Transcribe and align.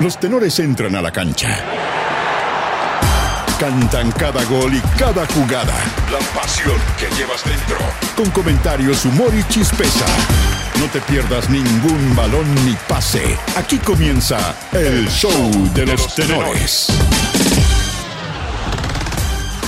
Los 0.00 0.18
tenores 0.18 0.58
entran 0.58 0.96
a 0.96 1.02
la 1.02 1.12
cancha. 1.12 1.56
Cantan 3.60 4.10
cada 4.12 4.42
gol 4.44 4.74
y 4.74 4.80
cada 4.98 5.24
jugada. 5.26 5.74
La 6.10 6.18
pasión 6.38 6.76
que 6.98 7.06
llevas 7.14 7.44
dentro. 7.44 7.76
Con 8.16 8.28
comentarios, 8.30 9.04
humor 9.04 9.32
y 9.32 9.44
chispeza. 9.44 10.04
No 10.80 10.86
te 10.86 11.00
pierdas 11.00 11.48
ningún 11.48 12.16
balón 12.16 12.52
ni 12.66 12.74
pase. 12.88 13.38
Aquí 13.56 13.78
comienza 13.78 14.56
el 14.72 15.08
show 15.08 15.30
de 15.74 15.86
los 15.86 16.14
tenores. 16.14 16.88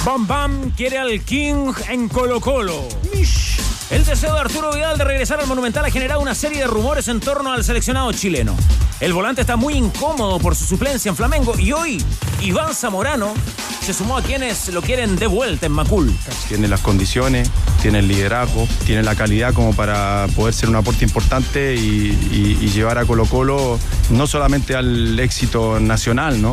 Bam 0.04 0.26
Bam 0.26 0.70
quiere 0.72 0.98
al 0.98 1.20
King 1.20 1.72
en 1.88 2.08
Colo 2.08 2.40
Colo. 2.40 2.88
El 3.90 4.04
deseo 4.04 4.34
de 4.34 4.40
Arturo 4.40 4.72
Vidal 4.72 4.98
de 4.98 5.04
regresar 5.04 5.38
al 5.38 5.46
Monumental 5.46 5.84
ha 5.84 5.90
generado 5.90 6.20
una 6.20 6.34
serie 6.34 6.58
de 6.58 6.66
rumores 6.66 7.06
en 7.06 7.20
torno 7.20 7.52
al 7.52 7.62
seleccionado 7.62 8.12
chileno. 8.12 8.56
El 8.98 9.12
volante 9.12 9.42
está 9.42 9.56
muy 9.56 9.74
incómodo 9.74 10.38
por 10.38 10.56
su 10.56 10.64
suplencia 10.64 11.10
en 11.10 11.16
Flamengo 11.16 11.58
y 11.58 11.72
hoy 11.72 12.02
Iván 12.40 12.74
Zamorano 12.74 13.34
se 13.82 13.92
sumó 13.92 14.16
a 14.16 14.22
quienes 14.22 14.68
lo 14.68 14.80
quieren 14.80 15.16
de 15.16 15.26
vuelta 15.26 15.66
en 15.66 15.72
Macul. 15.72 16.12
Tiene 16.48 16.66
las 16.66 16.80
condiciones, 16.80 17.50
tiene 17.82 17.98
el 17.98 18.08
liderazgo, 18.08 18.66
tiene 18.86 19.02
la 19.02 19.14
calidad 19.14 19.52
como 19.52 19.74
para 19.74 20.26
poder 20.34 20.54
ser 20.54 20.70
un 20.70 20.76
aporte 20.76 21.04
importante 21.04 21.74
y, 21.74 22.58
y 22.60 22.68
llevar 22.70 22.96
a 22.96 23.04
Colo 23.04 23.26
Colo 23.26 23.78
no 24.10 24.26
solamente 24.26 24.74
al 24.74 25.18
éxito 25.20 25.78
nacional, 25.78 26.40
¿no? 26.40 26.52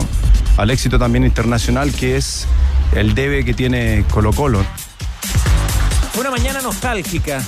al 0.58 0.70
éxito 0.70 1.00
también 1.00 1.24
internacional 1.24 1.92
que 1.94 2.18
es 2.18 2.46
el 2.94 3.16
debe 3.16 3.44
que 3.44 3.54
tiene 3.54 4.06
Colo 4.12 4.34
Colo. 4.34 4.64
Fue 6.14 6.22
una 6.22 6.30
mañana 6.30 6.62
nostálgica. 6.62 7.44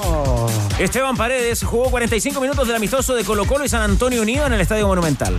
Esteban 0.80 1.16
Paredes 1.16 1.64
jugó 1.64 1.92
45 1.92 2.42
minutos 2.42 2.66
del 2.66 2.76
amistoso 2.76 3.14
de 3.14 3.24
Colo 3.24 3.46
Colo 3.46 3.64
y 3.64 3.70
San 3.70 3.84
Antonio 3.84 4.24
Unido 4.24 4.48
en 4.48 4.54
el 4.54 4.62
Estadio 4.62 4.88
Monumental. 4.88 5.38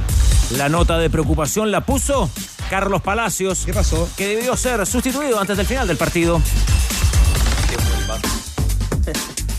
La 0.53 0.69
nota 0.69 0.97
de 0.97 1.11
preocupación 1.11 1.73
la 1.73 1.81
puso 1.81 2.31
Carlos 2.71 3.03
Palacios. 3.03 3.65
¿Qué 3.67 3.73
pasó? 3.73 4.09
Que 4.17 4.29
debió 4.29 4.57
ser 4.57 4.87
sustituido 4.87 5.41
antes 5.41 5.57
del 5.57 5.67
final 5.67 5.89
del 5.89 5.97
partido. 5.97 6.41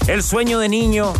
El 0.07 0.23
sueño 0.23 0.59
de 0.59 0.69
niño 0.69 1.11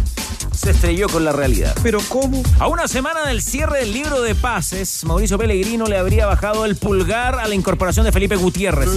se 0.53 0.71
estrelló 0.71 1.09
con 1.09 1.25
la 1.25 1.33
realidad. 1.33 1.75
¿Pero 1.83 1.99
cómo? 2.07 2.41
A 2.59 2.67
una 2.67 2.87
semana 2.87 3.25
del 3.27 3.41
cierre 3.41 3.79
del 3.79 3.91
libro 3.91 4.21
de 4.21 4.35
pases, 4.35 5.03
Mauricio 5.03 5.37
Pellegrino 5.37 5.85
le 5.87 5.97
habría 5.97 6.25
bajado 6.25 6.63
el 6.63 6.77
pulgar 6.77 7.39
a 7.39 7.47
la 7.49 7.55
incorporación 7.55 8.05
de 8.05 8.13
Felipe 8.13 8.37
Gutiérrez. 8.37 8.89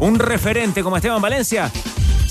Un 0.00 0.18
referente 0.18 0.82
como 0.82 0.96
Esteban 0.96 1.22
Valencia 1.22 1.70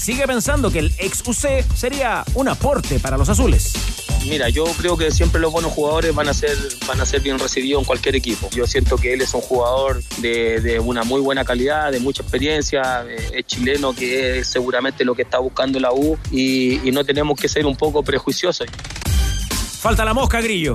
sigue 0.09 0.25
pensando 0.25 0.71
que 0.71 0.79
el 0.79 0.91
ex 0.97 1.21
UC 1.23 1.63
sería 1.75 2.23
un 2.33 2.47
aporte 2.47 2.99
para 2.99 3.15
los 3.15 3.29
azules. 3.29 3.73
Mira, 4.25 4.49
yo 4.49 4.63
creo 4.63 4.97
que 4.97 5.11
siempre 5.11 5.39
los 5.39 5.51
buenos 5.51 5.71
jugadores 5.71 6.15
van 6.15 6.27
a 6.27 6.33
ser, 6.33 6.57
van 6.87 6.99
a 6.99 7.05
ser 7.05 7.21
bien 7.21 7.37
recibidos 7.37 7.81
en 7.81 7.85
cualquier 7.85 8.15
equipo. 8.15 8.49
Yo 8.49 8.65
siento 8.65 8.95
que 8.95 9.13
él 9.13 9.21
es 9.21 9.35
un 9.35 9.41
jugador 9.41 10.01
de, 10.17 10.61
de 10.61 10.79
una 10.79 11.03
muy 11.03 11.21
buena 11.21 11.45
calidad, 11.45 11.91
de 11.91 11.99
mucha 11.99 12.23
experiencia, 12.23 13.05
eh, 13.07 13.33
es 13.33 13.45
chileno, 13.45 13.93
que 13.93 14.39
es 14.39 14.47
seguramente 14.47 15.05
lo 15.05 15.13
que 15.13 15.21
está 15.21 15.37
buscando 15.37 15.79
la 15.79 15.91
U 15.93 16.17
y, 16.31 16.87
y 16.87 16.91
no 16.91 17.05
tenemos 17.05 17.39
que 17.39 17.47
ser 17.47 17.67
un 17.67 17.75
poco 17.75 18.01
prejuiciosos. 18.01 18.65
Falta 19.79 20.03
la 20.05 20.15
mosca, 20.15 20.41
Grillo. 20.41 20.73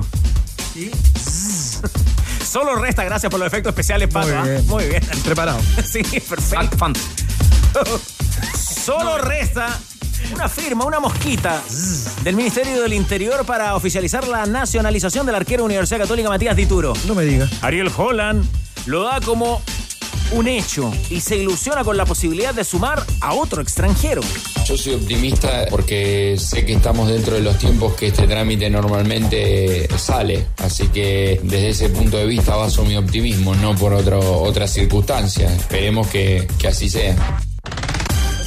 ¿Sí? 0.73 0.89
Solo 2.49 2.77
resta, 2.77 3.03
gracias 3.03 3.29
por 3.29 3.41
los 3.41 3.47
efectos 3.47 3.71
especiales, 3.71 4.07
Pato. 4.07 4.27
Muy 4.33 4.49
bien. 4.49 4.67
Muy 4.67 4.85
bien. 4.85 5.03
Preparado. 5.25 5.59
Sí, 5.83 6.03
perfecto. 6.21 6.93
Solo 8.85 9.17
resta 9.17 9.79
una 10.31 10.47
firma, 10.47 10.85
una 10.85 10.99
mosquita 10.99 11.59
del 12.21 12.35
Ministerio 12.35 12.83
del 12.83 12.93
Interior 12.93 13.43
para 13.43 13.75
oficializar 13.75 14.27
la 14.27 14.45
nacionalización 14.45 15.25
del 15.25 15.33
arquero 15.33 15.65
Universidad 15.65 16.01
Católica 16.01 16.29
Matías 16.29 16.55
Dituro. 16.55 16.93
No 17.07 17.15
me 17.15 17.23
digas. 17.23 17.49
Ariel 17.63 17.89
Holland 17.97 18.45
lo 18.85 19.01
da 19.01 19.21
como 19.21 19.63
un 20.33 20.47
hecho 20.47 20.93
y 21.09 21.19
se 21.21 21.37
ilusiona 21.37 21.83
con 21.83 21.97
la 21.97 22.05
posibilidad 22.05 22.53
de 22.53 22.63
sumar 22.63 23.03
a 23.21 23.33
otro 23.33 23.59
extranjero. 23.59 24.21
Yo 24.67 24.77
soy 24.77 24.93
optimista 24.93 25.65
porque 25.71 26.35
sé 26.37 26.63
que 26.63 26.73
estamos 26.73 27.09
dentro 27.09 27.33
de 27.33 27.41
los 27.41 27.57
tiempos 27.57 27.95
que 27.95 28.09
este 28.09 28.27
trámite 28.27 28.69
normalmente 28.69 29.87
sale, 29.97 30.45
así 30.57 30.89
que 30.89 31.39
desde 31.41 31.69
ese 31.69 31.89
punto 31.89 32.17
de 32.17 32.27
vista 32.27 32.55
baso 32.55 32.85
mi 32.85 32.95
optimismo, 32.97 33.55
no 33.55 33.73
por 33.73 33.95
otro, 33.95 34.43
otras 34.43 34.71
circunstancias. 34.71 35.51
Esperemos 35.53 36.05
que, 36.05 36.47
que 36.59 36.67
así 36.67 36.87
sea. 36.87 37.15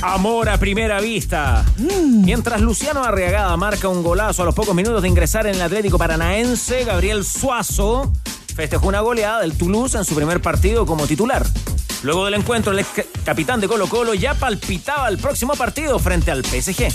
Amor 0.03 0.49
a 0.49 0.59
primera 0.59 1.01
vista. 1.01 1.65
Mientras 2.07 2.61
Luciano 2.61 3.03
Arriagada 3.03 3.57
marca 3.57 3.89
un 3.89 4.03
golazo 4.05 4.43
a 4.43 4.45
los 4.45 4.55
pocos 4.55 4.75
minutos 4.75 5.03
de 5.03 5.09
ingresar 5.09 5.47
en 5.47 5.57
el 5.57 5.63
Atlético 5.63 5.99
Paranaense, 5.99 6.85
Gabriel 6.85 7.25
Suazo 7.25 8.13
festejó 8.55 8.87
una 8.87 9.01
goleada 9.01 9.41
del 9.41 9.57
Toulouse 9.57 9.99
en 9.99 10.05
su 10.05 10.15
primer 10.15 10.41
partido 10.41 10.87
como 10.87 11.07
titular. 11.07 11.45
Luego 12.05 12.27
del 12.27 12.35
encuentro, 12.35 12.71
el 12.73 12.79
ex 12.79 12.89
capitán 13.25 13.61
de 13.61 13.67
Colo 13.67 13.89
Colo 13.89 14.15
ya 14.15 14.35
palpitaba 14.35 15.09
el 15.09 15.19
próximo 15.19 15.55
partido 15.55 15.99
frente 15.99 16.31
al 16.31 16.45
PSG. 16.45 16.87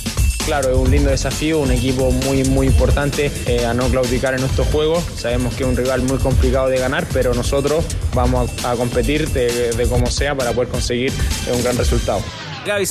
Claro, 0.45 0.71
es 0.71 0.77
un 0.77 0.89
lindo 0.89 1.09
desafío, 1.09 1.59
un 1.59 1.71
equipo 1.71 2.09
muy 2.09 2.43
muy 2.45 2.67
importante 2.67 3.31
eh, 3.45 3.65
a 3.65 3.73
no 3.73 3.87
claudicar 3.89 4.33
en 4.33 4.45
estos 4.45 4.67
juegos. 4.67 5.03
Sabemos 5.17 5.55
que 5.55 5.63
es 5.63 5.69
un 5.69 5.75
rival 5.75 6.03
muy 6.03 6.19
complicado 6.19 6.67
de 6.69 6.79
ganar, 6.79 7.05
pero 7.11 7.33
nosotros 7.33 7.83
vamos 8.13 8.49
a, 8.63 8.75
competir 8.75 9.29
de, 9.29 9.71
de 9.71 9.87
como 9.89 10.07
sea 10.07 10.35
para 10.35 10.53
poder 10.53 10.69
conseguir 10.69 11.11
eh, 11.11 11.51
un 11.53 11.61
gran 11.63 11.77
resultado. 11.77 12.21
Gaby 12.65 12.85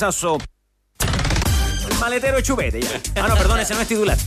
maletero 1.99 2.37
de 2.37 2.43
chupete 2.43 2.81
ya. 2.81 3.01
Ah, 3.15 3.27
no, 3.27 3.35
perdón, 3.35 3.59
ese 3.59 3.73
no 3.73 3.81
es 3.81 3.87
titular. 3.87 4.17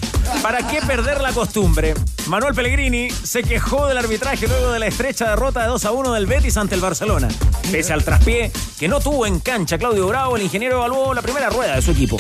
¿Para 0.42 0.66
qué 0.66 0.80
perder 0.80 1.20
la 1.20 1.32
costumbre? 1.32 1.94
Manuel 2.26 2.54
Pellegrini 2.54 3.10
se 3.10 3.44
quejó 3.44 3.86
del 3.86 3.98
arbitraje 3.98 4.48
luego 4.48 4.72
de 4.72 4.80
la 4.80 4.86
estrecha 4.86 5.30
derrota 5.30 5.62
de 5.62 5.68
2 5.68 5.84
a 5.84 5.92
1 5.92 6.12
del 6.14 6.26
Betis 6.26 6.56
ante 6.56 6.74
el 6.74 6.80
Barcelona. 6.80 7.28
Pese 7.70 7.92
al 7.92 8.02
traspié 8.02 8.50
que 8.78 8.88
no 8.88 8.98
tuvo 9.00 9.26
en 9.26 9.40
cancha 9.40 9.78
Claudio 9.78 10.08
Bravo, 10.08 10.36
el 10.36 10.42
ingeniero 10.42 10.76
evaluó 10.76 11.14
la 11.14 11.22
primera 11.22 11.48
rueda 11.50 11.76
de 11.76 11.82
su 11.82 11.92
equipo. 11.92 12.16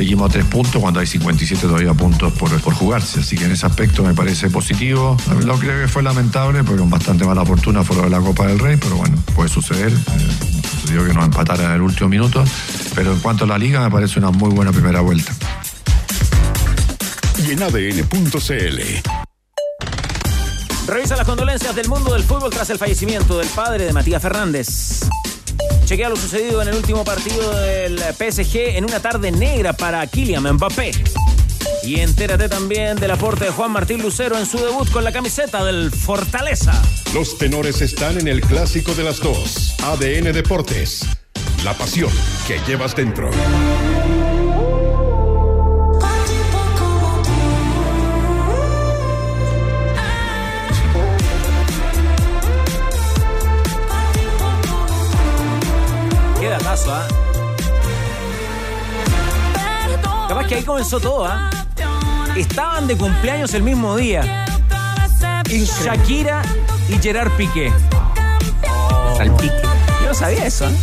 Seguimos 0.00 0.30
a 0.30 0.32
tres 0.32 0.46
puntos 0.46 0.80
cuando 0.80 0.98
hay 0.98 1.06
57 1.06 1.66
todavía 1.66 1.92
puntos 1.92 2.32
por, 2.32 2.58
por 2.62 2.72
jugarse, 2.72 3.20
así 3.20 3.36
que 3.36 3.44
en 3.44 3.52
ese 3.52 3.66
aspecto 3.66 4.02
me 4.02 4.14
parece 4.14 4.48
positivo. 4.48 5.14
Lo 5.44 5.58
creo 5.58 5.78
que 5.78 5.88
fue 5.88 6.02
lamentable 6.02 6.64
porque 6.64 6.80
con 6.80 6.88
bastante 6.88 7.26
mala 7.26 7.44
fortuna 7.44 7.84
fue 7.84 7.96
lo 7.96 8.04
de 8.04 8.08
la 8.08 8.18
Copa 8.18 8.46
del 8.46 8.58
Rey, 8.58 8.78
pero 8.78 8.96
bueno, 8.96 9.22
puede 9.34 9.50
suceder. 9.50 9.92
Eh, 9.92 10.28
sucedió 10.80 11.06
que 11.06 11.12
nos 11.12 11.26
empataran 11.26 11.66
en 11.66 11.72
el 11.72 11.82
último 11.82 12.08
minuto, 12.08 12.42
pero 12.94 13.12
en 13.12 13.18
cuanto 13.18 13.44
a 13.44 13.46
la 13.46 13.58
liga 13.58 13.84
me 13.84 13.90
parece 13.90 14.18
una 14.18 14.30
muy 14.30 14.48
buena 14.54 14.72
primera 14.72 15.02
vuelta. 15.02 15.34
Y 17.46 17.50
en 17.50 17.62
ADN.cl. 17.62 18.80
Revisa 20.86 21.14
las 21.14 21.26
condolencias 21.26 21.74
del 21.74 21.90
mundo 21.90 22.14
del 22.14 22.22
fútbol 22.22 22.48
tras 22.48 22.70
el 22.70 22.78
fallecimiento 22.78 23.36
del 23.36 23.48
padre 23.48 23.84
de 23.84 23.92
Matías 23.92 24.22
Fernández. 24.22 25.02
Chequea 25.90 26.08
lo 26.08 26.14
sucedido 26.14 26.62
en 26.62 26.68
el 26.68 26.76
último 26.76 27.02
partido 27.02 27.52
del 27.52 27.98
PSG 27.98 28.76
en 28.76 28.84
una 28.84 29.00
tarde 29.00 29.32
negra 29.32 29.72
para 29.72 30.06
Kylian 30.06 30.52
Mbappé. 30.52 30.92
Y 31.82 31.98
entérate 31.98 32.48
también 32.48 32.96
del 32.96 33.10
aporte 33.10 33.46
de 33.46 33.50
Juan 33.50 33.72
Martín 33.72 34.00
Lucero 34.00 34.38
en 34.38 34.46
su 34.46 34.58
debut 34.58 34.88
con 34.92 35.02
la 35.02 35.10
camiseta 35.10 35.64
del 35.64 35.90
Fortaleza. 35.90 36.80
Los 37.12 37.36
tenores 37.38 37.82
están 37.82 38.20
en 38.20 38.28
el 38.28 38.40
clásico 38.40 38.94
de 38.94 39.02
las 39.02 39.18
dos. 39.18 39.74
ADN 39.82 40.32
Deportes. 40.32 41.04
La 41.64 41.74
pasión 41.74 42.12
que 42.46 42.60
llevas 42.68 42.94
dentro. 42.94 43.28
¿Ah? 56.92 57.06
Capaz 60.28 60.46
que 60.46 60.54
ahí 60.56 60.62
comenzó 60.62 61.00
todo, 61.00 61.24
¿ah? 61.24 61.50
Estaban 62.36 62.86
de 62.86 62.96
cumpleaños 62.96 63.52
el 63.54 63.62
mismo 63.62 63.96
día. 63.96 64.44
Shakira 65.48 66.42
y 66.88 66.98
Gerard 66.98 67.32
Piqué. 67.32 67.72
Salpique. 69.16 69.62
Yo 70.02 70.08
no 70.08 70.14
sabía 70.14 70.46
eso, 70.46 70.68
¿eh? 70.68 70.74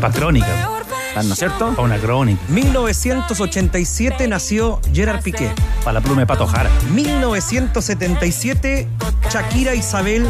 Pa' 0.00 0.10
crónica. 0.10 0.68
¿No 1.14 1.32
es 1.32 1.38
cierto? 1.38 1.74
Pa' 1.74 1.82
una 1.82 1.98
crónica. 1.98 2.40
1987 2.48 4.28
nació 4.28 4.80
Gerard 4.92 5.22
Piqué. 5.22 5.50
Pa' 5.84 5.92
la 5.92 6.00
pluma 6.00 6.20
de 6.20 6.26
Pato 6.26 6.46
Jara. 6.46 6.70
1977 6.90 8.88
Shakira 9.30 9.74
Isabel 9.74 10.28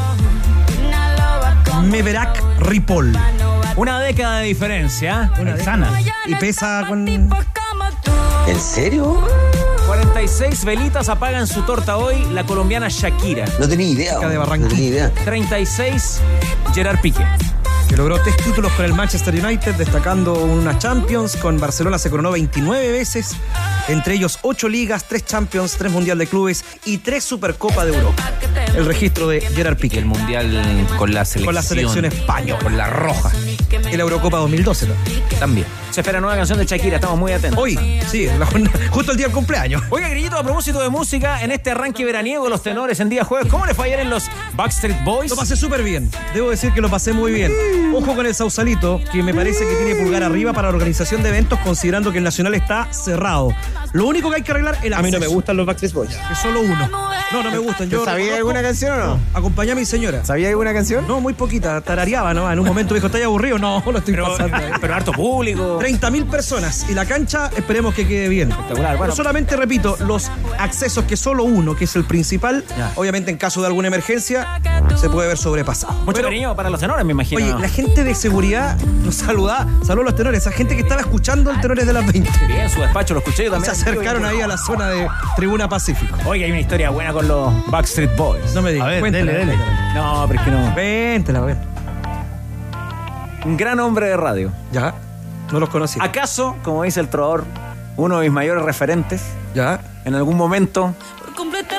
Meverak 1.84 2.43
Ripoll. 2.61 3.12
Una 3.76 4.00
década 4.00 4.38
de 4.38 4.46
diferencia. 4.46 5.32
Una 5.40 5.56
Sana. 5.56 5.90
Y 6.26 6.34
pesa 6.36 6.84
con. 6.88 7.06
¿En 7.08 8.60
serio? 8.60 9.26
46 9.86 10.64
velitas 10.64 11.08
apagan 11.08 11.46
su 11.46 11.62
torta 11.62 11.96
hoy 11.96 12.24
la 12.32 12.44
colombiana 12.44 12.88
Shakira. 12.88 13.44
No 13.58 13.69
tenía 13.69 13.88
idea. 13.88 14.19
De 14.19 14.34
No 14.34 14.40
Barranquilla. 14.40 14.69
tenía 14.74 14.88
idea. 14.88 15.10
36 15.24 16.20
Gerard 16.74 17.00
Piqué. 17.00 17.24
que 17.88 17.96
logró 17.96 18.19
tres 18.22 18.36
títulos 18.38 18.72
con 18.72 18.84
el 18.84 18.94
Manchester 18.94 19.34
United, 19.44 19.74
destacando 19.74 20.34
una 20.34 20.78
Champions. 20.78 21.36
Con 21.36 21.58
Barcelona 21.58 21.98
se 21.98 22.10
coronó 22.10 22.30
29 22.32 22.90
veces, 22.92 23.32
entre 23.88 24.14
ellos 24.14 24.38
8 24.42 24.69
ligas, 24.69 25.04
3 25.08 25.24
Champions, 25.26 25.76
3 25.78 25.92
Mundial 25.92 26.16
de 26.19 26.26
Clubes 26.26 26.64
y 26.84 26.98
3 26.98 27.22
Supercopa 27.22 27.84
de 27.84 27.94
Europa. 27.94 28.30
El 28.74 28.86
registro 28.86 29.28
de 29.28 29.40
Gerard 29.42 29.76
Piqué. 29.76 29.98
El 29.98 30.06
mundial 30.06 30.86
con 30.96 31.12
la 31.12 31.24
selección. 31.24 31.44
Con 31.46 31.54
la 31.54 31.62
selección 31.62 32.04
española. 32.06 32.62
Con 32.62 32.76
la 32.78 32.88
roja. 32.88 33.30
Y 33.72 33.96
la 33.96 34.02
Eurocopa 34.02 34.38
2012 34.38 34.86
¿no? 34.88 34.94
También. 35.38 35.66
Se 35.93 36.00
espera 36.00 36.21
nueva 36.23 36.37
canción 36.37 36.59
de 36.59 36.65
Shakira, 36.65 36.94
estamos 36.97 37.19
muy 37.19 37.33
atentos. 37.33 37.62
Hoy, 37.62 37.79
sí, 38.11 38.27
la 38.39 38.47
justo 38.91 39.11
el 39.12 39.19
día 39.19 39.27
del 39.27 39.35
cumpleaños. 39.35 39.83
Oiga, 39.91 40.09
Grillito, 40.09 40.39
a 40.39 40.43
propósito 40.43 40.81
de 40.81 40.89
música, 40.89 41.43
en 41.43 41.53
este 41.53 41.71
arranque 41.73 42.03
veraniego, 42.03 42.49
los 42.49 42.62
tenores 42.62 42.99
en 43.00 43.11
día 43.11 43.25
jueves, 43.25 43.49
¿cómo 43.50 43.67
le 43.67 43.75
fue 43.75 43.87
ayer 43.89 44.00
en 44.00 44.09
los 44.09 44.25
Backstreet 44.55 45.05
Boys? 45.05 45.29
Lo 45.31 45.37
pasé 45.37 45.55
súper 45.55 45.83
bien. 45.83 46.11
Debo 46.33 46.49
decir 46.49 46.73
que 46.73 46.81
lo 46.81 46.89
pasé 46.89 47.12
muy 47.12 47.31
bien. 47.33 47.53
Ojo 47.94 48.15
con 48.17 48.25
el 48.25 48.35
Sausalito, 48.35 49.03
que 49.12 49.23
me 49.23 49.35
parece 49.35 49.69
que 49.69 49.75
tiene 49.85 49.94
pulgar 50.03 50.23
arriba 50.23 50.55
para 50.55 50.69
la 50.71 50.75
organización 50.75 51.23
de 51.23 51.29
eventos, 51.29 51.59
considerando 51.59 52.11
que 52.11 52.19
el 52.19 52.25
Nacional 52.25 52.55
está 52.55 52.91
cerrado. 52.91 53.55
Lo 53.93 54.06
único 54.06 54.31
que 54.31 54.37
hay 54.37 54.43
que 54.43 54.53
arreglar 54.53 54.77
es 54.77 54.85
el 54.85 54.94
A 54.94 55.03
mí 55.03 55.11
no 55.11 55.21
me 55.21 55.27
gustan 55.27 55.59
los 55.59 55.67
Backstreet 55.67 55.93
Boys. 55.93 56.17
que 56.27 56.35
solo 56.37 56.62
uno. 56.62 56.89
No, 57.33 57.43
no 57.43 57.50
me 57.50 57.59
gustan. 57.59 57.91
Yo 57.91 58.03
¿Sabía 58.05 58.37
reconozco- 58.37 58.37
alguna 58.39 58.62
canción 58.62 58.99
o 58.99 59.05
no? 59.06 59.19
Acompañé 59.35 59.73
a 59.73 59.75
mi 59.75 59.85
señora. 59.85 60.25
¿Sabía 60.25 60.49
alguna 60.49 60.73
canción? 60.73 61.06
No, 61.06 61.21
muy 61.21 61.35
poquita. 61.35 61.81
Tarareaba, 61.83 62.33
¿no? 62.33 62.50
En 62.50 62.59
un 62.59 62.67
momento 62.67 62.94
dijo, 62.94 63.06
¿estáis 63.09 63.25
aburrido? 63.27 63.59
No, 63.59 63.83
lo 63.85 63.99
estoy 63.99 64.15
Pero, 64.15 64.27
pasando. 64.29 64.56
pero 64.81 64.94
harto 64.94 65.12
público. 65.12 65.79
30.000 65.82 66.26
personas 66.31 66.87
y 66.88 66.94
la 66.94 67.05
cancha 67.06 67.50
esperemos 67.56 67.94
que 67.94 68.06
quede 68.06 68.29
bien. 68.29 68.50
Espectacular, 68.50 68.96
bueno. 68.96 69.02
Pero 69.05 69.17
solamente 69.17 69.56
repito, 69.56 69.96
los 70.06 70.31
accesos 70.58 71.05
que 71.05 71.17
solo 71.17 71.44
uno, 71.44 71.75
que 71.76 71.84
es 71.84 71.96
el 71.96 72.05
principal, 72.05 72.64
Ya. 72.79 72.93
obviamente 72.96 73.31
en 73.31 73.37
caso 73.37 73.61
de 73.61 73.67
alguna 73.67 73.88
emergencia, 73.88 74.61
se 74.96 75.08
puede 75.11 75.29
ver 75.29 75.38
sobrepasado. 75.38 75.93
Mucho 75.94 76.12
Pero, 76.12 76.29
cariño 76.29 76.55
para 76.56 76.70
los 76.70 76.81
tenores, 76.81 77.05
me 77.05 77.12
imagino. 77.12 77.43
Oye, 77.44 77.55
la 77.61 77.69
gente 77.69 78.05
de 78.05 78.14
seguridad 78.14 78.79
nos 79.05 79.17
saluda, 79.17 79.67
saludos 79.84 80.06
a 80.06 80.11
los 80.11 80.14
tenores, 80.17 80.40
esa 80.40 80.52
gente 80.52 80.75
que 80.76 80.82
estaba 80.82 81.00
escuchando 81.00 81.50
el 81.50 81.61
tenores 81.61 81.87
de 81.87 81.93
las 81.93 82.06
20. 82.11 82.31
Bien, 82.46 82.69
su 82.70 82.81
despacho 82.81 83.14
lo 83.14 83.20
escuché 83.20 83.44
yo 83.44 83.50
Se 83.50 83.55
también. 83.56 83.73
acercaron 83.73 84.25
ahí 84.25 84.40
a 84.40 84.46
la 84.46 84.58
zona 84.58 84.88
de 84.88 85.08
Tribuna 85.37 85.69
Pacífico. 85.69 86.17
Oye, 86.26 86.44
hay 86.44 86.50
una 86.50 86.61
historia 86.61 86.90
buena 86.90 87.12
con 87.12 87.26
los 87.29 87.52
Backstreet 87.70 88.17
Boys. 88.17 88.55
No 88.55 88.62
me 88.62 88.73
digas, 88.73 88.87
A 88.87 88.90
ver, 88.90 89.00
cuéntala, 89.00 89.32
dele, 89.32 89.46
dele. 89.52 89.58
No, 89.94 90.25
pero 90.29 90.38
es 90.40 90.44
que 90.44 90.50
no. 90.50 90.75
Véntela, 90.75 91.40
ven. 91.40 91.58
Un 93.44 93.56
gran 93.56 93.81
hombre 93.81 94.06
de 94.06 94.17
radio. 94.17 94.52
Ya, 94.73 94.94
no 95.52 95.60
los 95.60 95.69
conocí. 95.69 95.99
¿Acaso, 96.02 96.56
como 96.64 96.82
dice 96.82 97.00
el 97.00 97.08
trovador, 97.08 97.44
uno 97.96 98.19
de 98.19 98.25
mis 98.25 98.32
mayores 98.32 98.64
referentes, 98.64 99.22
Ya. 99.54 99.81
en 100.04 100.14
algún 100.14 100.37
momento 100.37 100.94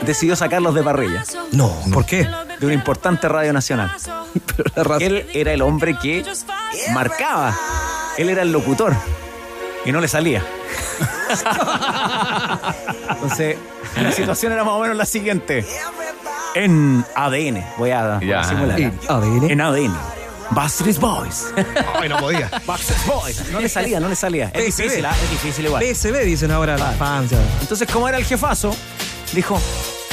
decidió 0.05 0.35
sacarlos 0.35 0.73
de 0.75 0.83
parrilla? 0.83 1.23
No, 1.51 1.71
¿por 1.91 2.05
qué? 2.05 2.27
De 2.59 2.65
una 2.65 2.75
importante 2.75 3.27
radio 3.27 3.51
nacional. 3.51 3.91
Pero 4.75 4.89
la 4.97 4.97
Él 4.97 5.25
era 5.33 5.51
el 5.53 5.61
hombre 5.61 5.97
que 6.01 6.23
marcaba. 6.93 7.53
Él 8.17 8.29
era 8.29 8.43
el 8.43 8.51
locutor. 8.51 8.93
Y 9.85 9.91
no 9.91 9.99
le 9.99 10.07
salía. 10.07 10.41
Entonces, 13.09 13.57
la 14.01 14.11
situación 14.11 14.53
era 14.53 14.63
más 14.63 14.73
o 14.75 14.79
menos 14.79 14.95
la 14.95 15.05
siguiente. 15.05 15.65
En 16.55 17.03
ADN, 17.15 17.63
voy 17.77 17.91
a, 17.91 18.17
voy 18.19 18.31
a 18.31 18.43
simular. 18.43 18.79
En 18.79 18.93
ADN. 19.09 19.51
En 19.51 19.61
ADN. 19.61 19.93
Backstreet 20.53 20.97
Boys. 20.99 21.45
Ay, 21.99 22.09
no 22.09 22.17
podía. 22.17 22.49
Backstreet 22.65 23.05
Boys. 23.05 23.49
No 23.51 23.59
le 23.59 23.69
salía, 23.69 23.99
no 23.99 24.07
le 24.09 24.15
salía. 24.15 24.51
Es 24.53 24.75
PSB. 24.75 24.83
difícil, 24.83 25.05
¿ah? 25.05 25.15
es 25.23 25.29
difícil 25.31 25.65
igual. 25.65 25.83
PSB 25.83 26.23
dicen 26.25 26.51
ahora 26.51 26.77
la 26.77 26.91
fans. 26.93 27.31
ya. 27.31 27.39
Entonces, 27.61 27.87
como 27.91 28.07
era 28.07 28.17
el 28.17 28.25
jefazo, 28.25 28.75
dijo, 29.33 29.59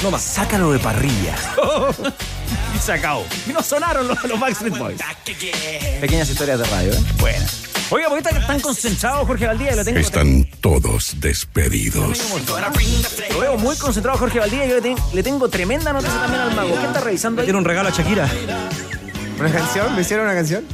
no 0.02 0.10
más, 0.10 0.22
sácalo 0.22 0.72
de 0.72 0.78
parrilla. 0.78 1.34
y 2.75 2.78
se 2.78 2.92
acabó. 2.92 3.25
Y 3.48 3.52
no 3.52 3.62
sonaron 3.62 4.08
los, 4.08 4.22
los 4.25 4.40
Backstreet 4.40 4.78
Boys. 4.78 5.00
Pequeñas 6.00 6.28
historias 6.31 6.58
de 6.58 6.64
radio, 6.66 6.92
¿eh? 6.92 6.98
Buenas. 7.19 7.62
Oiga, 7.92 8.08
¿por 8.08 8.22
qué 8.22 8.28
está 8.28 8.46
tan 8.46 8.60
concentrado 8.60 9.26
Jorge 9.26 9.46
Valdía? 9.48 9.75
Lo 9.75 9.84
tengo, 9.84 9.98
Están 9.98 10.44
todos 10.60 11.14
despedidos. 11.16 12.19
lo 13.32 13.40
veo 13.40 13.56
muy 13.58 13.75
concentrado 13.76 14.16
Jorge 14.16 14.38
Valdía. 14.38 14.64
Yo 14.66 14.76
le, 14.76 14.81
ten- 14.81 14.96
le 15.12 15.22
tengo 15.25 15.48
tremenda 15.48 15.92
noticia 15.92 16.20
también 16.20 16.40
al 16.42 16.54
mago. 16.54 16.70
¿Qué 16.78 16.87
está 16.87 17.00
revisando 17.00 17.40
ahí? 17.42 17.46
Tiene 17.46 17.58
un 17.58 17.64
regalo 17.64 17.88
a 17.88 17.92
Shakira. 17.92 18.31
¿Una 19.40 19.50
canción? 19.50 19.94
¿Me 19.94 20.02
hicieron 20.02 20.26
una 20.26 20.34
canción? 20.34 20.64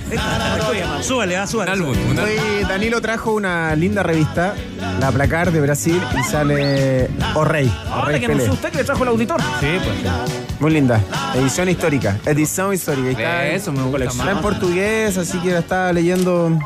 Súbale, 1.03 1.37
ah, 1.37 1.47
súbale. 1.47 1.71
álbum, 1.71 1.91
un 2.11 2.19
álbum. 2.19 2.25
Hoy 2.25 2.65
Danilo 2.69 3.01
trajo 3.01 3.33
una 3.33 3.75
linda 3.77 4.03
revista, 4.03 4.55
La 4.99 5.13
Placar 5.13 5.53
de 5.53 5.61
Brasil, 5.61 6.01
y 6.19 6.23
sale 6.25 7.09
O 7.35 7.45
Rey. 7.45 7.73
O 7.89 7.93
Ahora 7.93 8.07
Rey 8.13 8.21
que 8.21 8.27
Pelé. 8.27 8.33
anunció 8.43 8.53
usted 8.55 8.71
que 8.71 8.79
le 8.79 8.85
trajo 8.85 9.03
el 9.05 9.09
auditor. 9.11 9.41
Sí, 9.61 9.67
pues. 9.85 10.61
Muy 10.61 10.73
linda. 10.73 11.01
Edición 11.35 11.69
histórica. 11.69 12.17
Edición 12.27 12.73
histórica. 12.75 13.11
Está, 13.11 13.47
Eso 13.47 13.73
me 13.73 13.83
gusta 13.83 14.05
está 14.05 14.23
en 14.31 14.35
más. 14.35 14.43
portugués, 14.43 15.17
así 15.17 15.39
que 15.39 15.51
la 15.53 15.61
estaba 15.61 15.93
leyendo. 15.93 16.59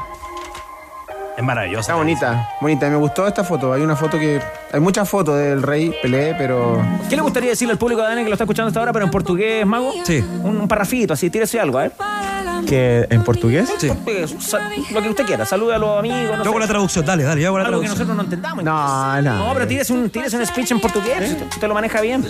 Es 1.41 1.47
maravillosa. 1.47 1.81
Está 1.81 1.95
bonita, 1.95 2.49
bonita. 2.61 2.91
Me 2.91 2.97
gustó 2.97 3.27
esta 3.27 3.43
foto. 3.43 3.73
Hay 3.73 3.81
una 3.81 3.97
foto 3.97 4.19
que. 4.19 4.41
Hay 4.73 4.79
muchas 4.81 5.09
fotos 5.09 5.39
del 5.39 5.63
rey 5.63 5.91
Pelé, 6.03 6.35
pero. 6.37 6.83
¿Qué 7.09 7.17
le 7.17 7.23
gustaría 7.23 7.49
decirle 7.51 7.73
al 7.73 7.79
público 7.79 8.03
de 8.03 8.09
ADN 8.09 8.19
que 8.25 8.29
lo 8.29 8.35
está 8.35 8.45
escuchando 8.45 8.69
hasta 8.69 8.81
ahora, 8.81 8.93
pero 8.93 9.07
en 9.07 9.11
portugués, 9.11 9.65
mago? 9.65 9.93
Sí. 10.05 10.19
Un, 10.43 10.59
un 10.61 10.69
parrafito, 10.69 11.15
así, 11.15 11.31
tírese 11.31 11.59
algo, 11.59 11.79
a 11.79 11.83
ver. 11.85 11.93
que 12.69 13.07
¿En 13.09 13.25
portugués? 13.25 13.73
Sí. 13.79 13.89
Portugués, 13.89 14.35
Lo 14.93 15.03
que 15.03 15.09
usted 15.09 15.25
quiera, 15.25 15.47
salude 15.47 15.75
a 15.75 15.79
los 15.79 15.99
amigos. 15.99 16.31
No 16.31 16.37
Yo 16.37 16.43
sé. 16.43 16.49
hago 16.51 16.59
la 16.59 16.67
traducción, 16.67 17.07
dale, 17.07 17.23
dale, 17.25 17.41
yo 17.41 17.49
hago 17.49 17.59
la 17.59 17.65
Algo 17.65 17.81
que 17.81 17.87
traducción. 17.87 18.09
nosotros 18.09 18.17
no 18.17 18.23
entendamos. 18.23 18.63
No, 18.65 19.23
no. 19.23 19.47
No, 19.49 19.55
pero 19.55 19.67
tírese 19.67 19.93
un, 19.95 20.11
tírese 20.11 20.37
un 20.37 20.45
speech 20.47 20.73
en 20.73 20.81
portugués. 20.81 21.37
Usted 21.51 21.67
lo 21.69 21.73
maneja 21.75 22.03
bien. 22.03 22.23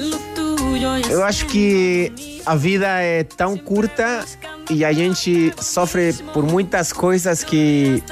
Eu 1.10 1.24
acho 1.24 1.46
que 1.46 2.40
a 2.46 2.54
vida 2.54 3.02
é 3.02 3.24
tão 3.24 3.56
curta 3.58 4.24
e 4.70 4.84
a 4.84 4.92
gente 4.94 5.52
sofre 5.60 6.14
por 6.32 6.44
muitas 6.44 6.92
coisas 6.92 7.44
que 7.44 8.02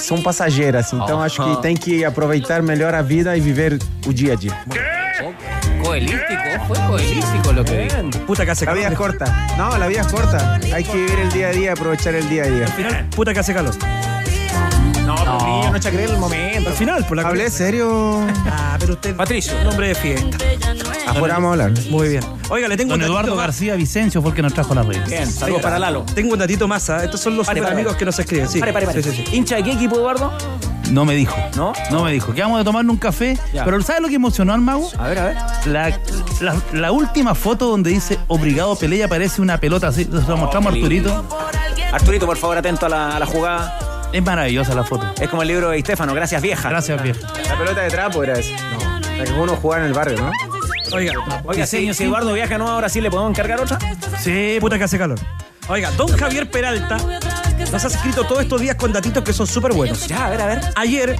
são 0.00 0.22
passageiras. 0.22 0.92
Então 0.92 1.20
acho 1.22 1.42
que 1.42 1.62
tem 1.62 1.76
que 1.76 2.04
aproveitar 2.04 2.62
melhor 2.62 2.94
a 2.94 3.02
vida 3.02 3.36
e 3.36 3.40
viver 3.40 3.78
o 4.06 4.12
dia 4.12 4.32
a 4.32 4.36
dia. 4.36 4.56
Coelístico, 5.82 6.66
fue 6.68 6.78
coelístico 6.86 7.52
lo 7.52 7.64
que 7.64 7.88
dijo. 7.88 8.26
Puta 8.26 8.44
que 8.44 8.50
hace 8.50 8.64
La 8.64 8.74
vida 8.74 8.88
es 8.88 8.94
calor. 8.94 9.18
corta. 9.18 9.46
No, 9.56 9.76
la 9.78 9.86
vida 9.86 10.02
es 10.02 10.06
corta. 10.06 10.60
Hay 10.74 10.84
que 10.84 10.92
vivir 10.94 11.18
el 11.18 11.32
día 11.32 11.48
a 11.48 11.52
día, 11.52 11.72
aprovechar 11.72 12.14
el 12.14 12.28
día 12.28 12.44
a 12.44 12.46
día. 12.46 12.64
Al 12.66 12.72
final, 12.72 13.06
puta 13.14 13.32
que 13.34 13.40
hace 13.40 13.54
calor. 13.54 13.74
No, 15.14 15.16
pero 15.16 15.38
Grillo, 15.38 15.70
no 15.70 15.76
echa 15.76 15.88
a 15.88 15.92
creer 15.92 16.10
el 16.10 16.18
momento. 16.18 16.70
Al 16.70 16.76
final, 16.76 17.06
por 17.06 17.16
la 17.16 17.22
¿Hablé 17.28 17.50
serio? 17.50 18.26
Ah, 18.46 18.76
pero 18.78 18.94
usted. 18.94 19.16
Patricio. 19.16 19.54
Un 19.60 19.66
hombre 19.68 19.88
de 19.88 19.94
fiesta. 19.94 20.36
Afuera 21.06 21.34
vamos 21.34 21.48
a 21.48 21.52
hablar. 21.64 21.72
Muy 21.90 22.08
bien. 22.08 22.22
Oiga, 22.50 22.68
le 22.68 22.76
tengo 22.76 22.90
Don 22.90 22.98
un 22.98 23.00
datito 23.00 23.12
Eduardo 23.12 23.34
más. 23.36 23.46
García 23.46 23.74
Vicencio 23.74 24.20
fue 24.22 24.30
el 24.30 24.36
que 24.36 24.42
nos 24.42 24.54
trajo 24.54 24.74
la 24.74 24.82
red. 24.82 25.04
Bien, 25.08 25.30
saludos 25.30 25.62
para 25.62 25.78
Lalo. 25.78 26.04
Tengo 26.14 26.32
un 26.32 26.38
datito 26.38 26.68
más. 26.68 26.88
¿ah? 26.90 27.04
Estos 27.04 27.20
son 27.20 27.36
los 27.36 27.46
Pare, 27.46 27.58
super 27.58 27.68
pare, 27.70 27.74
amigos 27.74 27.92
pare. 27.94 27.98
que 27.98 28.04
nos 28.04 28.18
escriben. 28.18 28.48
Sí. 28.48 28.60
Pare, 28.60 28.72
pare, 28.72 28.86
pare. 28.86 29.02
Sí, 29.02 29.10
sí, 29.10 29.24
sí. 29.26 29.36
¿Hincha 29.36 29.56
de 29.56 29.64
qué 29.64 29.72
equipo, 29.72 29.96
Eduardo? 29.96 30.32
No 30.90 31.04
me 31.04 31.14
dijo. 31.14 31.36
¿No? 31.56 31.72
No 31.90 32.04
me 32.04 32.12
dijo. 32.12 32.32
Que 32.34 32.42
vamos 32.42 32.60
a 32.60 32.64
tomarnos 32.64 32.92
un 32.92 32.98
café. 32.98 33.38
Ya. 33.52 33.64
Pero 33.64 33.80
¿sabes 33.82 34.02
lo 34.02 34.08
que 34.08 34.14
emocionó 34.16 34.52
al 34.54 34.60
mago? 34.60 34.88
A 34.98 35.08
ver, 35.08 35.18
a 35.18 35.24
ver. 35.26 35.36
La, 35.66 35.98
la- 36.40 36.56
la 36.72 36.92
última 36.92 37.34
foto 37.34 37.68
donde 37.68 37.90
dice 37.90 38.18
Obrigado 38.28 38.76
Pelé 38.76 38.96
y 38.96 39.02
aparece 39.02 39.40
una 39.42 39.58
pelota 39.58 39.88
así. 39.88 40.04
Se 40.04 40.10
la 40.10 40.36
mostramos 40.36 40.72
a 40.72 40.76
lindo. 40.76 41.12
Arturito. 41.12 41.38
Arturito, 41.92 42.26
por 42.26 42.36
favor, 42.36 42.58
atento 42.58 42.86
a 42.86 42.88
la, 42.88 43.16
a 43.16 43.18
la 43.18 43.26
jugada. 43.26 43.78
Es 44.12 44.22
maravillosa 44.22 44.74
la 44.74 44.84
foto. 44.84 45.12
Es 45.20 45.28
como 45.28 45.42
el 45.42 45.48
libro 45.48 45.70
de 45.70 45.78
Estefano, 45.78 46.14
gracias 46.14 46.42
vieja. 46.42 46.68
Gracias, 46.68 47.02
vieja. 47.02 47.20
La 47.48 47.56
pelota 47.56 47.80
de 47.82 47.90
trapo 47.90 48.22
era 48.22 48.38
esa. 48.38 48.50
No. 48.72 49.00
La 49.18 49.24
que 49.24 49.32
uno 49.32 49.56
jugaba 49.56 49.82
en 49.82 49.88
el 49.88 49.94
barrio, 49.94 50.18
¿no? 50.18 50.32
Oiga, 50.92 51.12
Oiga, 51.44 51.66
si 51.66 51.88
Eduardo 51.88 52.32
viaja 52.32 52.58
no, 52.58 52.68
ahora 52.68 52.88
sí 52.88 53.00
le 53.00 53.10
podemos 53.10 53.30
encargar 53.30 53.60
otra. 53.60 53.78
Sí, 54.18 54.58
puta 54.60 54.78
que 54.78 54.84
hace 54.84 54.98
calor. 54.98 55.18
Oiga, 55.68 55.90
don 55.92 56.08
Javier 56.16 56.50
Peralta 56.50 56.96
nos 57.70 57.84
ha 57.84 57.88
escrito 57.88 58.24
todos 58.24 58.42
estos 58.42 58.60
días 58.60 58.74
con 58.74 58.92
datitos 58.92 59.22
que 59.22 59.32
son 59.32 59.46
súper 59.46 59.72
buenos. 59.72 60.08
Ya, 60.08 60.26
a 60.26 60.30
ver, 60.30 60.40
a 60.40 60.46
ver. 60.46 60.60
Ayer 60.74 61.16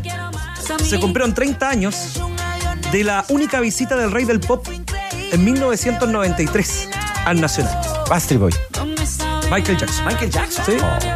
se 0.82 0.98
cumplieron 0.98 1.34
30 1.34 1.68
años 1.68 2.20
de 2.90 3.04
la 3.04 3.24
única 3.28 3.60
visita 3.60 3.96
del 3.96 4.10
rey 4.10 4.24
del 4.24 4.40
pop 4.40 4.66
en 5.30 5.44
1993 5.44 6.88
al 7.24 7.40
Nacional. 7.40 7.78
Bastry 8.08 8.38
Boy. 8.38 8.52
Michael 9.50 9.76
Jackson. 9.78 10.04
Michael 10.06 10.30
Jackson. 10.30 10.64
Sí, 10.64 10.72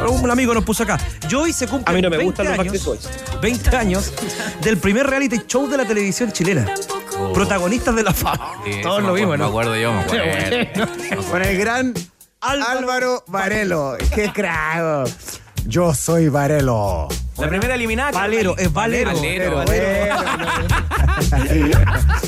un 0.09 0.31
amigo 0.31 0.53
nos 0.55 0.64
puso 0.64 0.83
acá. 0.83 0.99
Yo 1.29 1.43
hoy 1.43 1.53
se 1.53 1.69
cumple 1.69 1.93
A 1.93 1.95
mí 1.95 2.03
no 2.03 2.11
me 2.11 2.17
20 2.17 2.25
gustan 2.43 2.47
los 2.47 2.59
años, 2.59 2.85
Backstreet 2.85 3.31
Boys. 3.31 3.41
20 3.41 3.76
años 3.76 4.12
del 4.61 4.76
primer 4.79 5.07
reality 5.07 5.41
show 5.47 5.69
de 5.69 5.76
la 5.76 5.85
televisión 5.87 6.33
chilena. 6.33 6.67
Protagonistas 7.33 7.95
de 7.95 8.03
la 8.03 8.12
fama. 8.12 8.50
Todos 8.83 9.03
lo 9.05 9.12
vimos, 9.14 9.33
Me 9.33 9.38
¿no? 9.38 9.47
acuerdo 9.47 9.76
yo, 9.76 9.93
me 9.93 10.00
acuerdo. 10.00 11.31
Con 11.31 11.43
el 11.43 11.59
gran 11.59 11.95
Álvaro, 12.41 13.23
Varelo. 13.29 13.97
¡Qué 14.14 14.31
crago! 14.33 15.05
Yo 15.66 15.94
soy 15.94 16.28
Varelo. 16.28 17.09
La 17.38 17.49
primera 17.49 17.75
eliminada. 17.75 18.12
Valero, 18.12 18.56
es 18.56 18.73
Valero. 18.73 19.12
Valero, 19.14 19.64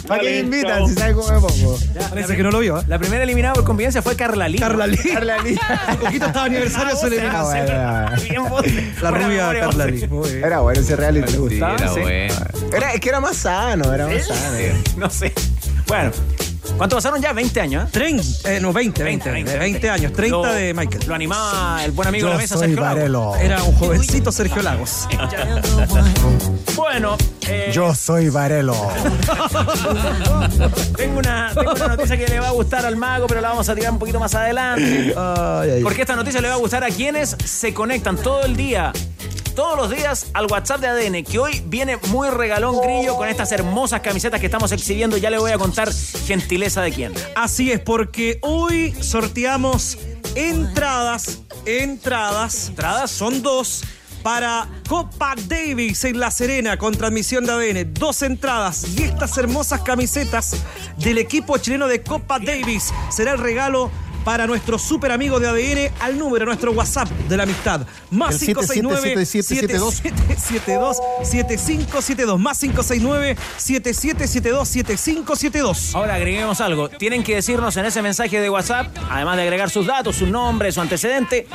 ¿Para 0.08 0.20
qué 0.22 0.30
me 0.30 0.38
invitan 0.38 0.86
si 0.88 0.94
saben 0.94 1.14
cómo 1.16 1.28
me 1.28 1.40
pongo? 1.40 1.78
Parece 2.10 2.36
que 2.36 2.42
no 2.42 2.50
lo 2.50 2.58
vio, 2.60 2.78
¿eh? 2.78 2.82
La 2.88 2.98
primera 2.98 3.22
eliminada 3.24 3.54
por 3.54 3.64
convivencia 3.64 4.02
fue 4.02 4.16
Carla 4.16 4.48
Lee. 4.48 4.58
Carla 4.58 4.86
Lee. 4.86 4.98
Carla 5.12 5.38
Lee. 5.42 5.58
Un 5.90 5.96
poquito 5.98 6.26
estaba 6.26 6.46
aniversario 6.46 6.94
de 6.94 7.00
su 7.00 7.06
eliminación. 7.06 7.66
bueno. 7.66 8.22
Bien, 8.22 8.48
vos. 8.48 8.62
La 9.02 9.10
rubia 9.10 9.60
Carla. 9.60 9.86
Lee. 9.86 10.06
Muy 10.08 10.28
bien. 10.30 10.44
Era 10.44 10.60
bueno 10.60 10.80
ese 10.80 10.96
reality, 10.96 11.26
le 11.26 11.32
Sí, 11.32 11.38
gustaba. 11.38 11.76
era 11.76 11.90
bueno. 11.92 12.34
Era, 12.76 12.92
es 12.94 13.00
que 13.00 13.08
era 13.08 13.20
más 13.20 13.36
sano, 13.36 13.92
era 13.92 14.06
más 14.08 14.26
sano. 14.26 14.38
No 14.96 15.10
sé. 15.10 15.32
Bueno, 15.86 16.10
¿Cuánto 16.76 16.96
pasaron 16.96 17.20
ya? 17.23 17.32
20 17.32 17.61
años, 17.61 17.85
¿eh? 17.85 17.88
30, 17.90 18.52
eh, 18.52 18.61
no, 18.61 18.73
20, 18.73 19.02
20, 19.02 19.30
20, 19.30 19.58
20 19.58 19.90
años, 19.90 20.12
30 20.12 20.37
Lo- 20.37 20.44
de 20.52 20.75
Michael. 20.75 21.04
Lo 21.06 21.14
animaba 21.14 21.82
el 21.85 21.92
buen 21.92 22.08
amigo 22.08 22.26
de 22.28 22.32
la 22.35 22.38
mesa, 22.38 22.56
Sergio 22.58 22.80
Lago. 22.80 23.37
Era 23.37 23.62
un 23.62 23.75
jovencito 23.76 24.30
Sergio 24.32 24.62
Lagos. 24.62 25.08
Bueno, 26.76 27.16
eh, 27.49 27.70
Yo 27.73 27.94
soy 27.94 28.28
Varelo. 28.28 28.75
tengo, 30.96 31.18
una, 31.18 31.50
tengo 31.54 31.73
una 31.73 31.88
noticia 31.88 32.16
que 32.18 32.26
le 32.26 32.38
va 32.38 32.49
a 32.49 32.52
gustar 32.52 32.85
al 32.85 32.96
mago, 32.96 33.26
pero 33.26 33.40
la 33.40 33.49
vamos 33.49 33.66
a 33.68 33.75
tirar 33.75 33.92
un 33.92 33.99
poquito 33.99 34.20
más 34.20 34.35
adelante. 34.35 35.14
Ay, 35.16 35.70
ay. 35.70 35.82
Porque 35.82 36.02
esta 36.02 36.14
noticia 36.16 36.40
le 36.42 36.49
va 36.49 36.54
a 36.54 36.58
gustar 36.58 36.85
a 36.85 36.88
quienes 36.88 37.30
se 37.44 37.73
conectan 37.73 38.16
todo 38.18 38.44
el 38.44 38.56
día, 38.56 38.92
todos 39.54 39.76
los 39.78 39.90
días 39.90 40.26
al 40.35 40.46
WhatsApp 40.46 40.80
de 40.82 40.88
ADN, 40.88 41.25
que 41.25 41.38
hoy 41.38 41.62
viene 41.66 41.96
muy 42.08 42.28
regalón 42.28 42.78
grillo 42.80 43.16
con 43.16 43.28
estas 43.28 43.50
hermosas 43.52 44.00
camisetas 44.02 44.38
que 44.38 44.46
estamos 44.46 44.70
exhibiendo. 44.73 45.16
Ya 45.16 45.30
le 45.30 45.38
voy 45.38 45.52
a 45.52 45.58
contar 45.58 45.90
gentileza 46.56 46.80
de 46.80 46.92
quién. 46.92 47.12
Así 47.34 47.70
es, 47.70 47.80
porque 47.80 48.38
hoy 48.40 48.94
sorteamos 49.00 49.98
entradas, 50.34 51.42
entradas, 51.66 52.68
¿Entradas? 52.68 53.10
son 53.10 53.42
dos, 53.42 53.84
para 54.22 54.66
Copa 54.88 55.34
Davis 55.46 56.04
en 56.04 56.18
La 56.18 56.30
Serena 56.30 56.78
con 56.78 56.94
transmisión 56.94 57.44
de 57.44 57.52
ADN. 57.52 57.92
Dos 57.92 58.22
entradas 58.22 58.86
y 58.96 59.02
estas 59.02 59.36
hermosas 59.36 59.82
camisetas 59.82 60.56
del 60.96 61.18
equipo 61.18 61.58
chileno 61.58 61.88
de 61.88 62.02
Copa 62.02 62.38
Davis 62.38 62.90
será 63.10 63.32
el 63.32 63.38
regalo 63.38 63.90
para 64.26 64.45
nuestro 64.49 64.76
super 64.76 65.12
amigo 65.12 65.38
de 65.38 65.47
ADN 65.47 65.95
al 66.00 66.18
número, 66.18 66.45
nuestro 66.47 66.73
WhatsApp 66.73 67.09
de 67.28 67.37
la 67.37 67.45
amistad. 67.45 67.83
Más 68.11 68.35
El 68.42 68.54
569 68.56 69.25
777772. 69.25 70.97
7772 70.97 70.97
7572 71.23 72.40
más 72.40 72.59
569 72.59 73.37
7772 73.56 74.68
7572. 74.68 75.95
Ahora 75.95 76.16
agreguemos 76.16 76.61
algo. 76.61 76.88
Tienen 76.88 77.23
que 77.23 77.37
decirnos 77.37 77.76
en 77.76 77.85
ese 77.87 78.02
mensaje 78.02 78.40
de 78.40 78.50
WhatsApp, 78.50 78.88
además 79.09 79.37
de 79.37 79.42
agregar 79.42 79.71
sus 79.71 79.87
datos, 79.87 80.16
su 80.16 80.26
nombre, 80.26 80.73
su 80.73 80.80
antecedente, 80.80 81.47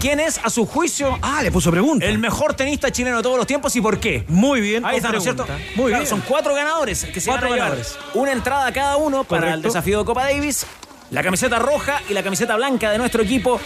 quién 0.00 0.18
es, 0.18 0.40
a 0.42 0.50
su 0.50 0.66
juicio, 0.66 1.16
Ah, 1.22 1.44
le 1.44 1.52
puso 1.52 1.70
pregunta. 1.70 2.04
el 2.06 2.18
mejor 2.18 2.54
tenista 2.54 2.90
chileno 2.90 3.18
de 3.18 3.22
todos 3.22 3.36
los 3.36 3.46
tiempos 3.46 3.76
y 3.76 3.80
por 3.80 4.00
qué. 4.00 4.24
Muy 4.26 4.60
bien. 4.60 4.84
Ahí 4.84 4.96
está, 4.96 5.12
¿no 5.12 5.18
es 5.18 5.22
cierto? 5.22 5.46
Muy 5.76 5.90
Claro, 5.92 6.02
bien. 6.02 6.06
Son 6.06 6.20
cuatro 6.26 6.54
ganadores 6.56 7.04
que 7.04 7.20
se 7.20 7.30
Cuatro 7.30 7.50
van 7.50 7.58
a 7.60 7.62
ganadores. 7.62 7.96
Una 8.14 8.32
entrada 8.32 8.72
cada 8.72 8.96
uno 8.96 9.22
para 9.22 9.54
el 9.54 9.62
desafío 9.62 10.00
de 10.00 10.04
Copa 10.04 10.24
Davis, 10.24 10.66
la 11.10 11.22
camiseta 11.22 11.58
roja 11.58 12.00
y 12.08 12.14
la 12.14 12.22
camiseta 12.22 12.56
blanca 12.56 12.90
de 12.90 12.98
nuestro 12.98 13.22
equipo. 13.22 13.60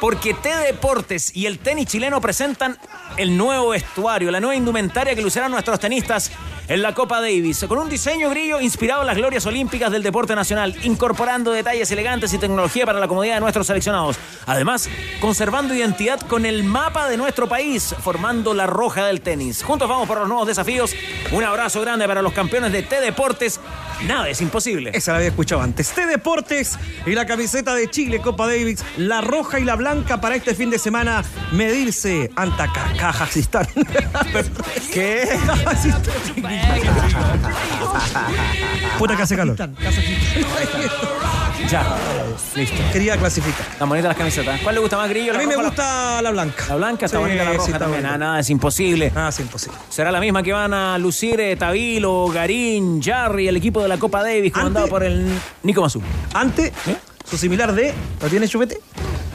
Porque 0.00 0.34
T 0.34 0.48
Deportes 0.48 1.30
y 1.36 1.46
el 1.46 1.60
tenis 1.60 1.86
chileno 1.86 2.20
presentan 2.20 2.76
el 3.16 3.36
nuevo 3.36 3.68
vestuario, 3.68 4.32
la 4.32 4.40
nueva 4.40 4.56
indumentaria 4.56 5.14
que 5.14 5.22
lucirán 5.22 5.52
nuestros 5.52 5.78
tenistas 5.78 6.32
en 6.66 6.82
la 6.82 6.92
Copa 6.92 7.20
Davis, 7.20 7.64
con 7.68 7.78
un 7.78 7.88
diseño 7.88 8.30
grillo 8.30 8.60
inspirado 8.60 9.02
en 9.02 9.06
las 9.06 9.16
glorias 9.16 9.46
olímpicas 9.46 9.92
del 9.92 10.02
deporte 10.02 10.34
nacional, 10.34 10.74
incorporando 10.82 11.52
detalles 11.52 11.90
elegantes 11.92 12.32
y 12.32 12.38
tecnología 12.38 12.84
para 12.84 12.98
la 12.98 13.06
comodidad 13.06 13.34
de 13.34 13.40
nuestros 13.42 13.66
seleccionados. 13.66 14.16
Además, 14.46 14.88
conservando 15.20 15.72
identidad 15.72 16.20
con 16.20 16.46
el 16.46 16.64
mapa 16.64 17.08
de 17.08 17.16
nuestro 17.16 17.48
país, 17.48 17.94
formando 18.00 18.54
la 18.54 18.66
roja 18.66 19.06
del 19.06 19.20
tenis. 19.20 19.62
Juntos 19.62 19.88
vamos 19.88 20.08
por 20.08 20.18
los 20.18 20.28
nuevos 20.28 20.48
desafíos. 20.48 20.94
Un 21.30 21.44
abrazo 21.44 21.80
grande 21.80 22.08
para 22.08 22.22
los 22.22 22.32
campeones 22.32 22.72
de 22.72 22.82
T 22.82 23.00
Deportes. 23.00 23.60
Nada 24.06 24.28
es 24.28 24.40
imposible. 24.40 24.90
Esa 24.94 25.12
la 25.12 25.18
había 25.18 25.28
escuchado 25.30 25.62
antes. 25.62 25.90
T 25.92 26.06
Deportes 26.06 26.78
y 27.06 27.12
la 27.12 27.26
camiseta 27.26 27.74
de 27.74 27.88
Chile 27.88 28.20
Copa 28.20 28.46
Davis, 28.46 28.84
la 28.96 29.20
roja 29.20 29.58
y 29.60 29.64
la 29.64 29.76
blanca 29.76 30.20
para 30.20 30.34
este 30.34 30.54
fin 30.54 30.70
de 30.70 30.78
semana 30.78 31.22
medirse 31.52 32.30
ante 32.36 32.56
Ca- 32.56 32.92
Kazajistán. 32.98 33.66
¿Qué? 34.92 35.28
Puta 38.98 39.16
que 39.16 39.22
hace 39.22 39.36
calor. 39.36 39.56
Ya, 41.70 41.96
listo. 42.54 42.76
Quería 42.92 43.16
clasificar. 43.16 43.66
Están 43.72 43.88
bonitas 43.88 44.08
las 44.08 44.16
camisetas. 44.18 44.60
¿Cuál 44.60 44.74
le 44.74 44.80
gusta 44.80 44.96
más, 44.98 45.08
Grillo? 45.08 45.30
A 45.30 45.34
¿La 45.34 45.38
mí 45.40 45.46
me 45.46 45.56
la- 45.56 45.62
gusta 45.62 46.20
la 46.22 46.30
blanca. 46.30 46.64
La 46.68 46.74
blanca 46.76 47.06
está 47.06 47.18
Sí, 47.18 47.22
bonita, 47.22 47.44
la 47.44 47.52
roja 47.52 47.78
también. 47.78 47.90
bonita. 47.90 48.14
Ah, 48.14 48.18
nada, 48.18 48.40
es 48.40 48.50
imposible. 48.50 49.12
Ah, 49.14 49.28
es 49.30 49.40
imposible. 49.40 49.78
Será 49.88 50.10
la 50.12 50.20
misma 50.20 50.42
que 50.42 50.52
van 50.52 50.74
a 50.74 50.98
lucir 50.98 51.40
eh, 51.40 51.56
Tabilo, 51.56 52.26
Garín, 52.28 53.00
Jarry, 53.02 53.48
el 53.48 53.56
equipo 53.56 53.80
de 53.82 53.88
la 53.88 53.96
Copa 53.98 54.22
Davis, 54.22 54.52
comandado 54.52 54.88
por 54.88 55.02
el 55.02 55.26
Nico 55.62 55.80
Mazú. 55.80 56.02
Ante 56.34 56.72
su 57.32 57.38
similar 57.38 57.74
de. 57.74 57.94
¿Lo 58.20 58.28
tiene 58.28 58.46
Chupete? 58.46 58.78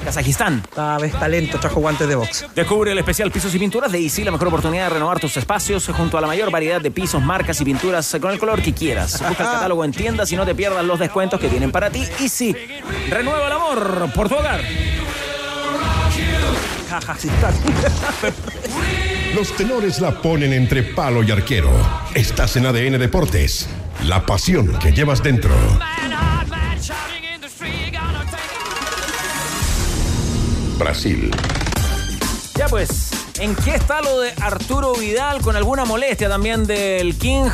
Kazajistán. 0.05 0.61
Esta 0.69 0.99
vez 0.99 1.13
talento, 1.13 1.59
trajo 1.59 1.79
guantes 1.79 2.07
de 2.07 2.13
box. 2.13 2.45
Descubre 2.53 2.91
el 2.91 2.97
especial 2.99 3.31
Pisos 3.31 3.55
y 3.55 3.57
Pinturas 3.57 3.91
de 3.91 3.99
Easy, 3.99 4.23
la 4.23 4.29
mejor 4.29 4.49
oportunidad 4.49 4.83
de 4.83 4.89
renovar 4.91 5.19
tus 5.19 5.35
espacios 5.35 5.87
junto 5.87 6.15
a 6.15 6.21
la 6.21 6.27
mayor 6.27 6.51
variedad 6.51 6.79
de 6.79 6.91
pisos, 6.91 7.23
marcas 7.23 7.59
y 7.59 7.65
pinturas 7.65 8.15
con 8.21 8.31
el 8.31 8.37
color 8.37 8.61
que 8.61 8.71
quieras. 8.71 9.13
Busca 9.13 9.29
el 9.29 9.35
catálogo 9.37 9.83
en 9.83 9.93
tiendas 9.93 10.31
y 10.31 10.35
no 10.35 10.45
te 10.45 10.53
pierdas 10.53 10.85
los 10.85 10.99
descuentos 10.99 11.39
que 11.39 11.49
tienen 11.49 11.71
para 11.71 11.89
ti. 11.89 12.07
Easy, 12.19 12.55
renueva 13.09 13.47
el 13.47 13.53
amor 13.53 14.11
por 14.13 14.29
tu 14.29 14.35
hogar. 14.35 14.61
Kazajistán. 16.87 17.55
Los 19.35 19.55
tenores 19.55 19.99
la 19.99 20.11
ponen 20.21 20.53
entre 20.53 20.83
palo 20.83 21.21
y 21.23 21.31
arquero. 21.31 21.71
Estás 22.13 22.55
en 22.57 22.65
ADN 22.67 22.97
Deportes. 22.99 23.67
La 24.05 24.23
pasión 24.25 24.77
que 24.79 24.93
llevas 24.93 25.21
dentro. 25.21 25.53
Brasil. 30.77 31.31
Ya 32.55 32.67
pues, 32.67 33.09
¿en 33.39 33.55
qué 33.55 33.75
está 33.75 34.01
lo 34.01 34.19
de 34.19 34.33
Arturo 34.41 34.93
Vidal 34.93 35.41
con 35.41 35.55
alguna 35.55 35.85
molestia 35.85 36.29
también 36.29 36.65
del 36.65 37.17
King? 37.17 37.49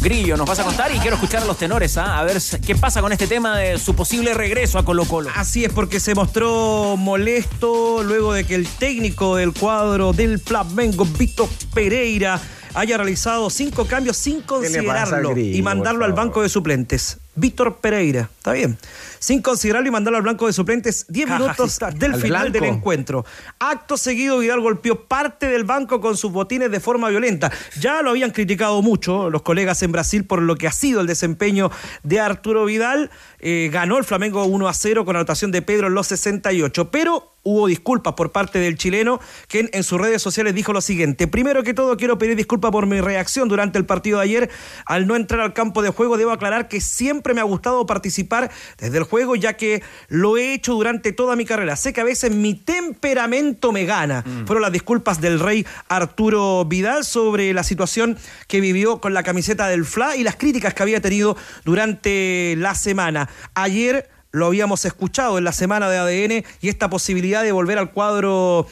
Grillo, 0.00 0.36
nos 0.36 0.46
vas 0.46 0.58
a 0.60 0.64
contar 0.64 0.94
y 0.94 0.98
quiero 0.98 1.16
escuchar 1.16 1.42
a 1.42 1.46
los 1.46 1.58
tenores, 1.58 1.96
¿ah? 1.96 2.18
a 2.18 2.22
ver 2.22 2.38
qué 2.64 2.76
pasa 2.76 3.00
con 3.00 3.12
este 3.12 3.26
tema 3.26 3.58
de 3.58 3.78
su 3.78 3.96
posible 3.96 4.34
regreso 4.34 4.78
a 4.78 4.84
Colo 4.84 5.04
Colo. 5.04 5.30
Así 5.34 5.64
es, 5.64 5.72
porque 5.72 5.98
se 5.98 6.14
mostró 6.14 6.96
molesto 6.96 8.02
luego 8.04 8.32
de 8.32 8.44
que 8.44 8.54
el 8.54 8.68
técnico 8.68 9.36
del 9.36 9.52
cuadro 9.52 10.12
del 10.12 10.38
Flamengo, 10.38 11.04
Víctor 11.18 11.48
Pereira, 11.74 12.40
haya 12.74 12.98
realizado 12.98 13.48
cinco 13.50 13.86
cambios 13.86 14.16
sin 14.16 14.42
considerarlo 14.42 15.30
Grillo, 15.30 15.56
y 15.56 15.62
mandarlo 15.62 16.04
al 16.04 16.12
banco 16.12 16.42
de 16.42 16.50
suplentes. 16.50 17.18
Víctor 17.34 17.78
Pereira, 17.78 18.30
está 18.36 18.52
bien. 18.52 18.78
Sin 19.26 19.42
considerarlo 19.42 19.88
y 19.88 19.90
mandarlo 19.90 20.18
al 20.18 20.22
banco 20.22 20.46
de 20.46 20.52
suplentes 20.52 21.04
10 21.08 21.30
minutos 21.30 21.80
del 21.96 22.14
Al 22.14 22.20
final 22.20 22.52
del 22.52 22.60
blanco. 22.60 22.76
encuentro. 22.76 23.24
Acto 23.58 23.96
seguido, 23.96 24.38
Vidal 24.38 24.60
golpeó 24.60 25.06
parte 25.06 25.48
del 25.48 25.64
banco 25.64 26.00
con 26.00 26.16
sus 26.16 26.30
botines 26.30 26.70
de 26.70 26.78
forma 26.78 27.08
violenta. 27.08 27.50
Ya 27.80 28.02
lo 28.02 28.10
habían 28.10 28.30
criticado 28.30 28.80
mucho 28.82 29.28
los 29.28 29.42
colegas 29.42 29.82
en 29.82 29.90
Brasil 29.90 30.24
por 30.24 30.42
lo 30.42 30.54
que 30.54 30.68
ha 30.68 30.72
sido 30.72 31.00
el 31.00 31.08
desempeño 31.08 31.72
de 32.04 32.20
Arturo 32.20 32.66
Vidal. 32.66 33.10
Eh, 33.40 33.68
ganó 33.72 33.98
el 33.98 34.04
Flamengo 34.04 34.44
1 34.44 34.68
a 34.68 34.72
0 34.72 35.04
con 35.04 35.16
anotación 35.16 35.50
de 35.50 35.60
Pedro 35.60 35.88
en 35.88 35.94
los 35.94 36.06
68, 36.06 36.92
pero 36.92 37.35
hubo 37.46 37.68
disculpas 37.68 38.14
por 38.14 38.32
parte 38.32 38.58
del 38.58 38.76
chileno, 38.76 39.20
quien 39.46 39.70
en 39.72 39.84
sus 39.84 40.00
redes 40.00 40.20
sociales 40.20 40.54
dijo 40.54 40.72
lo 40.72 40.80
siguiente. 40.80 41.28
Primero 41.28 41.62
que 41.62 41.74
todo, 41.74 41.96
quiero 41.96 42.18
pedir 42.18 42.34
disculpas 42.36 42.72
por 42.72 42.86
mi 42.86 43.00
reacción 43.00 43.48
durante 43.48 43.78
el 43.78 43.86
partido 43.86 44.18
de 44.18 44.24
ayer. 44.24 44.50
Al 44.84 45.06
no 45.06 45.14
entrar 45.14 45.40
al 45.40 45.54
campo 45.54 45.80
de 45.80 45.90
juego, 45.90 46.18
debo 46.18 46.32
aclarar 46.32 46.66
que 46.66 46.80
siempre 46.80 47.34
me 47.34 47.40
ha 47.40 47.44
gustado 47.44 47.86
participar 47.86 48.50
desde 48.78 48.98
el 48.98 49.04
juego, 49.04 49.36
ya 49.36 49.54
que 49.54 49.82
lo 50.08 50.36
he 50.36 50.54
hecho 50.54 50.74
durante 50.74 51.12
toda 51.12 51.36
mi 51.36 51.44
carrera. 51.44 51.76
Sé 51.76 51.92
que 51.92 52.00
a 52.00 52.04
veces 52.04 52.34
mi 52.34 52.54
temperamento 52.54 53.70
me 53.70 53.84
gana. 53.84 54.24
Fueron 54.44 54.62
las 54.62 54.72
disculpas 54.72 55.20
del 55.20 55.38
rey 55.38 55.64
Arturo 55.88 56.64
Vidal 56.64 57.04
sobre 57.04 57.54
la 57.54 57.62
situación 57.62 58.18
que 58.48 58.60
vivió 58.60 59.00
con 59.00 59.14
la 59.14 59.22
camiseta 59.22 59.68
del 59.68 59.84
FLA 59.84 60.16
y 60.16 60.24
las 60.24 60.34
críticas 60.34 60.74
que 60.74 60.82
había 60.82 61.00
tenido 61.00 61.36
durante 61.64 62.54
la 62.56 62.74
semana. 62.74 63.28
Ayer 63.54 64.15
lo 64.32 64.46
habíamos 64.46 64.84
escuchado 64.84 65.38
en 65.38 65.44
la 65.44 65.52
semana 65.52 65.88
de 65.88 65.98
ADN 65.98 66.44
y 66.60 66.68
esta 66.68 66.90
posibilidad 66.90 67.42
de 67.42 67.52
volver 67.52 67.78
al 67.78 67.90
cuadro 67.92 68.66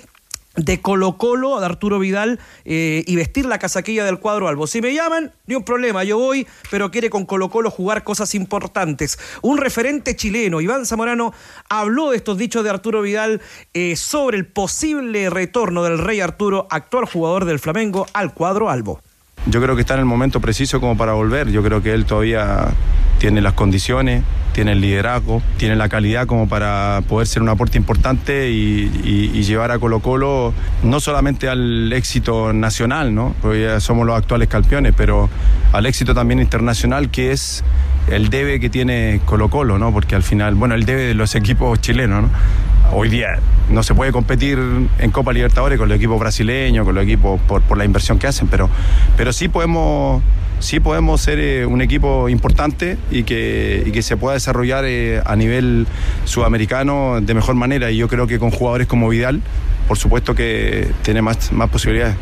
de 0.57 0.81
Colo 0.81 1.19
Colo, 1.19 1.59
de 1.59 1.67
Arturo 1.67 1.99
Vidal, 1.99 2.39
eh, 2.65 3.03
y 3.07 3.17
vestir 3.17 3.47
la 3.47 3.59
casaquilla 3.59 4.05
del 4.05 4.19
cuadro 4.19 4.49
albo. 4.49 4.67
Si 4.67 4.81
me 4.81 4.95
llaman, 4.95 5.33
ni 5.47 5.55
un 5.55 5.65
problema, 5.65 6.05
yo 6.05 6.19
voy, 6.19 6.47
pero 6.71 6.91
quiere 6.91 7.11
con 7.11 7.27
Colo 7.27 7.51
Colo 7.51 7.71
jugar 7.71 8.05
cosas 8.05 8.35
importantes. 8.35 9.19
Un 9.43 9.59
referente 9.59 10.15
chileno, 10.17 10.61
Iván 10.61 10.87
Zamorano, 10.87 11.33
habló 11.69 12.11
de 12.11 12.19
estos 12.19 12.39
dichos 12.39 12.63
de 12.63 12.71
Arturo 12.71 13.03
Vidal 13.03 13.41
eh, 13.73 13.97
sobre 13.97 14.37
el 14.37 14.47
posible 14.47 15.29
retorno 15.31 15.83
del 15.83 15.99
Rey 15.99 16.21
Arturo, 16.21 16.67
actual 16.71 17.07
jugador 17.07 17.45
del 17.45 17.59
Flamengo, 17.59 18.07
al 18.13 18.33
cuadro 18.33 18.71
albo. 18.71 19.01
Yo 19.47 19.61
creo 19.61 19.75
que 19.75 19.83
está 19.83 19.95
en 19.95 20.01
el 20.01 20.07
momento 20.07 20.41
preciso 20.41 20.81
como 20.81 20.97
para 20.97 21.13
volver. 21.13 21.51
Yo 21.51 21.63
creo 21.63 21.83
que 21.83 21.93
él 21.93 22.07
todavía 22.07 22.69
tiene 23.19 23.41
las 23.41 23.53
condiciones, 23.53 24.23
tiene 24.53 24.73
el 24.73 24.81
liderazgo, 24.81 25.43
tiene 25.57 25.77
la 25.77 25.89
calidad 25.89 26.27
como 26.27 26.49
para 26.49 27.03
poder 27.09 27.27
ser 27.27 27.43
un 27.43 27.49
aporte 27.49 27.77
importante 27.77 28.51
y, 28.51 29.43
llevar 29.45 29.71
a 29.71 29.79
Colo 29.79 30.01
Colo 30.01 30.55
no 30.83 31.01
solamente 31.01 31.49
al 31.49 31.93
éxito 31.93 32.55
nacional, 32.55 33.15
¿no? 33.15 33.35
porque 33.43 33.79
somos 33.81 34.07
los 34.07 34.17
actuales 34.17 34.49
campeones, 34.49 34.95
pero 34.97 35.29
al 35.73 35.85
éxito 35.85 36.15
también 36.15 36.41
internacional 36.41 37.11
que 37.11 37.31
es 37.31 37.63
el 38.11 38.31
debe 38.31 38.59
que 38.59 38.71
tiene 38.71 39.21
Colo 39.27 39.51
Colo, 39.51 39.79
¿no? 39.79 39.93
porque 39.93 40.15
al 40.15 40.23
final, 40.23 40.55
bueno, 40.55 40.75
el 40.75 40.87
debe 40.87 41.03
de 41.03 41.15
los 41.15 41.35
equipos 41.35 41.79
chilenos, 41.81 42.23
¿no? 42.23 42.31
Hoy 42.93 43.09
día 43.09 43.39
no 43.71 43.83
se 43.83 43.95
puede 43.95 44.13
competir 44.13 44.59
en 44.99 45.11
Copa 45.11 45.33
Libertadores 45.33 45.79
con 45.79 45.89
los 45.89 45.97
equipos 45.97 46.19
brasileños, 46.21 46.85
con 46.85 46.95
los 46.95 47.05
equipos 47.05 47.41
por, 47.43 47.63
por 47.63 47.79
la 47.79 47.85
inversión 47.85 48.19
que 48.19 48.27
hacen, 48.27 48.49
pero, 48.49 48.69
pero 49.17 49.33
sí 49.33 49.49
podemos 49.49 50.23
sí 50.61 50.81
podemos 50.81 51.21
ser 51.21 51.39
eh, 51.39 51.67
un 51.67 51.83
equipo 51.83 52.29
importante 52.29 52.97
y 53.11 53.25
que, 53.25 53.83
y 53.87 53.93
que 53.93 54.03
se 54.03 54.17
pueda 54.17 54.35
desarrollar 54.35 54.85
eh, 54.87 55.21
a 55.25 55.37
nivel 55.37 55.87
sudamericano 56.25 57.21
de 57.21 57.35
mejor 57.35 57.55
manera. 57.55 57.91
Y 57.91 57.99
yo 57.99 58.09
creo 58.09 58.27
que 58.27 58.39
con 58.39 58.51
jugadores 58.51 58.87
como 58.87 59.09
Vidal, 59.09 59.43
por 59.87 59.99
supuesto 59.99 60.35
que 60.35 60.91
tiene 61.03 61.23
más, 61.23 61.53
más 61.53 61.69
posibilidades. 61.71 62.17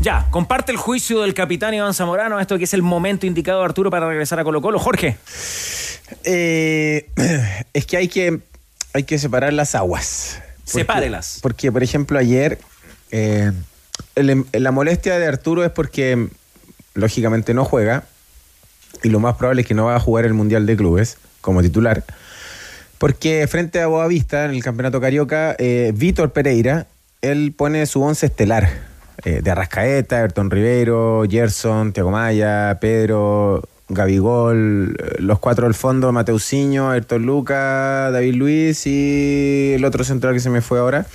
Ya, 0.00 0.26
comparte 0.30 0.72
el 0.72 0.78
juicio 0.78 1.20
del 1.20 1.34
capitán 1.34 1.72
Iván 1.74 1.94
Zamorano, 1.94 2.40
esto 2.40 2.58
que 2.58 2.64
es 2.64 2.74
el 2.74 2.82
momento 2.82 3.26
indicado 3.26 3.62
Arturo 3.62 3.90
para 3.90 4.08
regresar 4.08 4.40
a 4.40 4.44
Colo 4.44 4.60
Colo. 4.60 4.78
Jorge. 4.78 5.18
Eh, 6.24 7.08
es 7.72 7.86
que 7.86 7.96
hay 7.96 8.08
que 8.08 8.40
hay 8.94 9.02
que 9.04 9.18
separar 9.18 9.52
las 9.52 9.74
aguas. 9.74 10.38
Porque- 10.64 10.70
Sepárelas. 10.78 11.38
Porque, 11.42 11.70
por 11.70 11.82
ejemplo, 11.82 12.18
ayer 12.18 12.58
eh, 13.10 13.52
el- 14.16 14.46
la 14.52 14.70
molestia 14.72 15.18
de 15.18 15.26
Arturo 15.26 15.62
es 15.64 15.70
porque 15.70 16.28
lógicamente 16.94 17.52
no 17.54 17.64
juega 17.64 18.04
y 19.02 19.08
lo 19.10 19.20
más 19.20 19.36
probable 19.36 19.62
es 19.62 19.68
que 19.68 19.74
no 19.74 19.84
va 19.86 19.96
a 19.96 20.00
jugar 20.00 20.24
el 20.24 20.32
Mundial 20.34 20.64
de 20.66 20.76
Clubes 20.76 21.18
como 21.42 21.60
titular. 21.62 22.02
Porque 22.98 23.46
frente 23.48 23.80
a 23.80 23.86
Boavista 23.88 24.46
en 24.46 24.52
el 24.52 24.62
Campeonato 24.62 25.00
Carioca, 25.00 25.54
eh, 25.58 25.92
Víctor 25.94 26.32
Pereira, 26.32 26.86
él 27.20 27.52
pone 27.56 27.84
su 27.86 28.02
once 28.02 28.26
estelar. 28.26 28.94
eh, 29.24 29.40
de 29.42 29.50
Arrascaeta, 29.50 30.18
Ayrton 30.20 30.50
Rivero, 30.50 31.22
Gerson, 31.30 31.92
Tiago 31.92 32.10
Maya, 32.10 32.76
Pedro, 32.80 33.62
Gabigol, 33.88 34.96
eh, 34.98 35.16
los 35.18 35.38
cuatro 35.38 35.66
del 35.66 35.74
fondo, 35.74 36.10
Mateusinho, 36.12 36.90
Ayrton 36.90 37.26
Luca, 37.26 38.10
David 38.10 38.34
Luis 38.34 38.86
y 38.86 39.72
el 39.74 39.84
otro 39.84 40.04
central 40.04 40.34
que 40.34 40.40
se 40.40 40.50
me 40.50 40.60
fue 40.60 40.78
ahora. 40.78 41.06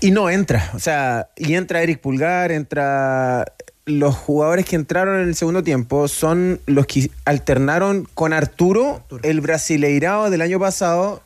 Y 0.00 0.12
no 0.12 0.30
entra, 0.30 0.70
o 0.74 0.78
sea, 0.78 1.28
y 1.36 1.54
entra 1.54 1.82
Eric 1.82 2.00
Pulgar, 2.00 2.52
entra... 2.52 3.44
Los 3.86 4.14
jugadores 4.14 4.66
que 4.66 4.76
entraron 4.76 5.20
en 5.20 5.28
el 5.28 5.34
segundo 5.34 5.64
tiempo 5.64 6.06
son 6.06 6.60
los 6.66 6.86
que 6.86 7.10
alternaron 7.24 8.06
con 8.14 8.32
Arturo, 8.32 9.02
el 9.24 9.40
brasileirao 9.40 10.30
del 10.30 10.42
año 10.42 10.60
pasado, 10.60 11.22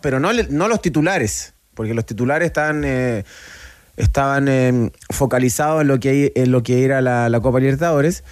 pero 0.00 0.20
no, 0.20 0.30
no 0.32 0.68
los 0.68 0.80
titulares, 0.82 1.54
porque 1.74 1.94
los 1.94 2.06
titulares 2.06 2.46
estaban, 2.46 2.84
eh, 2.84 3.24
estaban 3.96 4.46
eh, 4.46 4.92
focalizados 5.10 5.80
en 5.80 5.88
lo 5.88 5.98
que, 5.98 6.32
en 6.36 6.52
lo 6.52 6.62
que 6.62 6.84
era 6.84 7.00
la, 7.00 7.28
la 7.28 7.40
Copa 7.40 7.58
Libertadores. 7.58 8.22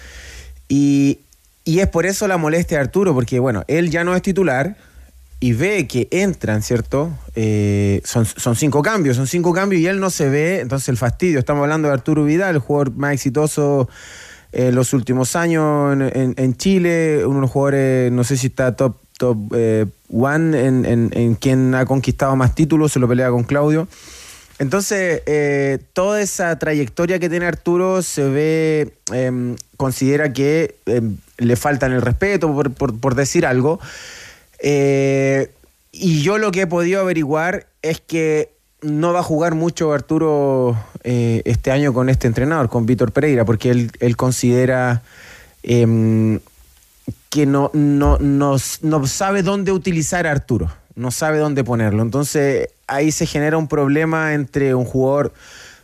Y, 0.67 1.19
y 1.65 1.79
es 1.79 1.87
por 1.87 2.05
eso 2.05 2.27
la 2.27 2.37
molestia 2.37 2.77
de 2.77 2.83
Arturo, 2.83 3.13
porque 3.13 3.39
bueno, 3.39 3.63
él 3.67 3.89
ya 3.89 4.03
no 4.03 4.15
es 4.15 4.21
titular 4.21 4.75
y 5.39 5.53
ve 5.53 5.87
que 5.87 6.07
entran, 6.11 6.61
¿cierto? 6.61 7.11
Eh, 7.35 8.01
son, 8.05 8.25
son 8.25 8.55
cinco 8.55 8.81
cambios, 8.81 9.17
son 9.17 9.27
cinco 9.27 9.53
cambios 9.53 9.81
y 9.81 9.87
él 9.87 9.99
no 9.99 10.09
se 10.09 10.29
ve, 10.29 10.61
entonces 10.61 10.89
el 10.89 10.97
fastidio. 10.97 11.39
Estamos 11.39 11.63
hablando 11.63 11.89
de 11.89 11.93
Arturo 11.93 12.23
Vidal, 12.23 12.55
el 12.55 12.61
jugador 12.61 12.91
más 12.95 13.13
exitoso 13.13 13.89
en 14.53 14.73
los 14.75 14.93
últimos 14.93 15.35
años 15.35 15.93
en, 15.93 16.01
en- 16.01 16.33
en 16.37 16.55
Chile, 16.55 17.23
uno 17.25 17.35
de 17.35 17.41
los 17.41 17.51
jugadores, 17.51 18.11
no 18.11 18.23
sé 18.23 18.37
si 18.37 18.47
está 18.47 18.75
top, 18.75 18.95
top 19.17 19.37
eh, 19.55 19.85
one 20.11 20.65
en, 20.65 20.85
en- 20.85 21.09
en 21.13 21.35
quien 21.35 21.75
ha 21.75 21.85
conquistado 21.85 22.35
más 22.35 22.55
títulos, 22.55 22.91
se 22.93 22.99
lo 22.99 23.07
pelea 23.07 23.29
con 23.29 23.43
Claudio. 23.43 23.87
Entonces, 24.63 25.21
eh, 25.25 25.77
toda 25.91 26.21
esa 26.21 26.57
trayectoria 26.57 27.19
que 27.19 27.29
tiene 27.29 27.45
Arturo 27.45 28.01
se 28.01 28.29
ve, 28.29 28.93
em, 29.11 29.57
considera 29.75 30.31
que 30.31 30.75
em, 30.85 31.17
le 31.37 31.57
faltan 31.57 31.91
el 31.91 32.01
respeto, 32.01 32.47
por, 32.73 33.15
decir 33.15 33.45
algo. 33.45 33.81
Eh, 34.59 35.51
y 35.91 36.21
yo 36.21 36.37
lo 36.37 36.53
que 36.53 36.61
he 36.61 36.67
podido 36.67 37.01
averiguar 37.01 37.67
es 37.81 37.99
que 37.99 38.51
no 38.81 39.11
va 39.11 39.19
a 39.19 39.23
jugar 39.23 39.53
mucho 39.53 39.91
Arturo 39.91 40.77
eh, 41.03 41.41
este 41.43 41.71
año 41.71 41.93
con 41.93 42.07
este 42.07 42.27
entrenador, 42.27 42.69
con 42.69 42.85
Víctor 42.85 43.11
Pereira, 43.11 43.43
porque 43.43 43.69
él, 43.69 43.91
él 43.99 44.15
considera 44.15 45.01
em, 45.63 46.39
que 47.29 47.45
no, 47.45 47.69
no, 47.73 48.17
no, 48.17 48.55
no 48.81 49.07
sabe 49.07 49.43
dónde 49.43 49.73
utilizar 49.73 50.25
a 50.25 50.31
Arturo, 50.31 50.71
no 50.95 51.11
sabe 51.11 51.39
dónde 51.39 51.65
ponerlo. 51.65 52.01
Entonces 52.01 52.69
ahí 52.87 53.11
se 53.11 53.25
genera 53.25 53.57
un 53.57 53.67
problema 53.67 54.33
entre 54.33 54.75
un 54.75 54.85
jugador 54.85 55.33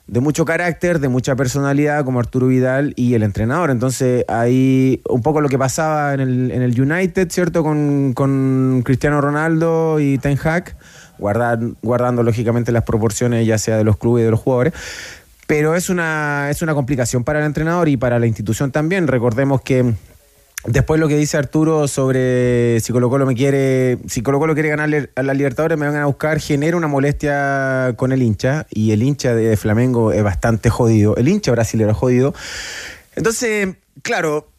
de 0.10 0.22
mucho 0.22 0.44
carácter, 0.44 1.00
de 1.00 1.08
mucha 1.08 1.36
personalidad 1.36 2.04
como 2.04 2.20
Arturo 2.20 2.48
Vidal 2.48 2.94
y 2.96 3.14
el 3.14 3.22
entrenador. 3.22 3.70
Entonces 3.70 4.26
ahí 4.28 5.02
un 5.08 5.22
poco 5.22 5.40
lo 5.40 5.50
que 5.50 5.58
pasaba 5.60 6.14
en 6.16 6.20
el, 6.20 6.82
United, 6.82 7.30
¿cierto? 7.32 7.64
Con, 7.64 8.82
Cristiano 8.84 9.22
Ronaldo 9.22 10.00
y 10.00 10.18
Ten 10.18 10.38
Hag, 10.44 10.76
guardando 11.20 12.24
lógicamente 12.24 12.72
las 12.72 12.84
proporciones 12.84 13.46
ya 13.46 13.58
sea 13.58 13.78
de 13.78 13.84
los 13.84 13.98
clubes 13.98 14.24
y 14.24 14.26
de 14.26 14.32
los 14.32 14.40
jugadores. 14.40 14.74
Pero 15.46 15.76
es 15.76 15.90
una, 15.90 16.50
es 16.50 16.62
una 16.62 16.74
complicación 16.74 17.24
para 17.24 17.40
el 17.40 17.46
entrenador 17.46 17.88
y 17.90 17.98
para 17.98 18.20
la 18.20 18.28
institución 18.28 18.72
también. 18.72 19.08
Recordemos 19.08 19.62
que 19.62 19.94
Después 20.66 21.00
lo 21.00 21.08
que 21.08 21.16
dice 21.16 21.38
Arturo 21.38 21.88
sobre 21.88 22.80
si 22.82 22.92
Colo 22.92 23.10
Colo 23.10 23.26
me 23.26 23.34
quiere, 23.34 23.98
si 24.08 24.22
Colo 24.22 24.40
Colo 24.40 24.54
quiere 24.54 24.68
ganarle 24.68 25.10
a 25.16 25.24
la 25.24 25.34
Libertadores 25.34 25.78
me 25.78 25.88
van 25.88 25.96
a 25.96 26.06
buscar, 26.06 26.40
genera 26.42 26.76
una 26.76 26.88
molestia 26.88 27.94
con 27.96 28.12
el 28.12 28.22
hincha 28.22 28.68
y 28.70 28.92
el 28.92 29.02
hincha 29.02 29.34
de 29.34 29.56
Flamengo 29.56 30.12
es 30.12 30.22
bastante 30.22 30.70
jodido, 30.70 31.16
el 31.16 31.30
hincha 31.30 31.52
brasileño 31.54 31.92
es 31.92 31.98
jodido. 31.98 32.34
Entonces, 33.16 33.70
claro, 34.02 34.52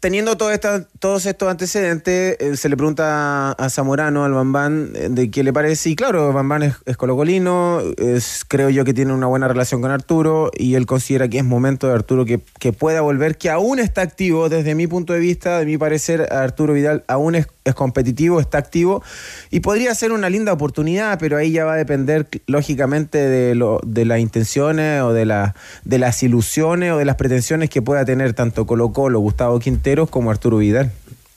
teniendo 0.00 0.36
todo 0.36 0.50
esta- 0.50 0.88
todos 1.00 1.24
estos 1.24 1.48
antecedentes, 1.48 2.36
eh, 2.38 2.56
se 2.58 2.68
le 2.68 2.76
pregunta 2.76 3.52
a 3.52 3.70
Zamorano, 3.70 4.22
al 4.24 4.34
Bambán, 4.34 4.92
eh, 4.94 5.08
de 5.10 5.30
qué 5.30 5.42
le 5.42 5.50
parece. 5.50 5.88
Y 5.88 5.96
claro, 5.96 6.30
Bambán 6.34 6.62
es, 6.62 6.74
es 6.84 6.98
colocolino, 6.98 7.80
es, 7.96 8.44
creo 8.46 8.68
yo 8.68 8.84
que 8.84 8.92
tiene 8.92 9.14
una 9.14 9.26
buena 9.26 9.48
relación 9.48 9.80
con 9.80 9.90
Arturo 9.90 10.50
y 10.54 10.74
él 10.74 10.84
considera 10.84 11.26
que 11.28 11.38
es 11.38 11.44
momento 11.44 11.88
de 11.88 11.94
Arturo 11.94 12.26
que, 12.26 12.40
que 12.58 12.74
pueda 12.74 13.00
volver, 13.00 13.38
que 13.38 13.48
aún 13.48 13.78
está 13.78 14.02
activo 14.02 14.50
desde 14.50 14.74
mi 14.74 14.86
punto 14.86 15.14
de 15.14 15.20
vista, 15.20 15.58
de 15.58 15.64
mi 15.64 15.78
parecer, 15.78 16.30
Arturo 16.30 16.74
Vidal 16.74 17.02
aún 17.08 17.34
es, 17.34 17.46
es 17.64 17.74
competitivo, 17.74 18.38
está 18.38 18.58
activo 18.58 19.02
y 19.50 19.60
podría 19.60 19.94
ser 19.94 20.12
una 20.12 20.28
linda 20.28 20.52
oportunidad, 20.52 21.18
pero 21.18 21.38
ahí 21.38 21.50
ya 21.50 21.64
va 21.64 21.74
a 21.74 21.76
depender 21.76 22.28
lógicamente 22.46 23.16
de, 23.16 23.54
lo, 23.54 23.80
de 23.86 24.04
las 24.04 24.20
intenciones 24.20 25.00
o 25.00 25.14
de, 25.14 25.24
la, 25.24 25.54
de 25.82 25.98
las 25.98 26.22
ilusiones 26.22 26.92
o 26.92 26.98
de 26.98 27.06
las 27.06 27.16
pretensiones 27.16 27.70
que 27.70 27.80
pueda 27.80 28.04
tener 28.04 28.34
tanto 28.34 28.66
Colo 28.66 28.92
Colo, 28.92 29.18
Gustavo 29.20 29.58
Quinteros 29.60 30.10
como 30.10 30.30
Arturo 30.30 30.58
Vidal. 30.58 30.89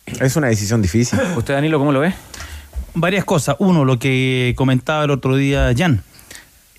Es 0.05 0.35
una 0.35 0.47
decisión 0.47 0.81
difícil. 0.81 1.19
¿Usted, 1.37 1.53
Danilo, 1.53 1.79
cómo 1.79 1.91
lo 1.91 1.99
ve? 1.99 2.13
Varias 2.93 3.25
cosas. 3.25 3.55
Uno, 3.59 3.85
lo 3.85 3.99
que 3.99 4.53
comentaba 4.55 5.03
el 5.03 5.11
otro 5.11 5.35
día 5.35 5.73
Jan. 5.75 6.03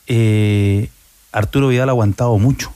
Eh, 0.07 0.91
Arturo 1.33 1.69
Vidal 1.69 1.89
ha 1.89 1.93
aguantado 1.93 2.39
mucho 2.39 2.73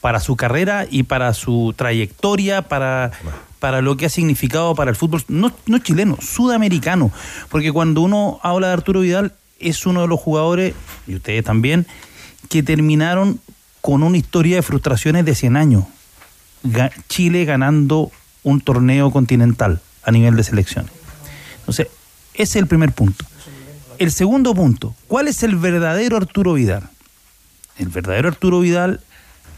para 0.00 0.20
su 0.20 0.36
carrera 0.36 0.86
y 0.88 1.02
para 1.04 1.34
su 1.34 1.74
trayectoria, 1.76 2.62
para, 2.62 3.10
para 3.58 3.82
lo 3.82 3.96
que 3.96 4.06
ha 4.06 4.08
significado 4.08 4.74
para 4.74 4.90
el 4.90 4.96
fútbol, 4.96 5.24
no, 5.28 5.52
no 5.66 5.78
chileno, 5.78 6.18
sudamericano. 6.20 7.10
Porque 7.48 7.72
cuando 7.72 8.02
uno 8.02 8.38
habla 8.42 8.68
de 8.68 8.72
Arturo 8.74 9.00
Vidal, 9.00 9.32
es 9.58 9.86
uno 9.86 10.02
de 10.02 10.08
los 10.08 10.20
jugadores, 10.20 10.74
y 11.06 11.16
ustedes 11.16 11.44
también, 11.44 11.86
que 12.48 12.62
terminaron 12.62 13.40
con 13.80 14.02
una 14.02 14.16
historia 14.16 14.56
de 14.56 14.62
frustraciones 14.62 15.24
de 15.24 15.34
100 15.34 15.56
años. 15.56 15.84
Chile 17.08 17.44
ganando 17.44 18.10
un 18.48 18.60
torneo 18.60 19.10
continental 19.10 19.80
a 20.02 20.10
nivel 20.10 20.36
de 20.36 20.44
selecciones. 20.44 20.90
Entonces, 21.60 21.88
ese 22.34 22.42
es 22.42 22.56
el 22.56 22.66
primer 22.66 22.92
punto. 22.92 23.24
El 23.98 24.10
segundo 24.12 24.54
punto, 24.54 24.94
¿cuál 25.06 25.28
es 25.28 25.42
el 25.42 25.56
verdadero 25.56 26.16
Arturo 26.16 26.54
Vidal? 26.54 26.88
El 27.76 27.88
verdadero 27.88 28.28
Arturo 28.28 28.60
Vidal, 28.60 29.00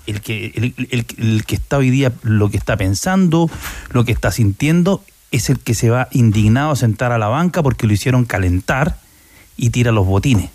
el 0.06 0.20
que, 0.22 0.46
el, 0.54 1.06
el- 1.18 1.44
que 1.44 1.54
está 1.54 1.76
hoy 1.78 1.90
día, 1.90 2.12
lo 2.22 2.50
que 2.50 2.56
está 2.56 2.76
pensando, 2.76 3.50
lo 3.90 4.04
que 4.04 4.12
está 4.12 4.32
sintiendo, 4.32 5.04
es 5.30 5.50
el 5.50 5.60
que 5.60 5.74
se 5.74 5.90
va 5.90 6.08
indignado 6.10 6.70
a 6.72 6.76
sentar 6.76 7.12
a 7.12 7.18
la 7.18 7.28
banca 7.28 7.62
porque 7.62 7.86
lo 7.86 7.92
hicieron 7.92 8.24
calentar 8.24 8.98
y 9.56 9.70
tira 9.70 9.92
los 9.92 10.06
botines. 10.06 10.50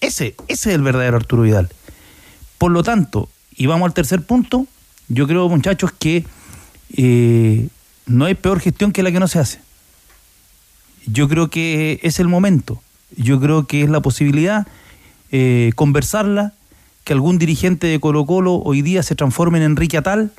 Ese, 0.00 0.34
ese 0.48 0.70
es 0.70 0.74
el 0.76 0.82
verdadero 0.82 1.16
Arturo 1.16 1.42
Vidal. 1.42 1.68
Por 2.58 2.70
lo 2.70 2.82
tanto, 2.82 3.28
y 3.54 3.66
vamos 3.66 3.86
al 3.86 3.92
tercer 3.94 4.22
punto, 4.22 4.66
yo 5.08 5.26
creo, 5.26 5.48
muchachos, 5.48 5.90
que 5.98 6.24
no 6.96 8.24
hay 8.24 8.34
peor 8.34 8.60
gestión 8.60 8.92
que 8.92 9.02
la 9.02 9.12
que 9.12 9.20
no 9.20 9.28
se 9.28 9.38
hace. 9.38 9.60
Yo 11.06 11.28
creo 11.28 11.48
que 11.48 12.00
es 12.02 12.20
el 12.20 12.28
momento. 12.28 12.82
Yo 13.16 13.40
creo 13.40 13.66
que 13.66 13.82
es 13.82 13.90
la 13.90 14.00
posibilidad 14.00 14.66
eh, 15.32 15.70
conversarla, 15.76 16.54
que 17.04 17.12
algún 17.12 17.38
dirigente 17.38 17.86
de 17.86 18.00
Colo 18.00 18.26
Colo 18.26 18.56
hoy 18.56 18.82
día 18.82 19.04
se 19.04 19.14
transforme 19.14 19.58
en 19.58 19.64
Enrique 19.64 19.96
Atal 19.96 20.32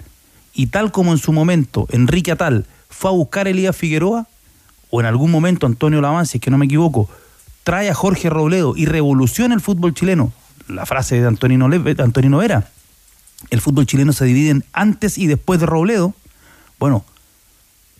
y 0.53 0.67
tal 0.67 0.91
como 0.91 1.13
en 1.13 1.17
su 1.17 1.31
momento 1.31 1.87
Enrique 1.91 2.31
Atal 2.31 2.65
fue 2.89 3.09
a 3.09 3.13
buscar 3.13 3.47
a 3.47 3.49
Elías 3.49 3.75
Figueroa, 3.75 4.27
o 4.89 4.99
en 4.99 5.05
algún 5.05 5.31
momento 5.31 5.65
Antonio 5.65 6.01
Laván, 6.01 6.25
si 6.25 6.37
es 6.37 6.41
que 6.41 6.51
no 6.51 6.57
me 6.57 6.65
equivoco, 6.65 7.09
trae 7.63 7.89
a 7.89 7.93
Jorge 7.93 8.29
Robledo 8.29 8.73
y 8.75 8.85
revoluciona 8.85 9.55
el 9.55 9.61
fútbol 9.61 9.93
chileno. 9.93 10.33
La 10.67 10.85
frase 10.85 11.21
de 11.21 11.27
Antonino, 11.27 11.69
Antonino 11.97 12.37
Vera. 12.37 12.69
El 13.49 13.61
fútbol 13.61 13.85
chileno 13.85 14.11
se 14.11 14.25
divide 14.25 14.49
en 14.49 14.65
antes 14.73 15.17
y 15.17 15.27
después 15.27 15.61
de 15.61 15.65
Robledo. 15.65 16.13
Bueno, 16.81 17.05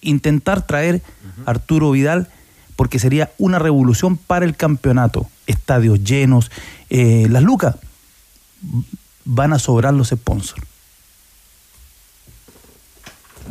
intentar 0.02 0.66
traer 0.66 1.04
a 1.46 1.52
Arturo 1.52 1.92
Vidal, 1.92 2.28
porque 2.76 2.98
sería 2.98 3.32
una 3.38 3.60
revolución 3.60 4.18
para 4.18 4.44
el 4.44 4.56
campeonato. 4.56 5.30
Estadios 5.46 6.04
llenos, 6.04 6.50
eh, 6.90 7.28
las 7.30 7.44
lucas 7.44 7.76
van 9.24 9.54
a 9.54 9.60
sobrar 9.60 9.94
los 9.94 10.10
sponsors. 10.10 10.66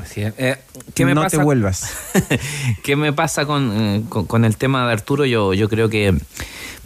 Así 0.03 0.23
es. 0.23 0.35
Eh, 0.37 0.59
¿qué 0.97 1.05
me 1.05 1.15
no 1.15 1.23
pasa? 1.23 1.37
te 1.37 1.45
vuelvas. 1.45 1.93
¿Qué 2.83 2.97
me 2.97 3.13
pasa 3.13 3.47
con, 3.47 3.71
eh, 3.81 4.03
con, 4.09 4.27
con 4.27 4.45
el 4.45 4.57
tema 4.57 4.85
de 4.85 4.95
Arturo? 4.95 5.27
Yo, 5.27 5.55
yo 5.55 5.69
creo 5.69 5.89
que 5.89 6.19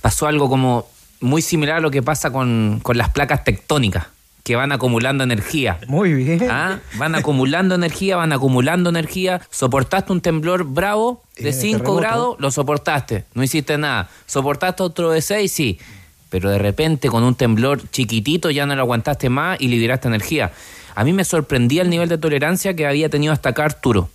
pasó 0.03 0.27
algo 0.27 0.51
como 0.51 0.87
muy 1.21 1.41
similar 1.41 1.77
a 1.77 1.81
lo 1.81 1.91
que 1.91 2.03
pasa 2.03 2.31
con, 2.31 2.81
con 2.83 2.99
las 2.99 3.09
placas 3.09 3.43
tectónicas, 3.43 4.09
que 4.45 4.55
van 4.57 4.71
acumulando 4.73 5.25
energía. 5.25 5.79
Muy 5.89 6.13
bien. 6.13 6.47
¿Ah? 6.51 6.79
Van 6.99 7.15
acumulando 7.15 7.75
energía, 7.75 8.17
van 8.17 8.33
acumulando 8.33 8.91
energía. 8.91 9.41
Soportaste 9.51 10.13
un 10.13 10.21
temblor 10.21 10.65
bravo 10.65 11.23
de 11.37 11.49
Eh, 11.49 11.53
5 11.53 11.79
terremoto. 11.79 12.01
grados, 12.01 12.37
lo 12.39 12.51
soportaste, 12.51 13.25
no 13.35 13.43
hiciste 13.43 13.79
nada. 13.79 14.09
Soportaste 14.27 14.83
otro 14.83 15.11
de 15.11 15.23
6, 15.23 15.51
sí. 15.51 15.79
Pero 16.29 16.51
de 16.51 16.59
repente 16.59 17.09
con 17.09 17.25
un 17.25 17.35
temblor 17.35 17.81
chiquitito 17.91 18.51
ya 18.51 18.67
no 18.67 18.77
lo 18.77 18.83
aguantaste 18.83 19.31
más 19.31 19.59
y 19.61 19.69
liberaste 19.69 20.09
energía. 20.09 20.53
A 20.95 21.05
mí 21.05 21.13
me 21.13 21.25
sorprendía 21.25 21.81
el 21.83 21.89
nivel 21.91 22.09
de 22.09 22.19
tolerancia 22.19 22.75
que 22.77 22.87
había 22.87 23.09
tenido 23.09 23.33
hasta 23.33 23.49
acá 23.49 23.65
Arturo. 23.65 24.11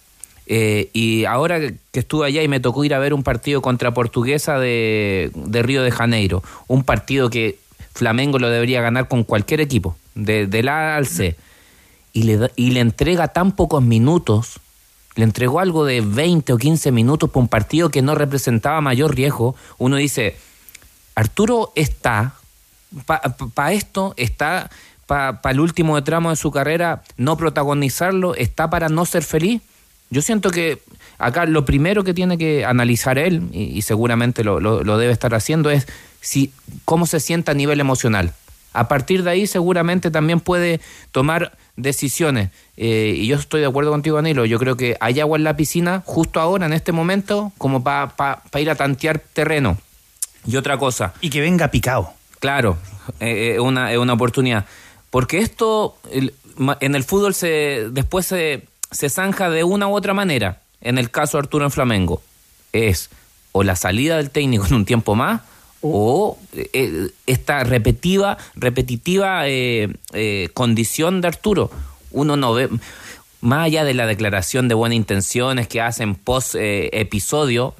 Eh, 0.45 0.89
y 0.93 1.25
ahora 1.25 1.59
que 1.59 1.75
que 1.91 1.99
estuve 2.01 2.27
allá 2.27 2.43
y 2.43 2.47
me 2.47 2.59
tocó 2.59 2.83
ir 2.85 2.93
a 2.93 2.99
ver 2.99 3.13
un 3.15 3.23
partido 3.23 3.61
contra 3.63 3.93
Portuguesa 3.95 4.59
de, 4.59 5.31
de 5.33 5.63
Río 5.63 5.81
de 5.81 5.89
Janeiro, 5.91 6.43
un 6.67 6.83
partido 6.83 7.29
que 7.31 7.57
Flamengo 7.99 8.39
lo 8.39 8.49
debería 8.49 8.81
ganar 8.81 9.07
con 9.09 9.23
cualquier 9.25 9.59
equipo, 9.61 9.95
de, 10.15 10.47
del 10.47 10.69
A 10.69 10.95
al 10.95 11.05
C, 11.05 11.35
y 12.13 12.23
le, 12.23 12.49
y 12.55 12.71
le 12.71 12.79
entrega 12.79 13.27
tan 13.27 13.51
pocos 13.51 13.83
minutos, 13.83 14.59
le 15.15 15.25
entregó 15.25 15.59
algo 15.59 15.83
de 15.85 16.01
20 16.01 16.53
o 16.53 16.57
15 16.57 16.91
minutos 16.91 17.29
para 17.29 17.41
un 17.41 17.47
partido 17.49 17.89
que 17.89 18.01
no 18.01 18.15
representaba 18.15 18.79
mayor 18.81 19.13
riesgo, 19.15 19.55
uno 19.77 19.97
dice, 19.97 20.35
Arturo 21.15 21.71
está, 21.75 22.33
para 23.53 23.73
esto, 23.73 24.13
está 24.17 24.69
para 25.05 25.39
el 25.51 25.59
último 25.59 26.01
tramo 26.03 26.29
de 26.29 26.35
su 26.35 26.51
carrera, 26.51 27.01
no 27.17 27.35
protagonizarlo, 27.35 28.35
está 28.35 28.69
para 28.69 28.89
no 28.89 29.05
ser 29.05 29.23
feliz. 29.23 29.61
Yo 30.11 30.21
siento 30.21 30.51
que 30.51 30.79
acá 31.17 31.45
lo 31.45 31.65
primero 31.65 32.03
que 32.03 32.13
tiene 32.13 32.37
que 32.37 32.63
analizar 32.65 33.17
él, 33.17 33.49
y, 33.51 33.63
y 33.77 33.81
seguramente 33.81 34.43
lo, 34.43 34.59
lo- 34.59 34.83
lo 34.83 34.97
debe 34.97 35.11
estar 35.11 35.33
haciendo, 35.35 35.69
es 35.71 35.87
si, 36.21 36.51
cómo 36.85 37.05
se 37.05 37.19
siente 37.19 37.51
a 37.51 37.53
nivel 37.53 37.79
emocional. 37.79 38.33
A 38.73 38.87
partir 38.87 39.23
de 39.23 39.31
ahí 39.31 39.47
seguramente 39.47 40.11
también 40.11 40.39
puede 40.39 40.79
tomar 41.11 41.57
decisiones. 41.75 42.51
Eh, 42.77 43.13
y 43.17 43.27
yo 43.27 43.35
estoy 43.35 43.61
de 43.61 43.67
acuerdo 43.67 43.89
contigo, 43.91 44.17
Danilo. 44.17 44.45
Yo 44.45 44.59
creo 44.59 44.77
que 44.77 44.95
hay 44.99 45.19
agua 45.19 45.37
en 45.37 45.43
la 45.43 45.55
piscina 45.57 46.03
justo 46.05 46.39
ahora, 46.39 46.65
en 46.67 46.73
este 46.73 46.91
momento, 46.91 47.51
como 47.57 47.83
para 47.83 48.13
ir 48.59 48.69
a 48.69 48.75
tantear 48.75 49.19
terreno. 49.19 49.77
Y 50.45 50.55
otra 50.55 50.77
cosa. 50.77 51.13
Y 51.21 51.29
que 51.29 51.41
venga 51.41 51.69
picado. 51.69 52.13
Claro, 52.39 52.77
eh, 53.19 53.55
eh, 53.55 53.59
una, 53.59 53.91
es 53.91 53.97
una 53.97 54.13
oportunidad. 54.13 54.65
Porque 55.09 55.39
esto 55.39 55.97
el- 56.11 56.33
en 56.79 56.93
el 56.95 57.03
fútbol 57.03 57.33
se 57.33 57.87
después 57.91 58.25
se, 58.27 58.65
se 58.91 59.09
zanja 59.09 59.49
de 59.49 59.63
una 59.63 59.87
u 59.87 59.95
otra 59.95 60.13
manera. 60.13 60.61
En 60.81 60.97
el 60.97 61.09
caso 61.09 61.37
de 61.37 61.41
Arturo 61.43 61.65
en 61.65 61.71
Flamengo, 61.71 62.21
es 62.71 63.09
o 63.51 63.63
la 63.63 63.75
salida 63.75 64.17
del 64.17 64.29
técnico 64.29 64.65
en 64.67 64.75
un 64.75 64.85
tiempo 64.85 65.15
más 65.15 65.41
o 65.81 66.37
eh, 66.53 67.09
esta 67.25 67.63
repetitiva, 67.63 68.37
repetitiva 68.55 69.47
eh, 69.47 69.89
eh, 70.13 70.49
condición 70.53 71.21
de 71.21 71.27
Arturo. 71.27 71.71
Uno 72.11 72.35
no 72.35 72.53
ve, 72.53 72.69
más 73.41 73.65
allá 73.65 73.83
de 73.83 73.93
la 73.93 74.05
declaración 74.05 74.67
de 74.67 74.75
buenas 74.75 74.95
intenciones 74.95 75.67
que 75.67 75.81
hacen 75.81 76.15
post 76.15 76.55
eh, 76.55 76.89
episodio, 76.99 77.75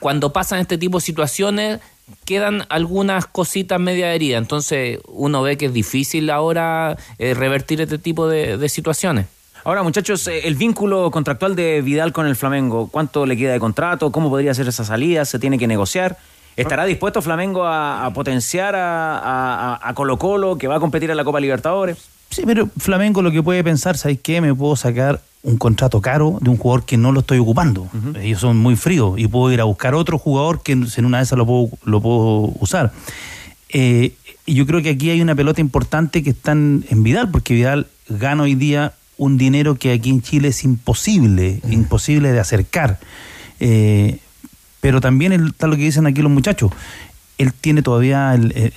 cuando 0.00 0.32
pasan 0.32 0.60
este 0.60 0.78
tipo 0.78 0.98
de 0.98 1.04
situaciones 1.04 1.80
quedan 2.26 2.66
algunas 2.68 3.26
cositas 3.26 3.80
media 3.80 4.12
heridas. 4.14 4.40
Entonces 4.42 4.98
uno 5.08 5.42
ve 5.42 5.56
que 5.56 5.66
es 5.66 5.72
difícil 5.72 6.28
ahora 6.28 6.98
revertir 7.18 7.80
este 7.80 7.96
tipo 7.96 8.28
de, 8.28 8.58
de 8.58 8.68
situaciones. 8.68 9.26
Ahora, 9.64 9.82
muchachos, 9.82 10.26
el 10.26 10.56
vínculo 10.56 11.10
contractual 11.10 11.56
de 11.56 11.80
Vidal 11.80 12.12
con 12.12 12.26
el 12.26 12.36
Flamengo, 12.36 12.90
¿cuánto 12.92 13.24
le 13.24 13.34
queda 13.34 13.54
de 13.54 13.60
contrato? 13.60 14.12
¿Cómo 14.12 14.28
podría 14.28 14.52
ser 14.52 14.68
esa 14.68 14.84
salida? 14.84 15.24
¿Se 15.24 15.38
tiene 15.38 15.56
que 15.56 15.66
negociar? 15.66 16.18
¿Estará 16.56 16.84
dispuesto 16.84 17.20
Flamengo 17.22 17.64
a, 17.64 18.06
a 18.06 18.12
potenciar 18.12 18.74
a, 18.76 19.18
a- 19.18 19.80
a 19.88 19.94
Colo 19.94 20.18
Colo, 20.18 20.56
que 20.58 20.68
va 20.68 20.76
a 20.76 20.80
competir 20.80 21.10
en 21.10 21.16
la 21.16 21.24
Copa 21.24 21.40
Libertadores? 21.40 21.98
Sí, 22.30 22.42
pero 22.46 22.68
Flamengo 22.78 23.22
lo 23.22 23.30
que 23.30 23.42
puede 23.42 23.62
pensar, 23.64 23.96
¿sabes 23.96 24.18
qué? 24.22 24.40
Me 24.40 24.54
puedo 24.54 24.74
sacar 24.76 25.20
un 25.42 25.56
contrato 25.58 26.00
caro 26.00 26.38
de 26.40 26.50
un 26.50 26.56
jugador 26.56 26.84
que 26.84 26.96
no 26.96 27.12
lo 27.12 27.20
estoy 27.20 27.38
ocupando. 27.38 27.88
Ellos 28.20 28.40
son 28.40 28.56
muy 28.56 28.76
fríos 28.76 29.18
y 29.18 29.26
puedo 29.28 29.52
ir 29.52 29.60
a 29.60 29.64
buscar 29.64 29.94
otro 29.94 30.18
jugador 30.18 30.62
que 30.62 30.72
en 30.72 31.04
una 31.04 31.18
de 31.18 31.24
esas 31.24 31.36
lo 31.38 31.44
puedo, 31.46 31.68
lo 31.84 32.00
puedo 32.00 32.52
usar. 32.60 32.92
Eh, 33.68 34.14
y 34.46 34.54
yo 34.54 34.66
creo 34.66 34.82
que 34.82 34.90
aquí 34.90 35.10
hay 35.10 35.20
una 35.20 35.34
pelota 35.34 35.60
importante 35.60 36.22
que 36.22 36.30
está 36.30 36.52
en, 36.52 36.84
Vidal, 37.02 37.30
porque 37.30 37.54
Vidal 37.54 37.86
gana 38.08 38.44
hoy 38.44 38.54
día 38.54 38.92
un 39.16 39.38
dinero 39.38 39.74
que 39.76 39.92
aquí 39.92 40.10
en 40.10 40.22
Chile 40.22 40.48
es 40.48 40.64
imposible, 40.64 41.60
imposible 41.70 42.32
de 42.32 42.40
acercar. 42.40 42.98
Eh, 43.60 44.18
pero 44.84 45.00
también 45.00 45.32
el- 45.32 45.46
está 45.48 45.66
lo 45.66 45.76
que 45.76 45.82
dicen 45.84 46.06
aquí 46.06 46.20
los 46.20 46.30
muchachos. 46.30 46.70
Él 47.38 47.54
tiene 47.54 47.80
todavía 47.80 48.34
el, 48.34 48.52
el- 48.54 48.72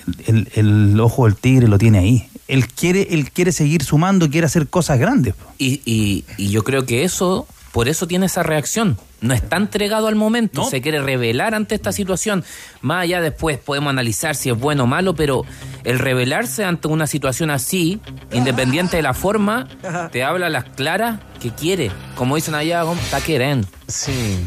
el- 0.55 0.91
el 0.93 0.99
ojo 1.01 1.25
del 1.25 1.35
tigre, 1.35 1.67
lo 1.67 1.77
tiene 1.77 1.97
ahí. 1.99 2.29
Él 2.47 2.65
quiere, 2.69 3.09
él 3.11 3.29
quiere 3.29 3.51
seguir 3.51 3.83
sumando, 3.83 4.29
quiere 4.29 4.47
hacer 4.47 4.69
cosas 4.69 4.99
grandes. 4.99 5.33
Y, 5.57 5.81
y- 5.83 6.23
y 6.37 6.47
yo 6.49 6.63
creo 6.63 6.85
que 6.85 7.03
eso, 7.03 7.45
por 7.73 7.89
eso 7.89 8.07
tiene 8.07 8.27
esa 8.27 8.41
reacción. 8.41 8.97
No 9.19 9.33
está 9.33 9.57
entregado 9.57 10.07
al 10.07 10.15
momento, 10.15 10.63
se 10.69 10.79
quiere 10.79 11.01
revelar 11.01 11.55
ante 11.55 11.75
esta 11.75 11.91
situación. 11.91 12.45
Más 12.79 13.03
allá 13.03 13.19
después 13.19 13.57
podemos 13.57 13.89
analizar 13.89 14.33
si 14.33 14.49
es 14.49 14.57
bueno 14.57 14.83
o 14.85 14.87
malo, 14.87 15.13
pero 15.13 15.43
el 15.83 15.99
revelarse 15.99 16.63
ante 16.63 16.87
una 16.87 17.05
situación 17.05 17.49
así, 17.49 17.99
independiente 18.31 18.95
de 18.95 19.03
la 19.03 19.13
forma, 19.13 19.67
te 20.13 20.23
habla 20.23 20.45
a 20.45 20.49
las 20.49 20.63
claras 20.63 21.19
que 21.41 21.49
quiere. 21.51 21.91
Como 22.15 22.37
dicen 22.37 22.55
allá, 22.55 22.83
está 23.03 23.19
queriendo. 23.19 23.67
Sí. 23.89 24.37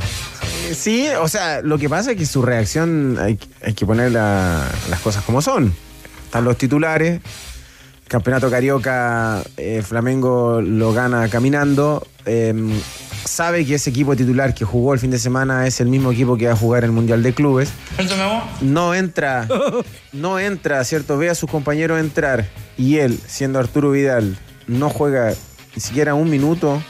Sí, 0.74 1.08
o 1.20 1.28
sea, 1.28 1.62
lo 1.62 1.78
que 1.78 1.88
pasa 1.88 2.12
es 2.12 2.16
que 2.16 2.26
su 2.26 2.42
reacción 2.42 3.16
hay, 3.20 3.38
hay 3.64 3.74
que 3.74 3.84
poner 3.86 4.12
la- 4.12 4.66
las 4.88 5.00
cosas 5.00 5.24
como 5.24 5.42
son. 5.42 5.74
Están 6.26 6.44
los 6.44 6.56
titulares. 6.56 7.20
Campeonato 8.08 8.50
Carioca, 8.50 9.42
eh, 9.56 9.82
Flamengo 9.86 10.60
lo 10.60 10.92
gana 10.92 11.28
caminando. 11.28 12.06
eh, 12.26 12.54
sabe 13.24 13.64
que 13.66 13.74
ese 13.76 13.90
equipo 13.90 14.14
titular 14.16 14.54
que 14.54 14.64
jugó 14.64 14.92
el 14.94 15.00
fin 15.00 15.10
de 15.10 15.18
semana 15.18 15.66
es 15.66 15.80
el 15.80 15.88
mismo 15.88 16.10
equipo 16.12 16.36
que 16.36 16.46
va 16.46 16.52
a 16.52 16.56
jugar 16.56 16.84
el 16.84 16.92
Mundial 16.92 17.22
de 17.22 17.32
Clubes. 17.34 17.70
No 18.60 18.94
entra, 18.94 19.46
no 20.12 20.38
entra, 20.38 20.82
¿cierto? 20.84 21.16
Ve 21.18 21.30
a 21.30 21.34
sus 21.34 21.50
compañeros 21.50 21.98
entrar 22.00 22.46
y 22.76 22.98
él, 22.98 23.18
siendo 23.26 23.58
Arturo 23.58 23.90
Vidal, 23.90 24.36
no 24.66 24.90
juega 24.90 25.32
ni 25.74 25.80
siquiera 25.82 26.14
un 26.14 26.28
minuto. 26.30 26.82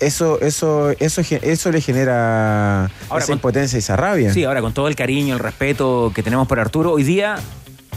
Eso, 0.00 0.40
eso, 0.40 0.90
eso, 0.98 1.20
eso 1.42 1.70
le 1.70 1.80
genera 1.80 2.84
Ahora, 3.08 3.18
esa 3.18 3.26
con- 3.26 3.34
impotencia 3.34 3.76
y 3.76 3.80
esa 3.80 3.96
rabia. 3.96 4.32
Sí, 4.32 4.44
ahora 4.44 4.60
con 4.60 4.72
todo 4.72 4.88
el 4.88 4.96
cariño, 4.96 5.34
el 5.34 5.40
respeto 5.40 6.12
que 6.14 6.22
tenemos 6.22 6.46
por 6.46 6.60
Arturo, 6.60 6.92
hoy 6.92 7.02
día 7.04 7.36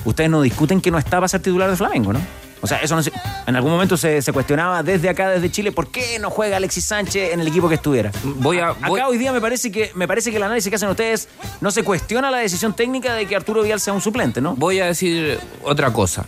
ustedes 0.06 0.30
no 0.30 0.42
discuten 0.42 0.82
que 0.82 0.92
no 0.92 0.98
está 0.98 1.18
para 1.18 1.28
ser 1.28 1.42
titular 1.42 1.70
de 1.70 1.76
Flamengo, 1.76 2.14
¿no? 2.14 2.20
O 2.60 2.66
sea, 2.66 2.80
eso 2.80 2.96
no 2.96 3.04
se- 3.04 3.12
en 3.46 3.56
algún 3.56 3.72
momento 3.72 3.98
se, 3.98 4.20
se 4.22 4.34
cuestionaba 4.34 4.82
desde 4.82 5.10
acá, 5.10 5.30
desde 5.30 5.52
Chile, 5.52 5.72
¿por 5.72 5.92
qué 5.92 6.18
no 6.20 6.32
juega 6.32 6.58
Alexis 6.58 6.86
Sánchez 6.86 7.34
en 7.34 7.40
el 7.40 7.48
equipo 7.48 7.70
que 7.70 7.76
estuviera? 7.76 8.12
Voy 8.24 8.58
a, 8.60 8.72
voy- 8.72 9.00
Acá 9.00 9.10
hoy 9.10 9.18
día 9.20 9.32
me 9.32 9.40
parece 9.40 9.72
que 9.72 9.92
me 9.94 10.08
parece 10.08 10.32
que 10.32 10.38
el 10.38 10.44
análisis 10.44 10.70
que 10.70 10.76
hacen 10.76 10.90
ustedes 10.90 11.28
no 11.62 11.70
se 11.70 11.84
cuestiona 11.84 12.32
la 12.32 12.40
decisión 12.40 12.74
técnica 12.74 13.14
de 13.14 13.28
que 13.28 13.36
Arturo 13.36 13.62
Vial 13.62 13.80
sea 13.80 13.94
un 13.94 14.02
suplente, 14.02 14.42
¿no? 14.42 14.56
voy 14.56 14.80
a 14.80 14.86
decir 14.88 15.40
otra 15.64 15.94
cosa. 15.94 16.26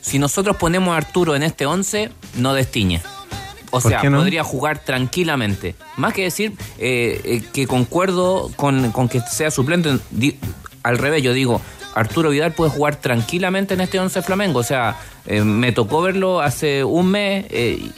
Si 0.00 0.18
nosotros 0.18 0.56
ponemos 0.56 0.94
a 0.94 0.98
Arturo 0.98 1.34
en 1.34 1.42
este 1.42 1.66
11, 1.66 2.10
no 2.36 2.54
destiñe. 2.54 3.02
O 3.76 3.80
¿Por 3.80 3.90
sea, 3.90 4.02
no? 4.10 4.18
podría 4.18 4.44
jugar 4.44 4.78
tranquilamente. 4.78 5.74
Más 5.96 6.12
que 6.12 6.22
decir 6.22 6.52
eh, 6.78 7.20
eh, 7.24 7.42
que 7.52 7.66
concuerdo 7.66 8.50
con, 8.56 8.92
con 8.92 9.08
que 9.08 9.20
sea 9.20 9.50
suplente, 9.50 9.98
di- 10.10 10.38
al 10.82 10.98
revés, 10.98 11.22
yo 11.22 11.32
digo, 11.32 11.60
Arturo 11.94 12.30
Vidal 12.30 12.52
puede 12.52 12.70
jugar 12.70 12.96
tranquilamente 12.96 13.74
en 13.74 13.80
este 13.80 13.98
11 13.98 14.22
Flamengo. 14.22 14.60
O 14.60 14.62
sea, 14.64 14.96
eh, 15.26 15.40
me 15.42 15.72
tocó 15.72 16.02
verlo 16.02 16.40
hace 16.40 16.84
un 16.84 17.08
mes. 17.10 17.46
eh, 17.50 17.90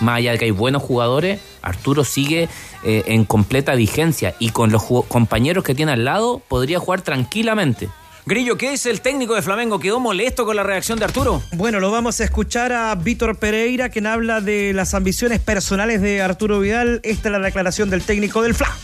más 0.00 0.16
allá 0.16 0.32
de 0.32 0.38
que 0.38 0.44
hay 0.46 0.50
buenos 0.50 0.82
jugadores, 0.82 1.40
Arturo 1.60 2.04
sigue 2.04 2.48
en 2.82 3.26
completa 3.26 3.74
vigencia 3.74 4.34
y 4.38 4.48
con 4.48 4.72
los 4.72 4.82
compañeros 5.08 5.62
que 5.62 5.74
tiene 5.74 5.92
al 5.92 6.06
lado 6.06 6.40
podría 6.48 6.78
jugar 6.80 7.02
tranquilamente. 7.02 7.90
Grillo, 8.26 8.56
¿qué 8.56 8.72
es 8.72 8.86
el 8.86 9.00
técnico 9.00 9.34
de 9.34 9.42
Flamengo? 9.42 9.80
¿Quedó 9.80 9.98
molesto 9.98 10.44
con 10.44 10.54
la 10.56 10.62
reacción 10.62 10.98
de 10.98 11.04
Arturo? 11.06 11.42
Bueno, 11.52 11.80
lo 11.80 11.90
vamos 11.90 12.20
a 12.20 12.24
escuchar 12.24 12.72
a 12.72 12.94
Víctor 12.94 13.36
Pereira, 13.36 13.88
quien 13.88 14.06
habla 14.06 14.40
de 14.40 14.72
las 14.72 14.94
ambiciones 14.94 15.40
personales 15.40 16.00
de 16.00 16.20
Arturo 16.20 16.60
Vidal. 16.60 17.00
Esta 17.02 17.28
es 17.28 17.32
la 17.32 17.38
declaración 17.38 17.90
del 17.90 18.02
técnico 18.02 18.42
del 18.42 18.54
FLA. 18.54 18.76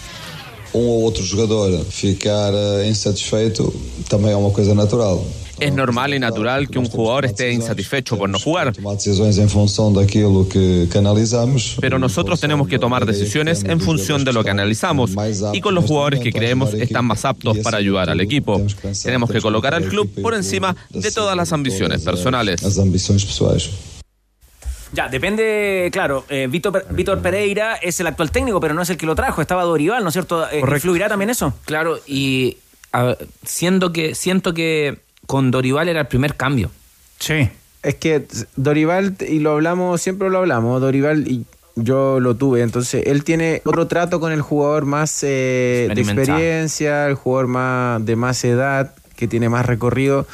um 0.74 0.88
ou 0.88 1.02
outro 1.04 1.24
jogador 1.24 1.84
ficar 1.86 2.52
eh, 2.52 2.88
insatisfeito 2.88 3.72
também 4.10 4.32
é 4.32 4.36
uma 4.36 4.50
coisa 4.50 4.74
natural. 4.74 5.24
Es 5.58 5.72
normal 5.72 6.12
y 6.14 6.18
natural 6.18 6.68
que 6.68 6.78
un 6.78 6.86
jugador 6.86 7.24
esté 7.24 7.50
insatisfecho 7.52 8.18
por 8.18 8.28
no 8.28 8.38
jugar. 8.38 8.72
Pero 11.80 11.98
nosotros 11.98 12.40
tenemos 12.40 12.68
que 12.68 12.78
tomar 12.78 13.06
decisiones 13.06 13.64
en 13.64 13.80
función 13.80 14.24
de 14.24 14.32
lo 14.32 14.44
que 14.44 14.50
analizamos 14.50 15.12
y 15.54 15.60
con 15.60 15.74
los 15.74 15.84
jugadores 15.86 16.20
que 16.20 16.32
creemos 16.32 16.74
están 16.74 17.04
más 17.06 17.24
aptos 17.24 17.58
para 17.58 17.78
ayudar 17.78 18.10
al 18.10 18.20
equipo. 18.20 18.60
Tenemos 19.02 19.30
que 19.30 19.40
colocar 19.40 19.74
al 19.74 19.84
club 19.84 20.10
por 20.22 20.34
encima 20.34 20.76
de 20.90 21.10
todas 21.10 21.36
las 21.36 21.52
ambiciones 21.52 22.02
personales. 22.02 22.62
Ya, 24.92 25.08
depende, 25.08 25.88
claro, 25.92 26.24
eh, 26.28 26.46
Víctor, 26.48 26.86
Víctor 26.90 27.20
Pereira 27.20 27.74
es 27.76 27.98
el 28.00 28.06
actual 28.06 28.30
técnico, 28.30 28.60
pero 28.60 28.72
no 28.72 28.82
es 28.82 28.90
el 28.90 28.96
que 28.96 29.04
lo 29.04 29.14
trajo, 29.14 29.42
estaba 29.42 29.64
Dorival, 29.64 30.02
¿no 30.02 30.10
es 30.10 30.12
cierto? 30.12 30.48
Eh, 30.48 30.60
¿Influirá 30.60 31.08
también 31.08 31.28
eso? 31.28 31.52
Claro, 31.64 31.98
y 32.06 32.58
a- 32.92 33.16
siendo 33.44 33.92
que, 33.92 34.14
siento 34.14 34.54
que 34.54 34.98
con 35.26 35.50
Dorival 35.50 35.88
era 35.88 36.00
el 36.00 36.06
primer 36.06 36.36
cambio. 36.36 36.70
Sí. 37.18 37.48
Es 37.82 37.94
que 37.96 38.26
Dorival, 38.56 39.16
y 39.28 39.38
lo 39.38 39.52
hablamos, 39.52 40.00
siempre 40.00 40.30
lo 40.30 40.38
hablamos, 40.38 40.80
Dorival 40.80 41.28
y 41.28 41.46
yo 41.76 42.20
lo 42.20 42.34
tuve, 42.36 42.62
entonces 42.62 43.04
él 43.06 43.22
tiene 43.22 43.60
otro 43.64 43.86
trato 43.86 44.18
con 44.18 44.32
el 44.32 44.40
jugador 44.40 44.86
más 44.86 45.22
eh, 45.22 45.88
de 45.94 46.00
experiencia, 46.00 47.06
el 47.06 47.14
jugador 47.14 47.46
más 47.48 48.04
de 48.04 48.16
más 48.16 48.42
edad, 48.44 48.94
que 49.14 49.28
tiene 49.28 49.48
más 49.48 49.66
recorrido, 49.66 50.26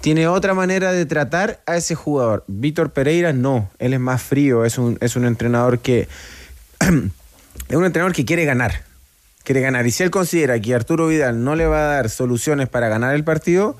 tiene 0.00 0.28
otra 0.28 0.54
manera 0.54 0.92
de 0.92 1.06
tratar 1.06 1.60
a 1.66 1.76
ese 1.76 1.94
jugador. 1.94 2.44
Víctor 2.46 2.90
Pereira 2.90 3.32
no, 3.32 3.70
él 3.78 3.94
es 3.94 4.00
más 4.00 4.22
frío, 4.22 4.64
es 4.64 4.78
un, 4.78 4.98
es 5.00 5.16
un 5.16 5.24
entrenador 5.24 5.78
que 5.78 6.08
es 6.80 7.76
un 7.76 7.84
entrenador 7.84 8.14
que 8.14 8.24
quiere 8.24 8.44
ganar. 8.44 8.82
Quiere 9.42 9.62
ganar. 9.62 9.86
Y 9.86 9.90
si 9.90 10.02
él 10.02 10.10
considera 10.10 10.60
que 10.60 10.74
Arturo 10.74 11.06
Vidal 11.08 11.42
no 11.42 11.56
le 11.56 11.66
va 11.66 11.78
a 11.78 11.94
dar 11.94 12.10
soluciones 12.10 12.68
para 12.68 12.88
ganar 12.88 13.14
el 13.14 13.24
partido, 13.24 13.76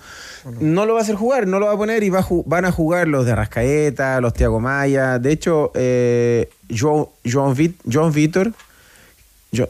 no 0.60 0.86
lo 0.86 0.94
va 0.94 1.00
a 1.00 1.02
hacer 1.02 1.14
jugar, 1.16 1.46
no 1.46 1.58
lo 1.58 1.66
va 1.66 1.72
a 1.72 1.76
poner 1.76 2.02
y 2.02 2.10
va 2.10 2.20
a 2.20 2.26
van 2.46 2.64
a 2.64 2.72
jugar 2.72 3.08
los 3.08 3.26
de 3.26 3.34
Rascaeta, 3.34 4.20
los 4.20 4.32
Tiago 4.34 4.60
Maya. 4.60 5.18
De 5.18 5.32
hecho, 5.32 5.70
eh, 5.74 6.48
Joan 6.76 8.12
Vitor, 8.12 8.52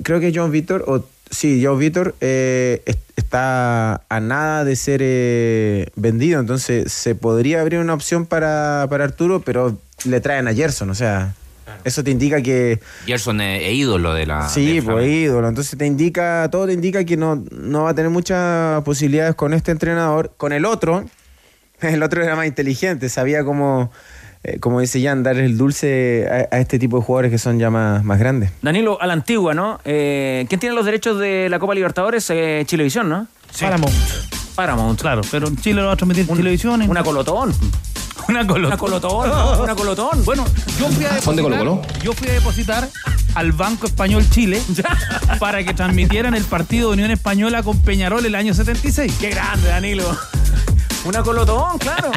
creo 0.03 0.21
que 0.21 0.33
John 0.35 0.51
Vitor, 0.51 0.85
o 0.87 1.05
sí, 1.31 1.63
John 1.65 1.79
Vitor 1.79 2.15
eh, 2.21 2.83
est- 2.87 3.01
está 3.17 4.03
a 4.09 4.21
nada 4.21 4.65
de 4.65 4.77
ser 4.77 5.01
eh, 5.03 5.89
vendido, 5.97 6.41
entonces 6.41 6.93
se 6.93 7.15
podría 7.15 7.61
abrir 7.61 7.79
una 7.81 7.95
opción 7.95 8.27
para, 8.27 8.87
para 8.91 9.05
Arturo, 9.05 9.41
pero 9.41 9.77
le 10.05 10.21
traen 10.21 10.49
a 10.49 10.55
Gerson, 10.55 10.91
o 10.91 10.95
sea, 10.95 11.35
eso 11.85 12.05
te 12.05 12.11
indica 12.11 12.43
que 12.43 12.81
Gerson 13.07 13.41
es, 13.41 13.63
es 13.63 13.73
ídolo 13.73 14.15
de 14.15 14.27
la. 14.27 14.49
Sí, 14.49 14.81
pues 14.81 15.09
ídolo. 15.09 15.49
Entonces 15.49 15.79
te 15.79 15.87
indica, 15.87 16.49
todo 16.51 16.67
te 16.67 16.73
indica 16.73 17.05
que 17.05 17.17
no, 17.17 17.45
no 17.51 17.85
va 17.85 17.91
a 17.91 17.95
tener 17.95 18.11
muchas 18.11 18.83
posibilidades 18.83 19.35
con 19.35 19.55
este 19.55 19.71
entrenador. 19.71 20.33
Con 20.37 20.53
el 20.53 20.65
otro, 20.65 21.05
el 21.81 22.03
otro 22.03 22.23
era 22.23 22.37
más 22.37 22.47
inteligente, 22.47 23.09
sabía 23.09 23.45
cómo, 23.45 23.91
eh, 24.43 24.59
como 24.59 24.81
dice 24.81 25.03
Jan, 25.03 25.23
dar 25.23 25.37
el 25.37 25.57
dulce 25.57 26.27
a, 26.51 26.55
a 26.57 26.61
este 26.61 26.79
tipo 26.79 26.99
de 26.99 27.05
jugadores 27.05 27.31
que 27.31 27.39
son 27.39 27.59
ya 27.59 27.71
más, 27.71 28.05
más 28.05 28.19
grandes. 28.19 28.51
Danilo, 28.63 29.01
a 29.01 29.07
la 29.07 29.13
antigua, 29.13 29.55
¿no? 29.55 29.81
Eh, 29.85 30.47
¿Quién 30.49 30.61
tiene 30.61 30.75
los 30.75 30.85
derechos 30.85 31.19
de 31.19 31.49
la 31.49 31.59
Copa 31.59 31.75
Libertadores? 31.75 32.29
Eh, 32.31 32.63
Chilevisión, 32.67 33.09
¿no? 33.09 33.27
Paramount. 33.59 34.40
Paramount. 34.61 35.01
Claro, 35.01 35.23
pero 35.31 35.49
en 35.49 35.57
Chile 35.57 35.81
lo 35.81 35.87
va 35.87 35.95
a 35.95 35.97
transmitir 35.97 36.29
en 36.29 36.37
televisión. 36.37 36.83
Una 36.83 37.03
colotón. 37.03 37.55
Una 38.29 38.47
colotón. 38.47 38.67
Una 38.67 38.77
colotón, 38.77 39.31
¿no? 39.31 39.63
Una 39.63 39.75
colotón. 39.75 40.25
Bueno, 40.27 40.45
yo 40.79 40.89
fui 40.91 41.07
a 41.07 41.19
¿Son 41.23 41.35
de 41.35 41.43
depositar, 41.43 41.65
Colo-Colo? 41.65 41.83
yo 42.03 42.13
fui 42.13 42.29
a 42.29 42.33
depositar 42.33 42.89
al 43.35 43.53
Banco 43.53 43.87
Español 43.87 44.29
Chile 44.29 44.63
para 45.39 45.65
que 45.65 45.73
transmitieran 45.73 46.35
el 46.35 46.45
partido 46.45 46.91
de 46.91 46.95
Unión 46.95 47.11
Española 47.11 47.63
con 47.63 47.81
Peñarol 47.81 48.27
el 48.27 48.35
año 48.35 48.53
76. 48.53 49.15
Qué 49.19 49.31
grande, 49.31 49.69
Danilo. 49.69 50.05
Una 51.07 51.23
colotón, 51.23 51.79
claro. 51.79 52.11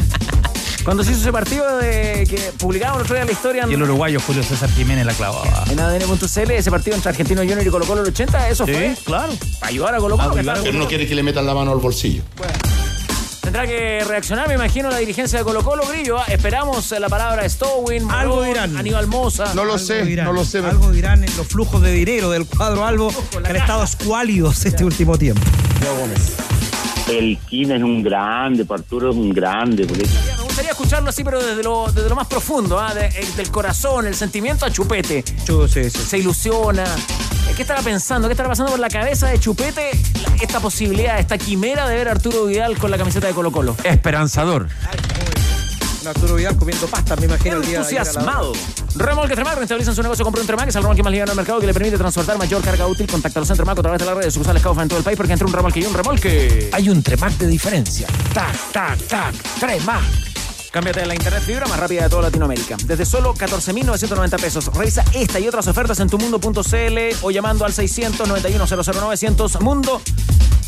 Cuando 0.83 1.03
se 1.03 1.11
hizo 1.11 1.21
ese 1.21 1.31
partido 1.31 1.77
de 1.77 2.25
que 2.29 2.51
publicamos 2.57 2.97
el 2.97 3.03
otro 3.03 3.15
día 3.15 3.23
la 3.25 3.31
historia 3.31 3.65
Y 3.69 3.73
el 3.73 3.83
uruguayo 3.83 4.19
Julio 4.19 4.43
César 4.43 4.69
Jiménez 4.69 5.05
la 5.05 5.13
clavaba. 5.13 5.63
en 5.71 5.79
ADN.cl, 5.79 6.51
ese 6.51 6.69
partido 6.71 6.95
entre 6.97 7.09
Argentino 7.09 7.41
Junior 7.41 7.65
y 7.65 7.69
Colo 7.69 7.85
Colo 7.85 8.01
el 8.01 8.07
80, 8.09 8.49
eso 8.49 8.65
Sí, 8.65 8.73
fue. 8.73 8.95
claro. 9.05 9.31
Para 9.59 9.69
ayudar 9.69 9.95
a 9.95 9.97
Colo 9.99 10.17
Colo. 10.17 10.37
estaba- 10.37 10.61
Pero 10.61 10.77
no 10.77 10.87
quiere 10.87 11.07
que 11.07 11.15
le 11.15 11.23
metan 11.23 11.45
la 11.45 11.53
mano 11.53 11.71
al 11.71 11.79
bolsillo. 11.79 12.23
Tendrá 13.41 13.65
que 13.67 14.03
reaccionar, 14.07 14.47
me 14.47 14.55
imagino, 14.55 14.89
la 14.89 14.97
dirigencia 14.97 15.39
de 15.39 15.45
Colo 15.45 15.63
Colo, 15.63 15.83
Grillo. 15.87 16.17
¿ah? 16.17 16.25
Esperamos 16.27 16.89
la 16.91 17.07
palabra 17.09 17.47
Stowin, 17.47 18.09
Algo 18.09 18.41
dirán. 18.43 18.75
Aníbal 18.75 19.07
Moza. 19.07 19.51
Algo 19.51 19.77
dirán. 19.77 20.27
Algo 20.27 20.91
dirán 20.91 21.23
en 21.23 21.37
los 21.37 21.47
flujos 21.47 21.81
de 21.81 21.91
dinero 21.91 22.29
del 22.29 22.45
cuadro 22.45 22.85
Albo 22.85 23.09
que 23.31 23.37
han 23.49 23.55
estado 23.55 23.83
escuálidos 23.83 24.65
este 24.65 24.83
último 24.83 25.17
tiempo. 25.17 25.41
El 25.81 25.87
Kine 27.05 27.75
es 27.75 27.83
un 27.83 28.01
grande, 28.03 28.65
Arturo 28.69 29.09
es 29.11 29.15
un 29.15 29.29
grande. 29.31 29.85
Porque... 29.85 30.05
Me 30.37 30.43
gustaría 30.43 30.71
escucharlo 30.71 31.09
así, 31.09 31.23
pero 31.23 31.43
desde 31.43 31.63
lo, 31.63 31.91
desde 31.91 32.09
lo 32.09 32.15
más 32.15 32.27
profundo, 32.27 32.79
¿ah? 32.79 32.93
De- 32.93 33.07
el- 33.07 33.35
del 33.35 33.51
corazón, 33.51 34.07
el 34.07 34.15
sentimiento 34.15 34.65
a 34.65 34.71
Chupete. 34.71 35.23
Se 35.89 36.17
ilusiona. 36.17 36.83
¿Qué 37.55 37.61
estará 37.61 37.81
pensando? 37.81 38.27
¿Qué 38.27 38.33
estará 38.33 38.49
pasando 38.49 38.71
por 38.71 38.79
la 38.79 38.89
cabeza 38.89 39.27
de 39.27 39.39
Chupete 39.39 39.91
esta 40.41 40.59
posibilidad, 40.59 41.19
esta 41.19 41.37
quimera 41.37 41.87
de 41.87 41.95
ver 41.97 42.07
a 42.07 42.11
Arturo 42.11 42.45
Vidal 42.45 42.77
con 42.79 42.89
la 42.89 42.97
camiseta 42.97 43.27
de 43.27 43.33
Colo 43.33 43.51
Colo? 43.51 43.75
Esperanzador. 43.83 44.67
Arturo 46.07 46.35
Vidal 46.35 46.57
comiendo 46.57 46.87
pasta, 46.87 47.15
me 47.15 47.25
imagino 47.25 47.59
de 47.59 47.75
Entusiasmado. 47.75 48.53
Remolque 48.95 49.35
Tremac 49.35 49.57
rentabilizan 49.57 49.95
su 49.95 50.03
negocio 50.03 50.25
con 50.25 50.37
un 50.39 50.45
Tremac, 50.45 50.69
es 50.69 50.75
el 50.75 50.81
remolque 50.81 51.03
más 51.03 51.11
liviano 51.11 51.31
del 51.31 51.37
mercado 51.37 51.59
que 51.59 51.67
le 51.67 51.73
permite 51.73 51.97
transportar 51.97 52.37
mayor 52.37 52.61
carga 52.61 52.87
útil. 52.87 53.07
Contacta 53.07 53.39
a 53.39 53.41
los 53.41 53.49
Tremac 53.49 53.79
a 53.79 53.81
través 53.81 53.99
de 53.99 54.05
las 54.05 54.15
redes 54.15 54.33
sucursales 54.33 54.61
Caufa 54.61 54.83
en 54.83 54.89
todo 54.89 54.99
el 54.99 55.05
país 55.05 55.17
porque 55.17 55.33
entre 55.33 55.47
un 55.47 55.53
remolque 55.53 55.79
y 55.79 55.85
un 55.85 55.93
remolque. 55.93 56.69
Hay 56.73 56.89
un 56.89 57.01
Tremac 57.01 57.33
de 57.37 57.47
diferencia. 57.47 58.07
Tac, 58.33 58.55
tac, 58.71 58.99
tac. 59.07 59.35
Tremac. 59.59 60.03
Cámbiate 60.71 61.01
a 61.01 61.05
la 61.05 61.13
internet 61.13 61.43
fibra 61.43 61.67
más 61.67 61.79
rápida 61.79 62.03
de 62.03 62.09
toda 62.09 62.23
Latinoamérica. 62.23 62.77
Desde 62.85 63.05
solo 63.05 63.35
14.990 63.35 64.41
pesos. 64.41 64.73
Revisa 64.73 65.05
esta 65.13 65.39
y 65.39 65.47
otras 65.47 65.67
ofertas 65.67 65.99
en 65.99 66.09
tumundo.cl 66.09 66.97
o 67.21 67.29
llamando 67.29 67.65
al 67.65 67.73
691-00900 67.73 69.61
Mundo. 69.61 70.01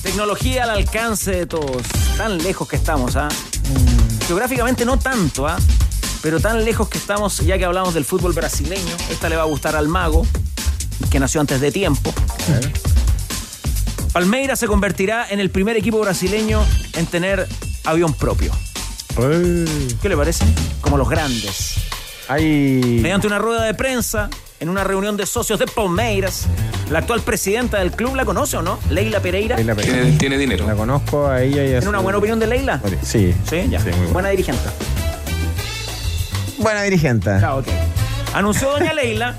Tecnología 0.04 0.65
al 0.65 0.69
alcance 0.69 1.32
de 1.32 1.45
todos. 1.48 1.82
Tan 2.17 2.38
lejos 2.38 2.67
que 2.67 2.76
estamos, 2.76 3.15
¿ah? 3.15 3.30
Geográficamente 4.28 4.86
no 4.86 4.98
tanto, 4.98 5.48
¿ah? 5.48 5.58
Pero 6.22 6.40
tan 6.40 6.66
lejos 6.66 6.90
que 6.90 6.98
estamos, 6.98 7.40
ya 7.42 7.58
que 7.58 7.66
hablamos 7.66 7.94
del 7.94 8.06
fútbol 8.06 8.34
brasileño. 8.34 8.96
Esta 9.12 9.30
le 9.30 9.36
va 9.36 9.44
a 9.44 9.46
gustar 9.46 9.76
al 9.76 9.88
mago, 9.88 10.26
que 11.12 11.20
nació 11.20 11.42
antes 11.42 11.62
de 11.62 11.72
tiempo. 11.72 12.12
Palmeiras 14.12 14.60
se 14.60 14.68
convertirá 14.68 15.28
en 15.30 15.40
el 15.40 15.52
primer 15.52 15.78
equipo 15.78 16.00
brasileño 16.00 16.66
en 16.94 17.06
tener 17.06 17.48
avión 17.84 18.14
propio. 18.14 18.52
¿Qué 19.16 20.10
le 20.10 20.18
parece? 20.18 20.46
Como 20.82 20.98
los 20.98 21.08
grandes. 21.08 21.76
Hay... 22.28 23.00
Mediante 23.02 23.28
una 23.28 23.38
rueda 23.38 23.64
de 23.64 23.76
prensa, 23.76 24.30
en 24.65 24.69
una 24.69 24.84
reunión 24.84 25.15
de 25.15 25.28
socios 25.28 25.60
de 25.60 25.67
Palmeiras, 25.67 26.47
la 26.89 26.99
actual 26.99 27.21
presidenta 27.21 27.78
del 27.78 27.91
club, 27.91 28.15
¿la 28.15 28.25
conoce 28.25 28.58
o 28.58 28.63
no? 28.63 28.80
Leila 28.89 29.19
Pereira. 29.19 29.58
Leila 29.58 29.75
Pereira. 29.75 30.17
Tiene, 30.17 30.39
dinero. 30.39 30.65
La 30.65 30.73
conozco 30.73 31.28
a 31.28 31.43
ella 31.43 31.63
y 31.63 31.67
a 31.67 31.80
¿Tiene 31.80 31.89
una 31.89 31.99
buena 31.99 32.17
opinión 32.17 32.39
de 32.39 32.47
Leila? 32.47 32.82
Sí. 33.04 33.36
Sí, 33.47 33.67
ya. 33.69 33.80
muy 33.80 33.91
buena. 33.91 34.12
buena 34.12 34.30
dirigente. 34.30 34.63
Buena 36.58 36.82
dirigente. 36.82 37.30
Ah, 37.30 37.58
ok. 37.58 37.67
Anunció 38.34 38.71
doña 38.71 38.93
Leila 38.93 39.36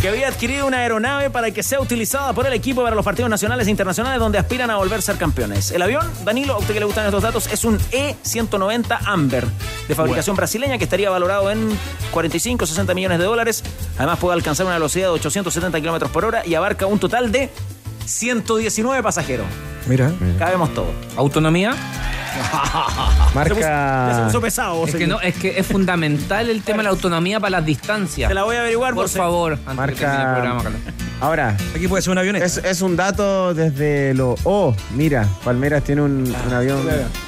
que 0.00 0.08
había 0.08 0.28
adquirido 0.28 0.66
una 0.66 0.78
aeronave 0.78 1.30
para 1.30 1.50
que 1.50 1.62
sea 1.62 1.80
utilizada 1.80 2.32
por 2.32 2.46
el 2.46 2.52
equipo 2.52 2.82
para 2.82 2.94
los 2.94 3.04
partidos 3.04 3.30
nacionales 3.30 3.66
e 3.66 3.70
internacionales 3.70 4.20
donde 4.20 4.38
aspiran 4.38 4.70
a 4.70 4.76
volver 4.76 4.98
a 4.98 5.02
ser 5.02 5.16
campeones. 5.16 5.70
El 5.72 5.82
avión, 5.82 6.08
Danilo, 6.24 6.54
a 6.54 6.58
usted 6.58 6.74
que 6.74 6.80
le 6.80 6.86
gustan 6.86 7.06
estos 7.06 7.22
datos, 7.22 7.46
es 7.52 7.64
un 7.64 7.78
E-190 7.90 8.98
Amber 9.04 9.46
de 9.88 9.94
fabricación 9.94 10.36
brasileña 10.36 10.78
que 10.78 10.84
estaría 10.84 11.10
valorado 11.10 11.50
en 11.50 11.76
45 12.12 12.66
60 12.66 12.94
millones 12.94 13.18
de 13.18 13.24
dólares. 13.24 13.64
Además 13.96 14.18
puede 14.18 14.34
alcanzar 14.34 14.66
una 14.66 14.76
velocidad 14.76 15.06
de 15.06 15.12
870 15.12 15.80
kilómetros 15.80 16.10
por 16.10 16.24
hora 16.24 16.46
y 16.46 16.54
abarca 16.54 16.86
un 16.86 16.98
total 16.98 17.32
de 17.32 17.50
119 18.08 19.02
pasajeros. 19.02 19.46
Mira. 19.86 20.12
Cabemos 20.38 20.72
todo. 20.74 20.90
¿Autonomía? 21.16 21.74
Marca. 23.34 24.12
Se 24.16 24.22
puso 24.24 24.40
pesado. 24.40 24.84
Es 24.84 24.92
que, 24.92 24.98
señor. 24.98 25.08
no, 25.08 25.20
es 25.20 25.34
que 25.36 25.58
es 25.58 25.66
fundamental 25.66 26.50
el 26.50 26.62
tema 26.62 26.78
de 26.78 26.84
la 26.84 26.90
autonomía 26.90 27.40
para 27.40 27.50
las 27.50 27.64
distancias. 27.66 28.28
Te 28.28 28.34
la 28.34 28.44
voy 28.44 28.56
a 28.56 28.60
averiguar, 28.60 28.94
Por 28.94 29.06
eh. 29.06 29.08
favor, 29.08 29.58
antes 29.66 29.86
de 29.86 29.92
que 29.94 30.00
termine 30.00 30.22
el 30.22 30.32
programa, 30.32 30.54
Marca. 30.62 30.70
Carlos. 30.84 30.94
Ahora. 31.20 31.56
Aquí 31.74 31.88
puede 31.88 32.02
ser 32.02 32.12
un 32.12 32.18
avioneta. 32.18 32.44
Es, 32.44 32.58
es 32.58 32.80
un 32.82 32.96
dato 32.96 33.54
desde 33.54 34.14
lo. 34.14 34.36
Oh, 34.44 34.74
mira, 34.94 35.26
Palmeras 35.44 35.82
tiene 35.84 36.02
un, 36.02 36.32
un 36.46 36.54
avión. 36.54 36.86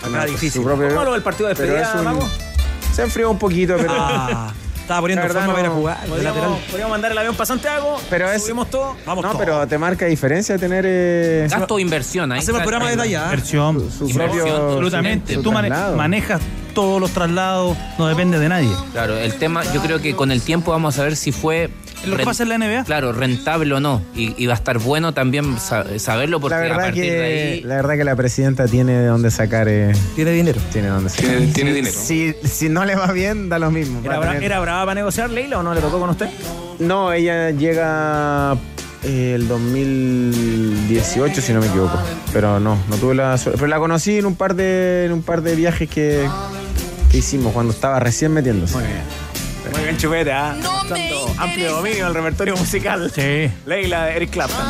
una- 0.09 0.25
difícil. 0.27 0.53
Su 0.53 0.63
propio 0.63 0.87
¿Cómo 0.89 1.01
avión, 1.01 1.05
lo 1.07 1.13
del 1.15 1.23
partido 1.23 1.49
de 1.49 1.55
pero 1.57 1.73
despedida, 1.75 2.13
es 2.13 2.17
un-? 2.23 2.95
Se 2.95 3.03
enfrió 3.03 3.31
un 3.31 3.39
poquito, 3.39 3.77
pero. 3.77 3.93
Ah, 3.97 4.53
estaba 4.91 5.01
poniendo 5.03 5.23
forma 5.29 5.47
para 5.47 5.61
ir 5.61 5.67
a 5.67 5.69
no- 5.69 5.75
jugar. 5.77 6.01
de 6.01 6.09
lateral. 6.09 6.33
Podríamos, 6.35 6.61
podríamos 6.65 6.91
mandar 6.91 7.13
el 7.13 7.19
avión 7.19 7.35
para 7.35 7.47
Santiago, 7.47 8.01
Pero 8.11 8.31
es- 8.33 8.43
subimos 8.43 8.69
todo. 8.71 8.97
Vamos 9.07 9.25
no, 9.25 9.39
pero 9.39 9.67
te 9.69 9.79
marca 9.79 10.07
diferencia 10.07 10.59
tener. 10.59 10.85
eh, 10.87 11.47
Gasto 11.51 11.75
o 11.75 11.79
inversión. 11.79 12.33
Ahí 12.33 12.41
Hacemos 12.41 12.61
el 12.61 12.65
programa 12.67 12.91
desde 12.91 13.03
allá. 13.03 13.31
Su 13.45 14.09
Inversión, 14.09 14.17
propio. 14.17 14.57
Absolutamente. 14.57 15.35
su 15.35 15.43
Tú 15.43 15.53
mane- 15.53 15.69
traslado. 15.69 15.97
manejas 15.97 16.41
todos 16.75 17.01
los 17.01 17.11
traslados, 17.11 17.77
no 17.99 18.07
depende 18.07 18.39
de 18.39 18.49
nadie. 18.49 18.71
Claro, 18.93 19.17
el 19.17 19.35
tema, 19.35 19.63
yo 19.73 19.81
creo 19.83 20.01
que 20.01 20.15
con 20.15 20.31
el 20.31 20.41
tiempo 20.43 20.71
vamos 20.71 20.99
a 20.99 21.03
ver 21.05 21.17
si 21.17 21.33
fue 21.33 21.69
Lo 22.07 22.17
que 22.17 22.25
pasa 22.25 22.43
en 22.45 22.49
la 22.49 22.59
NBA. 22.59 22.85
Claro, 22.85 23.13
rentable 23.13 23.75
o 23.75 23.81
no. 23.81 24.01
Y, 24.17 24.35
y 24.43 24.47
va 24.47 24.55
a 24.55 24.57
estar 24.57 24.79
bueno 24.79 25.13
también 25.13 25.59
sa- 25.59 25.85
saberlo 25.99 26.41
porque 26.41 26.55
La 26.55 26.61
a 26.61 26.63
verdad, 26.63 26.87
de 26.87 26.93
que, 26.95 27.23
ahí. 27.23 27.61
la 27.63 27.77
verdad 27.77 27.97
que 27.97 28.05
la 28.05 28.17
presidenta 28.17 28.67
tiene 28.67 28.93
de 28.93 29.07
dónde 29.07 29.31
sacar. 29.31 29.69
eh, 29.69 29.93
Tiene 30.17 30.31
dinero. 30.33 30.61
tiene 30.73 30.89
de 30.89 30.95
dónde 30.95 31.11
sacar. 31.11 31.27
Tiene- 31.31 31.53
tiene 31.53 31.73
dinero. 31.75 31.95
Si, 32.01 32.35
si 32.43 32.69
no 32.71 32.85
le 32.85 32.97
va 32.97 33.13
bien, 33.13 33.49
da 33.51 33.59
lo 33.59 33.71
mismo. 33.71 34.01
¿Era, 34.05 34.19
bra- 34.21 34.43
¿Era 34.43 34.61
brava 34.61 34.85
para 34.87 34.95
negociar, 34.95 35.31
Leila, 35.31 35.59
o 35.59 35.63
no 35.63 35.75
le 35.75 35.81
tocó 35.81 35.99
con 36.01 36.11
usted? 36.11 36.29
No, 36.79 37.13
ella 37.13 37.51
llega 37.51 38.57
eh, 39.03 39.33
el 39.37 39.47
2018, 39.49 41.41
si 41.41 41.53
no 41.53 41.61
me 41.61 41.67
equivoco. 41.67 41.99
Pero 42.33 42.59
no, 42.61 42.79
no 42.89 42.97
tuve 42.97 43.15
la 43.15 43.37
suerte. 43.39 43.59
Pero 43.59 43.69
la 43.69 43.79
conocí 43.79 44.19
en 44.19 44.27
un 44.27 44.35
par 44.37 44.55
de, 44.55 45.05
en 45.07 45.13
un 45.13 45.23
par 45.23 45.43
de 45.43 45.55
viajes 45.55 45.89
que, 45.89 46.27
que 47.11 47.19
hicimos 47.19 47.53
cuando 47.53 47.73
estaba 47.73 47.99
recién 48.01 48.33
metiéndose. 48.33 48.75
Muy 48.75 48.85
bien. 48.85 49.03
Muy 49.73 49.83
bien, 49.83 49.97
chupete, 49.97 50.33
¿ah? 50.33 50.57
Tanto 50.89 51.35
amplio 51.39 51.73
dominio 51.77 52.05
del 52.07 52.15
repertorio 52.15 52.57
musical. 52.57 53.11
Sí. 53.15 53.51
Leila 53.67 54.05
de 54.07 54.17
Eric 54.17 54.31
Clapton. 54.31 54.67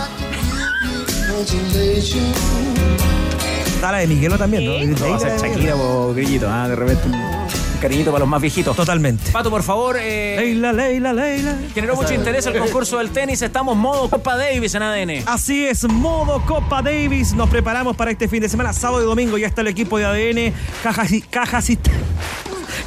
Está 3.66 3.92
la 3.92 3.98
de 3.98 4.06
Miguelo 4.06 4.36
también, 4.36 4.64
¿no? 4.66 4.72
Esto 4.72 5.08
va 5.10 5.16
a 5.16 5.20
ser 5.20 5.38
Shakira 5.40 5.76
o 5.76 6.12
Grillito, 6.12 6.48
¿ah? 6.50 6.68
De 6.68 6.76
repente 6.76 7.08
un 7.08 7.80
cariñito 7.80 8.10
para 8.10 8.20
los 8.20 8.28
más 8.28 8.42
viejitos. 8.42 8.76
Totalmente. 8.76 9.30
Pato, 9.32 9.48
por 9.48 9.62
favor. 9.62 9.96
Eh, 9.98 10.36
Leila, 10.38 10.72
Leila, 10.74 11.14
Leila. 11.14 11.54
generó 11.74 11.96
mucho 11.96 12.12
interés 12.12 12.44
el 12.46 12.58
concurso 12.58 12.98
del 12.98 13.08
tenis. 13.10 13.40
Estamos 13.40 13.74
modo 13.76 14.10
Copa 14.10 14.36
Davis 14.36 14.74
en 14.74 14.82
ADN. 14.82 15.22
Así 15.26 15.64
es, 15.66 15.84
modo 15.88 16.44
Copa 16.44 16.82
Davis. 16.82 17.32
Nos 17.32 17.48
preparamos 17.48 17.96
para 17.96 18.10
este 18.10 18.28
fin 18.28 18.42
de 18.42 18.50
semana, 18.50 18.74
sábado 18.74 19.02
y 19.02 19.06
domingo. 19.06 19.38
Ya 19.38 19.46
está 19.46 19.62
el 19.62 19.68
equipo 19.68 19.96
de 19.98 20.04
ADN. 20.04 20.52
Cajasi- 20.84 21.24
Cajasist- 21.30 21.90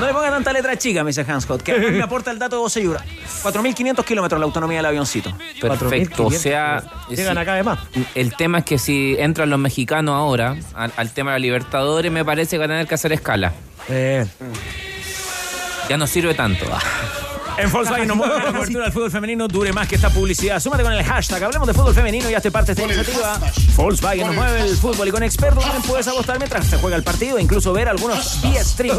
No 0.05 0.09
le 0.09 0.14
ponga 0.14 0.31
tanta 0.31 0.53
letra 0.53 0.77
chica, 0.77 1.03
me 1.03 1.09
dice 1.09 1.25
Hans 1.27 1.45
Scott, 1.45 1.62
que 1.62 1.73
además 1.73 1.93
me 1.93 2.03
aporta 2.03 2.31
el 2.31 2.38
dato 2.38 2.57
de 2.57 2.62
Oseyura. 2.62 3.01
4.500 3.43 4.05
kilómetros 4.05 4.38
la 4.38 4.45
autonomía 4.45 4.77
del 4.79 4.85
avioncito. 4.87 5.35
Perfecto, 5.59 6.27
o 6.27 6.31
sea... 6.31 6.83
Llegan 7.09 7.38
acá 7.38 7.55
además. 7.55 7.79
El 8.14 8.37
tema 8.37 8.59
es 8.59 8.64
que 8.67 8.77
si 8.79 9.17
entran 9.19 9.49
los 9.49 9.59
mexicanos 9.59 10.14
ahora 10.14 10.57
al, 10.75 10.93
al 10.99 11.11
tema 11.11 11.33
de 11.33 11.38
la 11.38 11.43
Libertadores, 11.43 12.12
me 12.12 12.23
parece 12.23 12.57
que 12.57 12.59
van 12.59 12.71
a 12.73 12.75
tener 12.75 12.87
que 12.87 12.95
hacer 12.97 13.12
escala. 13.12 13.53
Eh, 13.88 14.27
Ya 15.88 15.97
no 15.97 16.07
sirve 16.07 16.35
tanto. 16.35 16.67
En 17.57 17.71
Volkswagen 17.71 18.09
nos 18.09 18.17
mueve 18.17 18.35
la 18.37 18.53
cobertura 18.53 18.85
del 18.85 18.93
fútbol 18.93 19.11
femenino 19.11 19.49
dure 19.49 19.73
más 19.73 19.87
que 19.88 19.95
esta 19.95 20.11
publicidad. 20.11 20.61
Súmate 20.61 20.83
con 20.83 20.93
el 20.93 21.05
hashtag, 21.05 21.45
hablemos 21.45 21.69
de 21.69 21.75
fútbol 21.75 21.95
femenino 21.95 22.29
y 22.29 22.35
hazte 22.35 22.51
parte 22.51 22.75
de 22.75 22.83
esta 22.83 22.95
iniciativa. 22.95 23.38
Volkswagen 23.77 24.27
nos 24.27 24.37
mueve 24.37 24.62
el 24.62 24.77
fútbol 24.77 25.09
y 25.09 25.11
con 25.11 25.23
expertos 25.23 25.62
también 25.62 25.83
puedes 25.83 26.07
apostar 26.09 26.38
mientras 26.38 26.67
se 26.67 26.79
juega 26.79 26.97
el 26.97 27.05
partido 27.05 27.38
e 27.38 27.43
incluso 27.43 27.73
ver 27.73 27.88
algunos 27.88 28.43
vía 28.43 28.64
stream. 28.64 28.97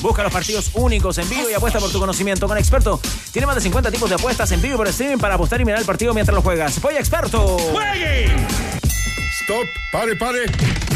Busca 0.00 0.22
los 0.22 0.32
partidos 0.32 0.70
únicos 0.74 1.18
en 1.18 1.28
vivo 1.28 1.50
y 1.50 1.54
apuesta 1.54 1.78
por 1.80 1.90
tu 1.90 1.98
conocimiento. 1.98 2.46
Con 2.46 2.58
experto 2.58 3.00
tiene 3.32 3.46
más 3.46 3.56
de 3.56 3.62
50 3.62 3.90
tipos 3.90 4.08
de 4.08 4.14
apuestas 4.14 4.50
en 4.52 4.62
vivo 4.62 4.74
y 4.74 4.78
por 4.78 4.88
streaming 4.88 5.18
para 5.18 5.34
apostar 5.34 5.60
y 5.60 5.64
mirar 5.64 5.80
el 5.80 5.86
partido 5.86 6.14
mientras 6.14 6.34
lo 6.34 6.42
juegas. 6.42 6.80
¡Voy 6.80 6.94
experto! 6.94 7.56
Stop, 9.42 9.66
pare, 9.92 10.16
pare. 10.16 10.95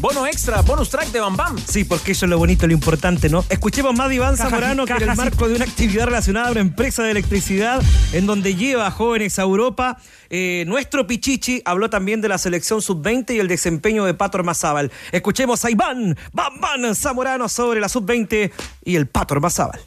Bono 0.00 0.26
extra, 0.28 0.62
bonus 0.62 0.90
track 0.90 1.08
de 1.08 1.18
Bam 1.18 1.36
Bam. 1.36 1.56
Sí, 1.58 1.82
porque 1.82 2.12
eso 2.12 2.24
es 2.26 2.30
lo 2.30 2.38
bonito, 2.38 2.68
lo 2.68 2.72
importante, 2.72 3.28
¿no? 3.28 3.44
Escuchemos 3.48 3.96
más 3.96 4.08
de 4.08 4.14
Iván 4.14 4.36
Caja- 4.36 4.48
Zamorano 4.50 4.84
que 4.86 4.92
en 4.92 5.02
el 5.10 5.16
marco 5.16 5.48
de 5.48 5.56
una 5.56 5.64
actividad 5.64 6.04
relacionada 6.06 6.48
a 6.48 6.52
una 6.52 6.60
empresa 6.60 7.02
de 7.02 7.10
electricidad 7.10 7.82
en 8.12 8.26
donde 8.26 8.54
lleva 8.54 8.86
a 8.86 8.90
jóvenes 8.92 9.40
a 9.40 9.42
Europa. 9.42 9.98
Eh, 10.30 10.62
nuestro 10.68 11.06
Pichichi 11.08 11.62
habló 11.64 11.90
también 11.90 12.20
de 12.20 12.28
la 12.28 12.38
selección 12.38 12.80
sub-20 12.80 13.34
y 13.34 13.40
el 13.40 13.48
desempeño 13.48 14.04
de 14.04 14.14
Pato 14.14 14.38
Ormazábal. 14.38 14.92
Escuchemos 15.10 15.64
a 15.64 15.70
Iván 15.70 16.16
Bam 16.32 16.60
Bam 16.60 16.94
Zamorano 16.94 17.48
sobre 17.48 17.80
la 17.80 17.88
sub-20 17.88 18.52
y 18.84 18.94
el 18.94 19.08
Pato 19.08 19.34
Ormazábal. 19.34 19.80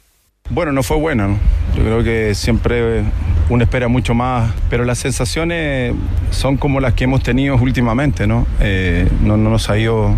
Bueno, 0.50 0.72
no 0.72 0.82
fue 0.82 0.98
buena, 0.98 1.26
¿no? 1.28 1.38
Yo 1.74 1.82
creo 1.84 2.04
que 2.04 2.34
siempre 2.34 3.02
uno 3.48 3.64
espera 3.64 3.88
mucho 3.88 4.14
más, 4.14 4.52
pero 4.70 4.84
las 4.84 4.98
sensaciones 4.98 5.94
son 6.30 6.56
como 6.56 6.80
las 6.80 6.94
que 6.94 7.04
hemos 7.04 7.22
tenido 7.22 7.56
últimamente, 7.56 8.26
¿no? 8.26 8.46
Eh, 8.60 9.08
no, 9.22 9.36
no 9.36 9.50
nos 9.50 9.68
ha 9.70 9.78
ido, 9.78 10.14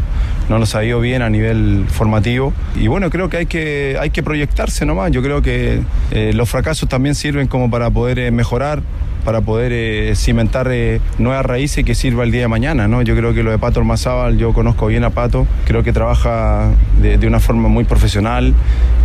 no 0.48 0.58
nos 0.58 0.74
ha 0.74 0.84
ido 0.84 1.00
bien 1.00 1.22
a 1.22 1.30
nivel 1.30 1.86
formativo 1.88 2.52
y 2.76 2.88
bueno, 2.88 3.10
creo 3.10 3.28
que 3.28 3.36
hay 3.38 3.46
que, 3.46 3.96
hay 4.00 4.10
que 4.10 4.22
proyectarse 4.22 4.84
nomás. 4.86 5.10
Yo 5.12 5.22
creo 5.22 5.42
que 5.42 5.80
eh, 6.10 6.32
los 6.34 6.48
fracasos 6.48 6.88
también 6.88 7.14
sirven 7.14 7.46
como 7.46 7.70
para 7.70 7.90
poder 7.90 8.18
eh, 8.18 8.30
mejorar 8.30 8.82
para 9.24 9.40
poder 9.40 9.72
eh, 9.72 10.14
cimentar 10.16 10.70
nuevas 11.16 11.46
raíces 11.46 11.82
que 11.82 11.94
sirva 11.94 12.24
el 12.24 12.30
día 12.30 12.42
de 12.42 12.48
mañana, 12.48 12.88
¿no? 12.88 13.00
Yo 13.00 13.16
creo 13.16 13.32
que 13.32 13.42
lo 13.42 13.50
de 13.50 13.56
Pato 13.56 13.80
Ormazábal, 13.80 14.36
yo 14.36 14.52
conozco 14.52 14.88
bien 14.88 15.02
a 15.02 15.08
Pato, 15.08 15.46
creo 15.64 15.82
que 15.82 15.94
trabaja 15.94 16.68
de, 17.00 17.26
una 17.26 17.40
forma 17.40 17.68
muy 17.68 17.84
profesional. 17.84 18.52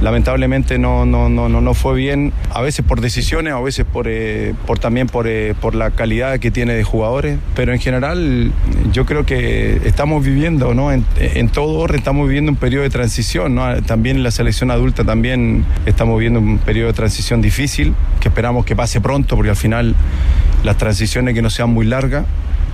Lamentablemente 0.01 0.77
no, 0.77 1.05
no, 1.05 1.29
no, 1.29 1.47
no, 1.47 1.73
fue 1.73 1.95
bien, 1.95 2.33
a 2.53 2.59
veces 2.59 2.83
por 2.83 2.99
decisiones, 2.99 3.53
a 3.53 3.61
veces 3.61 3.85
por, 3.85 4.09
por 4.67 4.77
también 4.77 5.07
por, 5.07 5.25
por 5.61 5.73
la 5.73 5.91
calidad 5.91 6.37
que 6.39 6.51
tiene 6.51 6.73
de 6.73 6.83
jugadores, 6.83 7.39
pero 7.55 7.71
en 7.71 7.79
general 7.79 8.51
yo 8.91 9.05
creo 9.05 9.25
que 9.25 9.79
estamos 9.85 10.25
viviendo, 10.25 10.73
¿no? 10.73 10.91
En, 10.91 11.05
en 11.35 11.49
todo 11.49 11.85
estamos 11.93 12.27
viviendo 12.27 12.51
un 12.51 12.57
periodo 12.57 12.83
de 12.83 12.89
transición. 12.89 13.59
También 13.85 14.17
en 14.17 14.23
la 14.23 14.31
selección 14.31 14.71
adulta 14.71 15.03
también 15.03 15.65
estamos 15.85 16.17
viviendo 16.17 16.39
un 16.39 16.57
periodo 16.57 16.87
de 16.87 16.93
transición 16.93 17.41
difícil, 17.41 17.93
que 18.19 18.29
esperamos 18.29 18.65
que 18.65 18.75
pase 18.75 19.01
pronto, 19.01 19.35
porque 19.35 19.49
al 19.49 19.55
final 19.55 19.95
las 20.63 20.77
transiciones 20.77 21.33
que 21.33 21.41
no 21.41 21.49
sean 21.49 21.69
muy 21.69 21.85
largas, 21.85 22.25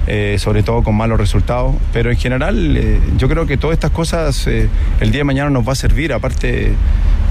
eh, 0.07 0.37
sobre 0.39 0.63
todo 0.63 0.83
con 0.83 0.95
malos 0.95 1.19
resultados. 1.19 1.75
Pero 1.93 2.11
en 2.11 2.17
general, 2.17 2.77
eh, 2.77 2.99
yo 3.17 3.27
creo 3.27 3.45
que 3.45 3.57
todas 3.57 3.75
estas 3.75 3.91
cosas 3.91 4.47
eh, 4.47 4.69
el 4.99 5.11
día 5.11 5.19
de 5.19 5.25
mañana 5.25 5.49
nos 5.49 5.67
va 5.67 5.73
a 5.73 5.75
servir. 5.75 6.13
Aparte, 6.13 6.73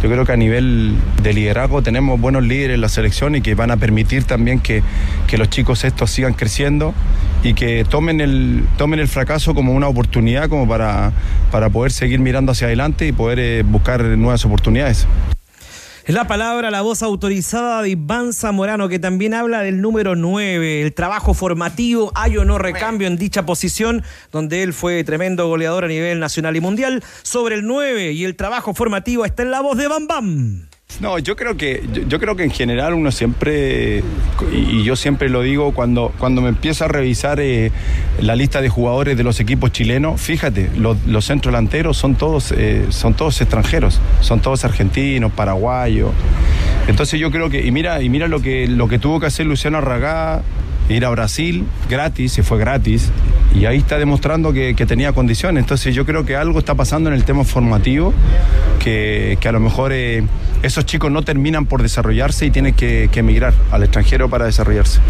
yo 0.03 0.11
creo 0.11 0.25
que 0.25 0.33
a 0.33 0.37
nivel 0.37 0.97
de 1.23 1.33
liderazgo 1.33 1.83
tenemos 1.83 2.21
buenos 2.21 2.45
líderes 2.45 2.75
en 2.75 2.81
la 2.81 2.89
selección 2.89 3.35
y 3.35 3.41
que 3.41 3.55
van 3.55 3.71
a 3.71 3.77
permitir 3.77 4.25
también 4.25 4.61
que, 4.61 4.83
que 5.27 5.39
los 5.39 5.49
chicos 5.49 5.85
estos 5.85 6.11
sigan 6.11 6.35
creciendo 6.35 6.95
y 7.45 7.53
que 7.53 7.85
tomen 7.85 8.21
el, 8.21 8.65
tomen 8.79 8.99
el 8.99 9.07
fracaso 9.07 9.55
como 9.55 9.75
una 9.75 9.87
oportunidad 9.87 10.49
como 10.49 10.67
para, 10.67 11.13
para 11.53 11.69
poder 11.69 11.93
seguir 11.93 12.19
mirando 12.19 12.53
hacia 12.53 12.67
adelante 12.67 13.07
y 13.07 13.13
poder 13.13 13.39
eh, 13.39 13.63
buscar 13.63 14.03
nuevas 14.03 14.45
oportunidades. 14.47 15.07
Es 16.07 16.15
la 16.15 16.27
palabra, 16.27 16.71
la 16.71 16.83
voz 16.83 17.03
autorizada 17.03 17.81
de 17.81 17.91
Iván 17.91 18.33
Zamorano, 18.35 18.89
que 18.89 18.99
también 18.99 19.33
habla 19.33 19.61
del 19.61 19.81
número 19.81 20.17
9, 20.17 20.83
el 20.83 20.93
trabajo 20.93 21.33
formativo, 21.33 22.13
hay 22.15 22.37
o 22.37 22.45
no 22.45 22.59
recambio 22.59 23.07
en 23.07 23.17
dicha 23.17 23.47
posición, 23.47 24.03
donde 24.31 24.63
él 24.63 24.75
fue 24.75 25.03
tremendo 25.05 25.47
goleador 25.47 25.85
a 25.85 25.89
nivel 25.89 26.21
nacional 26.21 26.57
y 26.57 26.61
mundial. 26.61 27.03
Sobre 27.23 27.55
el 27.55 27.67
9 27.67 28.13
y 28.13 28.25
el 28.25 28.37
trabajo 28.37 28.75
formativo 28.75 29.25
está 29.25 29.45
en 29.45 29.51
la 29.51 29.63
voz 29.63 29.79
de 29.79 29.89
Bam 29.89 30.07
Bam. 30.07 30.69
No, 31.01 31.19
yo 31.19 31.37
creo 31.37 31.57
que 31.57 31.83
yo, 31.93 32.03
yo 32.03 32.21
creo 32.21 32.37
que 32.37 32.45
en 32.45 32.51
general 32.51 32.95
uno 32.95 33.11
siempre 33.11 34.03
y, 34.53 34.83
yo 34.85 34.97
siempre 34.97 35.29
lo 35.29 35.43
digo 35.43 35.73
cuando 35.73 36.13
cuando 36.19 36.41
me 36.41 36.49
empiezo 36.49 36.85
a 36.85 36.89
revisar 36.89 37.41
eh, 37.41 37.73
la 38.21 38.37
lista 38.37 38.61
de 38.61 38.69
jugadores 38.69 39.17
de 39.17 39.25
los 39.25 39.41
equipos 39.41 39.73
chilenos, 39.73 40.21
fíjate, 40.21 40.71
los, 40.77 41.25
centros 41.25 41.53
delanteros 41.53 41.97
son 41.97 42.15
todos 42.15 42.53
eh, 42.57 42.87
son 42.91 43.15
todos 43.15 43.41
extranjeros, 43.41 44.01
son 44.21 44.41
todos 44.41 44.65
argentinos, 44.65 45.33
paraguayos. 45.33 46.11
Entonces 46.87 47.19
yo 47.19 47.31
creo 47.31 47.51
que 47.51 47.67
y 47.67 47.71
mira 47.71 48.01
y 48.03 48.09
mira 48.09 48.29
lo 48.29 48.41
que 48.41 48.69
lo 48.69 48.89
que 48.89 48.99
tuvo 48.99 49.21
que 49.21 49.27
hacer 49.27 49.47
Luciano 49.47 49.79
Arragá 49.79 50.43
ir 50.89 51.05
a 51.05 51.11
Brasil 51.11 51.65
gratis, 51.89 52.33
se 52.33 52.43
fue 52.43 52.59
gratis, 52.59 53.11
y 53.55 53.67
ahí 53.67 53.79
está 53.79 53.99
demostrando 53.99 54.53
que, 54.53 54.75
que 54.75 54.87
tenía 54.87 55.13
condiciones. 55.13 55.63
Entonces 55.63 55.95
yo 55.95 56.05
creo 56.05 56.25
que 56.25 56.37
algo 56.37 56.59
está 56.59 56.75
pasando 56.75 57.09
en 57.09 57.15
el 57.15 57.25
tema 57.25 57.45
formativo, 57.45 58.13
que, 58.81 59.39
que 59.41 59.49
a 59.49 59.53
lo 59.53 59.61
mejor 59.61 59.93
eh, 59.93 60.25
esos 60.65 60.87
chicos 60.87 61.11
no 61.11 61.23
terminan 61.23 61.67
por 61.67 61.83
desarrollarse 61.83 62.47
y 62.47 62.51
tienen 62.51 62.75
que, 62.75 63.09
que 63.13 63.21
emigrar 63.21 63.53
al 63.71 63.83
extranjero 63.83 64.29
para 64.31 64.47
desarrollarse. 64.47 65.01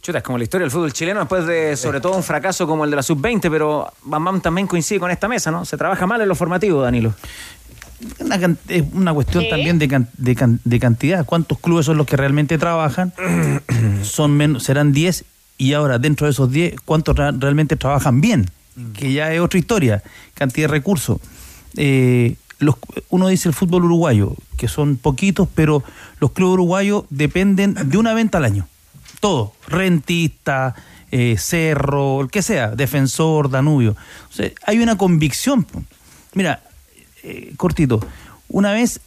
Chuta, 0.00 0.18
es 0.18 0.24
como 0.24 0.36
la 0.38 0.44
historia 0.44 0.64
del 0.64 0.70
fútbol 0.72 0.92
chileno 0.92 1.20
después 1.20 1.46
de, 1.46 1.76
sobre 1.76 2.00
todo, 2.00 2.16
un 2.16 2.24
fracaso 2.24 2.66
como 2.66 2.84
el 2.84 2.90
de 2.90 2.96
la 2.96 3.02
sub-20, 3.02 3.48
pero 3.50 3.92
Bam 4.02 4.24
Bam 4.24 4.40
también 4.40 4.66
coincide 4.66 4.98
con 4.98 5.10
esta 5.12 5.28
mesa, 5.28 5.50
¿no? 5.52 5.64
Se 5.64 5.76
trabaja 5.76 6.06
mal 6.06 6.20
en 6.20 6.28
lo 6.28 6.34
formativo, 6.34 6.82
Danilo. 6.82 7.14
Una 8.18 8.56
una 8.94 9.14
cuestión 9.14 9.44
Sí. 9.44 9.50
también 9.50 9.78
de, 9.78 9.86
can- 9.86 10.08
de, 10.18 10.34
can- 10.34 10.60
de 10.64 10.80
cantidad. 10.80 11.24
¿Cuántos 11.24 11.58
clubes 11.60 11.86
son 11.86 11.96
los 11.98 12.06
que 12.08 12.16
realmente 12.16 12.58
trabajan? 12.58 13.12
son 14.02 14.32
menos, 14.36 14.64
serán 14.64 14.92
10 14.92 15.24
y 15.58 15.72
ahora 15.74 16.00
dentro 16.00 16.26
de 16.26 16.32
esos 16.32 16.50
10, 16.50 16.80
¿cuántos 16.84 17.14
ra- 17.16 17.30
realmente 17.30 17.76
trabajan 17.76 18.20
bien? 18.20 18.50
Que 18.94 19.12
ya 19.12 19.32
es 19.32 19.40
otra 19.40 19.60
historia. 19.60 20.02
Cantidad 20.34 20.66
de 20.66 20.72
recursos. 20.72 21.18
Eh, 21.76 22.34
uno 23.10 23.28
dice 23.28 23.48
el 23.48 23.54
fútbol 23.54 23.84
uruguayo, 23.84 24.34
que 24.56 24.68
son 24.68 24.96
poquitos, 24.96 25.48
pero 25.54 25.82
los 26.20 26.32
clubes 26.32 26.54
uruguayos 26.54 27.04
dependen 27.10 27.74
de 27.74 27.98
una 27.98 28.14
venta 28.14 28.38
al 28.38 28.44
año. 28.44 28.66
Todo. 29.20 29.52
Rentista, 29.68 30.74
eh, 31.10 31.36
Cerro, 31.38 32.20
el 32.22 32.28
que 32.30 32.42
sea, 32.42 32.70
Defensor, 32.70 33.50
Danubio. 33.50 33.96
Hay 34.66 34.78
una 34.78 34.96
convicción. 34.96 35.66
Mira, 36.34 36.62
eh, 37.22 37.52
cortito, 37.56 38.00
una 38.48 38.72
vez 38.72 39.00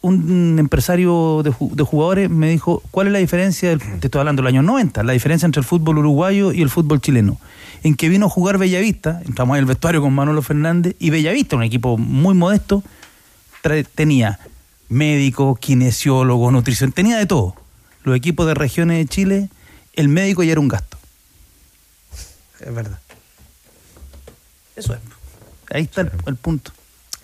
un 0.00 0.56
empresario 0.60 1.42
de, 1.42 1.50
ju- 1.50 1.72
de 1.74 1.82
jugadores 1.82 2.30
me 2.30 2.48
dijo, 2.48 2.82
¿cuál 2.92 3.08
es 3.08 3.12
la 3.12 3.18
diferencia, 3.18 3.76
te 3.76 4.06
estoy 4.06 4.20
hablando 4.20 4.42
del 4.42 4.46
año 4.54 4.62
90, 4.62 5.02
la 5.02 5.12
diferencia 5.12 5.44
entre 5.44 5.58
el 5.60 5.66
fútbol 5.66 5.98
uruguayo 5.98 6.52
y 6.52 6.62
el 6.62 6.70
fútbol 6.70 7.00
chileno? 7.00 7.38
En 7.82 7.94
que 7.96 8.08
vino 8.08 8.26
a 8.26 8.28
jugar 8.30 8.58
Bellavista, 8.58 9.20
entramos 9.26 9.56
en 9.56 9.60
el 9.60 9.66
vestuario 9.66 10.00
con 10.00 10.12
Manolo 10.14 10.40
Fernández, 10.42 10.94
y 11.00 11.10
Bellavista, 11.10 11.56
un 11.56 11.64
equipo 11.64 11.98
muy 11.98 12.34
modesto, 12.34 12.82
tenía 13.94 14.38
médico, 14.88 15.56
kinesiólogo, 15.56 16.50
nutrición, 16.50 16.92
tenía 16.92 17.16
de 17.16 17.26
todo. 17.26 17.54
Los 18.04 18.16
equipos 18.16 18.46
de 18.46 18.54
regiones 18.54 18.98
de 18.98 19.06
Chile, 19.06 19.48
el 19.94 20.08
médico 20.08 20.42
ya 20.42 20.52
era 20.52 20.60
un 20.60 20.68
gasto. 20.68 20.96
Es 22.60 22.74
verdad. 22.74 22.98
Eso 24.76 24.94
es. 24.94 25.00
Ahí 25.70 25.82
está 25.82 26.02
el, 26.02 26.10
el 26.26 26.36
punto. 26.36 26.72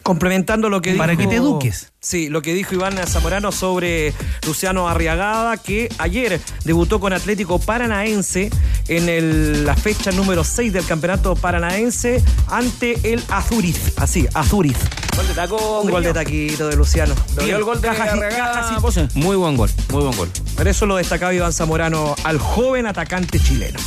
Complementando 0.04 0.68
lo 0.68 0.80
que 0.82 0.90
dijo. 0.92 1.02
Para 1.02 1.16
que 1.16 1.26
te 1.26 1.36
eduques. 1.36 1.90
Sí, 1.98 2.28
lo 2.28 2.42
que 2.42 2.52
dijo 2.54 2.74
Iván 2.74 2.94
Zamorano 3.06 3.50
sobre 3.50 4.12
Luciano 4.46 4.86
Arriagada, 4.88 5.56
que 5.56 5.88
ayer 5.98 6.40
debutó 6.64 7.00
con 7.00 7.12
Atlético 7.14 7.58
Paranaense 7.58 8.50
en 8.88 9.08
el- 9.08 9.64
la 9.64 9.74
fecha 9.74 10.12
número 10.12 10.44
6 10.44 10.74
del 10.74 10.84
campeonato 10.84 11.34
paranaense 11.34 12.22
ante 12.48 13.12
el 13.14 13.24
Azuriz. 13.30 13.94
Así, 13.96 14.28
Azuriz. 14.34 14.76
Gol 15.16 15.26
de 15.26 15.34
taco. 15.34 15.80
Un 15.80 15.90
gol 15.90 16.02
de 16.02 16.12
taquito 16.12 16.68
de 16.68 16.76
Luciano. 16.76 17.14
¿Lo 17.30 17.36
vio 17.36 17.44
Bien. 17.44 17.56
el 17.56 17.64
gol 17.64 17.80
de 17.80 17.88
Caja- 17.88 18.04
Arriagada, 18.12 18.52
caja- 18.60 18.80
Pose? 18.82 19.08
Muy 19.14 19.36
buen 19.36 19.56
gol, 19.56 19.70
muy 19.90 20.02
buen 20.04 20.14
gol. 20.18 20.28
Por 20.54 20.68
eso 20.68 20.84
lo 20.84 20.96
destacaba 20.96 21.32
Iván 21.32 21.54
Zamorano 21.54 22.14
al 22.24 22.38
joven 22.38 22.86
atacante 22.86 23.40
chileno. 23.40 23.80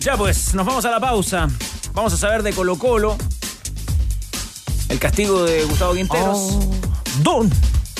Ya 0.00 0.16
pues, 0.16 0.54
nos 0.54 0.66
vamos 0.66 0.84
a 0.84 0.90
la 0.90 0.98
pausa. 0.98 1.48
Vamos 1.92 2.12
a 2.12 2.16
saber 2.16 2.42
de 2.42 2.52
Colo 2.52 2.76
Colo. 2.76 3.16
El 4.88 4.98
castigo 4.98 5.44
de 5.44 5.64
Gustavo 5.64 5.94
Quinteros. 5.94 6.58
Don. 7.22 7.50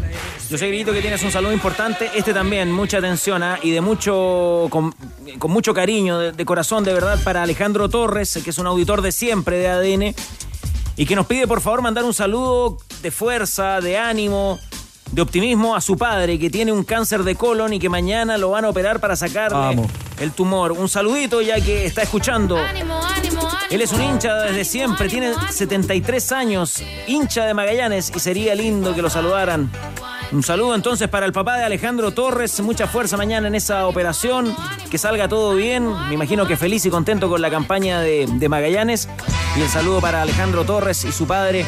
Yo 0.49 0.57
sé, 0.57 0.67
Grito, 0.69 0.93
que 0.93 1.01
tienes 1.01 1.21
un 1.21 1.31
saludo 1.31 1.53
importante. 1.53 2.09
Este 2.15 2.33
también, 2.33 2.71
mucha 2.71 2.97
atención 2.97 3.43
¿ah? 3.43 3.59
y 3.61 3.69
de 3.69 3.81
mucho, 3.81 4.65
con, 4.71 4.95
mucho 5.47 5.75
cariño, 5.75 6.31
de 6.31 6.43
corazón, 6.45 6.83
de 6.83 6.91
verdad, 6.91 7.21
para 7.23 7.43
Alejandro 7.43 7.87
Torres, 7.87 8.39
que 8.43 8.49
es 8.49 8.57
un 8.57 8.65
auditor 8.65 9.03
de 9.03 9.11
siempre 9.11 9.59
de 9.59 9.67
ADN 9.67 10.15
y 10.97 11.05
que 11.05 11.15
nos 11.15 11.27
pide, 11.27 11.45
por 11.45 11.61
favor, 11.61 11.83
mandar 11.83 12.03
un 12.03 12.15
saludo 12.15 12.79
de 13.03 13.11
fuerza, 13.11 13.79
de 13.79 13.99
ánimo, 13.99 14.57
de 15.15 15.21
optimismo 15.21 15.77
a 15.77 15.79
su 15.79 15.97
padre, 15.97 16.37
que 16.37 16.49
tiene 16.49 16.73
un 16.73 16.83
cáncer 16.83 17.23
de 17.23 17.35
colon 17.35 17.71
y 17.71 17.79
que 17.79 17.87
mañana 17.87 18.37
lo 18.37 18.49
van 18.49 18.65
a 18.65 18.69
operar 18.69 18.99
para 18.99 19.15
sacarle 19.15 19.57
Vamos. 19.57 19.87
el 20.19 20.33
tumor. 20.33 20.73
Un 20.73 20.89
saludito, 20.89 21.41
ya 21.41 21.55
que 21.61 21.85
está 21.85 22.01
escuchando. 22.01 22.57
Él 23.69 23.81
es 23.81 23.93
un 23.93 24.01
hincha 24.03 24.35
desde 24.41 24.65
siempre, 24.65 25.07
tiene 25.07 25.31
73 25.49 26.31
años, 26.33 26.83
hincha 27.07 27.45
de 27.45 27.53
Magallanes 27.53 28.11
y 28.13 28.19
sería 28.19 28.55
lindo 28.55 28.93
que 28.93 29.01
lo 29.01 29.09
saludaran. 29.09 29.71
Un 30.33 30.43
saludo 30.43 30.75
entonces 30.75 31.07
para 31.07 31.25
el 31.25 31.31
papá 31.31 31.55
de 31.59 31.63
Alejandro 31.63 32.11
Torres, 32.11 32.59
mucha 32.59 32.85
fuerza 32.85 33.15
mañana 33.15 33.47
en 33.47 33.55
esa 33.55 33.87
operación, 33.87 34.53
que 34.91 34.97
salga 34.97 35.29
todo 35.29 35.55
bien, 35.55 35.87
me 36.09 36.13
imagino 36.15 36.45
que 36.45 36.57
feliz 36.57 36.85
y 36.85 36.89
contento 36.89 37.29
con 37.29 37.41
la 37.41 37.49
campaña 37.49 38.01
de, 38.01 38.27
de 38.27 38.49
Magallanes. 38.49 39.07
Y 39.57 39.61
el 39.61 39.69
saludo 39.69 40.01
para 40.01 40.23
Alejandro 40.23 40.65
Torres 40.65 41.05
y 41.05 41.13
su 41.13 41.25
padre, 41.25 41.65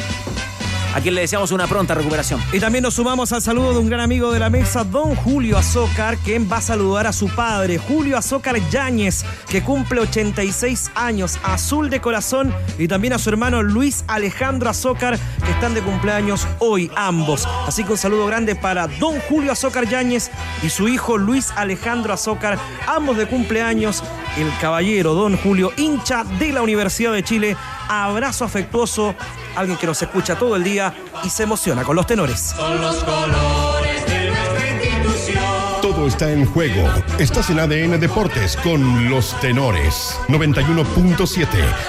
a 0.94 1.00
quien 1.00 1.14
le 1.14 1.22
deseamos 1.22 1.52
una 1.52 1.66
pronta 1.66 1.94
recuperación. 1.94 2.40
Y 2.52 2.60
también 2.60 2.82
nos 2.82 2.94
sumamos 2.94 3.32
al 3.32 3.42
saludo 3.42 3.72
de 3.72 3.78
un 3.78 3.88
gran 3.88 4.00
amigo 4.00 4.32
de 4.32 4.38
la 4.38 4.50
mesa, 4.50 4.84
don 4.84 5.14
Julio 5.14 5.58
Azócar, 5.58 6.16
quien 6.18 6.50
va 6.50 6.58
a 6.58 6.62
saludar 6.62 7.06
a 7.06 7.12
su 7.12 7.28
padre, 7.28 7.78
Julio 7.78 8.16
Azócar 8.16 8.56
Yáñez, 8.70 9.24
que 9.48 9.62
cumple 9.62 10.00
86 10.00 10.90
años, 10.94 11.38
azul 11.42 11.90
de 11.90 12.00
corazón, 12.00 12.54
y 12.78 12.88
también 12.88 13.12
a 13.12 13.18
su 13.18 13.30
hermano 13.30 13.62
Luis 13.62 14.04
Alejandro 14.08 14.70
Azócar, 14.70 15.18
que 15.44 15.50
están 15.50 15.74
de 15.74 15.82
cumpleaños 15.82 16.46
hoy 16.58 16.90
ambos. 16.96 17.46
Así 17.66 17.84
que 17.84 17.92
un 17.92 17.98
saludo 17.98 18.26
grande 18.26 18.54
para 18.54 18.88
don 18.88 19.18
Julio 19.28 19.52
Azócar 19.52 19.88
Yáñez 19.88 20.30
y 20.62 20.70
su 20.70 20.88
hijo 20.88 21.18
Luis 21.18 21.52
Alejandro 21.56 22.12
Azócar, 22.12 22.58
ambos 22.86 23.16
de 23.16 23.26
cumpleaños. 23.26 24.02
El 24.38 24.56
caballero 24.60 25.14
don 25.14 25.36
Julio, 25.36 25.72
hincha 25.76 26.22
de 26.22 26.52
la 26.52 26.62
Universidad 26.62 27.12
de 27.12 27.24
Chile. 27.24 27.56
Abrazo 27.88 28.44
afectuoso, 28.44 29.12
alguien 29.56 29.76
que 29.76 29.88
nos 29.88 30.00
escucha 30.00 30.36
todo 30.38 30.54
el 30.54 30.62
día 30.62 30.94
y 31.24 31.28
se 31.28 31.42
emociona 31.42 31.82
con 31.82 31.96
los 31.96 32.06
tenores. 32.06 32.54
Son 32.56 32.80
los 32.80 33.02
colores 33.02 34.06
de 34.06 34.30
nuestra 34.30 34.84
institución. 34.84 35.44
Todo 35.82 36.06
está 36.06 36.30
en 36.30 36.46
juego. 36.46 36.88
Estás 37.18 37.50
en 37.50 37.58
ADN 37.58 37.98
Deportes 37.98 38.56
con 38.58 39.10
los 39.10 39.38
tenores. 39.40 40.16
91.7. 40.28 41.46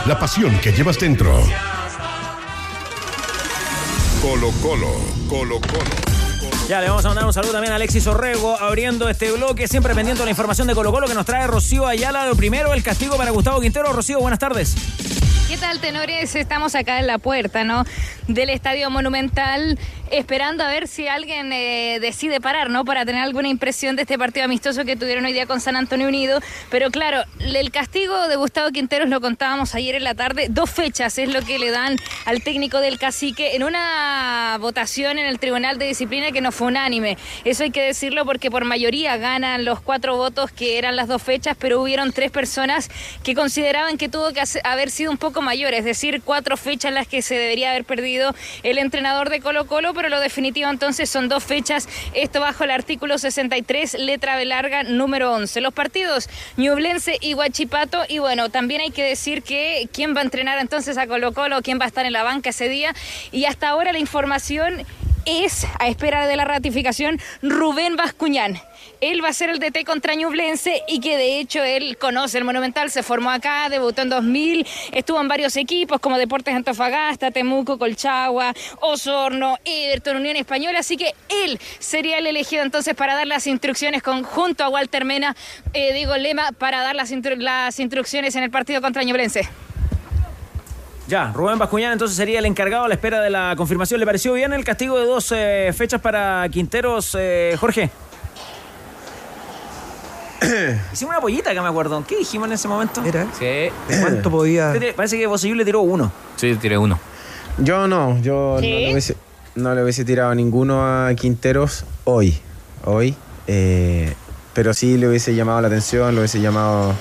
La 0.07 0.17
pasión 0.17 0.57
que 0.57 0.71
llevas 0.71 0.97
dentro. 0.97 1.39
Colo 4.23 4.51
Colo. 4.63 4.95
Colo 5.29 5.61
Colo. 5.61 6.08
Ya, 6.69 6.81
le 6.81 6.87
vamos 6.87 7.03
a 7.03 7.07
mandar 7.07 7.25
un 7.25 7.33
saludo 7.33 7.53
también 7.53 7.73
a 7.73 7.77
Alexis 7.77 8.05
Orrego, 8.05 8.55
abriendo 8.55 9.09
este 9.09 9.31
bloque, 9.31 9.67
siempre 9.67 9.95
pendiente 9.95 10.19
de 10.19 10.25
la 10.25 10.29
información 10.29 10.67
de 10.67 10.75
Colo 10.75 10.91
Colo 10.91 11.07
que 11.07 11.15
nos 11.15 11.25
trae 11.25 11.47
Rocío 11.47 11.87
Ayala. 11.87 12.27
Lo 12.27 12.35
primero, 12.35 12.73
el 12.73 12.83
castigo 12.83 13.17
para 13.17 13.31
Gustavo 13.31 13.59
Quintero. 13.59 13.91
Rocío, 13.91 14.19
buenas 14.19 14.37
tardes. 14.37 14.75
¿Qué 15.47 15.57
tal, 15.57 15.79
tenores? 15.79 16.35
Estamos 16.35 16.75
acá 16.75 16.99
en 16.99 17.07
la 17.07 17.17
puerta, 17.17 17.63
¿no? 17.63 17.85
Del 18.27 18.51
Estadio 18.51 18.91
Monumental, 18.91 19.79
esperando 20.11 20.63
a 20.63 20.67
ver 20.67 20.87
si 20.87 21.07
alguien 21.07 21.51
eh, 21.51 21.99
decide 21.99 22.41
parar, 22.41 22.69
¿no? 22.69 22.85
Para 22.85 23.05
tener 23.05 23.21
alguna 23.21 23.47
impresión 23.47 23.95
de 23.95 24.03
este 24.03 24.17
partido 24.17 24.45
amistoso 24.45 24.85
que 24.85 24.95
tuvieron 24.95 25.25
hoy 25.25 25.33
día 25.33 25.45
con 25.45 25.61
San 25.61 25.75
Antonio 25.75 26.07
Unido. 26.07 26.39
Pero 26.69 26.91
claro, 26.91 27.23
el 27.39 27.71
castigo 27.71 28.27
de 28.27 28.35
Gustavo 28.35 28.71
Quinteros 28.71 29.09
lo 29.09 29.21
contábamos 29.21 29.75
ayer 29.75 29.95
en 29.95 30.03
la 30.03 30.15
tarde. 30.15 30.47
Dos 30.49 30.69
fechas 30.69 31.17
es 31.17 31.29
lo 31.29 31.41
que 31.41 31.59
le 31.59 31.71
dan 31.71 31.97
al 32.25 32.43
técnico 32.43 32.79
del 32.79 32.99
cacique 32.99 33.55
en 33.55 33.63
una 33.63 34.57
votación 34.59 35.17
en 35.17 35.25
el 35.25 35.39
Tribunal 35.39 35.77
de 35.77 35.85
Disciplina 35.87 36.31
que 36.31 36.41
no 36.41 36.51
fue 36.51 36.67
unánime. 36.67 37.17
Eso 37.45 37.63
hay 37.63 37.71
que 37.71 37.81
decirlo 37.81 38.25
porque 38.25 38.51
por 38.51 38.65
mayoría 38.65 39.17
ganan 39.17 39.65
los 39.65 39.81
cuatro 39.81 40.15
votos 40.17 40.51
que 40.51 40.77
eran 40.77 40.95
las 40.95 41.07
dos 41.07 41.21
fechas, 41.21 41.55
pero 41.59 41.81
hubieron 41.81 42.11
tres 42.11 42.31
personas 42.31 42.89
que 43.23 43.35
consideraban 43.35 43.97
que 43.97 44.09
tuvo 44.09 44.31
que 44.33 44.41
haber 44.63 44.89
sido 44.91 45.11
un 45.11 45.17
poco 45.17 45.41
mayor, 45.41 45.73
es 45.73 45.85
decir, 45.85 46.21
cuatro 46.23 46.57
fechas 46.57 46.93
las 46.93 47.07
que 47.07 47.21
se 47.21 47.35
debería 47.35 47.71
haber 47.71 47.85
perdido 47.85 48.33
el 48.63 48.77
entrenador 48.77 49.29
de 49.29 49.39
Colo 49.41 49.67
Colo, 49.67 49.93
pero 49.99 50.07
lo 50.07 50.21
definitivo 50.21 50.69
entonces 50.69 51.09
son 51.09 51.27
dos 51.27 51.43
fechas, 51.43 51.89
esto 52.13 52.39
bajo 52.39 52.63
el 52.63 52.71
artículo 52.71 53.17
63, 53.17 53.95
letra 53.95 54.37
B 54.37 54.45
larga, 54.45 54.83
número 54.83 55.33
11. 55.33 55.59
Los 55.59 55.73
partidos 55.73 56.29
Ñublense 56.55 57.17
y 57.19 57.33
Huachipato, 57.33 58.03
y 58.07 58.19
bueno, 58.19 58.47
también 58.47 58.79
hay 58.79 58.91
que 58.91 59.03
decir 59.03 59.43
que 59.43 59.89
quién 59.91 60.15
va 60.15 60.21
a 60.21 60.23
entrenar 60.23 60.57
entonces 60.59 60.97
a 60.97 61.05
Colo 61.05 61.33
Colo, 61.33 61.61
quién 61.61 61.81
va 61.81 61.83
a 61.83 61.87
estar 61.89 62.05
en 62.05 62.13
la 62.13 62.23
banca 62.23 62.51
ese 62.51 62.69
día, 62.69 62.95
y 63.33 63.43
hasta 63.43 63.67
ahora 63.67 63.91
la 63.91 63.99
información 63.99 64.85
es, 65.25 65.67
a 65.79 65.89
espera 65.89 66.27
de 66.27 66.37
la 66.37 66.45
ratificación, 66.45 67.19
Rubén 67.41 67.97
Bascuñán. 67.97 68.61
Él 69.01 69.23
va 69.23 69.29
a 69.29 69.33
ser 69.33 69.49
el 69.49 69.59
DT 69.59 69.85
contra 69.85 70.13
Ñublense 70.15 70.83
y 70.87 70.99
que 70.99 71.15
de 71.15 71.39
hecho 71.39 71.63
él 71.63 71.97
conoce 71.97 72.37
el 72.37 72.43
Monumental, 72.43 72.91
se 72.91 73.01
formó 73.01 73.31
acá, 73.31 73.69
debutó 73.69 74.01
en 74.01 74.09
2000, 74.09 74.67
estuvo 74.91 75.21
en 75.21 75.27
varios 75.27 75.55
equipos 75.55 75.99
como 76.01 76.17
Deportes 76.17 76.53
Antofagasta, 76.53 77.31
Temuco, 77.31 77.77
Colchagua, 77.77 78.53
Osorno, 78.81 79.57
Everton, 79.63 80.17
Unión 80.17 80.35
Española, 80.35 80.79
así 80.79 80.97
que 80.97 81.13
él 81.45 81.59
sería 81.79 82.17
el 82.17 82.27
elegido 82.27 82.63
entonces 82.63 82.93
para 82.93 83.15
dar 83.15 83.27
las 83.27 83.47
instrucciones 83.47 84.03
conjunto 84.03 84.63
a 84.65 84.69
Walter 84.69 85.05
Mena, 85.05 85.35
eh, 85.73 85.93
digo 85.93 86.17
Lema, 86.17 86.51
para 86.51 86.81
dar 86.81 86.95
las, 86.95 87.11
las 87.37 87.79
instrucciones 87.79 88.35
en 88.35 88.43
el 88.43 88.51
partido 88.51 88.81
contra 88.81 89.03
Ñublense. 89.03 89.47
Ya, 91.07 91.31
Rubén 91.33 91.57
Bascuñán 91.57 91.93
entonces 91.93 92.15
sería 92.15 92.37
el 92.37 92.45
encargado 92.45 92.83
a 92.83 92.87
la 92.87 92.93
espera 92.93 93.19
de 93.21 93.31
la 93.31 93.55
confirmación. 93.57 93.99
¿Le 93.99 94.05
pareció 94.05 94.33
bien 94.33 94.53
el 94.53 94.63
castigo 94.63 94.99
de 94.99 95.05
dos 95.05 95.33
eh, 95.35 95.73
fechas 95.75 95.99
para 96.01 96.47
Quinteros, 96.49 97.15
eh, 97.17 97.55
Jorge? 97.59 97.89
Hicimos 100.93 101.11
una 101.11 101.21
pollita 101.21 101.53
que 101.53 101.61
me 101.61 101.67
acuerdo. 101.67 102.03
¿Qué 102.07 102.17
dijimos 102.17 102.47
en 102.47 102.53
ese 102.53 102.67
momento? 102.67 103.03
Era. 103.03 103.27
Sí. 103.37 103.69
¿Cuánto 104.01 104.31
podía? 104.31 104.73
Parece 104.95 105.17
que 105.17 105.27
posible 105.27 105.65
tiró 105.65 105.81
uno. 105.81 106.11
Sí, 106.35 106.55
tiré 106.55 106.77
uno. 106.77 106.99
Yo 107.57 107.87
no, 107.87 108.19
yo 108.21 108.55
no, 108.55 108.61
le 108.61 108.91
hubiese, 108.91 109.17
no 109.55 109.75
le 109.75 109.83
hubiese 109.83 110.05
tirado 110.05 110.33
ninguno 110.33 110.81
a 111.07 111.13
Quinteros 111.15 111.83
hoy. 112.05 112.39
Hoy. 112.85 113.15
eh, 113.47 114.13
pero 114.53 114.73
sí 114.73 114.97
le 114.97 115.07
hubiese 115.07 115.35
llamado 115.35 115.61
la 115.61 115.67
atención, 115.67 116.13
lo 116.15 116.21
hubiese 116.21 116.39
llamado. 116.41 116.93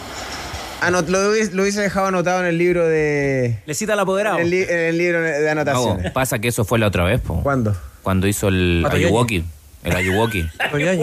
Ah, 0.81 0.91
no, 0.91 1.01
lo 1.03 1.31
hubiese, 1.31 1.53
lo 1.55 1.63
hubiese 1.63 1.81
dejado 1.81 2.07
anotado 2.07 2.41
en 2.41 2.47
el 2.47 2.59
libro 2.59 2.87
de. 2.87 3.59
Le 3.67 3.75
cita 3.75 3.95
al 3.95 4.01
apoderado. 4.01 4.37
En 4.39 4.45
el, 4.45 4.51
li- 4.51 4.63
en 4.63 4.79
el 4.79 4.99
libro 4.99 5.21
de 5.21 5.51
anotaciones. 5.51 6.13
pasa 6.13 6.39
que 6.39 6.49
eso 6.49 6.65
fue 6.65 6.79
la 6.79 6.87
otra 6.89 7.05
vez, 7.05 7.21
po. 7.21 7.41
¿Cuándo? 7.43 7.77
Cuando 8.03 8.27
hizo 8.29 8.49
el. 8.49 8.87
Ayuwoki. 8.89 9.45
El 9.89 9.97
Ayuwoki. 9.97 10.49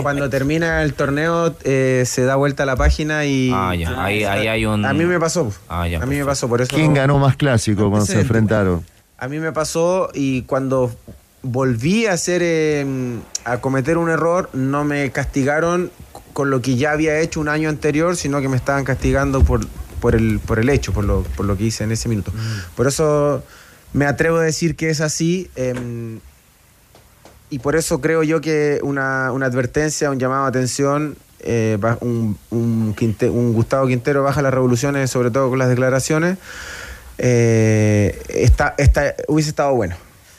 Cuando 0.02 0.30
termina 0.30 0.84
el 0.84 0.94
torneo, 0.94 1.56
eh, 1.64 2.04
se 2.06 2.24
da 2.24 2.36
vuelta 2.36 2.64
a 2.64 2.66
la 2.66 2.76
página 2.76 3.26
y. 3.26 3.52
Ah, 3.54 3.74
ya. 3.76 4.04
Ahí, 4.04 4.24
ahí 4.24 4.48
hay 4.48 4.66
un. 4.66 4.86
A 4.86 4.94
mí 4.94 5.06
me 5.06 5.20
pasó. 5.20 5.52
Ah, 5.68 5.88
ya. 5.88 6.02
A 6.02 6.06
mí 6.06 6.16
me 6.16 6.26
pasó, 6.26 6.48
por 6.48 6.62
eso. 6.62 6.76
¿Quién 6.76 6.94
ganó 6.94 7.18
más 7.20 7.36
clásico 7.36 7.90
cuando 7.90 8.06
se 8.06 8.20
enfrentaron? 8.22 8.86
A 9.18 9.28
mí 9.28 9.40
me 9.40 9.52
pasó 9.52 10.10
y 10.14 10.44
cuando 10.44 10.94
volví 11.42 12.06
a 12.06 12.14
hacer 12.14 12.42
eh, 12.44 12.86
a 13.46 13.58
cometer 13.58 13.98
un 13.98 14.10
error, 14.10 14.50
no 14.54 14.84
me 14.84 15.12
castigaron 15.12 15.92
con 16.34 16.50
lo 16.50 16.62
que 16.62 16.76
ya 16.76 16.92
había 16.92 17.20
hecho 17.20 17.40
un 17.40 17.48
año 17.50 17.70
anterior, 17.70 18.16
sino 18.18 18.42
que 18.42 18.50
me 18.50 18.58
estaban 18.58 18.84
castigando 18.84 19.44
por, 19.44 19.66
por, 20.02 20.16
el, 20.16 20.40
por 20.40 20.60
el 20.60 20.70
hecho, 20.70 20.92
por 20.92 21.06
lo, 21.06 21.24
por 21.24 21.46
lo 21.46 21.56
que 21.56 21.64
hice 21.66 21.84
en 21.86 21.92
ese 21.92 22.10
minuto. 22.10 22.34
Por 22.76 22.88
eso 22.88 23.44
me 23.94 24.06
atrevo 24.06 24.38
a 24.38 24.44
decir 24.44 24.76
que 24.76 24.90
es 24.90 25.00
así. 25.02 25.50
eh, 25.56 25.74
y 27.56 27.60
por 27.60 27.78
eso 27.78 28.02
creo 28.02 28.22
yo 28.22 28.42
que 28.42 28.80
una, 28.84 29.32
una 29.32 29.46
advertencia, 29.46 30.12
un 30.12 30.20
llamado 30.20 30.44
de 30.44 30.50
atención, 30.50 31.16
eh, 31.40 31.78
un, 32.02 32.38
un 32.50 32.94
Quinte- 32.96 33.30
un 33.30 33.54
Gustavo 33.54 33.88
Quintero 33.88 34.24
baja 34.24 34.42
las 34.42 34.54
revoluciones, 34.54 35.10
sobre 35.10 35.32
todo 35.32 35.50
con 35.50 35.58
las 35.60 35.70
declaraciones, 35.70 36.38
eh, 37.18 38.22
está, 38.28 38.76
está, 38.78 39.16
hubiese 39.30 39.52
estado 39.52 39.74
bueno. 39.74 39.96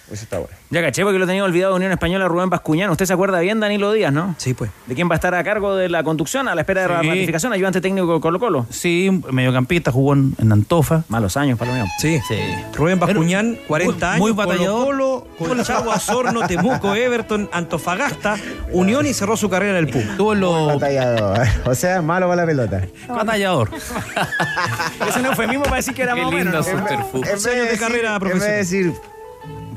Hubiese 0.09 0.25
estado 0.25 0.43
bueno. 0.43 0.57
Ya 0.71 0.83
caché 0.83 1.03
porque 1.03 1.19
lo 1.19 1.27
tenía 1.27 1.43
olvidado 1.43 1.75
Unión 1.75 1.91
Española 1.91 2.29
Rubén 2.29 2.49
Bascuñán. 2.49 2.91
Usted 2.91 3.07
se 3.07 3.13
acuerda 3.13 3.41
bien, 3.41 3.59
Danilo 3.61 3.91
Díaz, 3.93 4.13
¿no? 4.13 4.35
Sí, 4.39 4.55
pues. 4.55 4.71
¿De 4.87 4.95
quién 4.95 5.09
va 5.09 5.15
a 5.15 5.17
estar 5.17 5.35
a 5.35 5.43
cargo 5.43 5.75
de 5.77 5.89
la 5.89 6.03
conducción 6.05 6.47
a 6.49 6.55
la 6.55 6.61
espera 6.63 6.83
de 6.83 6.89
la 6.89 7.01
Sí. 7.03 7.09
ratificación? 7.09 7.53
Ayudante 7.53 7.81
técnico 7.81 8.15
de 8.15 8.21
Colo 8.21 8.39
Colo. 8.39 8.67
Sí, 8.71 9.11
mediocampista, 9.31 9.91
jugó 9.91 10.13
en, 10.15 10.35
en 10.39 10.53
Antofa. 10.53 11.03
Malos 11.09 11.37
años, 11.37 11.59
para 11.59 11.73
lo 11.73 11.77
mío. 11.79 11.87
Sí. 11.99 12.21
Sí. 12.29 12.37
Rubén 12.75 12.99
Bascuñán, 13.01 13.59
40 13.67 14.11
años. 14.13 14.21
muy 14.21 14.33
batallador. 14.33 14.85
Colo 14.87 15.27
Colo, 15.39 15.49
Colchagua, 15.57 15.95
Osorno, 15.97 16.47
Temuco, 16.47 16.95
Everton, 16.95 17.49
Antofagasta, 17.53 18.37
Unión 18.73 19.07
y 19.07 19.13
cerró 19.15 19.37
su 19.37 19.49
carrera 19.51 19.79
en 19.79 19.87
el 19.87 19.91
Puma. 19.93 20.17
Tuvo 20.17 20.35
los 20.35 20.75
Batallador. 20.75 21.39
O 21.65 21.75
sea, 21.75 22.01
malo 22.03 22.29
para 22.29 22.43
la 22.43 22.47
pelota. 22.47 22.83
batallador. 23.09 23.71
Ese 25.09 25.21
no 25.23 25.35
fue 25.35 25.47
mismo 25.47 25.65
para 25.65 25.77
decir 25.77 25.95
que 25.95 26.03
era 26.03 26.15
Qué 26.15 26.23
más 26.23 26.33
lindo 26.33 26.51
menos. 26.51 26.67
¿no? 26.67 26.79
En 27.15 27.23
vez 27.23 27.43
de 27.43 27.51
decir- 27.63 27.79
carrera 27.81 28.15
En 28.15 28.21
profesional. 28.21 28.57
vez 28.59 28.71
de 28.71 28.77
decir 28.77 28.95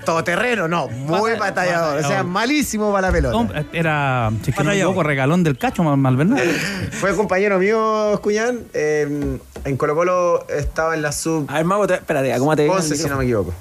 todoterreno, 0.06 0.68
no, 0.68 0.88
muy 0.88 1.32
batallador. 1.38 1.90
O 1.98 2.00
sea, 2.00 2.02
batallador. 2.02 2.26
malísimo 2.26 2.92
para 2.92 3.08
la 3.08 3.14
pelota. 3.14 3.34
No, 3.36 3.50
era, 3.74 4.32
si 4.44 4.52
es 4.52 4.56
que 4.58 4.64
no 4.64 4.70
me 4.70 4.76
equivoco, 4.76 5.04
regalón 5.04 5.44
del 5.44 5.58
cacho, 5.58 5.84
Mal- 5.84 5.98
Malvernal. 5.98 6.40
Fue 6.92 7.16
compañero 7.16 7.60
mío, 7.60 8.14
Escuñán. 8.14 8.60
eh, 8.74 9.38
en 9.66 9.78
Colo 9.78 9.96
Colo 9.96 10.48
estaba 10.50 10.96
en 10.96 11.02
la 11.02 11.12
sub 11.12 11.46
A 11.50 11.56
ver, 11.56 11.66
Mago, 11.66 11.86
te- 11.88 11.96
espérate, 11.96 12.34
acomódate 12.34 12.64
bien. 12.64 12.76
11, 12.76 12.96
si 12.96 13.08
no 13.10 13.18
me 13.18 13.24
equivoco. 13.26 13.54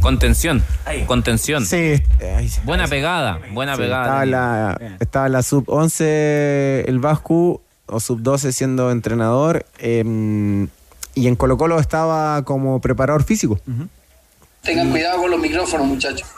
Contención. 0.00 0.62
Contención. 1.06 1.66
Sí. 1.66 2.00
Buena 2.64 2.86
pegada. 2.86 3.40
Buena 3.52 3.74
Sí, 3.76 3.82
pegada. 3.82 4.04
estaba, 4.04 4.22
en 4.22 4.30
la, 4.30 4.96
estaba 5.00 5.26
en 5.26 5.32
la 5.32 5.42
sub 5.42 5.64
11 5.68 6.84
el 6.86 6.98
Vascu, 7.00 7.60
o 7.86 8.00
sub 8.00 8.20
12 8.22 8.52
siendo 8.52 8.90
entrenador. 8.92 9.66
eh, 9.78 10.66
y 11.12 11.26
en 11.26 11.34
Colo 11.34 11.58
Colo 11.58 11.80
estaba 11.80 12.44
como 12.44 12.80
preparador 12.80 13.24
físico. 13.24 13.58
Tengan 14.62 14.90
cuidado 14.90 15.22
con 15.22 15.30
los 15.30 15.40
micrófonos, 15.40 15.86
muchachos. 15.86 16.28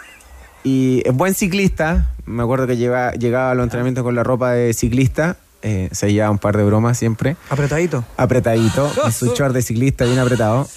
Y 0.64 1.02
es 1.04 1.12
buen 1.14 1.34
ciclista. 1.34 2.10
Me 2.24 2.42
acuerdo 2.42 2.66
que 2.66 2.76
llegaba, 2.76 3.12
llegaba 3.12 3.50
a 3.50 3.54
los 3.54 3.64
entrenamientos 3.64 4.04
con 4.04 4.14
la 4.14 4.22
ropa 4.22 4.52
de 4.52 4.72
ciclista. 4.74 5.36
eh, 5.62 5.88
se 5.92 6.12
llevaba 6.12 6.30
un 6.30 6.38
par 6.38 6.56
de 6.56 6.64
bromas 6.64 6.98
siempre. 6.98 7.36
Apretadito. 7.50 8.04
Apretadito. 8.16 8.90
en 9.04 9.12
su 9.12 9.34
short 9.34 9.52
de 9.54 9.62
ciclista 9.62 10.04
bien 10.04 10.18
apretado. 10.18 10.68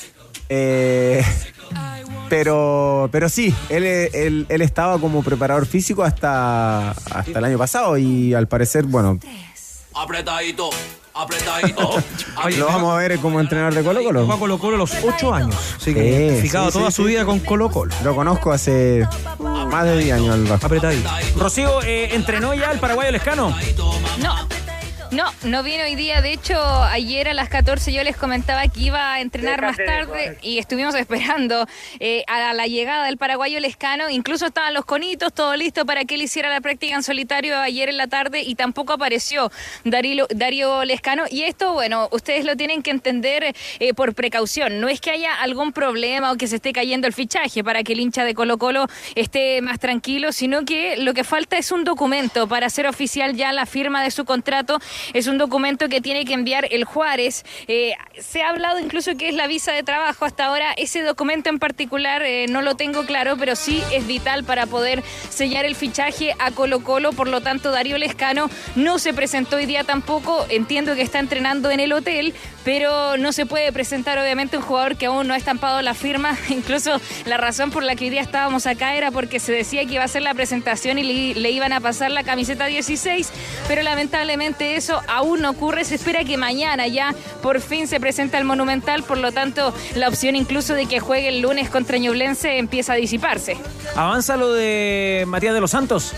Eh, 0.49 1.23
pero, 2.29 3.09
pero 3.11 3.29
sí, 3.29 3.53
él, 3.69 3.83
él, 3.85 4.45
él 4.49 4.61
estaba 4.61 4.99
como 4.99 5.23
preparador 5.23 5.65
físico 5.67 6.03
hasta, 6.03 6.91
hasta 6.91 7.39
el 7.39 7.45
año 7.45 7.57
pasado. 7.57 7.97
Y 7.97 8.33
al 8.33 8.47
parecer, 8.47 8.83
bueno, 8.85 9.19
Apretadito, 9.93 10.69
apretadito. 11.15 12.03
lo 12.57 12.65
vamos 12.65 12.93
a 12.93 12.97
ver 12.97 13.19
como 13.19 13.39
entrenador 13.39 13.73
de 13.73 13.83
Colo 13.83 14.03
Colo. 14.03 14.21
Jugó 14.21 14.33
a 14.33 14.39
Colo 14.39 14.57
Colo 14.59 14.75
a 14.75 14.79
los 14.79 14.91
8 15.03 15.33
años. 15.33 15.55
Así 15.77 15.93
que 15.93 16.01
Sí, 16.01 16.07
identificado 16.07 16.65
sí, 16.65 16.71
sí, 16.73 16.77
toda 16.79 16.91
sí. 16.91 16.95
su 16.97 17.03
vida 17.05 17.25
con 17.25 17.39
Colo 17.39 17.69
Colo. 17.69 17.93
Lo 18.03 18.15
conozco 18.15 18.51
hace 18.51 19.07
más 19.39 19.85
de 19.85 19.97
10 19.97 20.13
años. 20.15 20.51
Apretadito. 20.51 21.09
Rocío, 21.37 21.81
eh, 21.83 22.13
¿entrenó 22.15 22.53
ya 22.53 22.71
el 22.71 22.79
paraguayo 22.79 23.11
Lescano? 23.11 23.55
No. 24.19 24.35
No, 25.11 25.25
no 25.43 25.63
vino 25.63 25.83
hoy 25.83 25.95
día. 25.95 26.21
De 26.21 26.33
hecho, 26.33 26.59
ayer 26.83 27.29
a 27.29 27.33
las 27.33 27.49
14 27.49 27.93
yo 27.93 28.03
les 28.03 28.17
comentaba 28.17 28.67
que 28.67 28.81
iba 28.81 29.13
a 29.13 29.21
entrenar 29.21 29.61
más 29.61 29.77
tarde 29.77 30.37
y 30.41 30.57
estuvimos 30.57 30.95
esperando 30.95 31.67
eh, 31.99 32.23
a 32.27 32.53
la 32.53 32.65
llegada 32.65 33.05
del 33.05 33.17
paraguayo 33.17 33.59
Lescano. 33.59 34.09
Incluso 34.09 34.47
estaban 34.47 34.73
los 34.73 34.85
conitos, 34.85 35.33
todo 35.33 35.55
listo 35.55 35.85
para 35.85 36.05
que 36.05 36.15
él 36.15 36.23
hiciera 36.23 36.49
la 36.49 36.59
práctica 36.59 36.95
en 36.95 37.03
solitario 37.03 37.57
ayer 37.57 37.89
en 37.89 37.97
la 37.97 38.07
tarde 38.07 38.41
y 38.41 38.55
tampoco 38.55 38.93
apareció 38.93 39.51
Darío, 39.83 40.27
Darío 40.33 40.83
Lescano. 40.83 41.25
Y 41.29 41.43
esto, 41.43 41.73
bueno, 41.73 42.09
ustedes 42.11 42.43
lo 42.43 42.55
tienen 42.57 42.81
que 42.81 42.91
entender 42.91 43.55
eh, 43.79 43.93
por 43.93 44.15
precaución. 44.15 44.81
No 44.81 44.89
es 44.89 45.01
que 45.01 45.11
haya 45.11 45.35
algún 45.35 45.71
problema 45.71 46.31
o 46.31 46.35
que 46.35 46.47
se 46.47 46.55
esté 46.55 46.73
cayendo 46.73 47.07
el 47.07 47.13
fichaje 47.13 47.63
para 47.63 47.83
que 47.83 47.93
el 47.93 47.99
hincha 47.99 48.23
de 48.23 48.33
Colo 48.33 48.57
Colo 48.57 48.87
esté 49.13 49.61
más 49.61 49.79
tranquilo, 49.79 50.31
sino 50.31 50.65
que 50.65 50.97
lo 50.97 51.13
que 51.13 51.23
falta 51.23 51.57
es 51.57 51.71
un 51.71 51.83
documento 51.83 52.47
para 52.47 52.67
hacer 52.67 52.87
oficial 52.87 53.35
ya 53.35 53.53
la 53.53 53.65
firma 53.65 54.03
de 54.03 54.11
su 54.11 54.25
contrato. 54.25 54.79
Es 55.13 55.27
un 55.27 55.37
documento 55.37 55.89
que 55.89 56.01
tiene 56.01 56.25
que 56.25 56.33
enviar 56.33 56.67
el 56.71 56.83
Juárez. 56.83 57.45
Eh, 57.67 57.93
se 58.19 58.41
ha 58.41 58.49
hablado 58.49 58.79
incluso 58.79 59.15
que 59.17 59.29
es 59.29 59.35
la 59.35 59.47
visa 59.47 59.71
de 59.71 59.83
trabajo. 59.83 60.25
Hasta 60.25 60.45
ahora 60.45 60.73
ese 60.77 61.01
documento 61.01 61.49
en 61.49 61.59
particular 61.59 62.23
eh, 62.23 62.45
no 62.47 62.61
lo 62.61 62.75
tengo 62.75 63.05
claro, 63.05 63.37
pero 63.37 63.55
sí 63.55 63.81
es 63.91 64.07
vital 64.07 64.43
para 64.43 64.65
poder 64.65 65.03
sellar 65.29 65.65
el 65.65 65.75
fichaje 65.75 66.35
a 66.39 66.51
Colo 66.51 66.83
Colo. 66.83 67.11
Por 67.11 67.27
lo 67.27 67.41
tanto, 67.41 67.71
Darío 67.71 67.97
Lescano 67.97 68.49
no 68.75 68.99
se 68.99 69.13
presentó 69.13 69.57
hoy 69.57 69.65
día 69.65 69.83
tampoco. 69.83 70.45
Entiendo 70.49 70.95
que 70.95 71.01
está 71.01 71.19
entrenando 71.19 71.71
en 71.71 71.79
el 71.79 71.93
hotel, 71.93 72.33
pero 72.63 73.17
no 73.17 73.31
se 73.31 73.45
puede 73.45 73.71
presentar 73.71 74.17
obviamente 74.17 74.57
un 74.57 74.63
jugador 74.63 74.97
que 74.97 75.07
aún 75.07 75.27
no 75.27 75.33
ha 75.33 75.37
estampado 75.37 75.81
la 75.81 75.93
firma. 75.93 76.37
Incluso 76.49 76.99
la 77.25 77.37
razón 77.37 77.71
por 77.71 77.83
la 77.83 77.95
que 77.95 78.05
hoy 78.05 78.09
día 78.09 78.21
estábamos 78.21 78.67
acá 78.67 78.95
era 78.95 79.11
porque 79.11 79.39
se 79.39 79.51
decía 79.51 79.85
que 79.85 79.95
iba 79.95 80.03
a 80.03 80.07
ser 80.07 80.21
la 80.21 80.33
presentación 80.33 80.97
y 80.99 81.03
le, 81.03 81.39
le 81.39 81.51
iban 81.51 81.73
a 81.73 81.81
pasar 81.81 82.11
la 82.11 82.23
camiseta 82.23 82.65
16, 82.65 83.29
pero 83.67 83.81
lamentablemente 83.83 84.75
eso 84.75 84.84
aún 85.07 85.41
no 85.41 85.51
ocurre. 85.51 85.85
Se 85.85 85.95
espera 85.95 86.23
que 86.23 86.37
mañana 86.37 86.87
ya 86.87 87.13
por 87.41 87.61
fin 87.61 87.87
se 87.87 87.99
presenta 87.99 88.37
el 88.37 88.45
Monumental, 88.45 89.03
por 89.03 89.17
lo 89.17 89.31
tanto 89.31 89.73
la 89.95 90.07
opción 90.07 90.35
incluso 90.35 90.73
de 90.73 90.85
que 90.85 90.99
juegue 90.99 91.29
el 91.29 91.41
lunes 91.41 91.69
contra 91.69 91.97
Ñublense 91.97 92.57
empieza 92.57 92.93
a 92.93 92.95
disiparse. 92.95 93.57
¿Avanza 93.95 94.37
lo 94.37 94.53
de 94.53 95.25
Matías 95.27 95.53
de 95.53 95.61
los 95.61 95.71
Santos? 95.71 96.13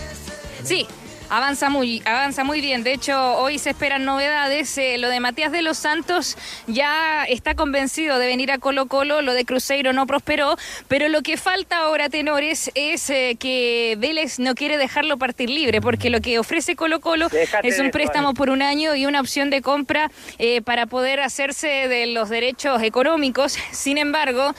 Sí, 0.64 0.86
avanza 1.30 1.70
muy, 1.70 2.02
avanza 2.04 2.44
muy 2.44 2.60
bien. 2.60 2.82
De 2.84 2.92
hecho, 2.92 3.36
hoy 3.38 3.58
se 3.58 3.70
esperan 3.70 4.04
novedades. 4.04 4.76
Eh, 4.78 4.98
lo 4.98 5.08
de 5.08 5.20
Matías 5.20 5.52
de 5.52 5.62
los 5.62 5.78
Santos 5.78 6.36
ya 6.66 7.24
está 7.24 7.54
convencido 7.54 8.18
de 8.18 8.26
venir 8.26 8.50
a 8.50 8.58
Colo 8.58 8.86
Colo. 8.86 9.22
Lo 9.22 9.34
de 9.34 9.44
Cruzeiro 9.44 9.92
no 9.92 10.06
prosperó. 10.06 10.56
Pero 10.88 11.08
lo 11.08 11.22
que 11.22 11.36
falta 11.36 11.78
ahora, 11.78 12.08
tenores, 12.08 12.70
es 12.74 13.10
eh, 13.10 13.36
que 13.38 13.96
Vélez 13.98 14.38
no 14.38 14.54
quiere 14.54 14.78
dejarlo 14.78 15.18
partir 15.18 15.50
libre. 15.50 15.80
Porque 15.80 16.10
lo 16.10 16.20
que 16.20 16.38
ofrece 16.38 16.76
Colo 16.76 17.00
Colo 17.00 17.28
Déjate 17.28 17.68
es 17.68 17.78
un 17.78 17.90
préstamo 17.90 18.34
por 18.34 18.50
un 18.50 18.62
año 18.62 18.94
y 18.94 19.06
una 19.06 19.20
opción 19.20 19.50
de 19.50 19.62
compra 19.62 20.10
eh, 20.38 20.62
para 20.62 20.86
poder 20.86 21.20
hacerse 21.20 21.88
de 21.88 22.06
los 22.06 22.28
derechos 22.28 22.82
económicos. 22.82 23.56
Sin 23.72 23.98
embargo, 23.98 24.54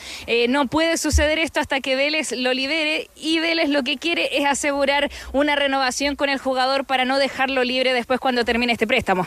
no 0.49 0.67
puede 0.67 0.97
suceder 0.97 1.39
esto 1.39 1.59
hasta 1.59 1.81
que 1.81 1.95
Vélez 1.95 2.31
lo 2.31 2.53
libere. 2.53 3.09
Y 3.15 3.39
Vélez 3.39 3.69
lo 3.69 3.83
que 3.83 3.97
quiere 3.97 4.37
es 4.37 4.45
asegurar 4.45 5.09
una 5.33 5.55
renovación 5.55 6.15
con 6.15 6.29
el 6.29 6.39
jugador 6.39 6.58
para 6.85 7.05
no 7.05 7.17
dejarlo 7.17 7.63
libre 7.63 7.93
después 7.93 8.19
cuando 8.19 8.43
termine 8.45 8.73
este 8.73 8.85
préstamo. 8.87 9.25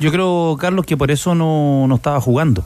Yo 0.00 0.10
creo, 0.10 0.56
Carlos, 0.60 0.86
que 0.86 0.96
por 0.96 1.10
eso 1.10 1.34
no, 1.34 1.86
no 1.86 1.94
estaba 1.96 2.20
jugando. 2.20 2.64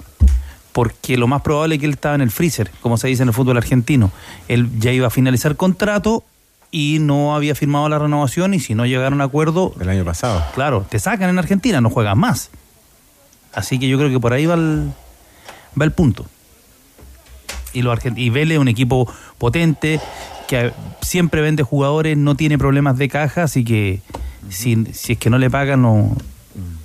Porque 0.73 1.17
lo 1.17 1.27
más 1.27 1.43
probable 1.43 1.75
es 1.75 1.81
que 1.81 1.87
él 1.87 1.93
estaba 1.95 2.15
en 2.15 2.21
el 2.21 2.31
freezer, 2.31 2.71
como 2.81 2.97
se 2.99 3.09
dice 3.09 3.23
en 3.23 3.29
el 3.29 3.35
fútbol 3.35 3.57
argentino. 3.57 4.13
Él 4.47 4.69
ya 4.79 4.93
iba 4.93 5.09
a 5.09 5.11
finalizar 5.11 5.57
contrato 5.57 6.23
y 6.71 6.99
no 7.01 7.35
había 7.35 7.55
firmado 7.55 7.89
la 7.89 7.99
renovación 7.99 8.55
y 8.55 8.61
si 8.61 8.75
no 8.75 8.87
llegaron 8.87 9.21
a 9.21 9.25
acuerdo... 9.25 9.75
El 9.81 9.89
año 9.89 10.05
pasado. 10.05 10.45
Claro, 10.55 10.87
te 10.89 10.99
sacan 10.99 11.31
en 11.31 11.39
Argentina, 11.39 11.81
no 11.81 11.91
juegas 11.91 12.17
más. 12.17 12.51
Así 13.55 13.79
que 13.79 13.89
yo 13.89 13.99
creo 13.99 14.11
que 14.11 14.21
por 14.21 14.33
ahí 14.33 14.47
va 14.47 14.55
el, 14.55 14.93
va 15.81 15.85
el 15.85 15.93
punto. 15.93 16.27
Y, 17.73 17.83
argent- 17.83 18.19
y 18.19 18.31
Vélez 18.31 18.57
es 18.57 18.61
un 18.61 18.69
equipo 18.69 19.13
potente, 19.39 20.01
que 20.49 20.73
siempre 21.01 21.41
vende 21.41 21.63
jugadores, 21.63 22.17
no 22.17 22.35
tiene 22.35 22.59
problemas 22.59 22.99
de 22.99 23.09
caja, 23.09 23.45
así 23.45 23.65
que 23.65 24.01
si, 24.49 24.87
si 24.93 25.13
es 25.13 25.19
que 25.19 25.31
no 25.31 25.39
le 25.39 25.51
pagan, 25.51 25.83
no, 25.83 26.17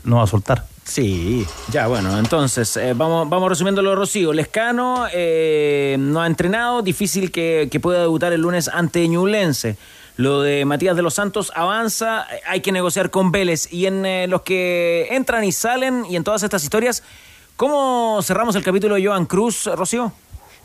no 0.03 0.17
va 0.17 0.23
a 0.23 0.27
soltar. 0.27 0.65
Sí, 0.83 1.45
ya 1.71 1.87
bueno, 1.87 2.19
entonces 2.19 2.75
eh, 2.75 2.93
vamos, 2.93 3.29
vamos 3.29 3.49
resumiendo 3.49 3.81
lo 3.81 3.91
de 3.91 3.95
Rocío. 3.95 4.33
Lescano 4.33 5.07
eh, 5.11 5.95
no 5.97 6.21
ha 6.21 6.27
entrenado, 6.27 6.81
difícil 6.81 7.31
que, 7.31 7.69
que 7.71 7.79
pueda 7.79 8.01
debutar 8.01 8.33
el 8.33 8.41
lunes 8.41 8.67
ante 8.67 9.07
Ñublense. 9.07 9.77
Lo 10.15 10.41
de 10.41 10.63
Matías 10.65 10.95
de 10.95 11.01
los 11.01 11.15
Santos 11.15 11.51
avanza, 11.55 12.27
eh, 12.31 12.41
hay 12.45 12.61
que 12.61 12.71
negociar 12.71 13.09
con 13.09 13.31
Vélez. 13.31 13.71
Y 13.71 13.87
en 13.87 14.05
eh, 14.05 14.27
los 14.27 14.41
que 14.41 15.07
entran 15.09 15.43
y 15.43 15.51
salen 15.51 16.05
y 16.07 16.15
en 16.15 16.23
todas 16.23 16.43
estas 16.43 16.63
historias, 16.63 17.01
¿cómo 17.55 18.19
cerramos 18.21 18.55
el 18.55 18.63
capítulo 18.63 18.95
de 18.95 19.05
Joan 19.05 19.25
Cruz, 19.25 19.65
Rocío? 19.65 20.13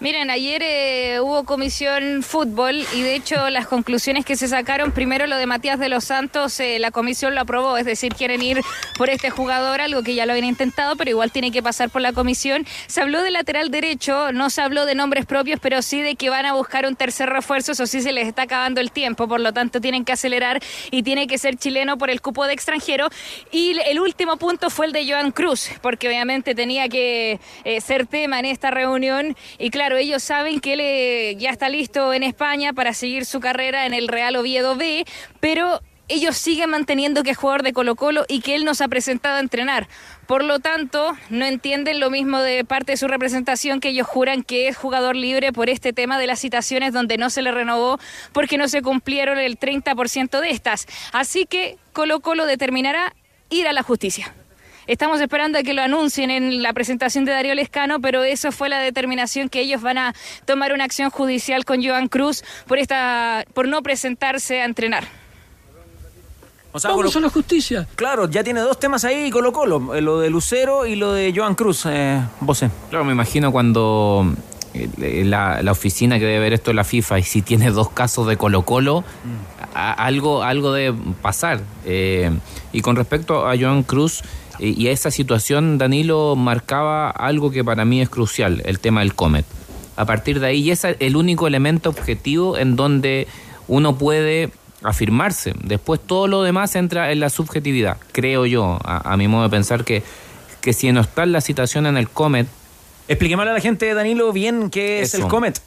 Miren, 0.01 0.31
ayer 0.31 0.63
eh, 0.65 1.19
hubo 1.21 1.43
comisión 1.43 2.23
fútbol 2.23 2.87
y 2.95 3.03
de 3.03 3.17
hecho 3.17 3.51
las 3.51 3.67
conclusiones 3.67 4.25
que 4.25 4.37
se 4.37 4.47
sacaron, 4.47 4.93
primero 4.93 5.27
lo 5.27 5.37
de 5.37 5.47
Matías 5.47 5.81
de 5.81 5.89
los 5.89 6.05
Santos, 6.05 6.61
eh, 6.61 6.79
la 6.79 6.93
comisión 6.93 7.35
lo 7.35 7.41
aprobó, 7.41 7.77
es 7.77 7.85
decir, 7.85 8.15
quieren 8.15 8.41
ir 8.41 8.61
por 8.97 9.11
este 9.11 9.31
jugador, 9.31 9.81
algo 9.81 10.05
que 10.05 10.15
ya 10.15 10.25
lo 10.25 10.35
habían 10.35 10.47
intentado, 10.47 10.95
pero 10.95 11.11
igual 11.11 11.33
tiene 11.33 11.51
que 11.51 11.65
pasar 11.65 11.91
por 11.91 12.01
la 12.01 12.13
comisión. 12.13 12.65
Se 12.87 13.01
habló 13.01 13.23
de 13.23 13.33
lateral 13.33 13.73
derecho, 13.73 14.31
no 14.31 14.51
se 14.51 14.63
habló 14.63 14.87
de 14.87 14.95
nombres 14.95 15.27
propios, 15.27 15.59
pero 15.61 15.83
sí 15.83 16.01
de 16.01 16.15
que 16.15 16.31
van 16.31 16.47
a 16.47 16.53
buscar 16.53 16.87
un 16.87 16.95
tercer 16.95 17.29
refuerzo, 17.29 17.73
eso 17.73 17.89
sí 17.89 18.01
se 18.01 18.13
les 18.13 18.29
está 18.29 18.43
acabando 18.43 18.81
el 18.81 18.93
tiempo, 18.93 19.27
por 19.27 19.41
lo 19.41 19.53
tanto 19.53 19.81
tienen 19.81 20.05
que 20.05 20.13
acelerar 20.13 20.63
y 20.93 21.03
tiene 21.03 21.27
que 21.27 21.39
ser 21.39 21.57
chileno 21.57 21.99
por 21.99 22.09
el 22.09 22.21
cupo 22.21 22.47
de 22.47 22.53
extranjero. 22.53 23.09
Y 23.51 23.77
el 23.81 23.99
último 23.99 24.37
punto 24.37 24.71
fue 24.71 24.87
el 24.87 24.93
de 24.93 25.11
Joan 25.11 25.33
Cruz, 25.33 25.71
porque 25.83 26.07
obviamente 26.07 26.55
tenía 26.55 26.89
que 26.89 27.41
eh, 27.65 27.81
ser 27.81 28.07
tema 28.07 28.39
en 28.39 28.45
esta 28.45 28.71
reunión 28.71 29.37
y 29.59 29.71
claro, 29.71 29.88
ellos 29.97 30.23
saben 30.23 30.61
que 30.61 30.75
él 30.75 30.81
eh, 30.81 31.37
ya 31.39 31.51
está 31.51 31.69
listo 31.69 32.13
en 32.13 32.23
España 32.23 32.73
para 32.73 32.95
seguir 32.95 33.25
su 33.25 33.41
carrera 33.41 33.87
en 33.87 33.95
el 33.95 34.09
Real 34.09 34.37
Oviedo 34.37 34.77
B, 34.77 35.05
pero 35.41 35.81
ellos 36.09 36.37
siguen 36.37 36.71
manteniendo 36.71 37.23
que 37.23 37.31
es 37.31 37.37
jugador 37.37 37.63
de 37.63 37.73
Colo 37.73 37.95
Colo 37.95 38.25
y 38.29 38.41
que 38.41 38.55
él 38.55 38.65
nos 38.65 38.81
ha 38.81 38.89
presentado 38.89 39.37
a 39.37 39.41
entrenar. 39.41 39.89
Por 40.27 40.43
lo 40.43 40.59
tanto, 40.59 41.17
no 41.29 41.45
entienden 41.45 42.01
lo 42.01 42.11
mismo 42.11 42.41
de 42.41 42.65
parte 42.65 42.93
de 42.93 42.97
su 42.97 43.09
representación 43.09 43.81
que 43.81 43.91
ellos 43.91 44.07
juran 44.07 44.43
que 44.43 44.69
es 44.69 44.77
jugador 44.77 45.17
libre 45.17 45.53
por 45.53 45.69
este 45.69 45.93
tema 45.93 46.19
de 46.19 46.27
las 46.27 46.41
citaciones 46.41 46.93
donde 46.93 47.19
no 47.19 47.31
se 47.31 47.43
le 47.43 47.53
renovó 47.53 47.99
porque 48.33 48.59
no 48.59 48.69
se 48.69 48.83
cumplieron 48.83 49.39
el 49.39 49.59
30% 49.59 50.41
de 50.41 50.51
estas. 50.51 50.87
Así 51.13 51.45
que 51.45 51.77
Colo 51.93 52.21
Colo 52.21 52.47
determinará 52.47 53.15
ir 53.51 53.69
a 53.69 53.73
la 53.73 53.83
justicia. 53.83 54.35
Estamos 54.89 55.21
esperando 55.21 55.59
a 55.59 55.63
que 55.63 55.75
lo 55.75 55.83
anuncien 55.83 56.31
en 56.31 56.63
la 56.63 56.73
presentación 56.73 57.25
de 57.27 57.33
Darío 57.33 57.55
Lescano, 57.55 58.01
pero 58.01 58.25
eso 58.25 58.51
fue 58.53 58.69
la 58.69 58.79
determinación 58.81 59.49
que 59.51 59.61
ellos 59.61 59.83
van 59.83 59.99
a 59.99 60.15
tomar 60.47 60.73
una 60.73 60.85
acción 60.85 61.11
judicial 61.11 61.65
con 61.65 61.85
Joan 61.85 62.09
Cruz 62.09 62.43
por 62.67 62.79
esta 62.79 63.45
por 63.55 63.69
no 63.69 63.83
presentarse 63.83 64.63
a 64.63 64.65
entrenar. 64.65 65.05
O 66.73 66.81
sea, 66.81 66.91
Vamos 66.91 67.15
a 67.17 67.21
la 67.21 67.29
justicia. 67.31 67.87
Claro, 67.97 68.29
ya 68.31 68.43
tiene 68.45 68.61
dos 68.61 68.79
temas 68.81 69.05
ahí 69.05 69.31
Colo 69.31 69.53
Colo, 69.53 69.95
eh, 69.95 70.01
lo 70.01 70.21
de 70.21 70.31
Lucero 70.31 70.87
y 70.87 70.97
lo 70.97 71.13
de 71.13 71.33
Joan 71.37 71.55
Cruz, 71.55 71.85
eh. 71.87 72.23
Claro, 72.91 73.05
me 73.05 73.13
imagino 73.13 73.53
cuando 73.53 74.35
eh, 74.75 75.23
la, 75.25 75.63
la 75.63 75.73
oficina 75.73 76.19
que 76.19 76.25
debe 76.25 76.39
ver 76.41 76.53
esto 76.55 76.71
es 76.71 76.77
la 76.77 76.85
FIFA 76.85 77.19
y 77.19 77.23
si 77.25 77.43
tiene 77.43 77.71
dos 77.71 77.91
casos 77.91 78.27
de 78.27 78.37
Colo 78.37 78.63
Colo, 78.63 79.05
a- 79.75 79.93
algo, 79.93 80.43
algo 80.43 80.73
debe 80.73 80.97
pasar. 81.23 81.61
Eh, 81.85 82.31
y 82.73 82.81
con 82.83 82.97
respecto 82.97 83.47
a 83.49 83.55
Joan 83.59 83.83
Cruz 83.83 84.21
eh, 84.21 84.25
y 84.59 84.89
a 84.89 84.91
esa 84.91 85.11
situación, 85.11 85.79
Danilo 85.79 86.37
marcaba 86.37 87.11
algo 87.11 87.51
que 87.51 87.65
para 87.65 87.85
mí 87.85 88.01
es 88.01 88.09
crucial, 88.09 88.63
el 88.65 88.81
tema 88.81 89.01
del 89.01 89.15
Comet. 89.15 89.47
A 89.97 90.05
partir 90.05 90.41
de 90.41 90.49
ahí, 90.49 90.61
y 90.61 90.71
es 90.71 90.85
el 90.85 91.17
único 91.17 91.47
elemento 91.47 91.91
objetivo 91.91 92.57
en 92.57 92.77
donde 92.77 93.27
uno 93.67 93.97
puede 93.97 94.51
afirmarse. 94.83 95.55
Después 95.63 96.01
todo 96.01 96.29
lo 96.29 96.43
demás 96.43 96.77
entra 96.77 97.11
en 97.13 97.21
la 97.21 97.31
subjetividad, 97.31 97.99
creo 98.13 98.47
yo, 98.47 98.79
a, 98.85 99.13
a 99.13 99.17
mi 99.17 99.29
modo 99.29 99.45
de 99.45 99.51
pensar 99.51 99.85
que, 99.85 100.03
que 100.61 100.73
si 100.73 100.91
no 100.93 101.01
está 101.01 101.27
la 101.27 101.41
citación 101.41 101.87
en 101.87 101.97
el 101.97 102.09
Comet, 102.09 102.47
Expliquémosle 103.09 103.51
a 103.51 103.55
la 103.55 103.61
gente, 103.61 103.93
Danilo, 103.95 104.33
bien 104.35 104.69
qué 104.69 105.01
es 105.01 105.15
el 105.15 105.27
Comet. 105.29 105.59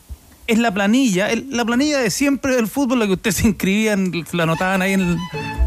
Es 0.47 0.57
la 0.59 0.73
planilla, 0.73 1.29
el- 1.31 1.47
la 1.51 1.63
planilla 1.63 1.99
de 1.99 2.09
siempre 2.09 2.55
del 2.55 2.67
fútbol, 2.67 2.99
la 2.99 3.05
que 3.07 3.13
ustedes 3.13 3.37
se 3.37 3.47
inscribían, 3.47 4.11
la 4.33 4.43
anotaban 4.43 4.81
ahí 4.81 4.93
en 4.93 5.01
el, 5.01 5.17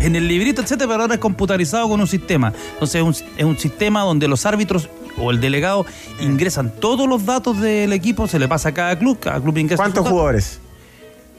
en 0.00 0.16
el 0.16 0.28
librito, 0.28 0.60
etcétera, 0.62 0.88
pero 0.88 1.02
ahora 1.02 1.14
es 1.14 1.20
computarizado 1.20 1.88
con 1.88 2.00
un 2.00 2.06
sistema. 2.06 2.52
Entonces 2.74 2.96
es 2.96 3.02
un, 3.02 3.28
es 3.38 3.44
un 3.44 3.56
sistema 3.58 4.02
donde 4.02 4.28
los 4.28 4.44
árbitros 4.44 4.88
o 5.16 5.30
el 5.30 5.40
delegado 5.40 5.86
ingresan 6.20 6.72
todos 6.80 7.08
los 7.08 7.24
datos 7.24 7.60
del 7.60 7.92
equipo, 7.92 8.26
se 8.26 8.38
le 8.38 8.48
pasa 8.48 8.70
a 8.70 8.74
cada 8.74 8.98
club, 8.98 9.18
cada 9.20 9.40
club 9.40 9.56
ingresa. 9.58 9.82
¿Cuántos 9.82 10.06
jugadores? 10.08 10.58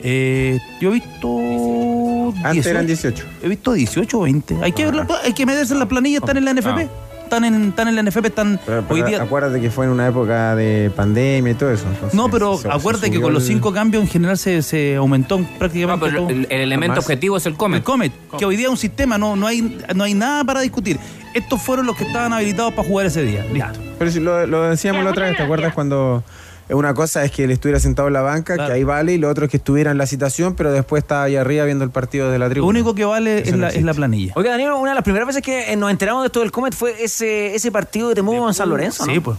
Eh, 0.01 0.59
yo 0.81 0.89
he 0.89 0.93
visto. 0.93 2.33
Antes 2.43 2.65
eran 2.65 2.85
18. 2.87 3.25
He 3.43 3.47
visto 3.47 3.73
18 3.73 4.19
o 4.19 4.21
20. 4.23 4.57
Hay 4.61 4.71
que, 4.71 4.85
ver 4.85 4.95
la- 4.95 5.07
hay 5.23 5.33
que 5.33 5.45
medirse 5.45 5.73
en 5.73 5.79
la 5.79 5.87
planilla, 5.87 6.17
están 6.19 6.37
en 6.37 6.45
la 6.45 6.51
NFP. 6.53 6.87
Están 7.25 7.43
en, 7.43 7.69
están 7.69 7.87
en 7.87 7.95
la 7.95 8.03
NFP, 8.03 8.25
están 8.27 8.59
Pero, 8.65 8.83
hoy 8.87 9.01
día. 9.01 9.21
acuérdate 9.21 9.59
que 9.59 9.69
fue 9.71 9.85
en 9.85 9.91
una 9.91 10.07
época 10.07 10.55
de 10.55 10.91
pandemia 10.95 11.51
y 11.51 11.55
todo 11.55 11.71
eso. 11.71 11.85
entonces 11.87 12.13
No, 12.13 12.29
pero 12.29 12.55
se- 12.55 12.63
se 12.63 12.69
acuérdate 12.71 13.11
que 13.11 13.19
con 13.19 13.33
los 13.33 13.43
el- 13.43 13.47
cinco 13.49 13.73
cambios 13.73 14.03
en 14.03 14.09
general 14.09 14.37
se, 14.37 14.61
se 14.61 14.95
aumentó 14.95 15.39
prácticamente. 15.59 16.05
No, 16.11 16.11
pero 16.27 16.29
el- 16.29 16.47
el 16.49 16.61
elemento 16.61 16.99
objetivo 16.99 17.37
es 17.37 17.45
el 17.47 17.55
Comet. 17.55 17.79
El 17.79 17.83
Comet, 17.83 18.11
que 18.37 18.45
hoy 18.45 18.55
día 18.55 18.67
es 18.67 18.71
un 18.71 18.77
sistema, 18.77 19.17
no, 19.17 19.35
no, 19.35 19.47
hay, 19.47 19.79
no 19.95 20.03
hay 20.03 20.13
nada 20.13 20.43
para 20.43 20.61
discutir. 20.61 20.99
Estos 21.33 21.61
fueron 21.61 21.85
los 21.87 21.97
que 21.97 22.05
estaban 22.05 22.31
habilitados 22.31 22.73
para 22.73 22.87
jugar 22.87 23.07
ese 23.07 23.23
día. 23.23 23.43
Listo. 23.51 23.79
Pero 23.99 24.11
si 24.11 24.19
lo, 24.19 24.45
lo 24.47 24.63
decíamos 24.69 25.03
la 25.03 25.09
otra 25.11 25.25
vez, 25.27 25.35
¿te 25.35 25.43
acuerdas 25.43 25.73
cuando 25.73 26.23
una 26.69 26.93
cosa 26.93 27.23
es 27.23 27.31
que 27.31 27.43
él 27.43 27.51
estuviera 27.51 27.79
sentado 27.79 28.07
en 28.07 28.13
la 28.13 28.21
banca, 28.21 28.55
que 28.55 28.71
ahí 28.73 28.83
vale, 28.83 29.13
y 29.13 29.17
lo 29.17 29.29
otro 29.29 29.45
es 29.45 29.51
que 29.51 29.57
estuviera 29.57 29.91
en 29.91 29.97
la 29.97 30.07
citación, 30.07 30.55
pero 30.55 30.71
después 30.71 31.03
estaba 31.03 31.23
ahí 31.23 31.35
arriba 31.35 31.63
viendo 31.65 31.83
el 31.83 31.91
partido 31.91 32.31
de 32.31 32.39
la 32.39 32.45
Lo 32.45 32.51
tribuna? 32.51 32.69
único 32.69 32.95
que 32.95 33.05
vale 33.05 33.39
es 33.39 33.51
no 33.51 33.57
la, 33.57 33.67
es 33.67 33.73
existe. 33.73 33.85
la 33.85 33.93
planilla. 33.93 34.33
Oiga, 34.35 34.51
Danilo, 34.51 34.77
una 34.79 34.91
de 34.91 34.95
las 34.95 35.03
primeras 35.03 35.27
veces 35.27 35.41
que 35.43 35.75
nos 35.75 35.91
enteramos 35.91 36.23
de 36.23 36.27
esto 36.27 36.39
del 36.39 36.51
Comet 36.51 36.73
fue 36.73 36.95
ese, 37.03 37.53
ese 37.55 37.71
partido 37.71 38.09
de 38.09 38.15
Temuco 38.15 38.47
en 38.47 38.53
San 38.53 38.69
Lorenzo, 38.69 39.05
¿no? 39.05 39.13
Sí, 39.13 39.19
pues. 39.19 39.37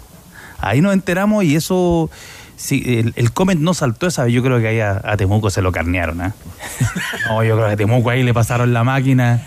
Ahí 0.59 0.81
nos 0.81 0.93
enteramos 0.95 1.43
y 1.45 1.57
eso. 1.57 2.09
Sí, 2.57 2.82
el, 2.86 3.12
el 3.16 3.32
Comet 3.32 3.59
no 3.59 3.74
saltó 3.74 4.07
esa 4.07 4.24
vez. 4.24 4.32
Yo 4.32 4.42
creo 4.42 4.59
que 4.61 4.68
ahí 4.68 4.80
a, 4.80 5.00
a 5.04 5.16
Temuco 5.18 5.50
se 5.50 5.61
lo 5.61 5.72
carnearon, 5.72 6.20
¿ah? 6.22 6.34
no, 7.28 7.44
yo 7.44 7.54
creo 7.54 7.66
que 7.66 7.72
a 7.74 7.76
Temuco 7.76 8.09
ahí 8.11 8.22
le 8.22 8.32
pasaron 8.32 8.72
la 8.72 8.82
máquina. 8.82 9.42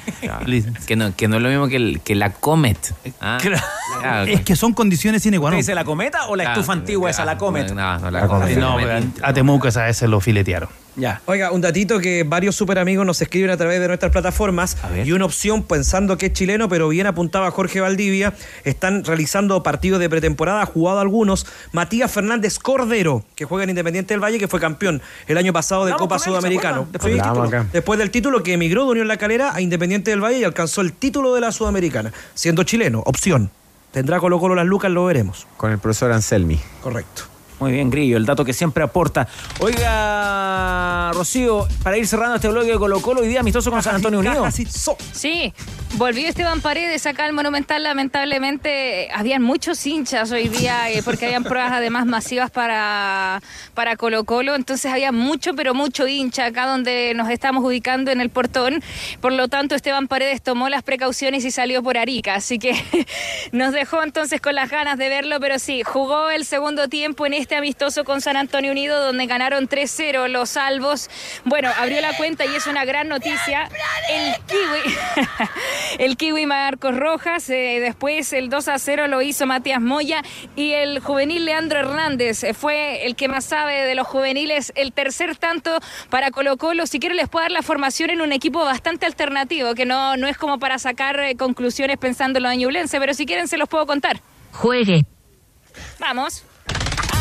Que 0.85 0.95
no, 0.95 1.15
que 1.15 1.27
no 1.27 1.37
es 1.37 1.41
lo 1.41 1.49
mismo 1.49 1.67
que, 1.67 1.75
el- 1.77 2.01
que 2.01 2.13
la 2.15 2.31
Comet. 2.33 2.93
¿ah? 3.19 3.37
Claro. 3.41 3.63
Claro. 4.01 4.31
Es 4.31 4.41
que 4.41 4.55
son 4.55 4.73
condiciones 4.73 5.23
sine 5.23 5.39
qua 5.39 5.49
¿Qué 5.49 5.55
non. 5.55 5.59
dice 5.61 5.73
la 5.75 5.83
cometa 5.83 6.27
o 6.27 6.35
la 6.35 6.43
Claro, 6.43 6.59
estufa 6.61 6.73
antigua 6.73 7.09
esa, 7.09 7.25
la 7.25 7.37
Comet? 7.37 7.71
No, 7.73 7.97
no, 7.97 8.11
la 8.11 8.27
Comet. 8.27 8.57
no, 8.57 8.77
pero 8.77 9.01
a 9.23 9.33
Temuco 9.33 9.67
esa 9.67 9.85
vez 9.85 9.97
se 9.97 10.07
lo 10.07 10.19
filetearon. 10.19 10.69
Ya. 10.99 11.21
Oiga, 11.25 11.51
un 11.51 11.61
datito 11.61 11.99
que 11.99 12.23
varios 12.23 12.55
super 12.55 12.77
amigos 12.77 13.05
nos 13.05 13.21
escriben 13.21 13.49
a 13.49 13.57
través 13.57 13.79
de 13.79 13.87
nuestras 13.87 14.11
plataformas 14.11 14.77
y 15.05 15.11
una 15.13 15.25
opción 15.25 15.63
pensando 15.63 16.17
que 16.17 16.27
es 16.27 16.33
chileno, 16.33 16.67
pero 16.69 16.89
bien 16.89 17.07
apuntaba 17.07 17.49
Jorge 17.51 17.79
Valdivia, 17.79 18.33
están 18.63 19.03
realizando 19.03 19.63
partidos 19.63 19.99
de 19.99 20.09
pretemporada, 20.09 20.61
ha 20.61 20.65
jugado 20.65 20.99
algunos, 20.99 21.45
Matías 21.71 22.11
Fernández 22.11 22.59
Cordero, 22.59 23.23
que 23.35 23.45
juega 23.45 23.63
en 23.63 23.69
Independiente 23.69 24.13
del 24.13 24.21
Valle, 24.23 24.39
que 24.39 24.47
fue 24.47 24.59
campeón 24.59 25.01
el 25.27 25.37
año 25.37 25.53
pasado 25.53 25.85
de 25.85 25.93
Copa 25.93 26.17
con 26.17 26.17
él, 26.17 26.19
¿se 26.19 26.29
Sudamericano. 26.29 26.81
acuerdan? 26.81 26.91
Después 26.91 27.13
del 27.13 27.21
Hablamos 27.21 27.49
título. 27.49 27.65
Después 27.71 27.99
del 27.99 28.11
título 28.11 28.43
que 28.43 28.53
emigró 28.53 28.85
de 28.85 28.91
Unión 28.91 29.07
La 29.07 29.17
Calera 29.17 29.53
a 29.55 29.61
Independiente 29.61 30.11
del 30.11 30.21
Valle 30.23 30.39
y 30.39 30.43
alcanzó 30.43 30.81
el 30.81 30.93
título 30.93 31.33
de 31.33 31.41
la 31.41 31.51
Sudamericana, 31.51 32.11
siendo 32.33 32.63
chileno, 32.63 33.03
opción. 33.05 33.51
Tendrá 33.91 34.19
Colo 34.19 34.39
Colo 34.39 34.53
las 34.53 34.65
lucas, 34.65 34.91
lo 34.91 35.05
veremos. 35.05 35.47
Con 35.57 35.71
el 35.71 35.79
profesor 35.79 36.11
Anselmi. 36.11 36.59
Correcto. 36.81 37.23
Muy 37.59 37.73
bien, 37.73 37.89
Grillo, 37.89 38.15
el 38.15 38.25
dato 38.25 38.45
que 38.45 38.53
siempre 38.53 38.83
aporta. 38.83 39.27
Oiga, 39.59 41.11
Rocío, 41.13 41.67
para 41.83 41.97
ir 41.97 42.07
cerrando 42.07 42.35
este 42.35 42.47
bloque 42.47 42.67
de 42.67 42.77
Colo 42.77 43.01
Colo, 43.01 43.21
hoy 43.21 43.27
día 43.27 43.41
amistoso 43.41 43.69
con 43.69 43.83
San 43.83 43.95
Antonio 43.95 44.19
Unido. 44.19 44.45
Sí, 45.11 45.53
volvió 45.95 46.27
Esteban 46.29 46.61
Paredes 46.61 47.05
acá 47.05 47.25
al 47.25 47.33
Monumental. 47.33 47.83
Lamentablemente, 47.83 49.03
eh, 49.03 49.09
habían 49.13 49.41
muchos 49.41 49.85
hinchas 49.85 50.31
hoy 50.31 50.47
día 50.47 50.89
eh, 50.89 51.01
porque 51.03 51.25
habían 51.25 51.43
pruebas 51.43 51.73
además 51.73 52.05
masivas 52.05 52.49
para, 52.49 53.41
para 53.73 53.97
Colo 53.97 54.23
Colo. 54.23 54.55
Entonces 54.55 54.89
había 54.89 55.11
mucho, 55.11 55.53
pero 55.53 55.73
mucho 55.73 56.07
hincha 56.07 56.45
acá 56.45 56.65
donde 56.65 57.13
nos 57.13 57.29
estamos 57.29 57.65
ubicando 57.65 58.09
en 58.11 58.21
el 58.21 58.29
portón. 58.29 58.81
Por 59.19 59.33
lo 59.33 59.49
tanto, 59.49 59.75
Esteban 59.75 60.07
Paredes 60.07 60.41
tomó 60.41 60.69
las 60.69 60.83
precauciones 60.83 61.43
y 61.43 61.51
salió 61.51 61.83
por 61.83 61.97
Arica. 61.97 62.35
Así 62.35 62.57
que 62.57 62.73
nos 63.51 63.73
dejó 63.73 64.01
entonces 64.01 64.39
con 64.39 64.55
las 64.55 64.69
ganas 64.69 64.97
de 64.97 65.09
verlo. 65.09 65.41
Pero 65.41 65.59
sí, 65.59 65.83
jugó 65.83 66.29
el 66.29 66.45
segundo 66.45 66.87
tiempo 66.87 67.25
en 67.25 67.33
este 67.33 67.48
amistoso 67.55 68.03
con 68.03 68.21
San 68.21 68.37
Antonio 68.37 68.71
Unido 68.71 69.03
donde 69.03 69.25
ganaron 69.25 69.67
3-0 69.67 70.27
los 70.27 70.49
salvos. 70.51 71.09
Bueno, 71.45 71.69
abrió 71.77 72.01
la 72.01 72.15
cuenta 72.15 72.45
y 72.45 72.55
es 72.55 72.67
una 72.67 72.85
gran 72.85 73.07
noticia. 73.07 73.69
El 74.09 74.35
Kiwi, 74.45 74.97
el 75.99 76.17
Kiwi 76.17 76.45
Marcos 76.45 76.95
Rojas, 76.95 77.49
eh, 77.49 77.79
después 77.81 78.33
el 78.33 78.49
2 78.49 78.69
0 78.77 79.07
lo 79.07 79.21
hizo 79.21 79.45
Matías 79.45 79.81
Moya 79.81 80.23
y 80.55 80.73
el 80.73 80.99
juvenil 80.99 81.45
Leandro 81.45 81.79
Hernández 81.79 82.43
eh, 82.43 82.53
fue 82.53 83.05
el 83.05 83.15
que 83.15 83.27
más 83.27 83.45
sabe 83.45 83.85
de 83.85 83.95
los 83.95 84.07
juveniles, 84.07 84.71
el 84.75 84.93
tercer 84.93 85.35
tanto 85.37 85.79
para 86.09 86.31
Colo 86.31 86.57
Colo. 86.57 86.85
Si 86.87 86.99
quiero 86.99 87.15
les 87.15 87.29
puedo 87.29 87.43
dar 87.43 87.51
la 87.51 87.61
formación 87.61 88.09
en 88.09 88.21
un 88.21 88.31
equipo 88.31 88.63
bastante 88.63 89.05
alternativo, 89.05 89.75
que 89.75 89.85
no, 89.85 90.17
no 90.17 90.27
es 90.27 90.37
como 90.37 90.59
para 90.59 90.79
sacar 90.79 91.19
eh, 91.19 91.35
conclusiones 91.35 91.97
pensando 91.97 92.37
en 92.37 92.43
lo 92.43 92.49
de 92.49 92.57
Ñublense, 92.57 92.99
pero 92.99 93.13
si 93.13 93.25
quieren 93.25 93.47
se 93.47 93.57
los 93.57 93.69
puedo 93.69 93.85
contar. 93.85 94.21
Juegue. 94.51 95.05
Vamos. 95.99 96.43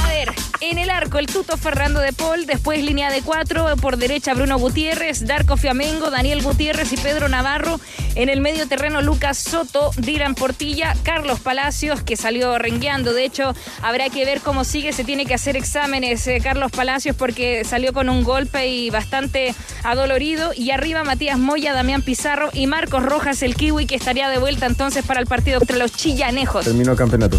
A 0.08 0.10
ver, 0.10 0.32
en 0.62 0.78
el 0.78 0.88
arco 0.88 1.18
el 1.18 1.26
tuto 1.26 1.58
Fernando 1.58 2.00
de 2.00 2.14
Paul, 2.14 2.46
después 2.46 2.82
línea 2.82 3.10
de 3.10 3.20
cuatro, 3.20 3.66
por 3.76 3.98
derecha 3.98 4.32
Bruno 4.32 4.58
Gutiérrez, 4.58 5.26
Darko 5.26 5.58
Fiamengo, 5.58 6.10
Daniel 6.10 6.42
Gutiérrez 6.42 6.90
y 6.94 6.96
Pedro 6.96 7.28
Navarro. 7.28 7.78
En 8.14 8.30
el 8.30 8.40
medio 8.40 8.66
terreno 8.66 9.02
Lucas 9.02 9.36
Soto, 9.36 9.90
Dylan 9.98 10.34
Portilla, 10.34 10.96
Carlos 11.02 11.40
Palacios, 11.40 12.02
que 12.02 12.16
salió 12.16 12.56
rengueando. 12.56 13.12
De 13.12 13.26
hecho, 13.26 13.54
habrá 13.82 14.08
que 14.08 14.24
ver 14.24 14.40
cómo 14.40 14.64
sigue, 14.64 14.94
se 14.94 15.04
tiene 15.04 15.26
que 15.26 15.34
hacer 15.34 15.58
exámenes 15.58 16.26
eh, 16.26 16.40
Carlos 16.42 16.72
Palacios 16.72 17.14
porque 17.14 17.64
salió 17.64 17.92
con 17.92 18.08
un 18.08 18.24
golpe 18.24 18.66
y 18.68 18.88
bastante 18.88 19.54
adolorido. 19.84 20.52
Y 20.56 20.70
arriba 20.70 21.04
Matías 21.04 21.38
Moya, 21.38 21.74
Damián 21.74 22.00
Pizarro 22.00 22.48
y 22.54 22.66
Marcos 22.66 23.02
Rojas, 23.02 23.42
el 23.42 23.54
kiwi, 23.56 23.84
que 23.84 23.96
estaría 23.96 24.30
de 24.30 24.38
vuelta 24.38 24.64
entonces 24.64 25.04
para 25.04 25.20
el 25.20 25.26
partido 25.26 25.58
contra 25.58 25.76
los 25.76 25.92
chillanejos. 25.92 26.64
Terminó 26.64 26.92
el 26.92 26.98
campeonato. 26.98 27.38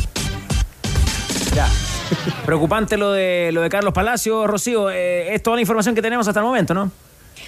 Ya. 1.55 1.67
Preocupante 2.45 2.97
lo 2.97 3.11
de 3.11 3.51
lo 3.53 3.61
de 3.61 3.69
Carlos 3.69 3.93
Palacio, 3.93 4.47
Rocío. 4.47 4.89
eh, 4.89 5.33
es 5.33 5.43
toda 5.43 5.55
la 5.55 5.61
información 5.61 5.95
que 5.95 6.01
tenemos 6.01 6.27
hasta 6.27 6.39
el 6.39 6.45
momento, 6.45 6.73
¿no? 6.73 6.91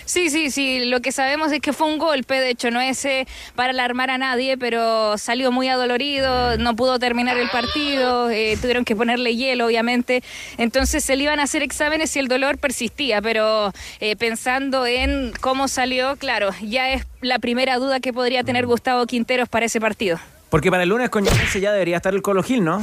Sí, 0.06 0.30
sí, 0.30 0.52
sí. 0.52 0.86
Lo 0.86 1.02
que 1.02 1.12
sabemos 1.12 1.52
es 1.52 1.62
que 1.62 1.74
fue 1.74 1.88
un 1.88 1.98
golpe, 1.98 2.36
de 2.36 2.50
hecho, 2.50 2.72
no 2.72 2.82
es 2.82 3.04
eh, 3.06 3.28
para 3.56 3.72
alarmar 3.72 4.10
a 4.10 4.18
nadie, 4.18 4.58
pero 4.58 5.18
salió 5.18 5.52
muy 5.52 5.70
adolorido, 5.70 6.58
no 6.58 6.76
pudo 6.76 7.00
terminar 7.00 7.38
el 7.38 7.50
partido, 7.50 8.30
eh, 8.30 8.58
tuvieron 8.60 8.86
que 8.86 8.96
ponerle 8.96 9.36
hielo, 9.36 9.68
obviamente. 9.68 10.24
Entonces 10.58 11.04
se 11.04 11.16
le 11.16 11.24
iban 11.24 11.40
a 11.40 11.44
hacer 11.44 11.64
exámenes 11.64 12.16
y 12.16 12.20
el 12.20 12.28
dolor 12.28 12.58
persistía, 12.58 13.22
pero 13.22 13.72
eh, 14.00 14.16
pensando 14.16 14.86
en 14.86 15.34
cómo 15.40 15.68
salió, 15.68 16.16
claro, 16.18 16.50
ya 16.62 16.92
es 16.92 17.06
la 17.22 17.40
primera 17.40 17.78
duda 17.78 18.00
que 18.00 18.14
podría 18.14 18.44
tener 18.44 18.66
Gustavo 18.66 19.06
Quinteros 19.06 19.50
para 19.50 19.66
ese 19.66 19.80
partido. 19.80 20.20
Porque 20.50 20.70
para 20.70 20.84
el 20.84 20.90
lunes 20.90 21.10
con 21.10 21.24
ya 21.24 21.72
debería 21.72 21.98
estar 21.98 22.14
el 22.14 22.22
Colo 22.22 22.44
Gil, 22.44 22.64
¿no? 22.64 22.82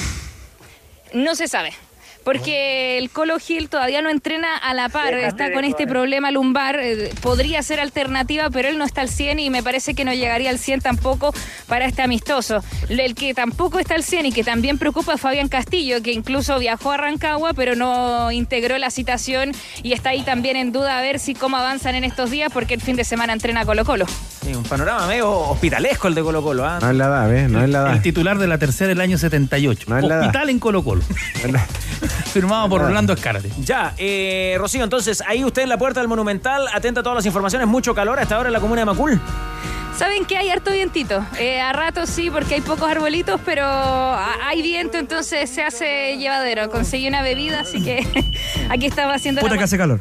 No 1.12 1.34
se 1.34 1.48
sabe. 1.48 1.72
Porque 2.28 2.98
el 2.98 3.08
Colo 3.08 3.38
Gil 3.38 3.70
todavía 3.70 4.02
no 4.02 4.10
entrena 4.10 4.54
a 4.54 4.74
la 4.74 4.90
par, 4.90 5.14
está 5.14 5.50
con 5.50 5.64
este 5.64 5.86
problema 5.86 6.30
lumbar, 6.30 6.78
eh, 6.78 7.10
podría 7.22 7.62
ser 7.62 7.80
alternativa, 7.80 8.50
pero 8.50 8.68
él 8.68 8.76
no 8.76 8.84
está 8.84 9.00
al 9.00 9.08
100 9.08 9.38
y 9.38 9.48
me 9.48 9.62
parece 9.62 9.94
que 9.94 10.04
no 10.04 10.12
llegaría 10.12 10.50
al 10.50 10.58
100 10.58 10.82
tampoco 10.82 11.32
para 11.68 11.86
este 11.86 12.02
amistoso. 12.02 12.62
El 12.90 13.14
que 13.14 13.32
tampoco 13.32 13.78
está 13.78 13.94
al 13.94 14.02
100 14.02 14.26
y 14.26 14.32
que 14.32 14.44
también 14.44 14.76
preocupa 14.76 15.14
es 15.14 15.22
Fabián 15.22 15.48
Castillo, 15.48 16.02
que 16.02 16.12
incluso 16.12 16.58
viajó 16.58 16.92
a 16.92 16.98
Rancagua, 16.98 17.54
pero 17.54 17.76
no 17.76 18.30
integró 18.30 18.76
la 18.76 18.90
citación 18.90 19.52
y 19.82 19.94
está 19.94 20.10
ahí 20.10 20.20
también 20.20 20.56
en 20.56 20.70
duda 20.70 20.98
a 20.98 21.00
ver 21.00 21.20
si 21.20 21.32
cómo 21.32 21.56
avanzan 21.56 21.94
en 21.94 22.04
estos 22.04 22.30
días, 22.30 22.52
porque 22.52 22.74
el 22.74 22.82
fin 22.82 22.96
de 22.96 23.04
semana 23.04 23.32
entrena 23.32 23.64
Colo 23.64 23.86
Colo. 23.86 24.04
Sí, 24.44 24.54
un 24.54 24.64
panorama 24.64 25.06
medio 25.06 25.30
hospitalesco 25.30 26.08
el 26.08 26.14
de 26.14 26.22
Colo 26.22 26.42
Colo, 26.42 26.66
¿ah? 26.66 26.78
No 26.78 26.90
es 26.90 26.96
la 26.96 27.06
edad, 27.06 27.28
¿ves? 27.30 27.50
No 27.50 27.64
es 27.64 27.70
la 27.70 27.78
edad. 27.78 27.92
El 27.94 28.02
titular 28.02 28.36
de 28.36 28.46
la 28.46 28.58
tercera 28.58 28.88
del 28.88 29.00
año 29.00 29.16
78. 29.16 29.86
No 29.88 29.96
es 29.96 30.04
la 30.04 30.16
edad. 30.16 30.26
Hospital 30.26 30.50
en 30.50 30.58
Colo 30.58 30.84
Colo. 30.84 31.02
Firmado 32.32 32.68
por 32.68 32.82
Orlando 32.82 33.12
Escárate. 33.12 33.50
Ya, 33.58 33.94
eh, 33.96 34.56
Rocío, 34.58 34.84
entonces 34.84 35.22
ahí 35.26 35.44
usted 35.44 35.62
en 35.62 35.68
la 35.68 35.78
puerta 35.78 36.00
del 36.00 36.08
Monumental, 36.08 36.66
atenta 36.72 37.00
a 37.00 37.02
todas 37.02 37.16
las 37.16 37.26
informaciones, 37.26 37.66
mucho 37.68 37.94
calor 37.94 38.18
a 38.18 38.22
esta 38.22 38.38
hora 38.38 38.48
en 38.48 38.52
la 38.52 38.60
comuna 38.60 38.82
de 38.82 38.86
Macul. 38.86 39.20
¿Saben 39.98 40.26
que 40.26 40.36
hay 40.36 40.48
harto 40.48 40.70
vientito? 40.70 41.26
Eh, 41.40 41.60
a 41.60 41.72
ratos 41.72 42.08
sí, 42.08 42.30
porque 42.30 42.54
hay 42.54 42.60
pocos 42.60 42.88
arbolitos, 42.88 43.40
pero 43.44 43.64
hay 43.66 44.62
viento, 44.62 44.96
entonces 44.96 45.50
se 45.50 45.62
hace 45.64 46.16
llevadero. 46.18 46.70
Conseguí 46.70 47.08
una 47.08 47.20
bebida, 47.20 47.60
así 47.60 47.82
que 47.82 48.06
aquí 48.70 48.86
estaba 48.86 49.14
haciendo 49.14 49.40
Puta 49.40 49.54
la 49.54 49.58
que 49.58 49.64
hace 49.64 49.76
calor. 49.76 50.00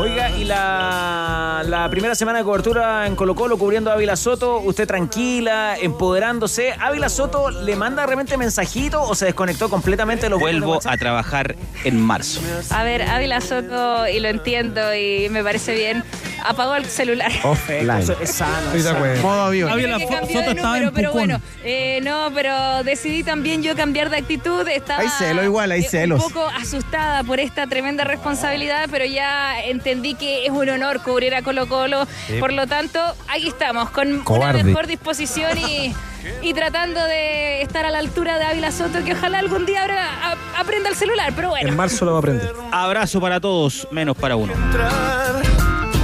Oiga, 0.00 0.30
y 0.30 0.44
la, 0.44 1.62
la 1.66 1.90
primera 1.90 2.14
semana 2.14 2.38
de 2.38 2.44
cobertura 2.44 3.06
en 3.06 3.14
Colo 3.14 3.34
Colo 3.34 3.58
cubriendo 3.58 3.90
a 3.90 3.94
Ávila 3.94 4.16
Soto, 4.16 4.58
usted 4.60 4.88
tranquila, 4.88 5.76
empoderándose. 5.78 6.72
¿Ávila 6.72 7.10
Soto 7.10 7.50
le 7.50 7.76
manda 7.76 8.06
realmente 8.06 8.38
mensajito 8.38 9.02
o 9.02 9.14
se 9.14 9.26
desconectó 9.26 9.68
completamente 9.68 10.22
de 10.22 10.30
los 10.30 10.40
Vuelvo 10.40 10.80
a 10.86 10.96
trabajar 10.96 11.54
en 11.84 12.00
marzo. 12.00 12.40
A 12.70 12.82
ver, 12.82 13.02
Ávila 13.02 13.42
Soto, 13.42 14.08
y 14.08 14.20
lo 14.20 14.28
entiendo 14.28 14.94
y 14.94 15.28
me 15.28 15.44
parece 15.44 15.74
bien, 15.74 16.02
apagó 16.44 16.74
el 16.76 16.84
celular. 16.86 17.30
Offline. 17.42 17.90
Eso 17.98 18.16
es 18.20 18.30
sano. 18.32 18.56
Estoy 18.66 18.78
es 18.78 18.84
de 18.84 18.90
acuerdo. 18.90 19.22
Modo 19.22 19.40
avión. 19.42 19.70
Ávila 19.70 19.98
Que 19.98 20.06
Fo- 20.06 20.10
cambió 20.18 20.38
Soto 20.38 20.50
de 20.50 20.56
estaba 20.56 20.76
en 20.78 20.84
número, 20.84 20.94
pero 20.94 21.10
Pucón. 21.12 21.26
bueno, 21.28 21.40
eh, 21.64 22.00
no, 22.02 22.30
pero 22.34 22.82
decidí 22.84 23.22
también 23.22 23.62
yo 23.62 23.74
cambiar 23.76 24.10
de 24.10 24.16
actitud. 24.18 24.66
Estaba 24.68 25.00
Hay 25.02 25.08
celo 25.08 25.42
igual, 25.44 25.70
hay 25.72 25.82
eh, 25.82 25.88
celos. 25.88 26.24
Un 26.24 26.32
poco 26.32 26.46
asustada 26.48 27.22
por 27.24 27.40
esta 27.40 27.66
tremenda 27.66 28.04
responsabilidad, 28.04 28.88
pero 28.90 29.04
ya 29.04 29.60
entendí 29.62 30.14
que 30.14 30.44
es 30.46 30.50
un 30.50 30.68
honor 30.68 31.02
cubrir 31.02 31.34
a 31.34 31.42
Colo 31.42 31.68
Colo. 31.68 32.06
Sí. 32.26 32.38
Por 32.38 32.52
lo 32.52 32.66
tanto, 32.66 33.00
aquí 33.28 33.48
estamos, 33.48 33.90
con 33.90 34.20
Cobarde. 34.20 34.60
una 34.60 34.64
mejor 34.64 34.86
disposición 34.86 35.56
y, 35.58 35.94
y 36.42 36.54
tratando 36.54 37.02
de 37.04 37.62
estar 37.62 37.84
a 37.86 37.90
la 37.90 37.98
altura 37.98 38.38
de 38.38 38.44
Ávila 38.44 38.70
Soto, 38.72 39.02
que 39.04 39.12
ojalá 39.12 39.38
algún 39.38 39.66
día 39.66 39.82
abra- 39.84 40.08
a- 40.32 40.60
aprenda 40.60 40.88
el 40.88 40.96
celular, 40.96 41.32
pero 41.34 41.50
bueno. 41.50 41.68
En 41.68 41.76
marzo 41.76 42.04
lo 42.04 42.12
va 42.12 42.18
a 42.18 42.20
aprender. 42.20 42.52
Abrazo 42.72 43.20
para 43.20 43.40
todos, 43.40 43.86
menos 43.90 44.16
para 44.16 44.36
uno. 44.36 44.52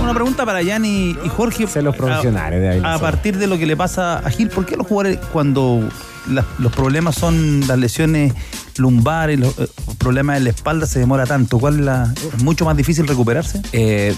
Una 0.06 0.14
pregunta 0.14 0.46
para 0.46 0.64
Jan 0.64 0.84
y, 0.84 1.10
y 1.10 1.28
Jorge. 1.28 1.66
Sé 1.66 1.82
los 1.82 1.96
profesionales 1.96 2.60
de 2.60 2.80
A, 2.86 2.96
partir 3.00 3.38
de 3.38 3.48
lo 3.48 3.58
que 3.58 3.66
le 3.66 3.76
pasa 3.76 4.20
a 4.20 4.30
Gil, 4.30 4.50
¿por 4.50 4.64
qué 4.64 4.76
los 4.76 4.86
jugadores 4.86 5.18
cuando 5.32 5.80
las- 6.28 6.44
los 6.58 6.72
problemas 6.72 7.14
son 7.16 7.66
las 7.66 7.78
lesiones 7.78 8.32
lumbares, 8.78 9.38
los 9.38 9.58
eh, 9.58 9.68
problemas 9.98 10.36
en 10.36 10.44
la 10.44 10.50
espalda, 10.50 10.86
se 10.86 10.98
demora 10.98 11.24
tanto? 11.26 11.58
¿Cuál 11.58 11.76
es 11.78 11.80
la, 11.80 12.14
es 12.36 12.42
mucho 12.42 12.64
más 12.64 12.76
difícil 12.76 13.06
recuperarse? 13.06 13.60
Eh, 13.72 14.14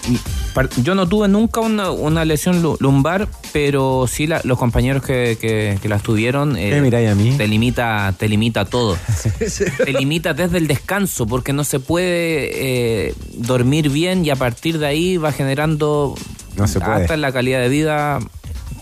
yo 0.82 0.94
no 0.94 1.08
tuve 1.08 1.28
nunca 1.28 1.60
una, 1.60 1.90
una 1.90 2.24
lesión 2.24 2.60
lu- 2.62 2.76
lumbar, 2.80 3.28
pero 3.52 4.06
sí 4.08 4.26
la- 4.26 4.40
los 4.44 4.58
compañeros 4.58 5.02
que, 5.04 5.38
que- 5.40 5.78
que 5.80 5.88
las 5.88 6.02
tuvieron 6.02 6.56
eh, 6.56 6.70
¿Qué 6.70 6.80
miráis 6.80 7.10
a 7.10 7.14
mí? 7.14 7.34
te 7.36 7.46
limita 7.46 8.14
te 8.18 8.28
limita 8.28 8.64
todo. 8.64 8.96
te 9.84 9.92
limita 9.92 10.34
desde 10.34 10.58
el 10.58 10.66
descanso, 10.66 11.26
porque 11.26 11.52
no 11.52 11.62
se 11.64 11.78
puede 11.80 13.06
eh, 13.08 13.14
dormir 13.34 13.90
bien 13.90 14.24
y 14.24 14.30
a 14.30 14.36
partir 14.36 14.78
de 14.78 14.86
ahí 14.86 15.16
va 15.16 15.30
generando 15.32 16.14
No 16.56 16.66
se 16.66 16.80
puede. 16.80 17.02
hasta 17.02 17.16
la 17.16 17.30
calidad 17.32 17.60
de 17.60 17.68
vida 17.68 18.18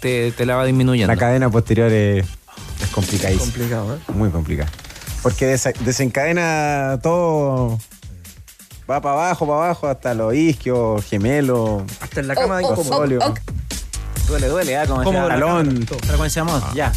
te, 0.01 0.33
te 0.33 0.47
la 0.47 0.57
va 0.57 0.64
disminuyendo. 0.64 1.12
La 1.12 1.18
cadena 1.18 1.51
posterior 1.51 1.91
es, 1.93 2.24
es 2.83 2.91
complicadísima. 2.91 3.45
Complicado, 3.45 3.97
¿eh? 3.97 3.99
Muy 4.12 4.31
complicada. 4.31 4.70
Porque 5.22 5.53
desa- 5.55 5.77
desencadena 5.81 6.99
todo. 7.03 7.79
Va 8.89 9.01
para 9.01 9.14
abajo, 9.14 9.47
para 9.47 9.64
abajo, 9.64 9.89
hasta 9.89 10.14
los 10.14 10.33
isquios, 10.35 11.05
gemelos. 11.05 11.83
Hasta 12.01 12.20
en 12.20 12.29
la 12.29 12.35
cama 12.37 12.57
de 12.59 12.62
los 12.62 12.72
incómodo. 12.72 12.97
sólidos. 12.99 13.33
Duele, 14.29 14.49
duele, 14.49 14.77
¿ah? 14.77 14.87
Como 14.87 15.01
decía 15.03 15.29
talón. 15.29 15.85
cámara. 15.85 16.07
Frecuencia 16.07 16.45
mod, 16.45 16.62
ya. 16.74 16.93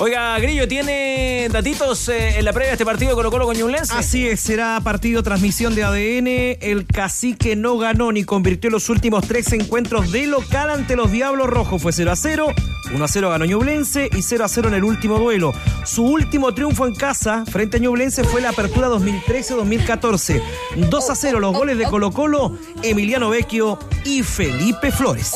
Oiga, 0.00 0.38
Grillo, 0.38 0.68
¿tiene 0.68 1.48
datitos 1.50 2.08
eh, 2.08 2.38
en 2.38 2.44
la 2.44 2.52
previa 2.52 2.68
de 2.68 2.74
este 2.74 2.84
partido 2.84 3.10
de 3.10 3.14
Colo 3.16 3.32
Colo 3.32 3.46
con 3.46 3.56
Ñublense? 3.56 3.92
Así 3.96 4.28
es, 4.28 4.38
será 4.38 4.80
partido 4.80 5.24
transmisión 5.24 5.74
de 5.74 5.82
ADN. 5.82 6.58
El 6.60 6.86
cacique 6.86 7.56
no 7.56 7.78
ganó 7.78 8.12
ni 8.12 8.22
convirtió 8.22 8.70
los 8.70 8.90
últimos 8.90 9.26
tres 9.26 9.52
encuentros 9.52 10.12
de 10.12 10.28
local 10.28 10.70
ante 10.70 10.94
los 10.94 11.10
Diablos 11.10 11.48
Rojos. 11.48 11.82
Fue 11.82 11.92
0 11.92 12.12
a 12.12 12.16
0, 12.16 12.46
1 12.94 13.04
a 13.04 13.08
0 13.08 13.30
ganó 13.30 13.44
Ñublense 13.44 14.08
y 14.16 14.22
0 14.22 14.44
a 14.44 14.48
0 14.48 14.68
en 14.68 14.74
el 14.74 14.84
último 14.84 15.18
duelo. 15.18 15.52
Su 15.84 16.04
último 16.04 16.54
triunfo 16.54 16.86
en 16.86 16.94
casa 16.94 17.44
frente 17.50 17.78
a 17.78 17.80
Ñublense 17.80 18.22
fue 18.22 18.40
la 18.40 18.50
apertura 18.50 18.86
2013-2014. 18.90 20.40
2 20.76 21.10
a 21.10 21.14
0 21.16 21.40
los 21.40 21.52
goles 21.56 21.76
de 21.76 21.86
Colo 21.86 22.12
Colo, 22.12 22.56
Emiliano 22.84 23.30
Vecchio 23.30 23.80
y 24.04 24.22
Felipe 24.22 24.92
Flores. 24.92 25.32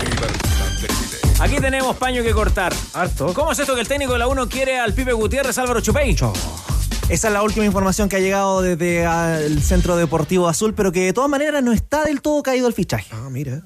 Aquí 1.44 1.58
tenemos 1.58 1.98
paño 1.98 2.24
que 2.24 2.32
cortar. 2.32 2.74
Harto. 2.94 3.34
¿Cómo 3.34 3.52
es 3.52 3.60
esto 3.60 3.76
que 3.76 3.82
el 3.82 3.88
técnico 3.90 4.14
de 4.14 4.20
la 4.20 4.28
1 4.28 4.48
quiere 4.48 4.80
al 4.80 4.94
Pipe 4.94 5.12
Gutiérrez 5.12 5.58
Álvaro 5.58 5.82
Chupey? 5.82 6.16
Esa 7.10 7.28
es 7.28 7.34
la 7.34 7.44
última 7.44 7.66
información 7.66 8.08
que 8.08 8.16
ha 8.16 8.20
llegado 8.20 8.62
desde 8.62 9.06
ah, 9.06 9.42
el 9.42 9.62
Centro 9.62 9.98
Deportivo 9.98 10.48
Azul, 10.48 10.74
pero 10.74 10.94
que 10.94 11.02
de 11.02 11.12
todas 11.12 11.30
maneras 11.30 11.62
no 11.62 11.74
está 11.74 12.06
del 12.06 12.22
todo 12.22 12.42
caído 12.44 12.66
el 12.70 12.74
fichaje. 12.74 13.10
Ah, 13.12 13.28
mira. 13.30 13.62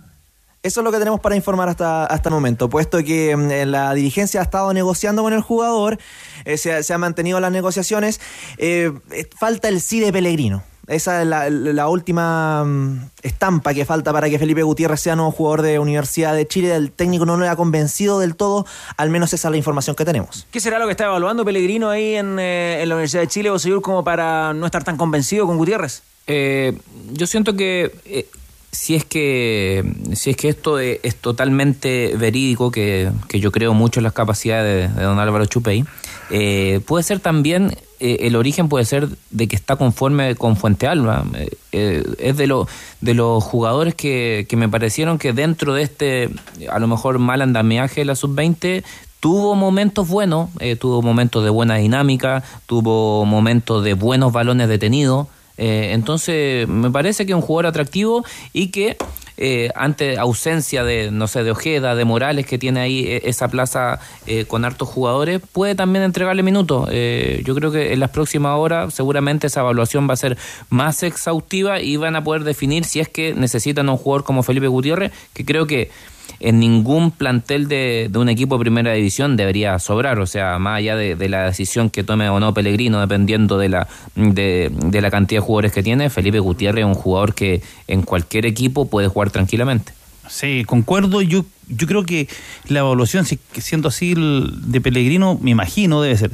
Eso 0.63 0.79
es 0.79 0.83
lo 0.83 0.91
que 0.91 0.97
tenemos 0.97 1.19
para 1.19 1.35
informar 1.35 1.69
hasta, 1.69 2.07
hasta 2.07 2.29
el 2.29 2.33
momento, 2.33 2.67
puesto 2.67 2.97
que 3.03 3.37
mm, 3.37 3.69
la 3.69 3.93
dirigencia 3.93 4.39
ha 4.39 4.43
estado 4.43 4.73
negociando 4.73 5.21
con 5.21 5.33
el 5.33 5.41
jugador, 5.41 5.99
eh, 6.45 6.57
se, 6.57 6.81
se 6.81 6.93
han 6.95 7.01
mantenido 7.01 7.39
las 7.39 7.51
negociaciones, 7.51 8.19
eh, 8.57 8.91
eh, 9.11 9.29
falta 9.39 9.67
el 9.67 9.81
sí 9.81 9.99
de 9.99 10.11
Pellegrino. 10.11 10.63
Esa 10.87 11.21
es 11.21 11.27
la, 11.27 11.49
la 11.49 11.89
última 11.89 12.63
mm, 12.63 13.09
estampa 13.21 13.73
que 13.73 13.83
falta 13.83 14.13
para 14.13 14.29
que 14.29 14.39
Felipe 14.39 14.63
Gutiérrez 14.63 15.01
sea 15.01 15.17
nuevo 15.17 15.31
jugador 15.31 15.61
de 15.61 15.79
Universidad 15.79 16.33
de 16.33 16.47
Chile. 16.47 16.73
El 16.73 16.91
técnico 16.91 17.25
no 17.25 17.35
lo 17.35 17.49
ha 17.49 17.55
convencido 17.57 18.19
del 18.19 18.35
todo, 18.35 18.65
al 18.95 19.09
menos 19.09 19.33
esa 19.33 19.49
es 19.49 19.51
la 19.51 19.57
información 19.57 19.97
que 19.97 20.05
tenemos. 20.05 20.47
¿Qué 20.49 20.61
será 20.61 20.79
lo 20.79 20.85
que 20.85 20.91
está 20.91 21.05
evaluando 21.05 21.43
Pellegrino 21.43 21.89
ahí 21.89 22.15
en, 22.15 22.39
eh, 22.39 22.81
en 22.81 22.87
la 22.87 22.95
Universidad 22.95 23.23
de 23.23 23.27
Chile, 23.27 23.49
Bosellur, 23.49 23.81
como 23.81 24.03
para 24.05 24.53
no 24.53 24.65
estar 24.65 24.85
tan 24.85 24.95
convencido 24.95 25.45
con 25.45 25.57
Gutiérrez? 25.57 26.03
Eh, 26.25 26.77
yo 27.11 27.27
siento 27.27 27.57
que 27.57 27.93
eh, 28.05 28.25
si 28.71 28.95
es 28.95 29.03
que 29.03 29.83
si 30.13 30.29
es 30.29 30.37
que 30.37 30.47
esto 30.47 30.79
es, 30.79 30.99
es 31.03 31.15
totalmente 31.15 32.15
verídico, 32.15 32.71
que, 32.71 33.11
que 33.27 33.41
yo 33.41 33.51
creo 33.51 33.73
mucho 33.73 33.99
en 33.99 34.05
las 34.05 34.13
capacidades 34.13 34.93
de, 34.93 34.99
de 34.99 35.03
don 35.05 35.19
Álvaro 35.19 35.45
Chupey, 35.45 35.85
eh, 36.29 36.81
puede 36.85 37.03
ser 37.03 37.19
también 37.19 37.75
eh, 37.99 38.27
el 38.27 38.35
origen 38.35 38.69
puede 38.69 38.85
ser 38.85 39.09
de 39.31 39.47
que 39.47 39.55
está 39.55 39.75
conforme 39.75 40.35
con 40.35 40.55
Fuente 40.55 40.87
Alba. 40.87 41.25
Eh, 41.33 41.49
eh, 41.71 42.03
es 42.19 42.37
de, 42.37 42.47
lo, 42.47 42.67
de 43.01 43.13
los 43.15 43.43
jugadores 43.43 43.95
que, 43.95 44.45
que 44.47 44.55
me 44.55 44.69
parecieron 44.69 45.17
que 45.17 45.33
dentro 45.33 45.73
de 45.73 45.81
este, 45.81 46.29
a 46.69 46.79
lo 46.79 46.87
mejor 46.87 47.17
mal 47.17 47.41
andamiaje 47.41 48.01
de 48.01 48.05
la 48.05 48.15
sub-20, 48.15 48.83
tuvo 49.19 49.55
momentos 49.55 50.07
buenos, 50.07 50.49
tuvo 50.79 51.01
momentos 51.01 51.43
de 51.43 51.49
buena 51.49 51.77
dinámica, 51.77 52.43
tuvo 52.67 53.25
momentos 53.25 53.83
de 53.83 53.95
buenos 53.95 54.31
balones 54.31 54.69
detenidos. 54.69 55.27
Eh, 55.57 55.91
entonces, 55.93 56.67
me 56.67 56.91
parece 56.91 57.25
que 57.25 57.31
es 57.31 57.35
un 57.35 57.41
jugador 57.41 57.67
atractivo 57.67 58.23
y 58.53 58.67
que 58.67 58.97
eh, 59.37 59.69
ante 59.75 60.17
ausencia 60.17 60.83
de, 60.83 61.11
no 61.11 61.27
sé, 61.27 61.43
de 61.43 61.51
Ojeda, 61.51 61.95
de 61.95 62.05
Morales, 62.05 62.45
que 62.45 62.57
tiene 62.57 62.79
ahí 62.79 63.05
eh, 63.05 63.21
esa 63.25 63.47
plaza 63.47 63.99
eh, 64.25 64.45
con 64.45 64.65
hartos 64.65 64.89
jugadores, 64.89 65.41
puede 65.51 65.75
también 65.75 66.03
entregarle 66.03 66.43
minutos. 66.43 66.89
Eh, 66.91 67.43
yo 67.45 67.53
creo 67.55 67.71
que 67.71 67.93
en 67.93 67.99
las 67.99 68.09
próximas 68.09 68.57
horas 68.57 68.93
seguramente 68.93 69.47
esa 69.47 69.61
evaluación 69.61 70.09
va 70.09 70.13
a 70.13 70.17
ser 70.17 70.37
más 70.69 71.03
exhaustiva 71.03 71.79
y 71.79 71.97
van 71.97 72.15
a 72.15 72.23
poder 72.23 72.43
definir 72.43 72.83
si 72.85 72.99
es 72.99 73.09
que 73.09 73.33
necesitan 73.33 73.87
a 73.89 73.91
un 73.91 73.97
jugador 73.97 74.23
como 74.23 74.43
Felipe 74.43 74.67
Gutiérrez, 74.67 75.11
que 75.33 75.45
creo 75.45 75.67
que 75.67 75.91
en 76.39 76.59
ningún 76.59 77.11
plantel 77.11 77.67
de, 77.67 78.09
un 78.15 78.29
equipo 78.29 78.57
de 78.57 78.61
primera 78.61 78.93
división 78.93 79.37
debería 79.37 79.77
sobrar, 79.79 80.19
o 80.19 80.25
sea, 80.25 80.59
más 80.59 80.77
allá 80.77 80.95
de, 80.95 81.29
la 81.29 81.45
decisión 81.45 81.89
que 81.89 82.03
tome 82.03 82.29
o 82.29 82.39
no 82.39 82.53
Pellegrino, 82.53 82.99
dependiendo 82.99 83.57
de 83.57 83.69
la, 83.69 83.87
de, 84.15 84.71
la 84.91 85.11
cantidad 85.11 85.41
de 85.41 85.45
jugadores 85.45 85.71
que 85.71 85.83
tiene, 85.83 86.09
Felipe 86.09 86.39
Gutiérrez 86.39 86.83
es 86.83 86.87
un 86.87 86.93
jugador 86.93 87.33
que 87.33 87.61
en 87.87 88.01
cualquier 88.01 88.45
equipo 88.45 88.87
puede 88.87 89.07
jugar 89.07 89.31
tranquilamente. 89.31 89.93
Sí, 90.29 90.63
concuerdo. 90.65 91.21
Yo, 91.21 91.45
yo 91.67 91.87
creo 91.87 92.03
que 92.03 92.27
la 92.67 92.79
evaluación, 92.79 93.25
si- 93.25 93.39
siendo 93.53 93.87
así 93.87 94.13
de 94.15 94.81
Pellegrino, 94.81 95.37
me 95.41 95.51
imagino, 95.51 96.01
debe 96.01 96.17
ser 96.17 96.31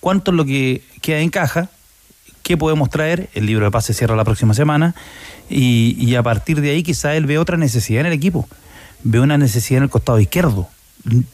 cuánto 0.00 0.30
es 0.30 0.36
lo 0.36 0.44
que 0.44 0.82
queda 1.00 1.20
en 1.20 1.30
caja, 1.30 1.68
qué 2.42 2.56
podemos 2.56 2.90
traer, 2.90 3.28
el 3.34 3.46
libro 3.46 3.64
de 3.64 3.70
paz 3.70 3.86
se 3.86 3.94
cierra 3.94 4.16
la 4.16 4.24
próxima 4.24 4.54
semana, 4.54 4.94
y, 5.48 5.96
y 5.98 6.14
a 6.14 6.22
partir 6.22 6.60
de 6.60 6.70
ahí 6.70 6.82
quizá 6.82 7.14
él 7.16 7.26
ve 7.26 7.38
otra 7.38 7.56
necesidad 7.56 8.00
en 8.00 8.06
el 8.06 8.12
equipo, 8.12 8.48
ve 9.04 9.20
una 9.20 9.38
necesidad 9.38 9.78
en 9.78 9.84
el 9.84 9.90
costado 9.90 10.18
izquierdo, 10.18 10.68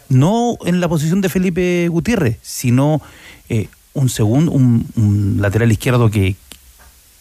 no 0.08 0.58
en 0.64 0.80
la 0.80 0.88
posición 0.88 1.20
de 1.20 1.28
Felipe 1.28 1.88
Gutiérrez, 1.88 2.38
sino 2.42 3.00
eh, 3.48 3.68
un 3.94 4.08
segundo, 4.08 4.52
un, 4.52 5.38
lateral 5.40 5.72
izquierdo 5.72 6.10
que, 6.10 6.36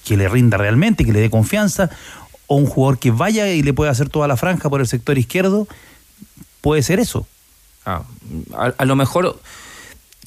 que 0.03 0.17
le 0.17 0.27
rinda 0.27 0.57
realmente, 0.57 1.05
que 1.05 1.13
le 1.13 1.21
dé 1.21 1.29
confianza, 1.29 1.89
o 2.47 2.55
un 2.55 2.65
jugador 2.65 2.97
que 2.97 3.11
vaya 3.11 3.47
y 3.49 3.61
le 3.61 3.73
pueda 3.73 3.91
hacer 3.91 4.09
toda 4.09 4.27
la 4.27 4.35
franja 4.35 4.69
por 4.69 4.81
el 4.81 4.87
sector 4.87 5.17
izquierdo, 5.17 5.67
puede 6.61 6.81
ser 6.81 6.99
eso. 6.99 7.27
Ah, 7.85 8.03
a 8.77 8.85
lo 8.85 8.95
mejor 8.95 9.39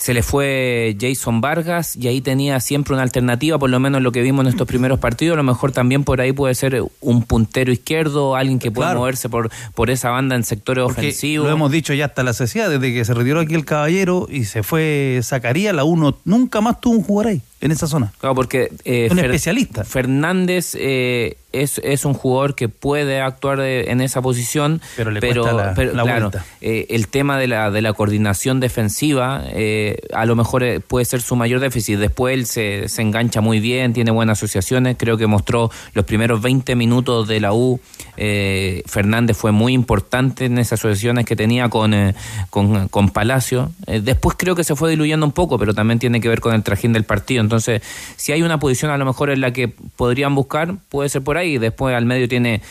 se 0.03 0.15
le 0.15 0.25
fue 0.25 0.97
Jason 1.01 1.41
Vargas 1.41 1.95
y 1.95 2.09
ahí 2.09 2.21
tenía 2.21 2.59
siempre 2.59 2.93
una 2.93 3.05
alternativa, 3.05 3.57
por 3.57 3.71
lo 3.71 3.79
menos 3.79 4.03
lo 4.03 4.11
que 4.11 4.21
vimos 4.21 4.45
en 4.45 4.49
estos 4.51 4.67
primeros 4.67 4.99
partidos. 4.99 5.35
A 5.35 5.37
lo 5.37 5.45
mejor 5.45 5.71
también 5.71 6.03
por 6.03 6.21
ahí 6.21 6.33
puede 6.33 6.57
ser 6.57 6.83
un 7.01 7.23
puntero 7.23 7.71
izquierdo, 7.71 8.35
alguien 8.35 8.59
que 8.59 8.73
pueda 8.73 8.89
Claro. 8.89 8.99
moverse 8.99 9.29
por, 9.29 9.49
por 9.77 9.91
esa 9.91 10.11
banda 10.11 10.35
en 10.35 10.43
sectores 10.43 10.83
Porque 10.83 11.03
ofensivos. 11.03 11.47
Lo 11.47 11.53
hemos 11.55 11.71
dicho 11.71 11.95
ya 11.95 12.07
hasta 12.07 12.25
la 12.25 12.33
saciedad, 12.33 12.69
desde 12.69 12.93
que 12.93 13.05
se 13.05 13.15
retiró 13.15 13.39
aquí 13.39 13.55
el 13.55 13.65
caballero 13.65 14.27
y 14.29 14.43
se 14.43 14.65
fue 14.65 15.21
Zacarías, 15.23 15.73
la 15.73 15.85
uno 15.85 16.17
nunca 16.25 16.61
más 16.61 16.81
tuvo 16.81 16.95
un 16.97 17.05
jugador 17.05 17.31
ahí, 17.35 17.41
en 17.63 17.71
esa 17.73 17.87
zona. 17.87 18.13
Claro, 18.19 18.35
porque 18.35 18.71
eh, 18.85 19.09
Un 19.11 19.17
Fer- 19.17 19.25
especialista. 19.25 19.85
Fernández 19.85 20.75
eh, 20.79 21.37
es, 21.53 21.79
es 21.85 22.05
un 22.05 22.13
jugador 22.15 22.55
que 22.55 22.69
puede 22.69 23.21
actuar 23.21 23.59
de- 23.61 23.91
en 23.91 24.01
esa 24.01 24.21
posición, 24.21 24.81
Pero 24.97 25.11
le 25.11 25.21
cuesta 25.21 25.53
la- 25.53 25.75
pero, 25.75 25.93
la 25.95 26.03
claro, 26.03 26.31
vuelta. 26.31 26.45
eh, 26.61 26.87
el 26.91 27.09
tema 27.09 27.39
de 27.39 27.47
la, 27.47 27.71
de 27.71 27.81
la 27.83 27.93
coordinación 27.95 28.61
defensiva 28.61 29.43
eh, 29.49 29.99
a 30.13 30.27
lo 30.27 30.35
mejor 30.37 30.65
puede 30.83 31.05
ser 31.07 31.21
su 31.23 31.37
mayor 31.37 31.61
déficit. 31.61 31.99
Después 31.99 32.35
él 32.35 32.47
se, 32.47 32.89
se 32.89 33.01
engancha 33.03 33.41
muy 33.41 33.61
bien, 33.61 33.93
tiene 33.93 34.11
buenas 34.11 34.39
asociaciones, 34.39 34.97
creo 34.99 35.17
que 35.17 35.27
mostró 35.27 35.71
los 35.95 36.05
primeros 36.05 36.43
20 36.43 36.75
minutos 36.77 37.29
de 37.29 37.41
la 37.41 37.53
U. 37.53 37.81
eh, 38.17 38.83
Fernández 38.87 39.37
fue 39.37 39.53
muy 39.53 39.73
importante 39.73 40.47
en 40.47 40.59
esas 40.59 40.81
asociaciones 40.81 41.25
que 41.25 41.37
tenía 41.37 41.69
con, 41.69 41.95
con, 42.51 42.89
con 42.89 43.11
Palacio. 43.11 43.71
Después 43.87 44.37
creo 44.39 44.55
que 44.57 44.65
se 44.65 44.75
fue 44.75 44.91
diluyendo 44.91 45.25
un 45.27 45.33
poco, 45.33 45.59
pero 45.59 45.75
también 45.75 45.99
tiene 45.99 46.21
que 46.21 46.29
ver 46.29 46.41
con 46.41 46.55
el 46.55 46.63
trajín 46.63 46.93
del 46.93 47.05
partido. 47.05 47.41
Entonces, 47.41 47.52
si 47.61 48.33
hay 48.33 48.43
una 48.43 48.59
posición 48.59 48.91
a 48.91 48.97
lo 48.97 49.05
mejor 49.05 49.31
en 49.31 49.41
la 49.41 49.53
que 49.53 49.69
podrían 49.69 50.35
buscar, 50.35 50.77
puede 50.89 51.09
ser 51.09 51.23
por 51.23 51.37
ahí. 51.37 51.59
Después 51.59 51.95
al 51.95 52.07
medio 52.07 52.29
tiene, 52.29 52.63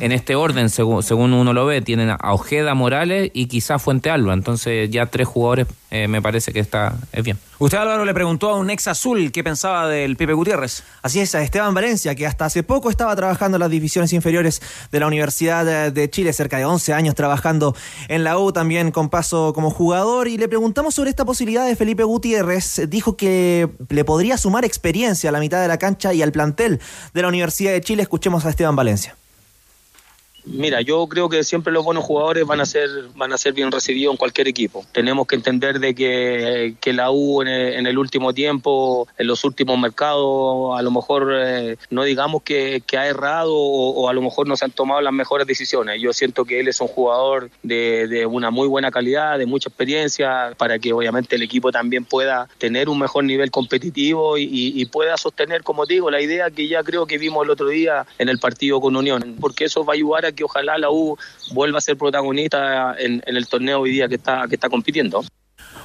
en 0.00 0.12
este 0.12 0.34
orden, 0.34 0.70
según, 0.70 1.02
según 1.02 1.32
uno 1.32 1.52
lo 1.52 1.66
ve, 1.66 1.80
tienen 1.80 2.10
a 2.10 2.32
Ojeda, 2.32 2.74
Morales 2.74 3.30
y 3.34 3.46
quizás 3.46 3.82
Fuente 3.82 4.10
Alba. 4.10 4.34
Entonces, 4.34 4.90
ya 4.90 5.06
tres 5.06 5.28
jugadores 5.28 5.66
eh, 5.90 6.08
me 6.08 6.22
parece 6.22 6.52
que 6.52 6.60
está 6.60 6.96
es 7.12 7.24
bien. 7.24 7.38
Usted, 7.62 7.76
Álvaro, 7.76 8.06
le 8.06 8.14
preguntó 8.14 8.48
a 8.48 8.56
un 8.56 8.70
ex 8.70 8.88
azul 8.88 9.30
qué 9.32 9.44
pensaba 9.44 9.86
del 9.86 10.16
Pipe 10.16 10.32
Gutiérrez. 10.32 10.82
Así 11.02 11.20
es, 11.20 11.34
a 11.34 11.42
Esteban 11.42 11.74
Valencia, 11.74 12.14
que 12.14 12.26
hasta 12.26 12.46
hace 12.46 12.62
poco 12.62 12.88
estaba 12.88 13.14
trabajando 13.14 13.56
en 13.56 13.60
las 13.60 13.68
divisiones 13.70 14.14
inferiores 14.14 14.62
de 14.90 14.98
la 14.98 15.06
Universidad 15.06 15.92
de- 15.92 16.08
Chile, 16.10 16.32
cerca 16.32 16.56
de 16.56 16.64
11 16.64 16.94
años 16.94 17.14
trabajando 17.14 17.76
en 18.08 18.24
la 18.24 18.38
U, 18.38 18.50
también 18.50 18.90
con 18.92 19.10
paso 19.10 19.52
como 19.52 19.68
jugador, 19.70 20.26
y 20.26 20.38
le 20.38 20.48
preguntamos 20.48 20.94
sobre 20.94 21.10
esta 21.10 21.26
posibilidad 21.26 21.66
de 21.66 21.76
Felipe 21.76 22.02
Gutiérrez. 22.02 22.80
Dijo 22.88 23.18
que 23.18 23.68
le 23.90 24.04
podría 24.06 24.38
sumar 24.38 24.64
experiencia 24.64 25.28
a 25.28 25.32
la 25.32 25.38
mitad 25.40 25.60
de 25.60 25.68
la 25.68 25.76
cancha 25.76 26.14
y 26.14 26.22
al 26.22 26.32
plantel 26.32 26.80
de 27.12 27.20
la 27.22 27.28
Universidad 27.28 27.72
de 27.72 27.82
Chile. 27.82 28.02
Escuchemos 28.02 28.46
a 28.46 28.50
Esteban 28.50 28.74
Valencia. 28.74 29.14
Mira, 30.44 30.80
yo 30.80 31.06
creo 31.06 31.28
que 31.28 31.44
siempre 31.44 31.72
los 31.72 31.84
buenos 31.84 32.04
jugadores 32.04 32.46
van 32.46 32.60
a 32.60 32.66
ser 32.66 32.88
van 33.14 33.32
a 33.32 33.38
ser 33.38 33.52
bien 33.52 33.70
recibidos 33.70 34.12
en 34.12 34.16
cualquier 34.16 34.48
equipo. 34.48 34.84
Tenemos 34.92 35.26
que 35.26 35.36
entender 35.36 35.78
de 35.80 35.94
que, 35.94 36.74
que 36.80 36.92
la 36.92 37.10
U 37.10 37.42
en 37.42 37.48
el, 37.86 37.98
último 37.98 38.32
tiempo, 38.32 39.06
en 39.18 39.26
los 39.26 39.44
últimos 39.44 39.78
mercados, 39.78 40.78
a 40.78 40.82
lo 40.82 40.90
mejor 40.90 41.32
eh, 41.34 41.76
no 41.90 42.04
digamos 42.04 42.42
que, 42.42 42.82
ha 42.96 43.06
errado 43.06 43.54
o, 43.54 44.08
a 44.08 44.12
lo 44.12 44.20
mejor 44.22 44.46
no 44.48 44.56
se 44.56 44.64
han 44.64 44.70
tomado 44.70 45.00
las 45.00 45.12
mejores 45.12 45.46
decisiones. 45.46 46.00
Yo 46.00 46.12
siento 46.12 46.44
que 46.44 46.60
él 46.60 46.68
es 46.68 46.80
un 46.80 46.88
jugador 46.88 47.50
de, 47.62 48.06
de 48.08 48.26
una 48.26 48.50
muy 48.50 48.68
buena 48.68 48.90
calidad, 48.90 49.38
de 49.38 49.46
mucha 49.46 49.68
experiencia, 49.68 50.52
para 50.56 50.78
que 50.78 50.92
obviamente 50.92 51.36
el 51.36 51.42
equipo 51.42 51.70
también 51.72 52.04
pueda 52.04 52.48
tener 52.58 52.88
un 52.88 52.98
mejor 52.98 53.24
nivel 53.24 53.50
competitivo 53.50 54.36
y, 54.38 54.42
y- 54.44 54.80
y 54.80 54.86
pueda 54.86 55.16
sostener, 55.16 55.62
como 55.62 55.86
digo, 55.86 56.10
la 56.10 56.20
idea 56.20 56.50
que 56.50 56.66
ya 56.68 56.82
creo 56.82 57.06
que 57.06 57.18
vimos 57.18 57.44
el 57.44 57.50
otro 57.50 57.68
día 57.68 58.06
en 58.18 58.28
el 58.28 58.38
partido 58.38 58.80
con 58.80 58.96
Unión, 58.96 59.36
porque 59.40 59.64
eso 59.64 59.84
va 59.84 59.92
a 59.92 59.96
ayudar 59.96 60.26
a 60.26 60.29
que 60.32 60.44
ojalá 60.44 60.78
la 60.78 60.90
U 60.90 61.16
vuelva 61.52 61.78
a 61.78 61.80
ser 61.80 61.96
protagonista 61.96 62.94
en, 62.98 63.22
el 63.24 63.46
torneo 63.48 63.80
hoy 63.80 63.90
día 63.90 64.08
que 64.08 64.16
está, 64.16 64.46
que 64.48 64.54
está 64.54 64.68
compitiendo. 64.68 65.22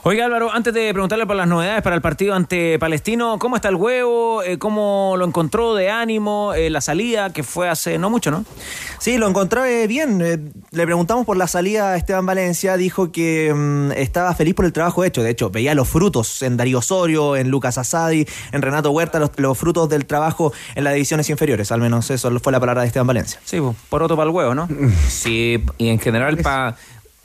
Oiga 0.07 0.25
Álvaro, 0.25 0.51
antes 0.53 0.71
de 0.71 0.93
preguntarle 0.93 1.25
por 1.25 1.35
las 1.35 1.47
novedades 1.47 1.81
para 1.81 1.95
el 1.95 2.01
partido 2.03 2.35
ante 2.35 2.77
Palestino, 2.77 3.39
¿cómo 3.39 3.55
está 3.55 3.69
el 3.69 3.75
huevo? 3.75 4.43
Eh, 4.43 4.59
¿Cómo 4.59 5.15
lo 5.17 5.25
encontró 5.25 5.73
de 5.73 5.89
ánimo? 5.89 6.53
Eh, 6.53 6.69
la 6.69 6.79
salida, 6.79 7.33
que 7.33 7.41
fue 7.41 7.69
hace 7.69 7.97
no 7.97 8.11
mucho, 8.11 8.29
¿no? 8.29 8.45
Sí, 8.99 9.17
lo 9.17 9.27
encontró 9.27 9.65
eh, 9.65 9.87
bien. 9.87 10.19
Le 10.19 10.85
preguntamos 10.85 11.25
por 11.25 11.37
la 11.37 11.47
salida 11.47 11.93
a 11.93 11.97
Esteban 11.97 12.23
Valencia. 12.23 12.77
Dijo 12.77 13.11
que 13.11 13.51
mm, 13.51 13.93
estaba 13.93 14.35
feliz 14.35 14.53
por 14.53 14.65
el 14.65 14.73
trabajo 14.73 15.03
hecho. 15.03 15.23
De 15.23 15.31
hecho, 15.31 15.49
veía 15.49 15.73
los 15.73 15.89
frutos 15.89 16.43
en 16.43 16.55
Darío 16.55 16.77
Osorio, 16.77 17.35
en 17.35 17.49
Lucas 17.49 17.79
Asadi, 17.79 18.27
en 18.51 18.61
Renato 18.61 18.91
Huerta, 18.91 19.17
los, 19.17 19.31
los 19.37 19.57
frutos 19.57 19.89
del 19.89 20.05
trabajo 20.05 20.53
en 20.75 20.83
las 20.83 20.93
divisiones 20.93 21.31
inferiores. 21.31 21.71
Al 21.71 21.81
menos 21.81 22.11
eso 22.11 22.29
fue 22.41 22.51
la 22.51 22.59
palabra 22.59 22.81
de 22.81 22.89
Esteban 22.89 23.07
Valencia. 23.07 23.39
Sí, 23.43 23.57
por 23.89 24.03
otro 24.03 24.15
para 24.15 24.29
el 24.29 24.35
huevo, 24.35 24.53
¿no? 24.53 24.69
Sí, 25.09 25.63
y 25.79 25.89
en 25.89 25.97
general 25.97 26.37
pa, 26.37 26.75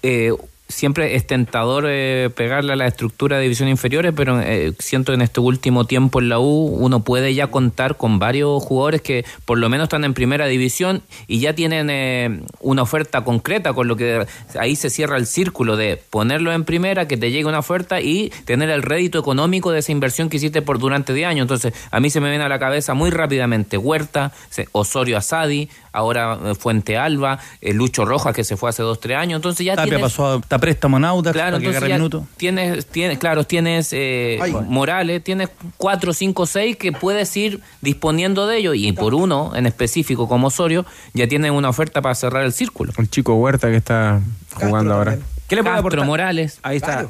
eh, 0.02 0.32
siempre 0.70 1.16
es 1.16 1.26
tentador 1.26 1.84
eh, 1.88 2.30
pegarle 2.34 2.72
a 2.72 2.76
la 2.76 2.86
estructura 2.86 3.36
de 3.36 3.42
divisiones 3.42 3.72
inferiores, 3.72 4.12
pero 4.16 4.40
eh, 4.40 4.72
siento 4.78 5.12
que 5.12 5.16
en 5.16 5.22
este 5.22 5.40
último 5.40 5.84
tiempo 5.84 6.20
en 6.20 6.28
la 6.28 6.38
U 6.38 6.76
uno 6.78 7.04
puede 7.04 7.34
ya 7.34 7.48
contar 7.48 7.96
con 7.96 8.18
varios 8.18 8.62
jugadores 8.62 9.02
que 9.02 9.24
por 9.44 9.58
lo 9.58 9.68
menos 9.68 9.84
están 9.84 10.04
en 10.04 10.14
primera 10.14 10.46
división 10.46 11.02
y 11.26 11.40
ya 11.40 11.54
tienen 11.54 11.88
eh, 11.90 12.40
una 12.60 12.82
oferta 12.82 13.22
concreta, 13.24 13.72
con 13.72 13.88
lo 13.88 13.96
que 13.96 14.26
ahí 14.58 14.76
se 14.76 14.90
cierra 14.90 15.16
el 15.16 15.26
círculo 15.26 15.76
de 15.76 16.00
ponerlo 16.10 16.52
en 16.52 16.64
primera, 16.64 17.06
que 17.06 17.16
te 17.16 17.30
llegue 17.30 17.46
una 17.46 17.58
oferta 17.58 18.00
y 18.00 18.32
tener 18.44 18.70
el 18.70 18.82
rédito 18.82 19.18
económico 19.18 19.72
de 19.72 19.80
esa 19.80 19.92
inversión 19.92 20.28
que 20.28 20.36
hiciste 20.36 20.62
por 20.62 20.78
durante 20.78 21.12
10 21.12 21.28
años. 21.28 21.44
Entonces, 21.44 21.74
a 21.90 22.00
mí 22.00 22.10
se 22.10 22.20
me 22.20 22.30
viene 22.30 22.44
a 22.44 22.48
la 22.48 22.58
cabeza 22.58 22.94
muy 22.94 23.10
rápidamente 23.10 23.76
Huerta, 23.76 24.32
Osorio 24.72 25.16
Asadi, 25.18 25.68
ahora 25.92 26.38
eh, 26.44 26.54
Fuente 26.54 26.96
Alba, 26.96 27.38
eh, 27.60 27.72
Lucho 27.72 28.04
Rojas 28.04 28.34
que 28.34 28.44
se 28.44 28.56
fue 28.56 28.70
hace 28.70 28.82
2-3 28.82 29.16
años. 29.16 29.36
Entonces 29.36 29.64
ya 29.66 29.76
Tapia 29.76 29.96
tienes... 29.96 30.02
pasó 30.02 30.42
a, 30.48 30.58
préstamo 30.60 30.98
en 30.98 31.04
Audax 31.04 31.32
Claro, 31.34 31.58
para 31.58 31.70
que 31.70 31.76
agarre 31.76 32.10
tienes, 32.36 32.86
tienes, 32.86 33.18
claro, 33.18 33.44
tienes 33.44 33.88
eh, 33.92 34.38
Morales, 34.66 35.24
tienes 35.24 35.48
cuatro, 35.76 36.12
cinco, 36.12 36.46
seis 36.46 36.76
que 36.76 36.92
puedes 36.92 37.36
ir 37.36 37.60
disponiendo 37.80 38.46
de 38.46 38.58
ellos 38.58 38.76
y 38.76 38.92
por 38.92 39.14
uno 39.14 39.52
en 39.56 39.66
específico 39.66 40.28
como 40.28 40.48
Osorio 40.48 40.84
ya 41.14 41.26
tienes 41.26 41.50
una 41.50 41.68
oferta 41.68 42.02
para 42.02 42.14
cerrar 42.14 42.44
el 42.44 42.52
círculo. 42.52 42.92
El 42.98 43.10
chico 43.10 43.34
Huerta 43.34 43.68
que 43.68 43.76
está 43.76 44.20
jugando 44.54 44.94
ahora. 44.94 45.18
¿Qué 45.48 45.56
le 45.56 45.62
puede 45.62 45.74
Castro 45.74 45.88
aportar? 45.88 46.06
Morales. 46.06 46.60
Ahí 46.62 46.76
está. 46.76 47.08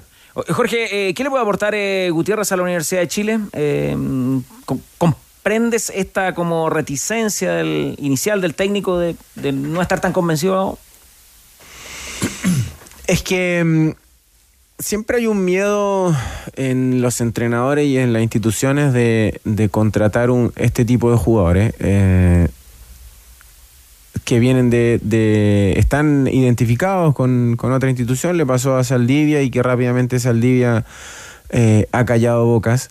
Jorge, 0.49 1.09
eh, 1.09 1.15
¿qué 1.15 1.25
le 1.25 1.31
puede 1.31 1.43
aportar 1.43 1.75
eh, 1.75 2.09
Gutiérrez 2.11 2.51
a 2.53 2.57
la 2.57 2.63
Universidad 2.63 3.01
de 3.01 3.09
Chile? 3.09 3.41
Eh, 3.53 3.97
com- 4.65 4.81
¿Comprendes 5.43 5.91
esta 5.95 6.35
como 6.35 6.69
reticencia 6.69 7.53
del, 7.55 7.97
inicial 7.99 8.43
del 8.43 8.55
técnico 8.55 8.99
de, 8.99 9.17
de 9.37 9.53
no 9.53 9.81
estar 9.81 9.99
tan 9.99 10.13
convencido? 10.13 10.79
Es 13.11 13.25
que 13.25 13.65
mm, 13.65 13.91
siempre 14.79 15.17
hay 15.17 15.27
un 15.27 15.45
miedo 15.45 16.15
en 16.55 17.03
los 17.03 17.21
entrenadores 17.21 17.89
y 17.89 17.99
en 17.99 18.13
las 18.13 18.23
instituciones 18.23 18.93
de, 18.93 19.41
contratar 19.73 20.29
este 20.55 20.85
tipo 20.85 21.11
de 21.11 21.17
jugadores 21.17 21.75
eh, 21.81 22.47
que 24.25 24.39
vienen 24.39 24.71
de, 24.71 25.75
están 25.77 26.29
identificados 26.29 27.13
con, 27.13 27.57
con 27.57 27.73
otra 27.73 27.89
institución. 27.89 28.37
Le 28.37 28.47
pasó 28.47 28.77
a 28.77 28.85
Saldivia 28.85 29.43
y 29.43 29.51
que 29.51 29.61
rápidamente 29.61 30.21
Saldivia 30.21 30.85
eh, 31.49 31.89
ha 31.91 32.05
callado 32.05 32.47
bocas 32.47 32.91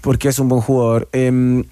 porque 0.00 0.28
es 0.28 0.38
un 0.38 0.48
buen 0.48 0.62
jugador. 0.62 1.10
Em, 1.12 1.64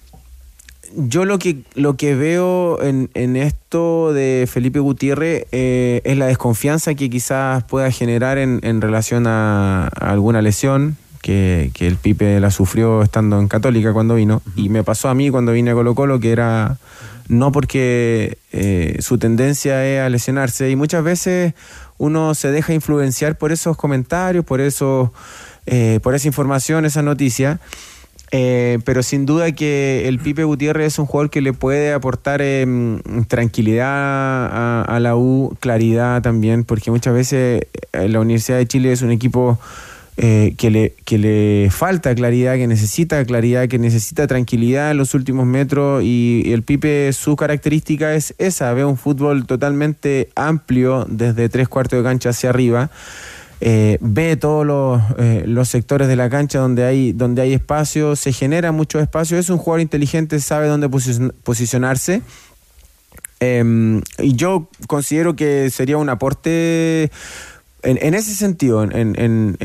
yo 0.95 1.25
lo 1.25 1.39
que, 1.39 1.57
lo 1.75 1.95
que 1.95 2.15
veo 2.15 2.81
en, 2.81 3.09
en 3.13 3.35
esto 3.35 4.13
de 4.13 4.47
Felipe 4.51 4.79
Gutiérrez 4.79 5.45
eh, 5.51 6.01
es 6.03 6.17
la 6.17 6.27
desconfianza 6.27 6.95
que 6.95 7.09
quizás 7.09 7.63
pueda 7.63 7.91
generar 7.91 8.37
en, 8.37 8.59
en 8.63 8.81
relación 8.81 9.27
a, 9.27 9.87
a 9.87 10.11
alguna 10.11 10.41
lesión 10.41 10.97
que, 11.21 11.71
que 11.73 11.87
el 11.87 11.97
Pipe 11.97 12.39
la 12.39 12.51
sufrió 12.51 13.01
estando 13.03 13.39
en 13.39 13.47
Católica 13.47 13.93
cuando 13.93 14.15
vino. 14.15 14.41
Y 14.55 14.69
me 14.69 14.83
pasó 14.83 15.09
a 15.09 15.15
mí 15.15 15.29
cuando 15.29 15.51
vine 15.51 15.71
a 15.71 15.73
Colo 15.73 15.95
Colo 15.95 16.19
que 16.19 16.31
era 16.31 16.77
no 17.27 17.51
porque 17.51 18.37
eh, 18.51 18.97
su 18.99 19.17
tendencia 19.17 19.85
es 19.85 20.01
a 20.01 20.09
lesionarse 20.09 20.69
y 20.69 20.75
muchas 20.75 21.03
veces 21.03 21.53
uno 21.97 22.35
se 22.35 22.51
deja 22.51 22.73
influenciar 22.73 23.37
por 23.37 23.53
esos 23.53 23.77
comentarios, 23.77 24.43
por, 24.43 24.59
eso, 24.59 25.13
eh, 25.65 25.99
por 26.03 26.13
esa 26.13 26.27
información, 26.27 26.83
esa 26.83 27.01
noticia. 27.01 27.59
Eh, 28.33 28.79
pero 28.85 29.03
sin 29.03 29.25
duda 29.25 29.51
que 29.51 30.07
el 30.07 30.17
Pipe 30.19 30.45
Gutiérrez 30.45 30.93
es 30.93 30.99
un 30.99 31.05
jugador 31.05 31.29
que 31.29 31.41
le 31.41 31.51
puede 31.51 31.91
aportar 31.91 32.41
em, 32.41 33.01
tranquilidad 33.27 33.85
a, 33.87 34.99
la 35.01 35.17
U, 35.17 35.57
claridad 35.59 36.21
también, 36.21 36.63
porque 36.63 36.91
muchas 36.91 37.13
veces 37.13 37.67
eh, 37.91 38.07
la 38.07 38.21
Universidad 38.21 38.57
de 38.57 38.67
Chile 38.67 38.93
es 38.93 39.01
un 39.01 39.11
equipo 39.11 39.59
eh, 40.15 40.53
que, 40.57 40.69
le, 40.69 40.93
que 41.03 41.17
le 41.17 41.69
falta 41.71 42.15
claridad, 42.15 42.55
que 42.55 42.67
necesita 42.67 43.23
claridad, 43.25 43.67
que 43.67 43.79
necesita 43.79 44.27
tranquilidad 44.27 44.91
en 44.91 44.97
los 44.97 45.13
últimos 45.13 45.45
metros 45.45 46.01
y, 46.01 46.43
y 46.45 46.53
el 46.53 46.63
Pipe 46.63 47.11
su 47.11 47.35
característica 47.35 48.15
es 48.15 48.33
esa, 48.37 48.71
ve 48.73 48.85
un 48.85 48.97
fútbol 48.97 49.45
totalmente 49.45 50.29
amplio 50.35 51.05
desde 51.09 51.49
tres 51.49 51.67
cuartos 51.67 51.99
de 51.99 52.03
cancha 52.03 52.29
hacia 52.29 52.49
arriba 52.49 52.91
eh, 53.61 53.97
ve 54.01 54.35
todos 54.35 54.65
los, 54.65 55.01
eh, 55.19 55.43
los 55.45 55.69
sectores 55.69 56.07
de 56.07 56.15
la 56.15 56.29
cancha 56.29 56.59
donde 56.59 56.83
hay, 56.83 57.11
donde 57.13 57.41
hay 57.43 57.53
espacio, 57.53 58.15
se 58.15 58.33
genera 58.33 58.71
mucho 58.71 58.99
espacio, 58.99 59.37
es 59.37 59.49
un 59.49 59.57
jugador 59.59 59.81
inteligente, 59.81 60.39
sabe 60.39 60.67
dónde 60.67 60.89
posi- 60.89 61.31
posicionarse. 61.43 62.21
Eh, 63.39 64.01
y 64.19 64.35
yo 64.35 64.67
considero 64.87 65.35
que 65.35 65.69
sería 65.71 65.97
un 65.97 66.09
aporte 66.09 67.09
en, 67.83 67.97
en 68.01 68.13
ese 68.13 68.35
sentido, 68.35 68.83
en, 68.83 68.93
en- 69.19 69.55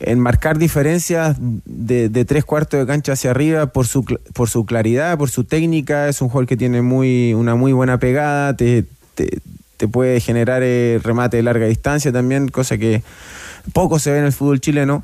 en- 0.00 0.20
marcar 0.20 0.58
diferencias 0.58 1.36
de, 1.40 2.08
de 2.08 2.24
tres 2.24 2.44
cuartos 2.44 2.78
de 2.78 2.86
cancha 2.86 3.12
hacia 3.14 3.30
arriba 3.32 3.66
por 3.66 3.86
su, 3.88 4.04
por 4.32 4.48
su 4.48 4.64
claridad, 4.64 5.18
por 5.18 5.30
su 5.30 5.42
técnica, 5.42 6.08
es 6.08 6.20
un 6.22 6.28
jugador 6.28 6.46
que 6.46 6.56
tiene 6.56 6.82
muy, 6.82 7.34
una 7.34 7.56
muy 7.56 7.72
buena 7.72 7.98
pegada, 7.98 8.56
te 9.76 9.88
puede 9.88 10.20
generar 10.20 10.62
eh, 10.64 11.00
remate 11.02 11.36
de 11.36 11.42
larga 11.42 11.66
distancia 11.66 12.12
también, 12.12 12.48
cosa 12.48 12.78
que 12.78 13.02
poco 13.72 13.98
se 13.98 14.10
ve 14.10 14.18
en 14.18 14.24
el 14.24 14.32
fútbol 14.32 14.60
chileno. 14.60 15.02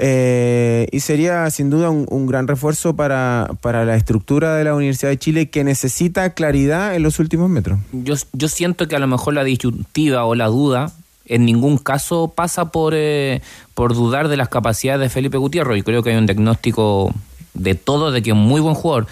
Eh, 0.00 0.86
y 0.92 1.00
sería 1.00 1.50
sin 1.50 1.70
duda 1.70 1.90
un, 1.90 2.26
gran 2.26 2.46
refuerzo 2.46 2.94
para, 2.94 3.50
para 3.60 3.84
la 3.84 3.96
estructura 3.96 4.54
de 4.54 4.62
la 4.62 4.74
Universidad 4.74 5.10
de 5.10 5.18
Chile 5.18 5.50
que 5.50 5.64
necesita 5.64 6.30
claridad 6.34 6.94
en 6.94 7.02
los 7.02 7.18
últimos 7.18 7.50
metros. 7.50 7.80
Yo, 7.90 8.14
yo 8.32 8.48
siento 8.48 8.86
que 8.86 8.94
a 8.94 9.00
lo 9.00 9.08
mejor 9.08 9.34
la 9.34 9.42
disyuntiva 9.42 10.24
o 10.24 10.36
la 10.36 10.46
duda 10.46 10.92
en 11.28 11.44
ningún 11.44 11.78
caso 11.78 12.32
pasa 12.34 12.70
por, 12.70 12.94
eh, 12.96 13.42
por 13.74 13.94
dudar 13.94 14.28
de 14.28 14.36
las 14.36 14.48
capacidades 14.48 15.00
de 15.00 15.08
Felipe 15.10 15.36
Gutiérrez 15.36 15.78
y 15.78 15.82
creo 15.82 16.02
que 16.02 16.10
hay 16.10 16.16
un 16.16 16.26
diagnóstico 16.26 17.12
de 17.54 17.74
todo 17.74 18.10
de 18.10 18.22
que 18.22 18.30
es 18.30 18.36
muy 18.36 18.60
buen 18.60 18.74
jugador. 18.74 19.06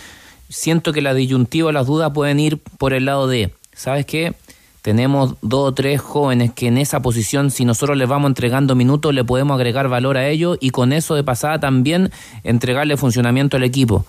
Siento 0.48 0.92
que 0.92 1.02
la 1.02 1.14
disyuntiva 1.14 1.68
o 1.68 1.72
las 1.72 1.86
dudas 1.86 2.12
pueden 2.12 2.40
ir 2.40 2.58
por 2.78 2.92
el 2.92 3.04
lado 3.04 3.26
de, 3.26 3.52
¿sabes 3.74 4.06
qué? 4.06 4.34
Tenemos 4.86 5.34
dos 5.42 5.70
o 5.70 5.74
tres 5.74 6.00
jóvenes 6.00 6.52
que 6.52 6.68
en 6.68 6.78
esa 6.78 7.02
posición, 7.02 7.50
si 7.50 7.64
nosotros 7.64 7.98
les 7.98 8.06
vamos 8.06 8.28
entregando 8.28 8.76
minutos, 8.76 9.12
le 9.12 9.24
podemos 9.24 9.56
agregar 9.56 9.88
valor 9.88 10.16
a 10.16 10.28
ellos 10.28 10.58
y 10.60 10.70
con 10.70 10.92
eso 10.92 11.16
de 11.16 11.24
pasada 11.24 11.58
también 11.58 12.12
entregarle 12.44 12.96
funcionamiento 12.96 13.56
al 13.56 13.64
equipo. 13.64 14.06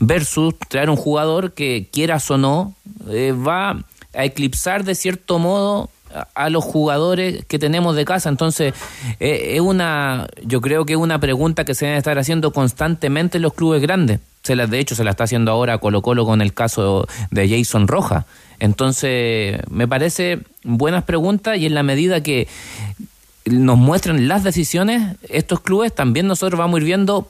Versus 0.00 0.54
traer 0.68 0.90
un 0.90 0.96
jugador 0.96 1.52
que 1.52 1.88
quieras 1.90 2.30
o 2.30 2.36
no 2.36 2.74
eh, 3.08 3.32
va 3.32 3.86
a 4.12 4.24
eclipsar 4.26 4.84
de 4.84 4.96
cierto 4.96 5.38
modo 5.38 5.88
a, 6.34 6.50
los 6.50 6.62
jugadores 6.62 7.46
que 7.46 7.58
tenemos 7.58 7.96
de 7.96 8.04
casa. 8.04 8.28
Entonces 8.28 8.74
eh, 9.18 9.52
es 9.54 9.62
una 9.62 10.28
yo 10.42 10.60
creo 10.60 10.84
que 10.84 10.92
es 10.92 10.98
una 10.98 11.20
pregunta 11.20 11.64
que 11.64 11.74
se 11.74 11.86
deben 11.86 11.96
estar 11.96 12.18
haciendo 12.18 12.52
constantemente 12.52 13.38
los 13.38 13.54
clubes 13.54 13.80
grandes. 13.80 14.20
Se 14.42 14.56
las 14.56 14.68
de 14.68 14.78
hecho 14.78 14.94
se 14.94 15.04
la 15.04 15.12
está 15.12 15.24
haciendo 15.24 15.52
ahora 15.52 15.78
Colo 15.78 16.02
Colo 16.02 16.26
con 16.26 16.42
el 16.42 16.52
caso 16.52 17.06
de 17.30 17.48
Jason 17.48 17.88
Roja 17.88 18.26
entonces 18.62 19.58
me 19.70 19.88
parece 19.88 20.38
buenas 20.62 21.02
preguntas 21.02 21.58
y 21.58 21.66
en 21.66 21.74
la 21.74 21.82
medida 21.82 22.22
que 22.22 22.46
nos 23.44 23.76
muestran 23.76 24.28
las 24.28 24.44
decisiones 24.44 25.16
estos 25.28 25.58
clubes 25.58 25.92
también 25.92 26.28
nosotros 26.28 26.60
vamos 26.60 26.76
a 26.76 26.78
ir 26.78 26.84
viendo 26.84 27.28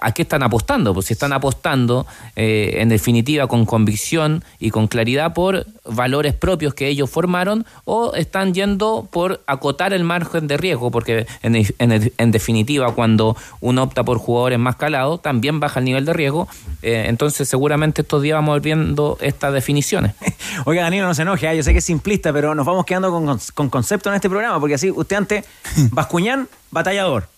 ¿A 0.00 0.12
qué 0.12 0.22
están 0.22 0.42
apostando? 0.42 0.94
Pues 0.94 1.06
si 1.06 1.12
están 1.12 1.32
apostando, 1.32 2.06
eh, 2.36 2.76
en 2.78 2.88
definitiva, 2.88 3.46
con 3.46 3.66
convicción 3.66 4.42
y 4.58 4.70
con 4.70 4.86
claridad 4.88 5.34
por 5.34 5.66
valores 5.84 6.34
propios 6.34 6.74
que 6.74 6.88
ellos 6.88 7.10
formaron, 7.10 7.66
o 7.84 8.14
están 8.14 8.54
yendo 8.54 9.08
por 9.10 9.42
acotar 9.46 9.92
el 9.92 10.04
margen 10.04 10.46
de 10.46 10.56
riesgo, 10.56 10.90
porque 10.90 11.26
en, 11.42 11.56
en- 11.56 12.12
en 12.16 12.30
definitiva, 12.30 12.94
cuando 12.94 13.36
uno 13.60 13.82
opta 13.82 14.04
por 14.04 14.18
jugadores 14.18 14.58
más 14.58 14.76
calados, 14.76 15.20
también 15.22 15.60
baja 15.60 15.80
el 15.80 15.84
nivel 15.84 16.04
de 16.04 16.12
riesgo. 16.12 16.48
Eh, 16.82 17.04
entonces, 17.08 17.48
seguramente 17.48 18.02
estos 18.02 18.22
días 18.22 18.36
vamos 18.36 18.54
a 18.54 18.56
ir 18.56 18.62
viendo 18.62 19.18
estas 19.20 19.52
definiciones. 19.52 20.14
Oiga, 20.64 20.82
Danilo, 20.82 21.06
no 21.06 21.14
se 21.14 21.22
enoje, 21.22 21.48
ah, 21.48 21.54
yo 21.54 21.62
sé 21.62 21.72
que 21.72 21.78
es 21.78 21.84
simplista, 21.84 22.32
pero 22.32 22.54
nos 22.54 22.64
vamos 22.66 22.84
quedando 22.84 23.10
con, 23.10 23.38
con 23.54 23.70
concepto 23.70 24.08
en 24.08 24.14
este 24.16 24.28
programa, 24.30 24.58
porque 24.60 24.74
así 24.74 24.90
usted 24.90 25.16
antes, 25.16 25.44
Bascuñán, 25.90 26.48
batallador, 26.70 27.28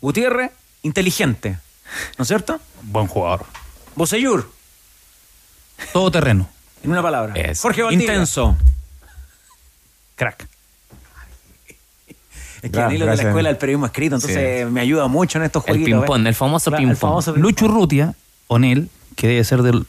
Gutiérrez, 0.00 0.50
inteligente, 0.82 1.58
¿no 2.18 2.22
es 2.22 2.28
cierto? 2.28 2.60
Buen 2.82 3.06
jugador. 3.06 3.44
Boseyur, 3.96 4.50
Todo 5.92 6.10
terreno. 6.10 6.48
en 6.82 6.90
una 6.90 7.02
palabra. 7.02 7.34
Es. 7.34 7.60
Jorge 7.60 7.82
Valdivia. 7.82 8.06
Intenso. 8.06 8.56
Crack. 10.16 10.46
Es 12.62 12.70
que 12.70 12.76
Gra- 12.76 12.82
Danilo 12.84 13.10
es 13.10 13.16
de 13.18 13.22
la 13.24 13.28
escuela 13.30 13.48
del 13.48 13.56
periodismo 13.58 13.86
escrito, 13.86 14.16
entonces 14.16 14.70
me 14.70 14.80
ayuda 14.82 15.08
mucho 15.08 15.38
en 15.38 15.44
estos 15.44 15.62
El 15.66 15.76
jueguitos. 15.76 16.00
ping-pong, 16.02 16.18
¿ves? 16.22 16.28
el 16.28 16.34
famoso 16.34 16.70
Claro, 16.70 16.82
el 16.84 16.90
ping-pong. 16.90 17.36
Lucho 17.38 17.64
Urrutia, 17.64 18.14
Onel, 18.48 18.90
que 19.16 19.28
debe 19.28 19.44
ser 19.44 19.62
del- 19.62 19.86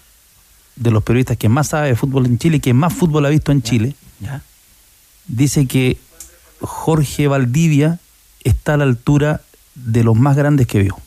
de 0.77 0.91
los 0.91 1.03
periodistas 1.03 1.35
que 1.37 1.49
más 1.49 1.67
sabe 1.67 1.89
de 1.89 1.95
fútbol 1.97 2.25
en 2.27 2.37
Chile, 2.39 2.61
que 2.61 2.73
más 2.73 2.93
fútbol 2.93 3.25
ha 3.25 3.29
visto 3.29 3.51
en 3.51 3.61
Chile, 3.61 3.93
Ya. 4.21 4.41
dice 5.27 5.67
que 5.67 5.97
Jorge 6.61 7.27
Valdivia 7.27 7.99
está 8.45 8.75
a 8.75 8.77
la 8.77 8.85
altura 8.85 9.41
de 9.75 10.03
los 10.05 10.15
más 10.15 10.37
grandes 10.37 10.65
que 10.65 10.79
vio. 10.79 10.97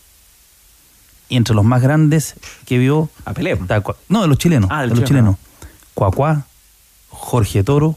Y 1.35 1.37
entre 1.37 1.53
los 1.53 1.65
más 1.65 1.83
grandes 1.83 2.37
que 2.65 2.79
vio... 2.79 3.09
A 3.25 3.33
Pelé. 3.35 3.59
no, 4.09 4.23
de 4.23 4.29
los 4.29 4.39
chilenos. 4.39 4.71
Ah, 4.73 4.83
de 4.83 4.87
los 4.89 4.99
chileno. 5.03 5.09
chilenos. 5.09 5.37
Cuacuá, 5.93 6.45
Jorge 7.09 7.65
Toro, 7.65 7.97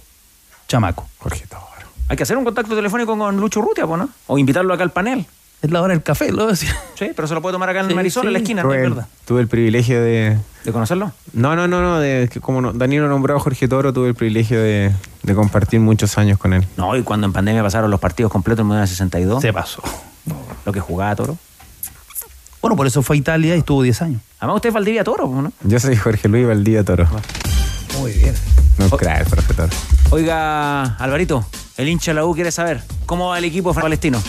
Chamaco. 0.68 1.08
Jorge 1.20 1.46
Toro. 1.46 1.62
Hay 2.10 2.18
que 2.18 2.24
hacer 2.24 2.36
un 2.36 2.44
contacto 2.46 2.76
telefónico 2.76 3.16
con 3.16 3.38
Lucho 3.38 3.62
pues, 3.64 3.88
¿no? 4.00 4.10
O 4.26 4.40
invitarlo 4.40 4.74
acá 4.74 4.82
al 4.84 4.90
panel. 4.92 5.28
Es 5.62 5.70
la 5.70 5.84
hora 5.84 5.94
del 5.94 6.02
café, 6.02 6.32
lo 6.32 6.48
decía. 6.48 6.76
Sí, 6.96 7.12
pero 7.16 7.28
se 7.28 7.36
lo 7.36 7.42
puede 7.44 7.54
tomar 7.54 7.70
acá 7.70 7.82
en 7.82 7.90
Sí, 7.90 7.94
Marisol, 7.94 8.24
sí. 8.24 8.28
en 8.28 8.34
la 8.34 8.40
esquina, 8.40 8.64
¿no? 8.64 8.70
Tuve, 8.70 8.78
es 8.80 8.84
el, 8.86 8.90
verdad. 8.94 9.08
tuve 9.26 9.42
el 9.42 9.48
privilegio 9.48 10.02
de... 10.02 10.38
¿De 10.64 10.72
conocerlo? 10.72 11.12
No, 11.34 11.56
no, 11.56 11.68
no, 11.68 11.80
no. 11.82 12.00
De, 12.00 12.28
como 12.42 12.60
no- 12.62 12.74
Danilo 12.74 13.08
nombró 13.08 13.36
a 13.38 13.40
Jorge 13.40 13.68
Toro, 13.68 13.94
tuve 13.94 14.08
el 14.10 14.16
privilegio 14.16 14.60
de, 14.60 14.92
de 15.22 15.36
compartir 15.36 15.80
muchos 15.80 16.18
años 16.18 16.40
con 16.40 16.54
él. 16.54 16.66
No, 16.76 16.96
y 16.96 17.04
cuando 17.04 17.28
en 17.28 17.34
pandemia 17.34 17.62
pasaron 17.62 17.92
los 17.92 18.00
partidos 18.00 18.32
completos 18.32 18.62
en 18.64 18.68
Mundial 18.68 18.88
62. 18.88 19.42
Se 19.44 19.54
pasó. 19.54 19.84
Lo 20.66 20.72
que 20.74 20.80
jugaba 20.80 21.16
Toro. 21.16 21.38
Bueno, 22.62 22.76
por 22.76 22.88
eso 22.88 23.02
fue 23.02 23.16
a 23.16 23.20
Italia 23.20 23.56
y 23.56 23.60
estuvo 23.60 23.82
10 23.82 24.02
años. 24.02 24.22
Además, 24.40 24.56
usted 24.58 24.70
es 24.70 24.76
Valdivia 24.76 25.04
Toro, 25.04 25.28
¿no? 25.28 25.52
Yo 25.64 25.80
soy 25.80 25.96
Jorge 25.96 26.28
Luis 26.28 26.48
Valdía 26.48 26.84
Toro. 26.84 27.08
Muy 28.00 28.12
bien. 28.14 28.34
No 28.78 28.90
crack, 28.90 29.22
el 29.22 29.26
profe 29.28 29.54
Toro. 29.54 29.70
Oiga, 30.12 30.96
Alvarito, 30.98 31.46
el 31.78 31.88
hincha 31.90 32.12
de 32.12 32.16
la 32.16 32.26
U 32.26 32.34
quiere 32.34 32.52
saber 32.52 32.82
cómo 33.06 33.30
va 33.30 33.38
el 33.38 33.46
equipo 33.46 33.74
palestino. 33.74 34.22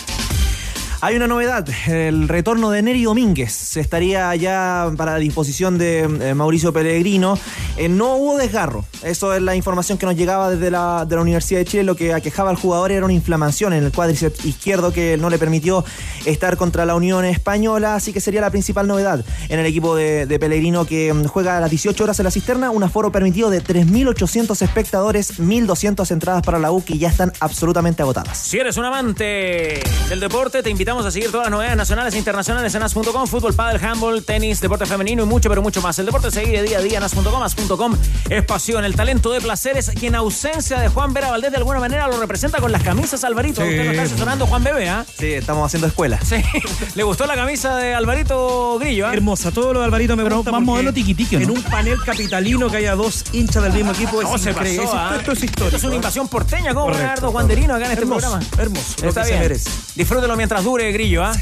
Hay 1.00 1.14
una 1.14 1.28
novedad, 1.28 1.64
el 1.86 2.26
retorno 2.26 2.70
de 2.70 2.82
Neri 2.82 3.04
Domínguez 3.04 3.76
estaría 3.76 4.34
ya 4.34 4.90
para 4.96 5.14
disposición 5.18 5.78
de 5.78 6.00
eh, 6.00 6.34
Mauricio 6.34 6.72
Pellegrino. 6.72 7.38
Eh, 7.76 7.88
no 7.88 8.16
hubo 8.16 8.36
desgarro, 8.36 8.84
eso 9.04 9.32
es 9.32 9.40
la 9.40 9.54
información 9.54 9.96
que 9.96 10.06
nos 10.06 10.16
llegaba 10.16 10.50
desde 10.50 10.72
la, 10.72 11.06
la 11.08 11.20
Universidad 11.20 11.60
de 11.60 11.66
Chile. 11.66 11.84
Lo 11.84 11.94
que 11.94 12.14
aquejaba 12.14 12.50
al 12.50 12.56
jugador 12.56 12.90
era 12.90 13.04
una 13.04 13.14
inflamación 13.14 13.74
en 13.74 13.84
el 13.84 13.92
cuádriceps 13.92 14.44
izquierdo 14.44 14.92
que 14.92 15.16
no 15.16 15.30
le 15.30 15.38
permitió 15.38 15.84
estar 16.26 16.56
contra 16.56 16.84
la 16.84 16.96
Unión 16.96 17.24
Española, 17.24 17.94
así 17.94 18.12
que 18.12 18.20
sería 18.20 18.40
la 18.40 18.50
principal 18.50 18.88
novedad 18.88 19.24
en 19.48 19.60
el 19.60 19.66
equipo 19.66 19.94
de, 19.94 20.26
Pellegrino 20.40 20.84
que 20.84 21.12
mm, 21.12 21.26
juega 21.26 21.58
a 21.58 21.60
las 21.60 21.70
18 21.70 22.02
horas 22.02 22.18
en 22.18 22.24
la 22.24 22.32
cisterna, 22.32 22.70
un 22.70 22.82
aforo 22.82 23.12
permitido 23.12 23.50
de 23.50 23.62
3.800 23.62 24.60
espectadores, 24.62 25.38
1.200 25.38 26.10
entradas 26.10 26.42
para 26.42 26.58
la 26.58 26.72
U 26.72 26.82
que 26.84 26.98
ya 26.98 27.08
están 27.08 27.32
absolutamente 27.38 28.02
agotadas. 28.02 28.36
Si 28.36 28.58
eres 28.58 28.76
un 28.76 28.84
amante 28.84 29.80
del 30.08 30.18
deporte, 30.18 30.60
te 30.64 30.70
invitamos 30.88 31.04
a 31.04 31.10
seguir 31.10 31.30
todas 31.30 31.44
las 31.48 31.50
novedades 31.50 31.76
nacionales 31.76 32.14
e 32.14 32.18
internacionales 32.18 32.74
en 32.74 32.82
as.com, 32.82 33.26
fútbol, 33.26 33.52
pádel, 33.52 33.78
handball, 33.84 34.22
tenis, 34.24 34.58
deporte 34.58 34.86
femenino 34.86 35.22
y 35.24 35.26
mucho, 35.26 35.50
pero 35.50 35.60
mucho 35.60 35.82
más. 35.82 35.98
El 35.98 36.06
deporte 36.06 36.30
se 36.30 36.42
vive 36.46 36.62
día 36.62 36.78
a 36.78 36.80
día 36.80 36.96
en 36.96 37.04
as.com, 37.04 37.42
as.com 37.42 37.94
es 38.30 38.42
pasión. 38.46 38.86
El 38.86 38.94
talento 38.96 39.30
de 39.30 39.42
placeres, 39.42 39.90
que 39.90 40.06
en 40.06 40.14
ausencia 40.14 40.80
de 40.80 40.88
Juan 40.88 41.12
Vera 41.12 41.30
Valdés 41.30 41.50
de 41.50 41.58
alguna 41.58 41.78
manera 41.78 42.08
lo 42.08 42.18
representa 42.18 42.58
con 42.58 42.72
las 42.72 42.82
camisas 42.82 43.22
Alvarito. 43.24 43.60
Sí. 43.60 43.68
Usted 43.68 43.84
lo 43.84 43.90
está 43.90 44.02
asesorando 44.04 44.46
Juan 44.46 44.64
Bebé, 44.64 44.88
¿ah? 44.88 45.04
Sí, 45.18 45.26
estamos 45.34 45.66
haciendo 45.66 45.88
escuela. 45.88 46.18
Sí, 46.24 46.36
le 46.94 47.02
gustó 47.02 47.26
la 47.26 47.34
camisa 47.34 47.76
de 47.76 47.92
Alvarito 47.94 48.78
Grillo, 48.78 49.08
¿ah? 49.08 49.12
Hermosa, 49.12 49.50
todo 49.50 49.74
lo 49.74 49.80
de 49.80 49.84
Alvarito 49.84 50.16
me 50.16 50.22
gusta. 50.24 50.50
más 50.52 50.62
modelo 50.62 50.90
tiquitiqui, 50.94 51.36
¿no? 51.36 51.42
En 51.42 51.50
un 51.50 51.62
panel 51.64 51.98
capitalino 52.02 52.70
que 52.70 52.78
haya 52.78 52.94
dos 52.94 53.26
hinchas 53.32 53.62
del 53.62 53.74
mismo 53.74 53.92
equipo 53.92 54.22
es 54.22 54.30
No 54.30 54.38
se 54.38 54.52
increíble. 54.52 54.86
pasó, 54.86 54.96
Es- 54.96 55.02
¿ah? 55.02 55.16
esto 55.18 55.32
es 55.32 55.42
histórico. 55.44 55.64
Esto 55.66 55.76
es 55.76 55.84
una 55.84 55.96
invasión 55.96 56.28
porteña, 56.28 56.72
como. 56.72 56.86
Bernardo 56.86 57.30
Juanderino 57.30 57.74
acá 57.74 57.84
en 57.84 57.90
este 57.92 58.04
Hermoso, 58.04 58.30
programa. 58.30 58.46
hermoso, 58.56 59.06
Está 59.06 59.24
se 59.24 59.38
bien. 59.38 59.60
Disfrútelo 59.94 60.34
mientras 60.36 60.64
dure, 60.64 60.77
Grillo, 60.86 61.24
¿ah? 61.24 61.32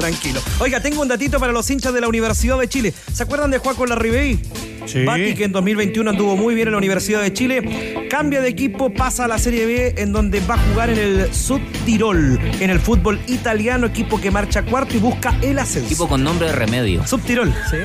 Tranquilo. 0.00 0.40
Oiga, 0.60 0.80
tengo 0.80 1.02
un 1.02 1.08
datito 1.08 1.38
para 1.38 1.52
los 1.52 1.68
hinchas 1.70 1.92
de 1.92 2.00
la 2.00 2.08
Universidad 2.08 2.58
de 2.58 2.68
Chile. 2.68 2.94
¿Se 3.12 3.22
acuerdan 3.22 3.50
de 3.50 3.58
Juaco 3.58 3.84
Larribey? 3.84 4.40
Sí. 4.86 5.04
Bati, 5.04 5.34
que 5.34 5.44
en 5.44 5.52
2021 5.52 6.08
anduvo 6.08 6.36
muy 6.38 6.54
bien 6.54 6.68
en 6.68 6.72
la 6.72 6.78
Universidad 6.78 7.20
de 7.20 7.32
Chile. 7.34 8.08
Cambia 8.08 8.40
de 8.40 8.48
equipo, 8.48 8.90
pasa 8.92 9.26
a 9.26 9.28
la 9.28 9.38
Serie 9.38 9.66
B, 9.66 9.94
en 9.98 10.12
donde 10.12 10.40
va 10.40 10.54
a 10.54 10.58
jugar 10.58 10.88
en 10.88 10.98
el 10.98 11.34
Subtirol, 11.34 12.40
en 12.60 12.70
el 12.70 12.80
fútbol 12.80 13.20
italiano, 13.28 13.86
equipo 13.86 14.18
que 14.18 14.30
marcha 14.30 14.62
cuarto 14.62 14.96
y 14.96 14.98
busca 14.98 15.36
el 15.42 15.58
ascenso. 15.58 15.88
Tipo 15.88 16.08
con 16.08 16.24
nombre 16.24 16.46
de 16.48 16.54
remedio. 16.54 17.06
Subtirol. 17.06 17.52
Sí. 17.70 17.76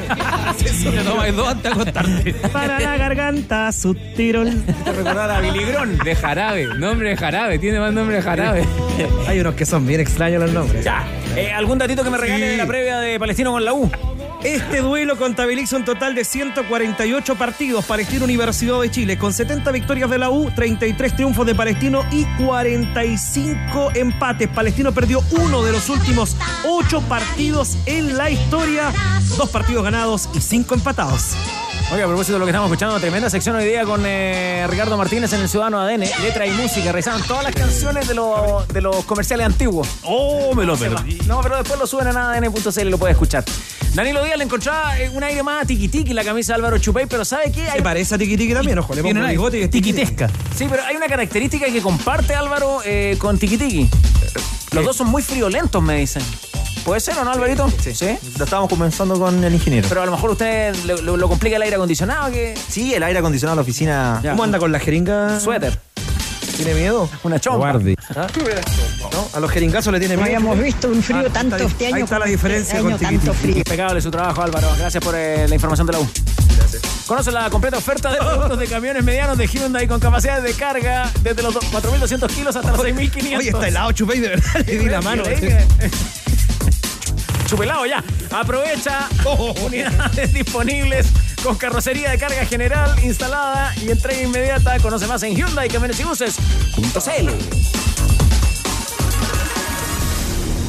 Tomas 1.04 1.36
dos 1.36 1.48
antes 1.50 1.64
de 1.64 1.70
acostarte. 1.70 2.34
Para 2.54 2.80
la 2.80 2.96
garganta, 2.98 3.72
Subtirol. 3.74 4.64
Te 4.86 4.92
recordar 4.94 5.32
a 5.32 5.42
Billy 5.42 5.66
Grón. 5.66 5.98
De 6.06 6.16
jarabe, 6.16 6.68
nombre 6.78 7.10
de 7.10 7.18
jarabe, 7.18 7.60
tiene 7.60 7.80
más 7.80 7.92
nombre 7.92 8.16
de 8.18 8.22
jarabe. 8.22 8.64
Hay 9.28 9.40
unos 9.40 9.56
que 9.56 9.66
son 9.66 9.86
bien 9.86 10.00
extraños 10.00 10.42
los 10.42 10.52
nombres. 10.54 10.86
Ya, 10.86 11.06
eh, 11.36 11.52
¿algún 11.52 11.78
datito 11.78 12.04
que 12.04 12.05
me 12.12 12.18
regale 12.18 12.48
de 12.48 12.58
la 12.58 12.66
previa 12.66 13.00
de 13.00 13.20
Palestino 13.20 13.52
con 13.52 13.64
la 13.66 13.74
U? 13.74 13.90
Este 14.44 14.82
duelo 14.82 15.18
contabiliza 15.18 15.76
un 15.76 15.86
total 15.86 16.14
de 16.14 16.24
148 16.24 17.36
partidos. 17.36 17.84
Palestino 17.86 18.26
Universidad 18.26 18.80
de 18.80 18.92
Chile, 18.92 19.18
con 19.18 19.34
70 19.34 19.72
victorias 19.72 20.10
de 20.10 20.20
la 20.20 20.30
U, 20.30 20.52
33 20.52 21.16
triunfos 21.16 21.48
de 21.48 21.56
Palestino 21.56 22.06
y 22.12 22.26
45 22.44 23.92
empates. 23.96 24.48
Palestino 24.50 24.92
perdió 24.92 25.24
uno 25.32 25.64
de 25.64 25.72
los 25.72 25.90
últimos 25.90 26.38
8 26.64 27.02
partidos 27.10 27.78
en 27.88 28.18
la 28.18 28.30
historia. 28.30 28.94
Dos 29.38 29.50
partidos 29.50 29.84
ganados 29.84 30.30
y 30.36 30.42
5 30.42 30.76
empatados. 30.76 31.36
Oiga, 31.92 32.06
a 32.06 32.08
propósito 32.08 32.34
de 32.34 32.40
lo 32.40 32.46
que 32.46 32.50
estamos 32.52 32.68
escuchando, 32.70 33.00
tremenda 33.00 33.30
sección 33.30 33.56
hoy 33.56 33.66
día 33.66 33.84
con 33.86 34.02
eh, 34.06 34.66
Ricardo 34.70 34.98
Martínez 34.98 35.32
en 35.34 35.42
el 35.42 35.48
Ciudadano 35.50 35.80
ADN, 35.80 36.02
letra 36.24 36.48
y 36.48 36.52
música, 36.52 36.92
revisaron 36.92 37.22
todas 37.24 37.44
las 37.44 37.54
canciones 37.54 38.08
de, 38.08 38.16
los- 38.16 38.68
de 38.70 38.82
los 38.82 39.06
comerciales 39.06 39.46
antiguos. 39.46 39.88
Oh, 40.04 40.54
me 40.56 40.66
lo 40.66 40.76
perdí. 40.78 41.20
No, 41.28 41.42
pero 41.42 41.58
después 41.58 41.80
lo 41.80 41.86
suben 41.86 42.08
a 42.08 42.32
adn.cl 42.34 42.82
y 42.82 42.90
lo 42.90 42.98
puede 42.98 43.12
escuchar. 43.14 43.46
Danilo 43.94 44.24
Díaz 44.24 44.38
le 44.38 44.44
encontraba 44.46 45.00
eh, 45.00 45.10
un 45.14 45.24
aire 45.24 45.44
más 45.44 45.64
a 45.64 45.68
tiki 45.68 46.06
la 46.14 46.24
camisa 46.24 46.54
de 46.54 46.56
Álvaro 46.56 46.80
Chupey, 46.80 47.06
pero 47.06 47.24
¿sabe 47.24 47.52
qué? 47.52 47.70
Hay- 47.70 47.78
Se 47.78 47.84
parece 47.84 48.16
a 48.16 48.18
Tiki 48.18 48.52
también, 48.54 48.80
ojo, 48.80 48.94
le 48.96 49.04
pongo 49.04 49.20
una 49.20 49.30
bigote 49.30 49.60
y 49.60 49.64
es 49.64 49.70
tiquitesca. 49.70 50.28
Sí, 50.58 50.66
pero 50.70 50.84
hay 50.84 50.96
una 50.98 51.08
característica 51.08 51.68
que 51.68 51.82
comparte 51.82 52.34
Álvaro 52.34 52.80
eh, 52.84 53.16
con 53.20 53.38
tiki. 53.38 53.88
Los 54.72 54.84
dos 54.84 54.98
son 54.98 55.08
muy 55.08 55.22
friolentos, 55.22 55.82
me 55.84 55.98
dicen. 56.00 56.24
¿Puede 56.86 57.00
ser 57.02 57.18
o 57.18 57.24
no, 57.26 57.32
Alvarito? 57.32 57.68
Sí. 57.82 58.18
Lo 58.38 58.44
estábamos 58.46 58.70
comenzando 58.70 59.20
con 59.20 59.44
el 59.44 59.54
ingeniero. 59.54 59.88
Pero 59.90 60.04
a 60.04 60.06
lo 60.06 60.12
mejor 60.12 60.30
usted 60.32 60.76
lo, 60.86 61.02
lo- 61.02 61.18
lo 61.18 61.28
complica 61.28 61.56
el 61.56 61.62
aire 61.64 61.76
acondicionado, 61.76 62.32
que 62.32 62.56
Sí, 62.70 62.94
el 62.94 63.02
aire 63.02 63.20
acondicionado 63.20 63.56
de 63.56 63.60
la 63.60 63.62
oficina. 63.64 64.20
Ya. 64.24 64.32
¿Cómo 64.32 64.44
anda 64.44 64.60
con 64.60 64.72
la 64.72 64.80
jeringa? 64.80 65.40
suéter, 65.40 65.80
¿Tiene 66.56 66.76
miedo? 66.76 67.10
una 67.24 67.40
chompa. 67.40 67.58
Guardi. 67.58 67.96
¿Ah? 68.16 68.28
¿No? 69.12 69.28
A 69.34 69.40
los 69.40 69.50
jeringazos 69.52 69.92
le 69.94 70.00
tiene 70.00 70.16
No 70.16 70.22
miedo. 70.24 70.38
habíamos 70.38 70.60
visto 70.60 70.88
un 70.88 71.02
frío 71.02 71.24
Ah, 71.28 71.34
tanto 71.34 71.56
está- 71.56 71.68
este 71.68 71.88
año. 71.88 71.96
Ahí 71.96 72.02
está 72.04 72.20
la 72.20 72.26
diferencia 72.28 72.76
este 72.76 72.84
con 72.84 72.94
año 72.94 73.02
tanto 73.20 73.34
frío. 73.34 73.58
Impecable 73.58 74.00
su 74.02 74.12
trabajo, 74.12 74.42
Álvaro. 74.44 74.68
Gracias 74.78 75.04
por 75.04 75.16
eh, 75.16 75.48
la 75.48 75.56
información 75.56 75.88
de 75.88 75.94
la 75.94 76.00
U. 76.00 76.10
Conoce 77.08 77.32
la 77.32 77.50
completa 77.50 77.78
oferta 77.78 78.12
de 78.12 78.18
productos 78.18 78.58
de 78.60 78.68
camiones 78.68 79.04
medianos 79.04 79.38
de 79.38 79.48
Hyundai 79.48 79.88
con 79.88 80.00
capacidades 80.00 80.44
de 80.44 80.54
carga 80.54 81.12
desde 81.22 81.42
los 81.44 81.54
do- 81.54 81.60
4.200 81.72 82.28
kilos 82.34 82.56
hasta 82.56 82.72
los 82.72 82.82
6.500. 82.82 83.38
Oye, 83.40 83.50
está 83.50 83.68
helado, 83.68 83.92
Chupey, 83.92 84.20
de 84.20 84.30
verdad. 84.30 84.66
Le 84.66 84.78
di 84.80 84.86
la 84.86 85.02
mano. 85.02 85.24
Chupelado 87.56 87.86
ya. 87.86 88.04
Aprovecha 88.32 89.08
unidades 89.64 90.34
disponibles 90.34 91.08
con 91.42 91.56
carrocería 91.56 92.12
de 92.12 92.18
carga 92.18 92.46
general 92.46 92.94
instalada 93.02 93.74
y 93.82 93.92
entrega 93.92 94.22
inmediata. 94.22 94.78
Conoce 94.80 95.08
más 95.08 95.24
en 95.24 95.38
Hyundai 95.38 95.70
Camiones 95.70 95.98
y 96.02 96.04
Buses.cl. 96.04 97.30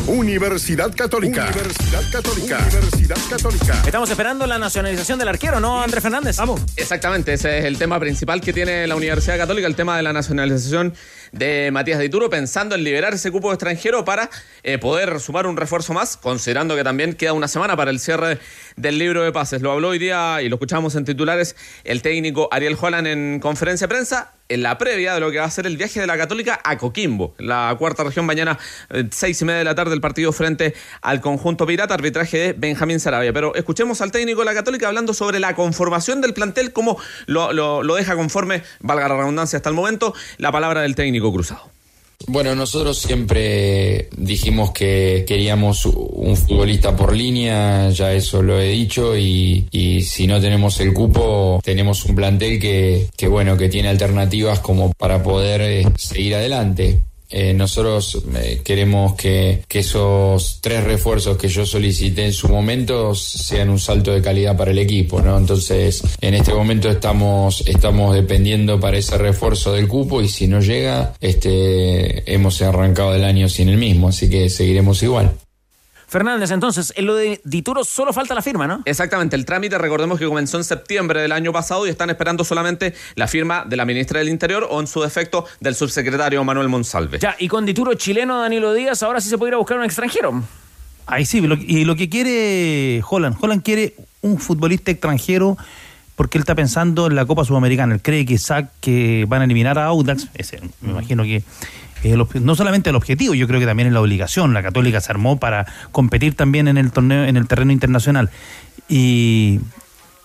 Universidad 0.07 0.95
Católica. 0.95 1.49
Universidad 1.49 2.03
Católica. 2.13 2.59
Universidad 2.59 3.19
Católica. 3.29 3.83
Estamos 3.85 4.09
esperando 4.09 4.47
la 4.47 4.57
nacionalización 4.57 5.19
del 5.19 5.27
arquero, 5.27 5.59
¿no, 5.59 5.83
Andrés 5.83 6.01
Fernández? 6.01 6.37
Vamos. 6.37 6.61
Exactamente, 6.77 7.33
ese 7.33 7.59
es 7.59 7.65
el 7.65 7.77
tema 7.77 7.99
principal 7.99 8.41
que 8.41 8.53
tiene 8.53 8.87
la 8.87 8.95
Universidad 8.95 9.37
Católica, 9.37 9.67
el 9.67 9.75
tema 9.75 9.97
de 9.97 10.05
la 10.05 10.13
nacionalización 10.13 10.95
de 11.33 11.71
Matías 11.73 11.99
Dituro, 11.99 12.31
pensando 12.31 12.75
en 12.75 12.85
liberar 12.85 13.15
ese 13.15 13.31
cupo 13.31 13.53
extranjero 13.53 14.05
para 14.05 14.31
eh, 14.63 14.79
poder 14.79 15.21
sumar 15.21 15.47
un 15.47 15.57
refuerzo 15.57 15.93
más, 15.93 16.17
considerando 16.17 16.77
que 16.77 16.85
también 16.85 17.15
queda 17.15 17.33
una 17.33 17.49
semana 17.49 17.77
para 17.77 17.91
el 17.91 18.01
cierre 18.01 18.39
del 18.77 18.99
libro 18.99 19.23
de 19.23 19.33
pases. 19.33 19.63
Lo 19.63 19.73
habló 19.73 19.89
hoy 19.89 19.99
día 19.99 20.43
y 20.43 20.49
lo 20.49 20.57
escuchamos 20.57 20.95
en 20.95 21.05
titulares 21.05 21.57
el 21.85 22.03
técnico 22.03 22.49
Ariel 22.51 22.77
Holland 22.81 23.07
en 23.07 23.41
conferencia 23.41 23.87
de 23.87 23.95
prensa 23.95 24.33
en 24.49 24.63
la 24.63 24.79
previa 24.79 25.15
de 25.15 25.21
lo 25.21 25.31
que 25.31 25.39
va 25.39 25.45
a 25.45 25.51
ser 25.51 25.67
el 25.67 25.77
viaje 25.77 26.01
de 26.01 26.07
la 26.07 26.17
Católica 26.17 26.61
a 26.63 26.79
Coquimbo, 26.79 27.35
la 27.39 27.75
cuarta 27.79 28.05
región, 28.05 28.27
mañana 28.27 28.59
eh, 28.91 29.09
seis 29.11 29.41
y 29.43 29.45
media 29.45 29.59
de 29.59 29.65
la 29.65 29.75
tarde 29.75 29.95
el 29.95 30.01
partido 30.01 30.33
frente 30.33 30.75
al 31.03 31.21
conjunto 31.21 31.67
pirata, 31.67 31.95
arbitraje 31.95 32.39
de 32.39 32.53
Benjamín 32.53 33.01
Sarabia. 33.01 33.33
Pero 33.33 33.55
escuchemos 33.55 34.01
al 34.01 34.13
técnico 34.13 34.41
de 34.41 34.47
la 34.47 34.55
Católica 34.55 34.87
hablando 34.87 35.15
sobre 35.15 35.41
la 35.41 35.55
conformación 35.55 36.21
del 36.21 36.35
plantel, 36.35 36.73
cómo 36.73 36.99
lo, 37.27 37.53
lo, 37.53 37.83
lo 37.83 37.95
deja 37.97 38.15
conforme, 38.15 38.63
valga 38.81 39.09
la 39.09 39.17
redundancia 39.17 39.57
hasta 39.57 39.69
el 39.69 39.75
momento, 39.75 40.15
la 40.39 40.53
palabra 40.53 40.83
del 40.83 40.95
técnico 40.95 41.16
cruzado. 41.21 41.77
Bueno, 42.29 42.55
nosotros 42.55 42.99
siempre 42.99 44.09
dijimos 44.17 44.73
que 44.73 45.25
queríamos 45.29 45.85
un 45.87 46.37
futbolista 46.37 46.97
por 46.97 47.15
línea, 47.15 47.91
ya 47.91 48.13
eso 48.13 48.43
lo 48.43 48.59
he 48.59 48.71
dicho, 48.71 49.17
y, 49.17 49.69
y 49.71 50.03
si 50.03 50.27
no 50.27 50.41
tenemos 50.41 50.81
el 50.81 50.93
cupo, 50.93 51.61
tenemos 51.63 52.05
un 52.07 52.17
plantel 52.17 52.59
que, 52.59 53.09
que 53.17 53.29
bueno, 53.29 53.57
que 53.57 53.69
tiene 53.69 53.89
alternativas 53.89 54.61
como 54.61 54.93
para 54.95 55.23
poder 55.23 55.61
eh, 55.61 55.87
seguir 55.97 56.35
adelante. 56.35 57.03
Eh, 57.29 57.53
nosotros 57.55 58.23
eh, 58.37 58.61
queremos 58.65 59.15
que, 59.15 59.65
esos 59.77 60.61
tres 60.63 60.85
refuerzos 60.85 61.37
que 61.37 61.49
yo 61.49 61.67
solicité 61.67 62.25
en 62.25 62.33
su 62.33 62.49
momento 62.49 63.15
sean 63.15 63.69
un 63.69 63.79
salto 63.79 64.11
de 64.11 64.23
calidad 64.23 64.57
para 64.57 64.71
el 64.71 64.79
equipo, 64.79 65.21
¿no? 65.21 65.37
Entonces, 65.37 66.03
en 66.23 66.33
este 66.33 66.55
momento 66.55 66.89
estamos, 66.89 67.63
estamos 67.67 68.15
dependiendo 68.15 68.81
para 68.81 68.97
ese 68.97 69.19
refuerzo 69.19 69.75
del 69.75 69.87
cupo 69.87 70.23
y 70.23 70.29
si 70.29 70.47
no 70.47 70.61
llega, 70.61 71.13
este, 71.21 72.33
hemos 72.33 72.63
arrancado 72.63 73.15
el 73.15 73.25
año 73.25 73.51
sin 73.51 73.69
el 73.69 73.77
mismo, 73.77 74.09
así 74.09 74.31
que 74.31 74.49
seguiremos 74.49 75.03
igual. 75.03 75.35
Fernández, 76.09 76.51
entonces, 76.53 76.93
en 76.97 77.07
lo 77.07 77.17
de 77.17 77.41
Dituro 77.45 77.85
solo 77.85 78.13
falta 78.13 78.35
la 78.35 78.43
firma, 78.43 78.67
¿no? 78.67 78.83
Exactamente, 78.85 79.35
el 79.35 79.45
trámite, 79.45 79.77
recordemos 79.77 80.19
que 80.19 80.27
comenzó 80.27 80.57
en 80.57 80.65
septiembre 80.65 81.21
del 81.21 81.33
año 81.33 81.53
pasado 81.53 81.87
y 81.87 81.91
están 81.91 82.11
esperando 82.11 82.45
solamente 82.45 82.95
la 83.17 83.27
firma 83.27 83.65
de 83.67 83.77
la 83.77 83.85
ministra 83.85 84.21
del 84.21 84.29
Interior 84.29 84.69
o 84.71 84.81
en 84.81 84.87
su 84.87 85.01
defecto 85.03 85.47
del 85.61 85.75
subsecretario 85.75 86.43
Manuel 86.45 86.69
Monsalve. 86.69 87.19
Ya, 87.19 87.35
y 87.39 87.49
con 87.49 87.67
Dituro 87.67 87.95
chileno 87.95 88.41
Danilo 88.41 88.73
Díaz, 88.73 89.03
ahora 89.03 89.21
sí 89.21 89.29
se 89.29 89.37
puede 89.37 89.51
ir 89.51 89.55
a 89.55 89.59
buscar 89.59 89.79
un 89.79 89.85
extranjero. 89.85 90.43
Ahí 91.07 91.25
sí, 91.25 91.41
lo, 91.41 91.57
y 91.57 91.85
lo 91.85 91.97
que 91.97 92.09
quiere 92.09 93.03
Holland, 93.09 93.37
Holland 93.41 93.63
quiere 93.63 93.95
un 94.23 94.39
futbolista 94.39 94.91
extranjero 94.91 95.57
porque 96.17 96.39
él 96.39 96.43
está 96.43 96.55
pensando 96.55 97.07
en 97.07 97.15
la 97.15 97.27
Copa 97.27 97.45
Sudamericana. 97.45 97.95
Él 97.95 98.03
cree 98.03 98.25
que, 98.25 98.39
que 98.81 99.25
van 99.29 99.43
a 99.43 99.45
eliminar 99.45 99.79
a 99.79 99.87
Audax, 99.87 100.29
ese, 100.35 100.61
me 100.81 100.91
imagino 100.93 101.23
que 101.25 101.45
no 102.15 102.55
solamente 102.55 102.91
el 102.91 102.97
objetivo, 102.97 103.35
yo 103.35 103.47
creo 103.47 103.61
que 103.61 103.67
también 103.67 103.89
es 103.89 103.93
la 103.93 104.01
obligación. 104.01 104.55
La 104.55 104.63
Católica 104.63 105.01
se 105.01 105.13
armó 105.13 105.39
para 105.39 105.67
competir 105.93 106.35
también 106.35 106.69
en 106.69 106.77
el 106.77 106.93
torneo, 106.93 107.25
en 107.25 107.37
el 107.37 107.47
terreno 107.49 107.73
internacional. 107.73 108.31
Y, 108.89 109.61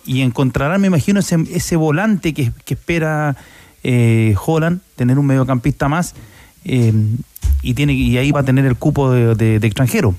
y 0.06 0.22
encontrarán, 0.22 0.82
me 0.82 0.88
imagino, 0.88 1.20
ese, 1.20 1.76
volante 1.76 2.34
que, 2.34 2.52
espera 2.68 3.36
eh, 3.84 4.36
Holland, 4.46 4.82
tener 4.96 5.18
un 5.20 5.26
mediocampista 5.26 5.88
más, 5.88 6.16
eh, 6.66 6.94
y 7.64 7.74
tiene 7.74 7.94
y 7.94 8.18
ahí 8.18 8.32
va 8.32 8.42
a 8.42 8.44
tener 8.44 8.66
el 8.66 8.76
cupo 8.76 9.12
de 9.12 9.56
extranjero. 9.56 10.16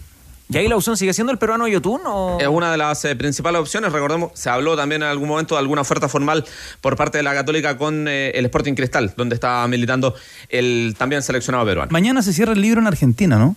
¿Y 0.52 0.58
ahí 0.58 0.68
la 0.68 0.76
opción 0.76 0.96
sigue 0.96 1.12
siendo 1.14 1.32
el 1.32 1.38
peruano 1.38 1.66
Yotun? 1.66 2.00
O... 2.06 2.38
Es 2.40 2.48
una 2.48 2.70
de 2.70 2.76
las 2.76 3.04
eh, 3.04 3.16
principales 3.16 3.60
opciones. 3.60 3.92
Recordemos, 3.92 4.32
se 4.34 4.50
habló 4.50 4.76
también 4.76 5.02
en 5.02 5.08
algún 5.08 5.28
momento 5.28 5.54
de 5.54 5.60
alguna 5.60 5.80
oferta 5.80 6.08
formal 6.08 6.44
por 6.80 6.96
parte 6.96 7.18
de 7.18 7.24
la 7.24 7.34
Católica 7.34 7.76
con 7.78 8.06
eh, 8.08 8.30
el 8.34 8.44
Sporting 8.46 8.74
Cristal, 8.74 9.14
donde 9.16 9.34
está 9.34 9.66
militando 9.68 10.14
el 10.48 10.94
también 10.98 11.22
seleccionado 11.22 11.64
peruano. 11.64 11.90
Mañana 11.90 12.22
se 12.22 12.32
cierra 12.32 12.52
el 12.52 12.60
libro 12.60 12.80
en 12.80 12.86
Argentina, 12.86 13.38
¿no? 13.38 13.56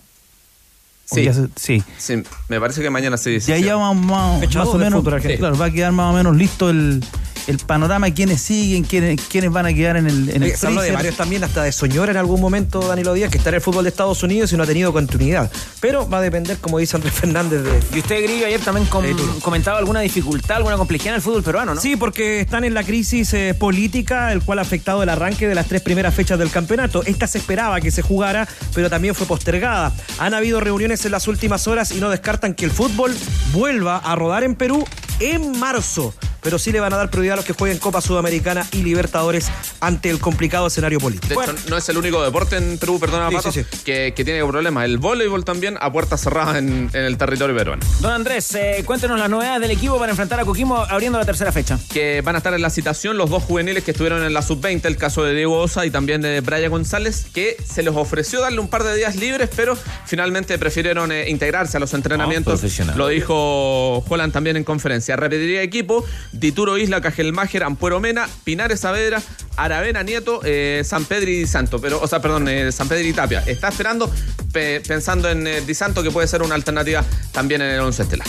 Sí. 1.04 1.24
Se, 1.32 1.48
sí. 1.54 1.84
sí. 1.98 2.22
me 2.48 2.58
parece 2.58 2.82
que 2.82 2.90
mañana 2.90 3.16
sí. 3.16 3.38
Ya, 3.38 3.58
ya 3.58 3.76
va, 3.76 3.92
más, 3.92 4.40
más 4.42 4.66
o 4.66 4.76
menos, 4.76 5.04
claro, 5.38 5.56
va 5.56 5.66
a 5.66 5.70
quedar 5.70 5.92
más 5.92 6.12
o 6.12 6.16
menos 6.16 6.36
listo 6.36 6.68
el, 6.68 7.00
el 7.46 7.58
panorama, 7.58 8.10
quiénes 8.10 8.40
siguen, 8.40 8.84
quiénes, 8.84 9.20
quiénes 9.20 9.50
van 9.50 9.66
a 9.66 9.72
quedar 9.72 9.96
en 9.96 10.06
el, 10.06 10.28
en 10.30 10.42
el 10.42 10.56
Se 10.56 10.66
habló 10.66 10.82
de 10.82 10.92
varios 10.92 11.16
también, 11.16 11.44
hasta 11.44 11.62
de 11.62 11.72
Soñora 11.72 12.12
en 12.12 12.18
algún 12.18 12.40
momento, 12.40 12.80
Danilo 12.80 13.14
Díaz, 13.14 13.30
que 13.30 13.38
está 13.38 13.50
en 13.50 13.56
el 13.56 13.60
fútbol 13.60 13.84
de 13.84 13.90
Estados 13.90 14.22
Unidos 14.22 14.52
y 14.52 14.56
no 14.56 14.64
ha 14.64 14.66
tenido 14.66 14.92
continuidad. 14.92 15.50
Pero 15.80 16.08
va 16.08 16.18
a 16.18 16.20
depender, 16.20 16.58
como 16.58 16.78
dice 16.78 16.96
Andrés 16.96 17.14
Fernández, 17.20 17.62
de... 17.62 17.96
Y 17.96 18.00
usted, 18.00 18.22
Grillo, 18.22 18.46
ayer 18.46 18.60
también 18.60 18.86
com 18.86 19.04
comentaba 19.42 19.78
alguna 19.78 20.00
dificultad, 20.00 20.56
alguna 20.56 20.76
complejidad 20.76 21.14
en 21.14 21.16
el 21.16 21.22
fútbol 21.22 21.42
peruano, 21.42 21.74
¿no? 21.74 21.80
Sí, 21.80 21.96
porque 21.96 22.40
están 22.40 22.64
en 22.64 22.74
la 22.74 22.82
crisis 22.82 23.32
eh, 23.34 23.54
política, 23.54 24.32
el 24.32 24.42
cual 24.42 24.58
ha 24.58 24.62
afectado 24.62 25.02
el 25.02 25.08
arranque 25.08 25.46
de 25.46 25.54
las 25.54 25.68
tres 25.68 25.82
primeras 25.82 26.14
fechas 26.14 26.38
del 26.38 26.50
campeonato. 26.50 27.02
Esta 27.04 27.26
se 27.26 27.38
esperaba 27.38 27.80
que 27.80 27.90
se 27.90 28.02
jugara, 28.02 28.48
pero 28.74 28.90
también 28.90 29.14
fue 29.14 29.26
postergada. 29.26 29.92
Han 30.18 30.34
habido 30.34 30.60
reuniones 30.60 31.04
en 31.04 31.12
las 31.12 31.28
últimas 31.28 31.66
horas 31.68 31.92
y 31.92 32.00
no 32.00 32.10
descartan 32.10 32.54
que 32.54 32.64
el 32.64 32.70
fútbol 32.70 33.14
vuelva 33.52 33.98
a 33.98 34.14
rodar 34.16 34.42
en 34.42 34.54
Perú 34.54 34.84
en 35.20 35.58
marzo 35.58 36.14
pero 36.46 36.60
sí 36.60 36.70
le 36.70 36.78
van 36.78 36.92
a 36.92 36.96
dar 36.96 37.10
prioridad 37.10 37.32
a 37.32 37.36
los 37.38 37.44
que 37.44 37.54
jueguen 37.54 37.80
Copa 37.80 38.00
Sudamericana 38.00 38.64
y 38.70 38.84
Libertadores 38.84 39.48
ante 39.80 40.10
el 40.10 40.20
complicado 40.20 40.68
escenario 40.68 41.00
político. 41.00 41.26
De 41.26 41.34
bueno. 41.34 41.54
hecho, 41.54 41.68
no 41.68 41.76
es 41.76 41.88
el 41.88 41.96
único 41.96 42.22
deporte 42.22 42.56
en 42.56 42.78
Perú, 42.78 43.00
perdona, 43.00 43.30
Sí, 43.30 43.34
Pato, 43.34 43.50
sí, 43.50 43.64
Que, 43.84 44.14
que 44.14 44.24
tiene 44.24 44.44
problemas. 44.46 44.84
El 44.84 44.98
voleibol 44.98 45.44
también 45.44 45.76
a 45.80 45.90
puertas 45.90 46.20
cerradas 46.20 46.58
en, 46.58 46.88
en 46.92 47.02
el 47.02 47.18
territorio 47.18 47.56
peruano. 47.56 47.84
Don 47.98 48.12
Andrés, 48.12 48.54
eh, 48.54 48.84
cuéntenos 48.86 49.18
las 49.18 49.28
novedades 49.28 49.60
del 49.60 49.72
equipo 49.72 49.98
para 49.98 50.12
enfrentar 50.12 50.38
a 50.38 50.44
Coquimbo 50.44 50.76
abriendo 50.76 51.18
la 51.18 51.24
tercera 51.24 51.50
fecha. 51.50 51.80
Que 51.92 52.20
van 52.20 52.36
a 52.36 52.38
estar 52.38 52.54
en 52.54 52.62
la 52.62 52.70
citación 52.70 53.18
los 53.18 53.28
dos 53.28 53.42
juveniles 53.42 53.82
que 53.82 53.90
estuvieron 53.90 54.22
en 54.22 54.32
la 54.32 54.42
sub-20, 54.42 54.84
el 54.84 54.96
caso 54.98 55.24
de 55.24 55.34
Diego 55.34 55.58
Osa 55.58 55.84
y 55.84 55.90
también 55.90 56.20
de 56.22 56.42
Brian 56.42 56.70
González, 56.70 57.26
que 57.34 57.56
se 57.68 57.82
les 57.82 57.92
ofreció 57.92 58.40
darle 58.40 58.60
un 58.60 58.68
par 58.68 58.84
de 58.84 58.94
días 58.94 59.16
libres, 59.16 59.50
pero 59.56 59.76
finalmente 60.04 60.56
prefirieron 60.60 61.10
eh, 61.10 61.28
integrarse 61.28 61.76
a 61.76 61.80
los 61.80 61.92
entrenamientos. 61.92 62.62
Lo 62.94 63.08
dijo 63.08 64.04
Holland 64.08 64.32
también 64.32 64.56
en 64.56 64.62
conferencia. 64.62 65.16
Repetiría 65.16 65.62
equipo, 65.62 66.04
Dituro 66.38 66.78
Isla, 66.78 67.00
Cajelmáger, 67.00 67.64
Ampuero 67.64 68.00
Mena, 68.00 68.28
Pinares 68.44 68.80
Saavedra, 68.80 69.22
Aravena 69.56 70.02
Nieto, 70.02 70.40
eh, 70.44 70.82
San 70.84 71.04
Pedro 71.04 71.30
y 71.30 71.46
Santo, 71.46 71.80
pero, 71.80 72.00
o 72.00 72.06
sea, 72.06 72.20
perdón, 72.20 72.48
eh, 72.48 72.72
San 72.72 72.88
Pedro 72.88 73.06
y 73.06 73.12
Tapia. 73.12 73.42
Está 73.46 73.68
esperando, 73.68 74.10
pe 74.52 74.80
pensando 74.80 75.30
en 75.30 75.46
eh, 75.46 75.60
Di 75.60 75.74
Santo, 75.74 76.02
que 76.02 76.10
puede 76.10 76.28
ser 76.28 76.42
una 76.42 76.54
alternativa 76.54 77.04
también 77.32 77.62
en 77.62 77.70
el 77.70 77.80
once 77.80 78.02
estelar. 78.02 78.26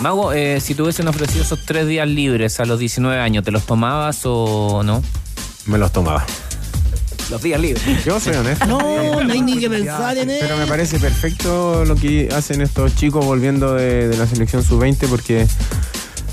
Mago, 0.00 0.32
eh, 0.32 0.60
si 0.60 0.74
te 0.74 0.82
hubiesen 0.82 1.08
ofrecido 1.08 1.42
esos 1.42 1.64
tres 1.64 1.86
días 1.88 2.06
libres 2.06 2.60
a 2.60 2.64
los 2.64 2.78
19 2.78 3.18
años, 3.20 3.42
¿te 3.42 3.50
los 3.50 3.64
tomabas 3.64 4.20
o 4.24 4.82
no? 4.84 5.02
Me 5.66 5.76
los 5.76 5.92
tomaba. 5.92 6.24
Los 7.30 7.42
días 7.42 7.60
libres. 7.60 7.82
Yo 8.04 8.20
soy 8.20 8.36
honesto. 8.36 8.64
No, 8.66 8.78
no 9.22 9.32
hay 9.32 9.42
ni 9.42 9.58
que 9.58 9.68
pensar 9.68 10.16
en 10.16 10.30
eso. 10.30 10.40
Pero 10.40 10.56
me 10.56 10.66
parece 10.66 10.98
perfecto 10.98 11.84
lo 11.84 11.96
que 11.96 12.28
hacen 12.32 12.62
estos 12.62 12.94
chicos 12.94 13.24
volviendo 13.24 13.74
de, 13.74 14.08
de 14.08 14.16
la 14.16 14.26
selección 14.26 14.62
sub-20 14.62 15.08
porque 15.08 15.46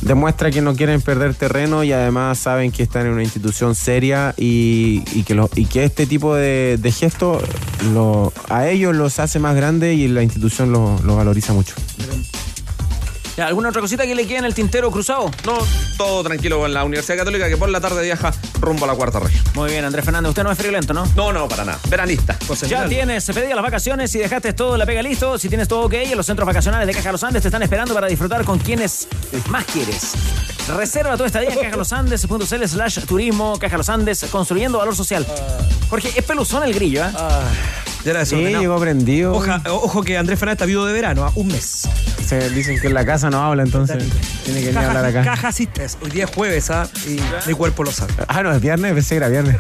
demuestra 0.02 0.52
que 0.52 0.62
no 0.62 0.76
quieren 0.76 1.02
perder 1.02 1.34
terreno 1.34 1.84
y 1.84 1.92
además 1.92 2.40
saben 2.40 2.72
que 2.72 2.84
están 2.84 3.06
en 3.06 3.14
una 3.14 3.24
institución 3.24 3.76
seria 3.76 4.34
y, 4.38 5.02
que, 5.24 5.42
y 5.56 5.66
que 5.66 5.84
este 5.84 6.06
tipo 6.06 6.36
de, 6.36 6.78
de 6.80 6.92
gestos 6.92 7.44
a 8.50 8.68
ellos 8.68 8.96
los 8.96 9.20
hace 9.20 9.40
más 9.40 9.56
grandes 9.56 9.98
y 9.98 10.08
la 10.08 10.24
institución 10.24 10.72
lo, 10.72 11.00
lo 11.04 11.16
valoriza 11.16 11.54
mucho. 11.54 11.76
¿Ya, 13.38 13.48
¿Alguna 13.48 13.70
otra 13.70 13.82
cosita 13.82 14.06
que 14.06 14.16
le 14.16 14.26
queda 14.26 14.40
en 14.40 14.46
el 14.46 14.54
tintero 14.54 14.90
cruzado? 14.92 15.30
No, 15.46 15.58
todo 15.98 16.24
tranquilo 16.24 16.60
con 16.60 16.74
la 16.74 16.86
Universidad 16.86 17.18
Católica 17.18 17.50
que 17.50 17.58
por 17.58 17.68
la 17.70 17.82
tarde 17.82 18.02
viaja 18.02 18.34
rumbo 18.62 18.86
a 18.86 18.88
la 18.88 18.96
cuarta 18.96 19.20
región. 19.20 19.44
Muy 19.56 19.72
bien, 19.72 19.84
Andrés 19.84 20.06
Fernández, 20.06 20.30
usted 20.30 20.44
no 20.44 20.52
es 20.52 20.58
friolento, 20.58 20.94
¿no? 20.94 21.06
No, 21.16 21.34
no, 21.34 21.48
para 21.50 21.66
nada. 21.66 21.80
Veranista. 21.90 22.38
Ya 22.68 22.88
tienes, 22.88 23.24
se 23.26 23.34
pedía 23.34 23.54
las 23.54 23.64
vacaciones 23.64 24.14
y 24.16 24.20
dejaste 24.20 24.54
todo 24.54 24.78
la 24.78 24.86
pega 24.86 25.02
listo. 25.02 25.38
Si 25.38 25.50
tienes 25.50 25.68
todo 25.68 25.86
ok, 25.86 25.94
los 26.16 26.26
centros 26.26 26.48
vacacionales 26.48 26.88
de 26.88 26.94
Caja 26.94 27.12
Los 27.12 27.24
Andes 27.24 27.42
te 27.42 27.50
están 27.50 27.64
esperando 27.64 27.94
para 27.94 28.08
disfrutar 28.08 28.46
con 28.46 28.58
quienes 28.60 29.08
más 29.50 29.66
quieres. 29.66 30.14
Reserva 30.76 31.18
tu 31.18 31.26
estadía 31.26 31.50
en 31.50 31.60
cajalosandes.cl 31.60 32.66
slash 32.66 33.00
turismo, 33.06 33.60
Caja 33.60 33.78
Los 33.78 33.90
Andes, 33.90 34.26
construyendo 34.32 34.78
valor 34.78 34.96
social. 34.96 35.26
Jorge, 35.90 36.12
es 36.16 36.24
peluzón 36.24 36.64
el 36.64 36.74
grillo, 36.74 37.06
¿eh? 37.06 37.12
Ya 38.06 38.12
era 38.12 38.24
Sí, 38.24 38.36
llegó 38.36 38.80
prendido. 38.80 39.34
Oja, 39.34 39.64
ojo 39.68 40.04
que 40.04 40.16
Andrés 40.16 40.38
Fernández 40.38 40.58
está 40.58 40.66
viudo 40.68 40.86
de 40.86 40.94
verano, 40.94 41.26
a 41.26 41.32
un 41.34 41.48
mes. 41.48 41.90
Se 42.24 42.52
dicen 42.52 42.80
que 42.80 42.86
en 42.88 42.94
la 42.94 43.04
casa 43.04 43.32
no 43.32 43.44
habla, 43.44 43.64
entonces 43.64 43.98
tiene 44.44 44.60
que 44.60 44.68
venir 44.68 44.78
a 44.78 44.88
hablar 44.90 45.06
acá. 45.06 45.24
Caja 45.24 45.48
asistes. 45.48 45.98
Hoy 46.04 46.12
día 46.12 46.26
es 46.26 46.30
jueves, 46.30 46.70
¿ah? 46.70 46.88
Y 47.08 47.20
mi 47.48 47.56
cuerpo 47.56 47.84
lo 47.84 47.92
sabe. 47.92 48.14
Ah, 48.28 48.44
no, 48.44 48.52
es 48.52 48.62
viernes, 48.62 48.94
pensé 48.94 49.16
que 49.16 49.18
era 49.18 49.30
viernes. 49.30 49.56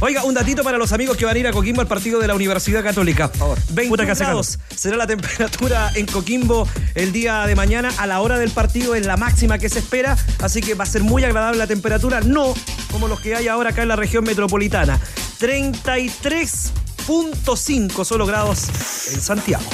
Oiga, 0.00 0.24
un 0.24 0.34
datito 0.34 0.64
para 0.64 0.76
los 0.76 0.90
amigos 0.90 1.16
que 1.16 1.24
van 1.24 1.36
a 1.36 1.38
ir 1.38 1.46
a 1.46 1.52
Coquimbo 1.52 1.80
al 1.80 1.86
partido 1.86 2.18
de 2.18 2.26
la 2.26 2.34
Universidad 2.34 2.82
Católica. 2.82 3.30
21 3.70 4.06
grados 4.06 4.58
será 4.74 4.96
la 4.96 5.06
temperatura 5.06 5.92
en 5.94 6.06
Coquimbo 6.06 6.66
el 6.96 7.12
día 7.12 7.46
de 7.46 7.54
mañana 7.54 7.90
a 7.98 8.08
la 8.08 8.20
hora 8.22 8.40
del 8.40 8.50
partido, 8.50 8.96
es 8.96 9.06
la 9.06 9.16
máxima 9.16 9.58
que 9.58 9.68
se 9.68 9.78
espera, 9.78 10.16
así 10.40 10.62
que 10.62 10.74
va 10.74 10.82
a 10.82 10.88
ser 10.88 11.04
muy 11.04 11.22
agradable 11.22 11.58
la 11.58 11.68
temperatura, 11.68 12.22
no 12.22 12.54
como 12.90 13.06
los 13.06 13.20
que 13.20 13.36
hay 13.36 13.46
ahora 13.46 13.70
acá 13.70 13.82
en 13.82 13.88
la 13.88 13.96
región 13.96 14.24
metropolitana. 14.24 14.98
33 15.38 16.72
22.5 17.06 18.04
solo 18.04 18.26
grados 18.26 18.68
en 19.12 19.20
Santiago. 19.20 19.64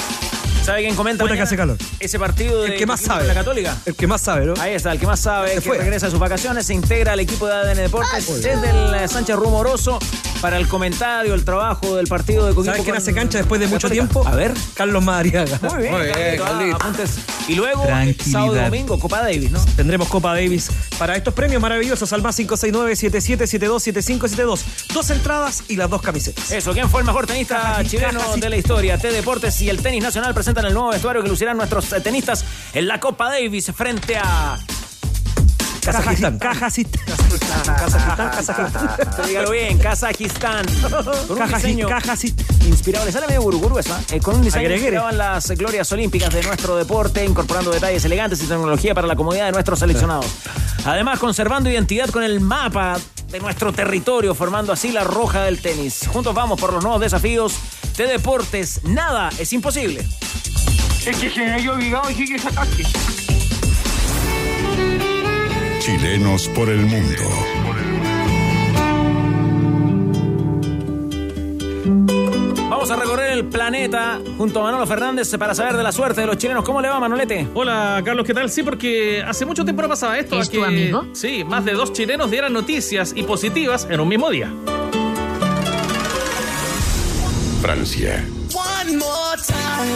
¿Sabe 0.63 0.81
quién 0.83 0.95
comenta? 0.95 1.23
Puta 1.23 1.35
que 1.35 1.41
hace 1.41 1.55
calor. 1.57 1.77
Ese 1.99 2.19
partido 2.19 2.61
de 2.61 2.69
El 2.73 2.77
que 2.77 2.85
más 2.85 3.01
sabe. 3.01 3.25
la 3.25 3.33
Católica. 3.33 3.77
El 3.85 3.95
que 3.95 4.05
más 4.07 4.21
sabe, 4.21 4.45
¿no? 4.45 4.53
Ahí 4.59 4.73
está, 4.73 4.91
el 4.91 4.99
que 4.99 5.07
más 5.07 5.19
sabe, 5.19 5.49
Se 5.49 5.55
que 5.55 5.61
fue. 5.61 5.77
regresa 5.77 6.07
de 6.07 6.11
sus 6.11 6.19
vacaciones, 6.19 6.65
se 6.67 6.73
integra 6.73 7.13
al 7.13 7.19
equipo 7.19 7.47
de 7.47 7.53
ADN 7.53 7.77
Deportes 7.77 8.41
desde 8.41 8.69
el 8.69 9.09
Sánchez 9.09 9.35
Rumoroso 9.35 9.97
para 10.41 10.57
el 10.57 10.67
comentario, 10.67 11.33
el 11.33 11.43
trabajo 11.43 11.95
del 11.95 12.07
partido 12.07 12.45
de 12.45 12.53
Coquimbo 12.53 12.71
¿Sabes 12.71 12.83
quién 12.83 12.95
hace 12.95 13.13
cancha 13.13 13.37
después 13.37 13.59
de 13.59 13.67
mucho 13.67 13.87
Católica? 13.89 14.07
tiempo? 14.07 14.27
A 14.27 14.35
ver. 14.35 14.53
Carlos 14.73 15.03
Madariaga. 15.03 15.59
Muy 15.61 15.83
bien, 15.83 15.93
Carlito, 16.37 16.45
ah, 16.45 16.77
apuntes. 16.79 17.19
Y 17.47 17.55
luego, 17.55 17.83
Tranquilidad. 17.83 18.39
sábado 18.39 18.55
y 18.55 18.59
domingo, 18.59 18.99
Copa 18.99 19.21
Davis, 19.21 19.51
¿no? 19.51 19.59
Tendremos 19.75 20.07
Copa 20.07 20.33
Davis 20.33 20.69
para 20.97 21.15
estos 21.15 21.33
premios 21.33 21.61
maravillosos 21.61 22.11
al 22.13 22.21
más 22.21 22.39
569-7772-7572. 22.39 24.61
Dos 24.93 25.09
entradas 25.09 25.63
y 25.67 25.75
las 25.75 25.89
dos 25.89 26.01
camisetas. 26.01 26.51
Eso, 26.51 26.73
¿quién 26.73 26.89
fue 26.89 27.01
el 27.01 27.07
mejor 27.07 27.27
tenista 27.27 27.83
chileno 27.85 28.21
de 28.37 28.49
la 28.49 28.57
historia? 28.57 28.97
T 28.97 29.11
Deportes 29.11 29.59
y 29.61 29.69
el 29.69 29.81
tenis 29.81 30.03
nacional 30.03 30.33
presentan 30.33 30.65
el 30.65 30.73
nuevo 30.73 30.89
vestuario 30.89 31.21
que 31.23 31.29
lucirán 31.29 31.57
nuestros 31.57 31.91
eh, 31.93 32.01
tenistas 32.01 32.43
en 32.73 32.87
la 32.87 32.99
Copa 32.99 33.29
Davis 33.29 33.71
frente 33.75 34.17
a 34.17 34.57
Kazajistán. 35.91 36.39
Kazajistán. 36.39 37.05
Kazajistán. 37.75 38.31
Kazajistán. 38.31 39.27
Dígalo 39.27 39.51
bien, 39.51 39.77
Kazajistán. 39.79 40.65
Con 40.65 40.93
un 41.37 41.43
Kazaji- 41.43 41.55
diseño 41.55 41.87
Kazajistán. 41.87 42.45
inspirado, 42.67 43.05
le 43.05 43.11
sale 43.11 43.27
medio 43.27 43.41
guruguru 43.41 43.79
eso, 43.79 43.97
¿eh? 44.11 44.19
con 44.19 44.35
un 44.35 44.41
diseño 44.43 44.69
inspirado 44.73 45.09
en 45.09 45.17
las 45.17 45.49
glorias 45.51 45.91
olímpicas 45.91 46.33
de 46.33 46.43
nuestro 46.43 46.75
deporte, 46.75 47.23
incorporando 47.25 47.71
detalles 47.71 48.03
elegantes 48.05 48.41
y 48.43 48.47
tecnología 48.47 48.93
para 48.93 49.07
la 49.07 49.15
comodidad 49.15 49.45
de 49.45 49.51
nuestros 49.51 49.79
seleccionados. 49.79 50.25
Además, 50.85 51.19
conservando 51.19 51.69
identidad 51.69 52.09
con 52.09 52.23
el 52.23 52.39
mapa 52.39 52.97
de 53.29 53.39
nuestro 53.39 53.71
territorio, 53.73 54.33
formando 54.33 54.73
así 54.73 54.91
la 54.91 55.03
roja 55.03 55.43
del 55.43 55.61
tenis. 55.61 56.07
Juntos 56.11 56.33
vamos 56.33 56.59
por 56.59 56.73
los 56.73 56.83
nuevos 56.83 57.01
desafíos 57.01 57.53
de 57.97 58.07
deportes. 58.07 58.81
Nada 58.83 59.29
es 59.37 59.51
imposible. 59.53 60.07
Es 61.05 61.17
que 61.17 61.29
se 61.29 61.39
me 61.39 61.53
había 61.53 61.71
olvidado 61.71 62.09
y 62.09 62.15
que 62.25 62.39
sacaste. 62.39 62.83
Chilenos 65.79 66.49
por 66.49 66.69
el 66.69 66.81
mundo. 66.81 67.23
Vamos 72.69 72.91
a 72.91 72.95
recorrer 72.97 73.31
el 73.31 73.45
planeta 73.45 74.19
junto 74.37 74.59
a 74.59 74.63
Manolo 74.63 74.85
Fernández 74.85 75.33
para 75.37 75.55
saber 75.55 75.77
de 75.77 75.83
la 75.83 75.93
suerte 75.93 76.19
de 76.21 76.27
los 76.27 76.37
chilenos. 76.37 76.65
¿Cómo 76.65 76.81
le 76.81 76.89
va, 76.89 76.99
Manolete? 76.99 77.47
Hola, 77.53 78.01
Carlos, 78.03 78.25
¿qué 78.25 78.33
tal? 78.33 78.49
Sí, 78.49 78.61
porque 78.61 79.23
hace 79.25 79.45
mucho 79.45 79.63
tiempo 79.63 79.81
no 79.81 79.87
pasaba 79.87 80.19
esto. 80.19 80.37
¿Es 80.39 80.49
a 80.49 80.51
tu 80.51 80.63
amigo? 80.63 81.05
Sí, 81.13 81.45
más 81.45 81.63
de 81.63 81.71
dos 81.71 81.93
chilenos 81.93 82.29
dieran 82.29 82.51
noticias 82.51 83.13
y 83.15 83.23
positivas 83.23 83.87
en 83.89 84.01
un 84.01 84.09
mismo 84.09 84.29
día. 84.29 84.51
Francia. 87.61 88.25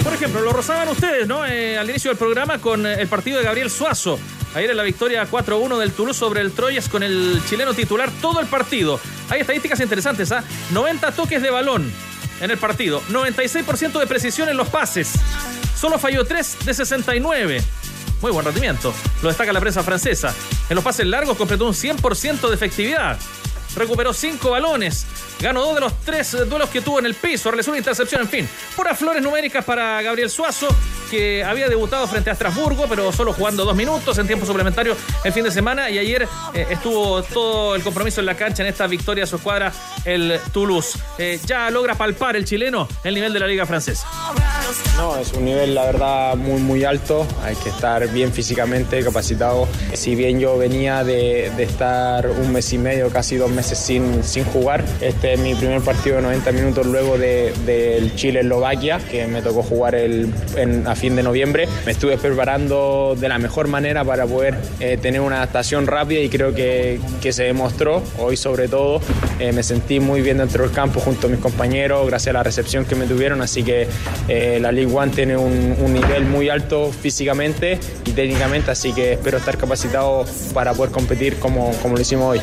Por 0.03 0.13
ejemplo, 0.13 0.41
lo 0.41 0.53
rozaban 0.53 0.87
ustedes, 0.89 1.27
¿no? 1.27 1.45
Eh, 1.45 1.77
al 1.77 1.89
inicio 1.89 2.11
del 2.11 2.17
programa 2.17 2.59
con 2.59 2.85
eh, 2.85 3.01
el 3.01 3.07
partido 3.07 3.39
de 3.39 3.43
Gabriel 3.43 3.69
Suazo. 3.69 4.19
Ayer 4.55 4.69
en 4.69 4.77
la 4.77 4.83
victoria 4.83 5.27
4-1 5.29 5.79
del 5.79 5.91
Toulouse 5.93 6.19
sobre 6.19 6.41
el 6.41 6.51
Troyes 6.51 6.87
con 6.87 7.01
el 7.01 7.41
chileno 7.49 7.73
titular 7.73 8.11
todo 8.21 8.39
el 8.39 8.47
partido. 8.47 8.99
Hay 9.29 9.41
estadísticas 9.41 9.79
interesantes, 9.79 10.31
¿ah? 10.31 10.43
90 10.71 11.11
toques 11.13 11.41
de 11.41 11.49
balón 11.49 11.91
en 12.39 12.51
el 12.51 12.57
partido, 12.57 13.01
96% 13.09 13.99
de 13.99 14.05
precisión 14.07 14.49
en 14.49 14.57
los 14.57 14.67
pases. 14.67 15.13
Solo 15.75 15.97
falló 15.97 16.23
3 16.25 16.65
de 16.65 16.73
69. 16.73 17.63
Muy 18.21 18.31
buen 18.31 18.45
rendimiento. 18.45 18.93
Lo 19.21 19.29
destaca 19.29 19.51
la 19.51 19.59
prensa 19.59 19.83
francesa. 19.83 20.33
En 20.69 20.75
los 20.75 20.83
pases 20.83 21.07
largos 21.07 21.35
completó 21.35 21.65
un 21.65 21.73
100% 21.73 22.47
de 22.47 22.55
efectividad. 22.55 23.17
Recuperó 23.75 24.13
5 24.13 24.49
balones. 24.49 25.05
Ganó 25.43 25.61
dos 25.61 25.75
de 25.75 25.81
los 25.81 25.99
tres 26.05 26.31
duelos 26.47 26.69
que 26.69 26.79
tuvo 26.79 26.99
en 26.99 27.05
el 27.05 27.15
piso. 27.15 27.51
Realizó 27.51 27.71
una 27.71 27.77
intercepción, 27.77 28.21
en 28.21 28.29
fin. 28.29 28.49
Puras 28.77 28.97
flores 28.97 29.21
numéricas 29.21 29.65
para 29.65 30.01
Gabriel 30.01 30.29
Suazo, 30.29 30.69
que 31.11 31.43
había 31.43 31.67
debutado 31.67 32.07
frente 32.07 32.29
a 32.29 32.33
Estrasburgo, 32.33 32.85
pero 32.87 33.11
solo 33.11 33.33
jugando 33.33 33.65
dos 33.65 33.75
minutos 33.75 34.17
en 34.19 34.25
tiempo 34.25 34.45
suplementario 34.45 34.95
el 35.25 35.33
fin 35.33 35.43
de 35.43 35.51
semana. 35.51 35.89
Y 35.89 35.97
ayer 35.99 36.29
eh, 36.53 36.67
estuvo 36.69 37.21
todo 37.23 37.75
el 37.75 37.83
compromiso 37.83 38.21
en 38.21 38.27
la 38.27 38.35
cancha 38.35 38.63
en 38.63 38.69
esta 38.69 38.87
victoria 38.87 39.25
a 39.25 39.27
su 39.27 39.35
escuadra, 39.35 39.73
el 40.05 40.39
Toulouse. 40.53 40.97
Eh, 41.17 41.37
ya 41.45 41.69
logra 41.69 41.95
palpar 41.95 42.37
el 42.37 42.45
chileno 42.45 42.87
el 43.03 43.13
nivel 43.13 43.33
de 43.33 43.41
la 43.41 43.47
liga 43.47 43.65
francesa. 43.65 44.07
No, 44.95 45.17
es 45.17 45.33
un 45.33 45.43
nivel, 45.43 45.75
la 45.75 45.83
verdad, 45.83 46.35
muy, 46.37 46.61
muy 46.61 46.85
alto. 46.85 47.27
Hay 47.43 47.55
que 47.57 47.67
estar 47.67 48.07
bien 48.13 48.31
físicamente 48.31 49.03
capacitado. 49.03 49.67
Si 49.93 50.15
bien 50.15 50.39
yo 50.39 50.57
venía 50.57 51.03
de, 51.03 51.51
de 51.57 51.63
estar 51.63 52.27
un 52.27 52.53
mes 52.53 52.71
y 52.71 52.77
medio, 52.77 53.09
casi 53.09 53.35
dos 53.35 53.51
meses 53.51 53.77
sin, 53.77 54.23
sin 54.23 54.45
jugar, 54.45 54.85
este 55.01 55.32
mi 55.37 55.55
primer 55.55 55.81
partido 55.81 56.17
de 56.17 56.21
90 56.23 56.51
minutos 56.51 56.85
luego 56.85 57.17
de- 57.17 57.53
del 57.65 58.15
Chile-Eslovaquia, 58.15 58.99
que 59.09 59.25
me 59.27 59.41
tocó 59.41 59.63
jugar 59.63 59.95
el, 59.95 60.33
en- 60.57 60.87
a 60.87 60.95
fin 60.95 61.15
de 61.15 61.23
noviembre. 61.23 61.67
Me 61.85 61.91
estuve 61.93 62.17
preparando 62.17 63.15
de 63.19 63.27
la 63.29 63.39
mejor 63.39 63.67
manera 63.67 64.03
para 64.03 64.25
poder 64.25 64.55
eh, 64.79 64.97
tener 65.01 65.21
una 65.21 65.37
adaptación 65.37 65.87
rápida 65.87 66.19
y 66.19 66.29
creo 66.29 66.53
que, 66.53 66.99
que 67.21 67.31
se 67.33 67.43
demostró. 67.43 68.03
Hoy, 68.19 68.37
sobre 68.37 68.67
todo, 68.67 69.01
eh, 69.39 69.51
me 69.51 69.63
sentí 69.63 69.99
muy 69.99 70.21
bien 70.21 70.37
dentro 70.37 70.63
del 70.63 70.73
campo 70.73 70.99
junto 70.99 71.27
a 71.27 71.29
mis 71.29 71.39
compañeros, 71.39 72.05
gracias 72.07 72.29
a 72.31 72.37
la 72.37 72.43
recepción 72.43 72.85
que 72.85 72.95
me 72.95 73.05
tuvieron. 73.05 73.41
Así 73.41 73.63
que 73.63 73.87
eh, 74.27 74.59
la 74.61 74.71
League 74.71 74.93
One 74.93 75.11
tiene 75.11 75.37
un, 75.37 75.75
un 75.79 75.93
nivel 75.93 76.25
muy 76.25 76.49
alto 76.49 76.91
físicamente 76.91 77.79
y 78.05 78.11
técnicamente, 78.11 78.71
así 78.71 78.93
que 78.93 79.13
espero 79.13 79.37
estar 79.37 79.57
capacitado 79.57 80.25
para 80.53 80.73
poder 80.73 80.91
competir 80.91 81.35
como, 81.39 81.71
como 81.81 81.95
lo 81.95 82.01
hicimos 82.01 82.31
hoy. 82.37 82.41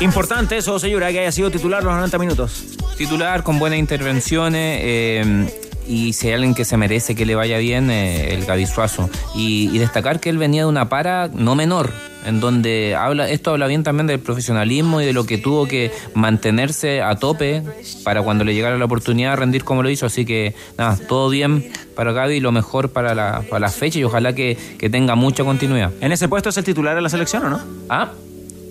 Importante 0.00 0.56
eso, 0.58 0.78
señora, 0.78 1.10
que 1.10 1.20
haya 1.20 1.32
sido 1.32 1.50
titular 1.50 1.82
los 1.82 1.94
90 1.94 2.18
minutos. 2.18 2.64
Titular 2.98 3.42
con 3.42 3.58
buenas 3.58 3.78
intervenciones. 3.78 4.80
eh, 4.82 5.46
y 5.88 6.14
si 6.14 6.26
hay 6.26 6.34
alguien 6.34 6.54
que 6.54 6.64
se 6.64 6.76
merece 6.76 7.14
que 7.14 7.24
le 7.24 7.36
vaya 7.36 7.58
bien, 7.58 7.90
eh, 7.90 8.34
el 8.34 8.44
Gaby 8.44 8.66
Suazo. 8.66 9.08
Y, 9.36 9.70
y 9.72 9.78
destacar 9.78 10.18
que 10.18 10.30
él 10.30 10.36
venía 10.36 10.62
de 10.62 10.68
una 10.68 10.88
para 10.88 11.28
no 11.28 11.54
menor, 11.54 11.92
en 12.24 12.40
donde 12.40 12.96
habla, 12.96 13.30
esto 13.30 13.52
habla 13.52 13.68
bien 13.68 13.84
también 13.84 14.08
del 14.08 14.18
profesionalismo 14.18 15.00
y 15.00 15.06
de 15.06 15.12
lo 15.12 15.26
que 15.26 15.38
tuvo 15.38 15.68
que 15.68 15.92
mantenerse 16.14 17.02
a 17.02 17.14
tope 17.14 17.62
para 18.02 18.22
cuando 18.22 18.42
le 18.42 18.52
llegara 18.52 18.76
la 18.76 18.84
oportunidad 18.84 19.30
de 19.30 19.36
rendir 19.36 19.62
como 19.62 19.84
lo 19.84 19.88
hizo. 19.88 20.06
Así 20.06 20.26
que 20.26 20.54
nada, 20.76 20.98
todo 21.08 21.30
bien 21.30 21.70
para 21.94 22.10
Gaby 22.12 22.34
y 22.34 22.40
lo 22.40 22.50
mejor 22.50 22.90
para 22.90 23.14
la, 23.14 23.42
para 23.48 23.60
la 23.60 23.68
fecha 23.70 24.00
y 24.00 24.04
ojalá 24.04 24.34
que, 24.34 24.58
que 24.78 24.90
tenga 24.90 25.14
mucha 25.14 25.44
continuidad. 25.44 25.92
¿En 26.00 26.10
ese 26.10 26.28
puesto 26.28 26.48
es 26.48 26.56
el 26.56 26.64
titular 26.64 26.96
de 26.96 27.00
la 27.00 27.08
selección 27.08 27.44
o 27.44 27.50
no? 27.50 27.60
Ah. 27.88 28.10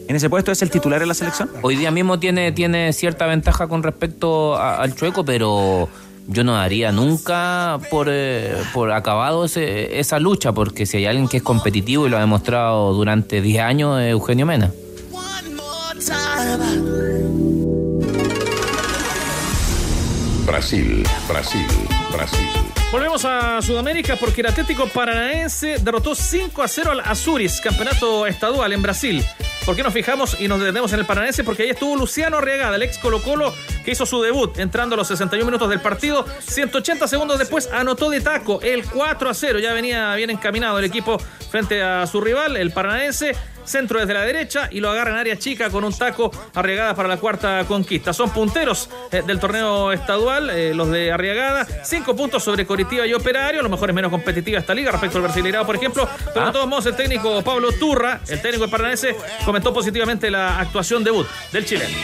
¿En 0.08 0.16
ese 0.16 0.30
puesto 0.30 0.52
es 0.52 0.62
el 0.62 0.70
titular 0.70 1.00
de 1.00 1.06
la 1.08 1.14
selección? 1.14 1.50
Hoy 1.62 1.76
día 1.76 1.90
mismo 1.92 2.20
tiene, 2.20 2.52
tiene 2.52 2.94
cierta 2.94 3.26
ventaja 3.26 3.68
con 3.68 3.82
respecto 3.84 4.56
a- 4.56 4.78
al 4.82 4.96
chueco, 4.96 5.26
pero 5.26 5.90
yo 6.28 6.44
no 6.44 6.54
daría 6.54 6.92
nunca 6.92 7.80
por, 7.90 8.08
eh, 8.10 8.56
por 8.74 8.92
acabado 8.92 9.46
ese- 9.46 10.00
esa 10.00 10.20
lucha, 10.20 10.52
porque 10.54 10.86
si 10.86 10.98
hay 10.98 11.06
alguien 11.08 11.28
que 11.28 11.38
es 11.38 11.44
competitivo 11.44 12.06
y 12.06 12.10
lo 12.10 12.18
ha 12.18 12.20
demostrado 12.20 12.94
durante 12.94 13.42
10 13.42 13.62
años, 13.64 14.00
es 14.00 14.12
Eugenio 14.12 14.46
Mena. 14.46 14.72
Brasil, 20.46 21.04
Brasil, 21.28 21.66
Brasil. 22.12 22.48
Volvemos 22.92 23.26
a 23.26 23.62
Sudamérica 23.62 24.16
porque 24.16 24.42
el 24.42 24.48
Atlético 24.48 24.88
Paranaense 24.88 25.80
derrotó 25.80 26.14
5 26.16 26.62
a 26.62 26.68
0 26.68 26.92
al 26.92 27.00
Azuris, 27.02 27.60
campeonato 27.60 28.26
estadual 28.28 28.72
en 28.74 28.82
Brasil. 28.82 29.24
¿Por 29.66 29.76
qué 29.76 29.82
nos 29.82 29.94
fijamos 29.94 30.40
y 30.40 30.48
nos 30.48 30.60
detenemos 30.60 30.94
en 30.94 31.00
el 31.00 31.08
Paranaense? 31.08 31.44
Porque 31.44 31.64
ahí 31.64 31.72
estuvo 31.72 31.96
Luciano 31.96 32.38
Arriagada, 32.38 32.76
el 32.76 32.84
ex 32.84 33.00
Colo 33.00 33.24
Colo, 33.24 33.52
que 33.84 33.92
hizo 33.92 34.06
su 34.06 34.22
debut 34.22 34.60
entrando 34.60 34.94
a 34.94 34.98
los 34.98 35.08
61 35.08 35.44
minutos 35.44 35.68
del 35.72 35.82
partido. 35.82 36.24
180 36.40 37.08
segundos 37.08 37.40
después 37.40 37.68
anotó 37.74 38.12
de 38.12 38.22
taco 38.22 38.62
el 38.62 38.86
4 38.86 39.28
a 39.28 39.34
0. 39.34 39.58
Ya 39.58 39.74
venía 39.74 40.14
bien 40.14 40.30
encaminado 40.30 40.78
el 40.78 40.86
equipo 40.86 41.18
frente 41.50 41.82
a 41.82 42.06
su 42.06 42.22
rival, 42.22 42.58
el 42.58 42.72
Paranaense. 42.74 43.36
Centro 43.66 44.00
desde 44.00 44.14
la 44.14 44.22
derecha 44.22 44.70
y 44.72 44.80
lo 44.80 44.90
agarra 44.90 45.12
en 45.12 45.18
área 45.18 45.38
chica 45.38 45.70
con 45.70 45.84
un 45.84 45.94
taco 45.98 46.32
Arriagada 46.54 46.96
para 46.96 47.10
la 47.10 47.18
cuarta 47.18 47.64
conquista. 47.68 48.14
Son 48.14 48.30
punteros 48.30 48.90
eh, 49.12 49.22
del 49.26 49.40
torneo 49.40 49.92
estadual, 49.92 50.50
eh, 50.50 50.74
los 50.74 50.90
de 50.90 51.12
Arriagada. 51.12 51.68
Cinco 51.84 52.16
puntos 52.16 52.44
sobre 52.44 52.66
Coritiba 52.66 53.06
y 53.06 53.14
Operario. 53.14 53.60
A 53.60 53.64
lo 53.64 53.70
mejor 53.70 53.90
es 53.90 53.96
menos 53.96 54.12
competitiva 54.12 54.60
esta 54.60 54.74
liga 54.74 54.92
respecto 54.92 55.18
al 55.18 55.24
Brasileirao, 55.24 55.66
por 55.66 55.76
ejemplo. 55.76 56.08
Pero 56.34 56.46
de 56.46 56.52
todos 56.52 56.68
modos, 56.68 56.86
el 56.86 56.96
técnico 56.96 57.42
Pablo 57.44 57.72
Turra, 57.74 58.22
el 58.28 58.42
técnico 58.42 58.70
Paranaense, 58.70 59.16
comentó 59.44 59.74
positivamente 59.74 60.30
la 60.30 60.60
actuación 60.60 61.04
debut 61.04 61.28
del 61.52 61.66
chileno. 61.66 61.96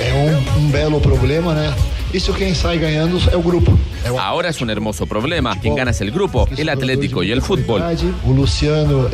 É 0.00 0.12
um, 0.14 0.60
um 0.60 0.70
belo 0.70 1.00
problema, 1.00 1.54
né? 1.54 1.74
Isso 2.12 2.32
quem 2.32 2.54
sai 2.54 2.78
ganhando 2.78 3.18
é 3.30 3.36
o 3.36 3.42
grupo. 3.42 3.78
Ahora 4.18 4.48
es 4.48 4.60
un 4.60 4.70
hermoso 4.70 5.06
problema. 5.06 5.54
Quien 5.60 5.74
gana 5.74 5.90
es 5.90 6.00
el 6.00 6.10
grupo, 6.10 6.48
el 6.56 6.68
Atlético 6.68 7.22
y 7.22 7.30
el 7.32 7.42
fútbol. 7.42 7.82
Luciano. 8.26 9.08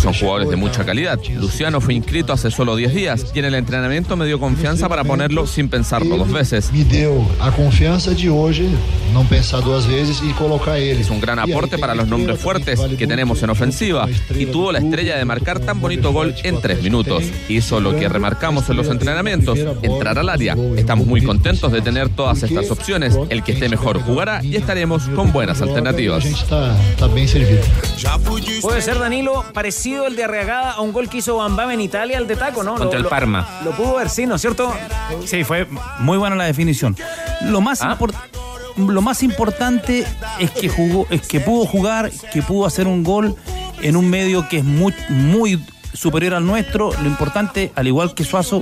Son 0.00 0.14
jugadores 0.14 0.48
de 0.48 0.56
mucha 0.56 0.84
calidad. 0.84 1.18
Luciano 1.38 1.80
fue 1.80 1.94
inscrito 1.94 2.32
hace 2.32 2.50
solo 2.50 2.76
10 2.76 2.94
días 2.94 3.26
y 3.34 3.40
en 3.40 3.44
el 3.44 3.54
entrenamiento 3.54 4.16
me 4.16 4.26
dio 4.26 4.38
confianza 4.38 4.88
para 4.88 5.04
ponerlo 5.04 5.46
sin 5.46 5.68
pensarlo 5.68 6.16
dos 6.16 6.32
veces. 6.32 6.72
Me 6.72 6.84
deu 6.84 7.26
a 7.40 7.50
confiança 7.50 8.14
de 8.14 8.30
hoje 8.30 8.68
não 9.12 9.24
pensar 9.26 9.60
duas 9.60 9.84
vezes 9.84 10.20
e 10.22 10.32
colocar 10.34 10.78
ele. 10.78 11.00
Es 11.00 11.10
un 11.10 11.20
gran 11.20 11.38
aporte 11.38 11.78
para 11.78 11.94
los 11.94 12.08
nombres 12.08 12.40
fuertes 12.40 12.80
que 12.98 13.06
tenemos 13.06 13.42
en 13.42 13.50
ofensiva 13.50 14.08
y 14.34 14.46
tuvo 14.46 14.72
la 14.72 14.78
estrella 14.78 15.16
de 15.16 15.24
marcar 15.24 15.60
tan 15.60 15.80
bonito 15.80 16.12
gol 16.12 16.34
en 16.42 16.60
tres 16.60 16.82
minutos. 16.82 17.24
Hizo 17.48 17.80
lo 17.80 17.96
que 17.96 18.08
remarcamos 18.08 18.68
en 18.70 18.76
los 18.76 18.88
entrenamientos, 18.88 19.58
entrar 19.82 20.18
al 20.18 20.28
área. 20.28 20.56
Estamos 20.76 21.06
muy 21.06 21.17
contentos 21.24 21.70
de 21.72 21.80
tener 21.82 22.08
todas 22.08 22.42
estas 22.42 22.70
opciones. 22.70 23.16
El 23.28 23.42
que 23.42 23.52
esté 23.52 23.68
mejor 23.68 24.00
jugará 24.02 24.42
y 24.44 24.56
estaremos 24.56 25.08
con 25.08 25.32
buenas 25.32 25.60
alternativas. 25.62 26.24
Puede 28.62 28.82
ser, 28.82 28.98
Danilo, 28.98 29.44
parecido 29.52 30.06
el 30.06 30.16
de 30.16 30.24
Arriagada 30.24 30.72
a 30.72 30.80
un 30.80 30.92
gol 30.92 31.08
que 31.08 31.18
hizo 31.18 31.36
Bambam 31.36 31.70
en 31.70 31.80
Italia, 31.80 32.18
el 32.18 32.26
de 32.26 32.36
Taco, 32.36 32.62
¿no? 32.62 32.72
Contra 32.72 32.86
Lo- 32.90 32.96
el 32.96 33.02
lo- 33.04 33.08
Parma. 33.08 33.48
Lo 33.64 33.72
pudo 33.72 33.96
ver, 33.96 34.08
sí, 34.10 34.26
¿no 34.26 34.34
es 34.36 34.40
cierto? 34.40 34.72
Sí, 35.24 35.44
fue 35.44 35.66
muy 36.00 36.18
buena 36.18 36.36
la 36.36 36.44
definición. 36.44 36.96
Lo 37.42 37.60
más, 37.60 37.82
impor- 37.82 38.14
lo 38.76 39.00
más 39.02 39.22
importante 39.22 40.04
es 40.38 40.50
que 40.50 40.68
jugó, 40.68 41.06
es 41.10 41.22
que 41.26 41.40
pudo 41.40 41.66
jugar, 41.66 42.10
que 42.32 42.42
pudo 42.42 42.66
hacer 42.66 42.86
un 42.86 43.02
gol 43.04 43.36
en 43.82 43.96
un 43.96 44.08
medio 44.10 44.48
que 44.48 44.58
es 44.58 44.64
muy, 44.64 44.92
muy 45.08 45.60
superior 45.94 46.34
al 46.34 46.46
nuestro. 46.46 46.90
Lo 47.02 47.06
importante, 47.08 47.72
al 47.74 47.86
igual 47.86 48.14
que 48.14 48.24
Suazo, 48.24 48.60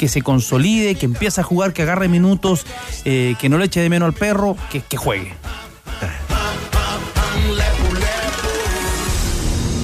que 0.00 0.08
se 0.08 0.22
consolide, 0.22 0.94
que 0.94 1.04
empiece 1.04 1.42
a 1.42 1.44
jugar, 1.44 1.74
que 1.74 1.82
agarre 1.82 2.08
minutos, 2.08 2.64
eh, 3.04 3.34
que 3.38 3.50
no 3.50 3.58
le 3.58 3.66
eche 3.66 3.80
de 3.80 3.90
menos 3.90 4.06
al 4.06 4.14
perro, 4.14 4.56
que, 4.72 4.80
que 4.80 4.96
juegue. 4.96 5.34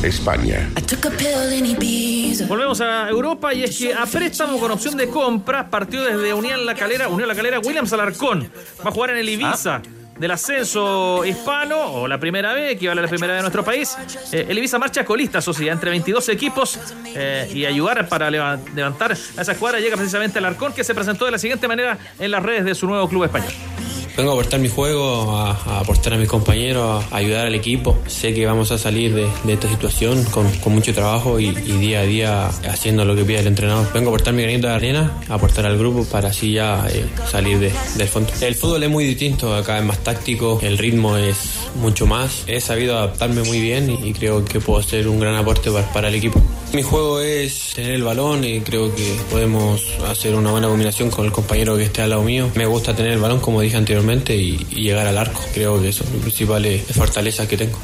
España. 0.02 0.70
Volvemos 2.48 2.80
a 2.80 3.10
Europa 3.10 3.52
y 3.52 3.64
es 3.64 3.76
que 3.76 3.92
a 3.92 4.06
préstamo 4.06 4.58
con 4.58 4.70
opción 4.70 4.96
de 4.96 5.10
compra 5.10 5.68
partió 5.68 6.02
desde 6.02 6.32
Unión 6.32 6.64
La 6.64 6.74
Calera, 6.74 7.08
Unión 7.08 7.28
La 7.28 7.34
Calera, 7.34 7.60
Williams 7.60 7.92
Alarcón. 7.92 8.50
Va 8.82 8.88
a 8.88 8.92
jugar 8.92 9.10
en 9.10 9.18
el 9.18 9.28
Ibiza. 9.28 9.82
Del 10.18 10.30
ascenso 10.30 11.24
hispano, 11.26 11.78
o 11.92 12.08
la 12.08 12.18
primera 12.18 12.54
vez, 12.54 12.78
que 12.78 12.88
vale 12.88 13.02
la 13.02 13.08
primera 13.08 13.34
vez 13.34 13.38
de 13.40 13.42
nuestro 13.42 13.64
país, 13.64 13.96
Eh, 14.32 14.46
el 14.48 14.56
Ibiza 14.58 14.78
marcha 14.78 15.04
colista, 15.04 15.40
sociedad, 15.42 15.74
entre 15.74 15.90
22 15.90 16.28
equipos 16.30 16.78
eh, 17.14 17.50
y 17.54 17.64
ayudar 17.66 18.08
para 18.08 18.30
leva- 18.30 18.58
levantar 18.74 19.12
a 19.12 19.14
esa 19.42 19.52
escuadra 19.52 19.78
llega 19.78 19.96
precisamente 19.96 20.38
Alarcón, 20.38 20.72
que 20.72 20.84
se 20.84 20.94
presentó 20.94 21.26
de 21.26 21.32
la 21.32 21.38
siguiente 21.38 21.68
manera 21.68 21.98
en 22.18 22.30
las 22.30 22.42
redes 22.42 22.64
de 22.64 22.74
su 22.74 22.86
nuevo 22.86 23.08
club 23.08 23.24
español. 23.24 23.52
Vengo 24.16 24.30
a 24.30 24.34
aportar 24.34 24.60
mi 24.60 24.68
juego, 24.70 25.36
a, 25.36 25.80
aportar 25.80 26.14
a 26.14 26.16
mis 26.16 26.26
compañeros, 26.28 27.04
a 27.10 27.16
ayudar 27.16 27.46
al 27.46 27.54
equipo. 27.54 27.98
Sé 28.06 28.32
que 28.32 28.46
vamos 28.46 28.70
a 28.72 28.78
salir 28.78 29.14
de, 29.14 29.26
de 29.44 29.52
esta 29.52 29.68
situación 29.68 30.24
con, 30.30 30.50
con 30.60 30.74
mucho 30.74 30.94
trabajo 30.94 31.38
y, 31.38 31.48
y 31.48 31.72
día 31.78 32.00
a 32.00 32.04
día 32.04 32.46
haciendo 32.68 33.04
lo 33.04 33.14
que 33.14 33.24
pide 33.24 33.40
el 33.40 33.46
entrenador. 33.48 33.92
Vengo 33.92 34.06
a 34.08 34.12
aportar 34.14 34.32
mi 34.32 34.42
granito 34.42 34.68
de 34.68 34.72
arena, 34.72 35.20
a 35.28 35.34
aportar 35.34 35.66
al 35.66 35.76
grupo 35.76 36.04
para 36.06 36.30
así 36.30 36.52
ya 36.52 36.86
eh, 36.90 37.04
salir 37.30 37.58
de- 37.58 37.72
del 37.96 38.08
fondo. 38.08 38.32
El 38.40 38.54
fútbol 38.54 38.82
es 38.84 38.90
muy 38.90 39.04
distinto, 39.04 39.54
acá 39.54 39.78
es 39.78 39.84
más 39.84 39.98
táctico, 40.02 40.60
el 40.62 40.78
ritmo 40.78 41.18
es 41.18 41.36
mucho 41.74 42.06
más. 42.06 42.44
He 42.46 42.60
sabido 42.62 42.96
adaptarme 42.96 43.42
muy 43.42 43.60
bien 43.60 43.90
y, 43.90 44.08
y 44.08 44.12
creo 44.14 44.42
que 44.46 44.60
puedo 44.60 44.82
ser 44.82 45.08
un 45.08 45.20
gran 45.20 45.34
aporte 45.34 45.70
para, 45.70 45.92
para 45.92 46.08
el 46.08 46.14
equipo. 46.14 46.40
Mi 46.72 46.82
juego 46.82 47.20
es 47.20 47.72
tener 47.74 47.92
el 47.92 48.02
balón 48.02 48.44
y 48.44 48.60
creo 48.60 48.94
que 48.94 49.14
podemos 49.30 49.82
hacer 50.08 50.34
una 50.34 50.50
buena 50.50 50.68
combinación 50.68 51.10
con 51.10 51.26
el 51.26 51.32
compañero 51.32 51.76
que 51.76 51.84
esté 51.84 52.00
al 52.02 52.10
lado 52.10 52.22
mío. 52.22 52.48
Me 52.54 52.64
gusta 52.66 52.94
tener 52.96 53.12
el 53.12 53.18
balón, 53.18 53.40
como 53.40 53.60
dije 53.60 53.76
anteriormente, 53.76 54.05
y, 54.14 54.66
y 54.70 54.82
llegar 54.82 55.06
al 55.06 55.18
arco. 55.18 55.40
Creo 55.54 55.80
que 55.80 55.92
son 55.92 56.06
las 56.12 56.22
principales 56.22 56.82
fortalezas 56.94 57.46
que 57.46 57.56
tengo. 57.56 57.78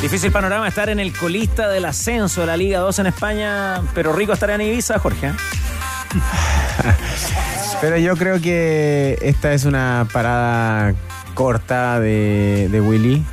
Difícil 0.00 0.32
panorama 0.32 0.66
estar 0.66 0.88
en 0.88 0.98
el 1.00 1.16
colista 1.16 1.68
del 1.68 1.84
ascenso 1.84 2.40
de 2.40 2.46
la 2.48 2.56
Liga 2.56 2.80
2 2.80 2.98
en 3.00 3.06
España, 3.06 3.82
pero 3.94 4.12
rico 4.12 4.32
estar 4.32 4.50
en 4.50 4.60
Ibiza, 4.60 4.98
Jorge. 4.98 5.28
¿eh? 5.28 5.32
Pero 7.80 7.96
yo 7.98 8.16
creo 8.16 8.40
que 8.40 9.18
esta 9.22 9.52
es 9.54 9.64
una 9.64 10.06
parada 10.12 10.94
corta 11.34 11.98
de, 11.98 12.68
de 12.70 12.80
Willy. 12.80 13.24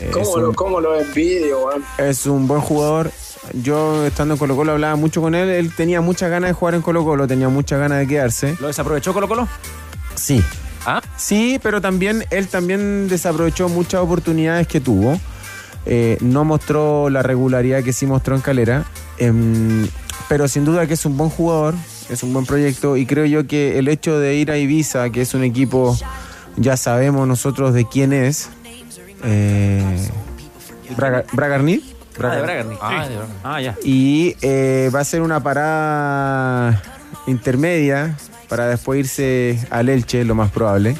Eh, 0.00 0.10
Es 0.10 0.12
¿Cómo, 0.12 0.36
lo, 0.38 0.52
¿Cómo 0.52 0.80
lo 0.80 1.00
envidio, 1.00 1.64
weón? 1.66 1.84
es 1.98 2.26
un 2.26 2.46
buen 2.46 2.60
jugador. 2.60 3.10
Yo 3.62 4.04
estando 4.06 4.34
en 4.34 4.38
Colo 4.38 4.56
Colo 4.56 4.72
hablaba 4.72 4.96
mucho 4.96 5.22
con 5.22 5.34
él. 5.34 5.48
Él 5.48 5.72
tenía 5.74 6.00
muchas 6.02 6.30
ganas 6.30 6.50
de 6.50 6.54
jugar 6.54 6.74
en 6.74 6.82
Colo 6.82 7.02
Colo, 7.04 7.26
tenía 7.26 7.48
muchas 7.48 7.78
ganas 7.80 7.98
de 7.98 8.06
quedarse. 8.06 8.56
¿Lo 8.60 8.66
desaprovechó 8.66 9.14
Colo 9.14 9.26
Colo? 9.28 9.48
Sí. 10.16 10.42
¿Ah? 10.86 11.00
Sí, 11.16 11.58
pero 11.62 11.80
también 11.80 12.24
él 12.30 12.48
también 12.48 13.08
desaprovechó 13.08 13.68
muchas 13.68 14.00
oportunidades 14.00 14.66
que 14.66 14.80
tuvo. 14.80 15.18
Eh, 15.86 16.16
no 16.20 16.44
mostró 16.44 17.10
la 17.10 17.22
regularidad 17.22 17.82
que 17.82 17.92
sí 17.92 18.06
mostró 18.06 18.34
en 18.34 18.40
Calera. 18.42 18.84
Em, 19.18 19.86
pero 20.28 20.48
sin 20.48 20.64
duda 20.64 20.86
que 20.86 20.94
es 20.94 21.04
un 21.06 21.16
buen 21.16 21.30
jugador, 21.30 21.74
es 22.10 22.22
un 22.22 22.32
buen 22.32 22.46
proyecto. 22.46 22.96
Y 22.96 23.06
creo 23.06 23.24
yo 23.26 23.46
que 23.46 23.78
el 23.78 23.88
hecho 23.88 24.18
de 24.18 24.34
ir 24.36 24.50
a 24.50 24.58
Ibiza, 24.58 25.10
que 25.10 25.22
es 25.22 25.34
un 25.34 25.44
equipo, 25.44 25.96
ya 26.56 26.76
sabemos 26.76 27.26
nosotros 27.28 27.72
de 27.74 27.86
quién 27.86 28.12
es. 28.12 28.48
Eh, 29.24 30.08
Braga- 30.96 31.24
Bragarni. 31.32 31.80
Ah, 32.22 32.34
de 32.36 32.42
Bragarni. 32.42 32.76
Ah, 32.80 33.04
Sí. 33.08 33.14
Ah, 33.42 33.60
ya. 33.60 33.74
Y 33.82 34.36
eh, 34.42 34.90
va 34.94 35.00
a 35.00 35.04
ser 35.04 35.22
una 35.22 35.42
parada 35.42 36.80
intermedia 37.26 38.16
para 38.56 38.68
después 38.68 39.00
irse 39.00 39.58
al 39.70 39.88
Elche, 39.88 40.24
lo 40.24 40.36
más 40.36 40.52
probable. 40.52 40.96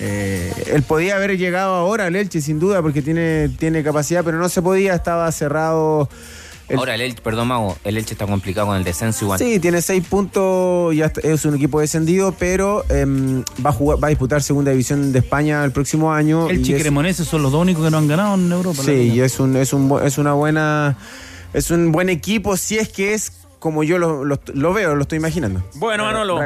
Eh, 0.00 0.52
él 0.74 0.82
podía 0.82 1.14
haber 1.14 1.38
llegado 1.38 1.72
ahora 1.74 2.06
al 2.06 2.16
Elche, 2.16 2.40
sin 2.40 2.58
duda, 2.58 2.82
porque 2.82 3.00
tiene, 3.00 3.48
tiene 3.48 3.84
capacidad, 3.84 4.24
pero 4.24 4.38
no 4.38 4.48
se 4.48 4.60
podía, 4.60 4.92
estaba 4.94 5.30
cerrado. 5.30 6.08
El- 6.68 6.78
Ahora 6.78 6.96
el 6.96 7.00
Elche, 7.02 7.22
perdón 7.22 7.46
Mago, 7.46 7.78
el 7.84 7.96
Elche 7.96 8.14
está 8.14 8.26
complicado 8.26 8.66
con 8.66 8.76
el 8.76 8.82
descenso 8.82 9.24
igual. 9.24 9.38
Sí, 9.38 9.60
tiene 9.60 9.80
seis 9.82 10.04
puntos, 10.04 10.96
ya 10.96 11.06
está- 11.06 11.20
es 11.20 11.44
un 11.44 11.54
equipo 11.54 11.78
descendido, 11.80 12.34
pero 12.36 12.84
em, 12.90 13.44
va, 13.64 13.70
a 13.70 13.72
jugar, 13.72 14.02
va 14.02 14.08
a 14.08 14.10
disputar 14.10 14.42
Segunda 14.42 14.72
División 14.72 15.12
de 15.12 15.20
España 15.20 15.64
el 15.64 15.70
próximo 15.70 16.12
año. 16.12 16.50
El 16.50 16.56
y 16.58 16.60
es- 16.62 16.66
Chicremonese 16.66 17.24
son 17.24 17.42
los 17.44 17.52
dos 17.52 17.62
únicos 17.62 17.84
que 17.84 17.90
no 17.92 17.98
han 17.98 18.08
ganado 18.08 18.34
en 18.34 18.50
Europa. 18.50 18.82
Sí, 18.84 19.12
y 19.14 19.20
es 19.20 19.38
un, 19.38 19.54
es 19.56 19.72
un 19.72 19.96
es 20.04 20.18
una 20.18 20.32
buena 20.32 20.96
es 21.54 21.70
un 21.70 21.92
buen 21.92 22.08
equipo 22.08 22.56
si 22.56 22.78
es 22.78 22.88
que 22.88 23.14
es 23.14 23.30
como 23.60 23.82
yo 23.84 23.98
lo, 23.98 24.24
lo- 24.24 24.40
lo 24.52 24.72
veo, 24.74 24.94
lo 24.96 25.02
estoy 25.02 25.18
imaginando. 25.18 25.62
Bueno, 25.76 26.04
Manolo. 26.04 26.36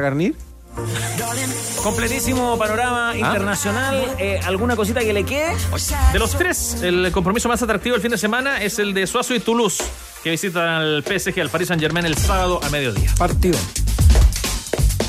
Completísimo 1.83 2.59
panorama 2.59 3.17
internacional. 3.17 4.15
Eh, 4.19 4.41
¿Alguna 4.45 4.77
cosita 4.77 5.01
que 5.01 5.13
le 5.13 5.25
quede? 5.25 5.57
De 6.13 6.19
los 6.19 6.37
tres, 6.37 6.83
el 6.83 7.11
compromiso 7.13 7.49
más 7.49 7.63
atractivo 7.63 7.95
del 7.95 8.03
fin 8.03 8.11
de 8.11 8.19
semana 8.19 8.63
es 8.63 8.79
el 8.79 8.93
de 8.95 9.07
Suazo 9.07 9.35
y 9.35 9.41
Toulouse, 9.41 9.83
que 10.23 10.31
visitan 10.31 10.69
al 10.69 11.03
PSG, 11.03 11.41
al 11.41 11.51
Paris 11.51 11.69
Saint 11.69 11.83
Germain 11.83 12.07
el 12.07 12.17
sábado 12.17 12.61
a 12.63 12.69
mediodía. 12.71 13.11
Partido. 13.17 13.59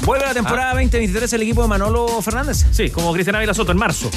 Vuelve 0.05 0.25
la 0.25 0.33
temporada 0.33 0.69
2023 0.73 1.31
el 1.33 1.41
equipo 1.43 1.61
de 1.61 1.67
Manolo 1.67 2.21
Fernández. 2.21 2.65
Sí, 2.71 2.89
como 2.89 3.13
Cristian 3.13 3.35
Ávila 3.35 3.53
Soto 3.53 3.71
en 3.71 3.77
marzo. 3.77 4.09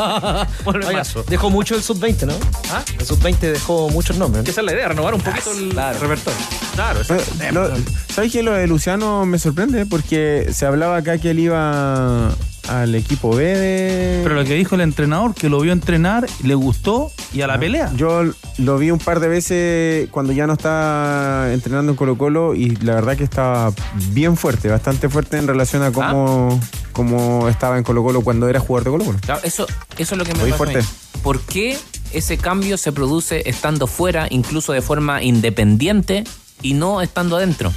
Vuelve 0.64 0.86
en 0.86 0.92
marzo. 0.94 1.24
dejó 1.28 1.50
mucho 1.50 1.74
el 1.74 1.82
sub-20, 1.82 2.26
¿no? 2.26 2.32
¿Ah? 2.72 2.82
El 2.98 3.04
sub-20 3.06 3.38
dejó 3.38 3.90
muchos 3.90 4.16
nombres. 4.16 4.48
Esa 4.48 4.62
es 4.62 4.64
la 4.64 4.72
idea, 4.72 4.88
renovar 4.88 5.14
un 5.14 5.20
poquito 5.20 5.52
el 5.52 5.70
repertorio. 6.00 6.40
Claro, 6.74 7.00
exacto. 7.00 7.34
lo- 7.52 7.70
¿Sabes 8.12 8.32
que 8.32 8.42
lo 8.42 8.52
de 8.52 8.66
Luciano 8.66 9.26
me 9.26 9.38
sorprende? 9.38 9.84
Porque 9.86 10.48
se 10.52 10.64
hablaba 10.66 10.96
acá 10.96 11.18
que 11.18 11.30
él 11.30 11.40
iba 11.40 12.30
al 12.68 12.94
equipo 12.94 13.34
B 13.34 13.44
de... 13.44 14.20
Pero 14.22 14.34
lo 14.34 14.44
que 14.44 14.54
dijo 14.54 14.74
el 14.74 14.82
entrenador, 14.82 15.34
que 15.34 15.48
lo 15.48 15.60
vio 15.60 15.72
entrenar, 15.72 16.26
le 16.42 16.54
gustó 16.54 17.10
y 17.32 17.42
a 17.42 17.46
la 17.46 17.58
pelea. 17.58 17.92
Yo 17.96 18.24
lo 18.58 18.78
vi 18.78 18.90
un 18.90 18.98
par 18.98 19.20
de 19.20 19.28
veces 19.28 20.08
cuando 20.10 20.32
ya 20.32 20.46
no 20.46 20.54
está 20.54 21.52
entrenando 21.52 21.92
en 21.92 21.96
Colo 21.96 22.16
Colo 22.16 22.54
y 22.54 22.76
la 22.76 22.94
verdad 22.94 23.16
que 23.16 23.24
estaba 23.24 23.72
bien 24.10 24.36
fuerte, 24.36 24.68
bastante 24.68 25.08
fuerte 25.08 25.38
en 25.38 25.46
relación 25.46 25.82
a 25.82 25.92
cómo, 25.92 26.60
cómo 26.92 27.48
estaba 27.48 27.78
en 27.78 27.84
Colo 27.84 28.02
Colo 28.02 28.22
cuando 28.22 28.48
era 28.48 28.60
jugador 28.60 28.84
de 28.84 28.90
Colo 28.90 29.04
Colo. 29.04 29.18
Claro, 29.20 29.40
eso, 29.44 29.66
eso 29.98 30.14
es 30.14 30.18
lo 30.18 30.24
que 30.24 30.34
me 30.34 30.52
fuerte. 30.52 30.80
¿Por 31.22 31.40
qué 31.40 31.78
ese 32.12 32.36
cambio 32.36 32.76
se 32.76 32.92
produce 32.92 33.48
estando 33.48 33.86
fuera, 33.86 34.26
incluso 34.30 34.72
de 34.72 34.82
forma 34.82 35.22
independiente, 35.22 36.24
y 36.60 36.74
no 36.74 37.00
estando 37.00 37.36
adentro? 37.36 37.72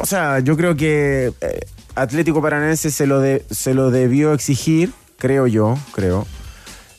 O 0.00 0.06
sea, 0.06 0.40
yo 0.40 0.56
creo 0.56 0.76
que 0.76 1.32
eh, 1.40 1.60
Atlético 1.94 2.42
Paranaense 2.42 2.90
se 2.90 3.06
lo, 3.06 3.20
de- 3.20 3.44
se 3.50 3.74
lo 3.74 3.90
debió 3.90 4.32
exigir, 4.32 4.92
creo 5.18 5.46
yo, 5.46 5.76
creo. 5.92 6.26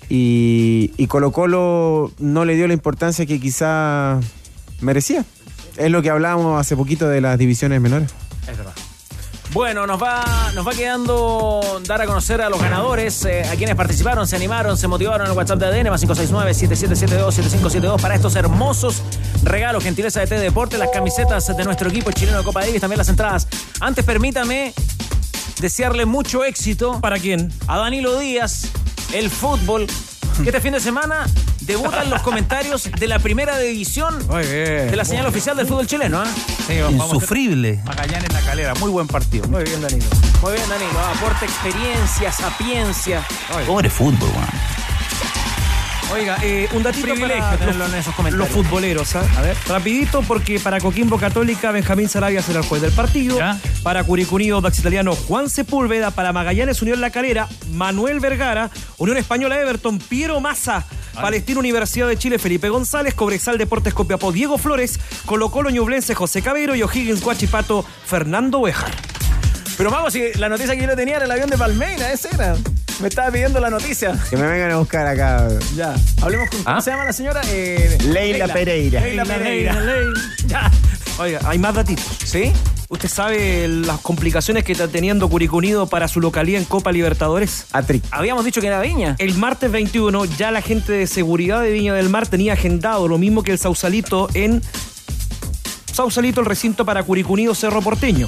Y, 0.09 0.91
y 0.97 1.07
Colo 1.07 1.31
Colo 1.31 2.11
no 2.19 2.45
le 2.45 2.55
dio 2.55 2.67
la 2.67 2.73
importancia 2.73 3.25
que 3.25 3.39
quizá 3.39 4.19
merecía. 4.81 5.25
Es 5.77 5.91
lo 5.91 6.01
que 6.01 6.09
hablábamos 6.09 6.59
hace 6.59 6.75
poquito 6.75 7.07
de 7.09 7.21
las 7.21 7.37
divisiones 7.37 7.81
menores. 7.81 8.13
Es 8.49 8.57
verdad. 8.57 8.73
Bueno, 9.55 9.87
nos 9.87 10.03
va, 10.03 10.51
nos 10.53 10.67
va 10.67 10.73
quedando 10.73 11.79
dar 11.87 12.01
a 12.01 12.05
conocer 12.05 12.41
a 12.41 12.49
los 12.49 12.61
ganadores, 12.61 13.23
eh, 13.23 13.41
a 13.49 13.55
quienes 13.55 13.77
participaron, 13.77 14.27
se 14.27 14.35
animaron, 14.35 14.75
se 14.75 14.89
motivaron 14.89 15.27
en 15.27 15.31
el 15.31 15.37
WhatsApp 15.37 15.59
de 15.59 15.67
ADN, 15.67 15.91
más 15.91 16.03
569-7772-7572 16.03 18.01
para 18.01 18.15
estos 18.15 18.35
hermosos 18.35 19.01
regalos, 19.43 19.81
gentileza 19.81 20.19
de 20.19 20.27
T 20.27 20.39
Deporte, 20.39 20.77
las 20.77 20.89
camisetas 20.89 21.55
de 21.55 21.63
nuestro 21.63 21.87
equipo 21.89 22.11
chileno 22.11 22.39
de 22.39 22.43
Copa 22.43 22.65
Davis, 22.65 22.81
también 22.81 22.97
las 22.97 23.07
entradas. 23.07 23.47
Antes, 23.79 24.03
permítame 24.03 24.73
desearle 25.61 26.05
mucho 26.05 26.43
éxito. 26.43 26.99
¿Para 26.99 27.17
quién? 27.17 27.49
A 27.67 27.77
Danilo 27.77 28.19
Díaz, 28.19 28.67
el 29.13 29.29
fútbol. 29.29 29.87
Que 30.43 30.49
este 30.49 30.61
fin 30.61 30.73
de 30.73 30.79
semana 30.79 31.25
debutan 31.61 32.09
los 32.09 32.21
comentarios 32.21 32.89
de 32.91 33.07
la 33.07 33.19
primera 33.19 33.57
división 33.57 34.15
de 34.27 34.95
la 34.95 35.05
señal 35.05 35.25
oficial 35.25 35.57
del 35.57 35.67
fútbol 35.67 35.87
chileno. 35.87 36.21
¿ah? 36.21 36.27
Insufrible. 36.89 37.81
Magallanes 37.85 38.29
en 38.29 38.33
la 38.33 38.41
calera, 38.41 38.73
muy 38.75 38.89
buen 38.89 39.07
partido. 39.07 39.47
Muy 39.47 39.63
bien, 39.63 39.81
Danilo. 39.81 40.05
Muy 40.41 40.53
bien, 40.53 40.69
Danilo. 40.69 40.99
Aporta 40.99 41.45
experiencia, 41.45 42.31
sapiencia. 42.31 43.25
Pobre 43.65 43.89
fútbol, 43.89 44.29
weón. 44.29 44.74
Oiga, 46.13 46.37
eh, 46.43 46.69
un 46.73 46.83
datito 46.83 47.07
Privilegio 47.07 47.43
para 47.43 47.57
tenerlo 47.57 47.83
los, 47.85 47.93
en 47.93 47.99
esos 47.99 48.07
los 48.07 48.15
comentarios. 48.15 48.49
futboleros. 48.49 49.15
¿ah? 49.15 49.23
A 49.37 49.41
ver, 49.41 49.57
rapidito 49.67 50.21
porque 50.21 50.59
para 50.59 50.79
Coquimbo 50.79 51.17
Católica 51.17 51.71
Benjamín 51.71 52.07
Sarabia 52.07 52.41
será 52.41 52.59
el 52.59 52.65
juez 52.65 52.81
del 52.81 52.91
partido. 52.91 53.37
Para 53.83 54.03
Curicunido 54.03 54.61
Dax 54.61 54.79
Italiano 54.79 55.15
Juan 55.15 55.49
Sepúlveda. 55.49 56.11
Para 56.11 56.31
Magallanes 56.31 56.81
Unión 56.81 57.01
La 57.01 57.09
Calera 57.09 57.49
Manuel 57.71 58.19
Vergara. 58.19 58.69
Unión 58.97 59.17
Española 59.17 59.59
Everton 59.59 59.97
Piero 59.99 60.39
Massa. 60.39 60.85
Palestina 61.15 61.59
Universidad 61.59 62.07
de 62.07 62.17
Chile 62.17 62.39
Felipe 62.39 62.69
González. 62.69 63.13
Cobresal 63.13 63.57
Deportes 63.57 63.93
Copiapó 63.93 64.31
Diego 64.31 64.57
Flores. 64.57 64.99
Colo 65.25 65.49
Colo 65.49 65.69
Ñublense 65.69 66.13
José 66.15 66.41
Cabero 66.41 66.75
y 66.75 66.83
O'Higgins 66.83 67.21
Guachipato 67.21 67.83
Fernando 68.05 68.61
Bejar. 68.61 68.91
Pero 69.77 69.91
vamos, 69.91 70.13
si 70.13 70.31
la 70.35 70.47
noticia 70.47 70.75
que 70.75 70.81
yo 70.81 70.87
le 70.87 70.95
tenía 70.95 71.17
era 71.17 71.25
el 71.25 71.31
avión 71.31 71.49
de 71.49 71.57
Palmeira, 71.57 72.13
ese 72.13 72.29
era. 72.33 72.55
Me 73.01 73.09
estaba 73.09 73.29
pidiendo 73.29 73.59
la 73.59 73.69
noticia. 73.69 74.17
Que 74.29 74.37
me 74.37 74.47
vengan 74.47 74.71
a 74.71 74.77
buscar 74.77 75.05
acá. 75.05 75.47
Ya, 75.75 75.95
hablemos 76.21 76.49
con. 76.49 76.63
¿Cómo 76.63 76.81
se 76.81 76.91
llama 76.91 77.05
la 77.05 77.13
señora? 77.13 77.41
Eh, 77.47 77.97
Leila 78.05 78.47
Pereira. 78.47 79.01
Leila 79.01 79.25
Pereira. 79.25 79.77
Ya. 80.47 80.71
Oiga, 81.19 81.39
hay 81.45 81.57
más 81.59 81.75
datitos. 81.75 82.05
¿Sí? 82.23 82.51
¿Usted 82.87 83.09
sabe 83.09 83.67
las 83.67 83.99
complicaciones 83.99 84.63
que 84.63 84.71
está 84.71 84.87
teniendo 84.87 85.27
Curicunido 85.27 85.87
para 85.87 86.07
su 86.07 86.21
localía 86.21 86.57
en 86.57 86.65
Copa 86.65 86.91
Libertadores? 86.91 87.65
Atric. 87.71 88.03
Habíamos 88.11 88.45
dicho 88.45 88.61
que 88.61 88.67
era 88.67 88.79
Viña. 88.79 89.15
El 89.17 89.35
martes 89.35 89.71
21 89.71 90.25
ya 90.25 90.51
la 90.51 90.61
gente 90.61 90.93
de 90.93 91.07
seguridad 91.07 91.61
de 91.61 91.71
Viña 91.71 91.93
del 91.93 92.09
Mar 92.09 92.27
tenía 92.27 92.53
agendado 92.53 93.07
lo 93.07 93.17
mismo 93.17 93.43
que 93.43 93.51
el 93.51 93.57
Sausalito 93.57 94.29
en 94.33 94.61
Sausalito, 95.91 96.41
el 96.41 96.45
recinto 96.45 96.85
para 96.85 97.03
Curicunido 97.03 97.55
Cerro 97.55 97.81
Porteño. 97.81 98.27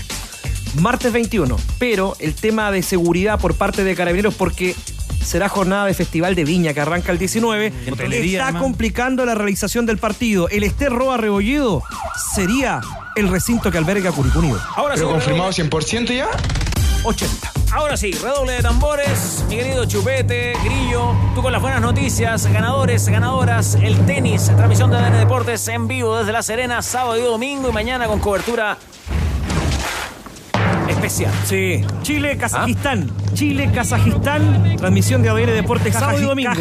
Martes 0.75 1.11
21. 1.11 1.55
Pero 1.79 2.15
el 2.19 2.33
tema 2.35 2.71
de 2.71 2.83
seguridad 2.83 3.39
por 3.39 3.55
parte 3.55 3.83
de 3.83 3.95
Carabineros, 3.95 4.33
porque 4.35 4.75
será 5.23 5.49
jornada 5.49 5.85
de 5.85 5.93
Festival 5.93 6.35
de 6.35 6.45
Viña 6.45 6.73
que 6.73 6.81
arranca 6.81 7.11
el 7.11 7.17
19, 7.17 7.73
hotelería, 7.91 8.37
está 8.39 8.43
además. 8.45 8.61
complicando 8.63 9.25
la 9.25 9.35
realización 9.35 9.85
del 9.85 9.97
partido. 9.97 10.47
El 10.49 10.63
Ester 10.63 10.91
Roa 10.91 11.17
Rebolledo 11.17 11.83
sería 12.33 12.81
el 13.15 13.27
recinto 13.29 13.71
que 13.71 13.77
alberga 13.77 14.11
Curicunido. 14.11 14.59
Ahora 14.75 14.95
sí, 14.95 15.03
redoble, 15.03 15.35
100% 15.35 16.15
ya? 16.15 16.27
80. 17.03 17.51
ahora 17.71 17.95
sí, 17.97 18.11
redoble 18.11 18.53
de 18.53 18.61
tambores. 18.61 19.43
Mi 19.49 19.57
querido 19.57 19.85
Chupete, 19.85 20.53
Grillo, 20.63 21.13
tú 21.35 21.41
con 21.41 21.51
las 21.51 21.61
buenas 21.61 21.81
noticias, 21.81 22.45
ganadores, 22.47 23.07
ganadoras, 23.07 23.75
el 23.75 23.97
tenis, 24.05 24.45
transmisión 24.45 24.89
de 24.91 24.97
ADN 24.97 25.19
Deportes 25.19 25.67
en 25.67 25.87
vivo 25.87 26.17
desde 26.17 26.31
La 26.31 26.41
Serena, 26.43 26.81
sábado 26.81 27.17
y 27.17 27.21
domingo 27.23 27.69
y 27.69 27.71
mañana 27.73 28.07
con 28.07 28.19
cobertura 28.19 28.77
especial. 30.97 31.31
Sí. 31.45 31.81
Chile, 32.01 32.37
Kazajistán. 32.37 33.09
Chile, 33.33 33.71
Kazajistán. 33.73 34.75
Transmisión 34.77 35.21
de 35.21 35.29
ADN 35.29 35.53
Deportes 35.53 35.93
sábado 35.93 36.19
y 36.19 36.23
domingo. 36.23 36.51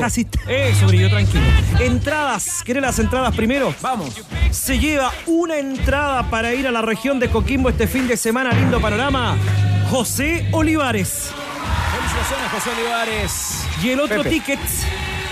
Eso, 0.48 0.86
brillo, 0.86 1.08
tranquilo. 1.10 1.44
Entradas. 1.80 2.62
¿Quiere 2.64 2.80
las 2.80 2.98
entradas 2.98 3.34
primero? 3.34 3.74
Vamos. 3.80 4.22
Se 4.50 4.78
lleva 4.78 5.12
una 5.26 5.58
entrada 5.58 6.30
para 6.30 6.54
ir 6.54 6.66
a 6.66 6.70
la 6.70 6.82
región 6.82 7.18
de 7.18 7.28
Coquimbo 7.28 7.68
este 7.68 7.86
fin 7.86 8.06
de 8.06 8.16
semana. 8.16 8.52
Lindo 8.52 8.80
panorama. 8.80 9.36
José 9.90 10.48
Olivares. 10.52 11.30
Felicitaciones, 11.92 12.52
José 12.52 12.70
Olivares. 12.78 13.66
Y 13.82 13.90
el 13.90 14.00
otro 14.00 14.22
Pepe. 14.22 14.30
ticket 14.30 14.60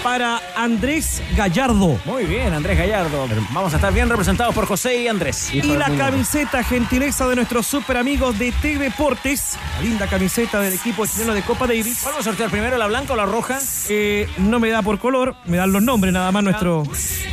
para 0.05 0.39
Andrés 0.55 1.23
Gallardo. 1.35 1.99
Muy 2.05 2.27
bien, 2.27 2.53
Andrés 2.53 2.77
Gallardo. 2.77 3.27
Vamos 3.53 3.73
a 3.73 3.77
estar 3.77 3.91
bien 3.91 4.11
representados 4.11 4.55
por 4.55 4.67
José 4.67 5.01
y 5.01 5.09
Andrés. 5.09 5.49
Y 5.55 5.63
la 5.63 5.89
camiseta 5.97 6.63
gentileza 6.63 7.27
de 7.27 7.37
nuestros 7.37 7.67
super 7.67 7.97
amigos 7.97 8.39
de 8.39 8.53
T 8.53 8.77
Deportes. 8.77 9.57
La 9.77 9.83
linda 9.83 10.07
camiseta 10.07 10.61
del 10.61 10.75
equipo 10.75 11.07
chileno 11.07 11.33
de 11.33 11.41
Copa 11.41 11.67
Davis. 11.67 12.03
¿Vamos 12.05 12.21
a 12.21 12.23
sortear 12.23 12.51
primero 12.51 12.77
la 12.77 12.87
blanca 12.87 13.15
o 13.15 13.17
la 13.17 13.25
roja? 13.25 13.59
Eh, 13.89 14.29
no 14.37 14.61
me 14.61 14.69
da 14.69 14.83
por 14.83 14.99
color, 14.99 15.37
me 15.47 15.57
dan 15.57 15.73
los 15.73 15.83
nombres 15.83 16.13
nada 16.13 16.31
más 16.31 16.45
nuestro 16.45 16.83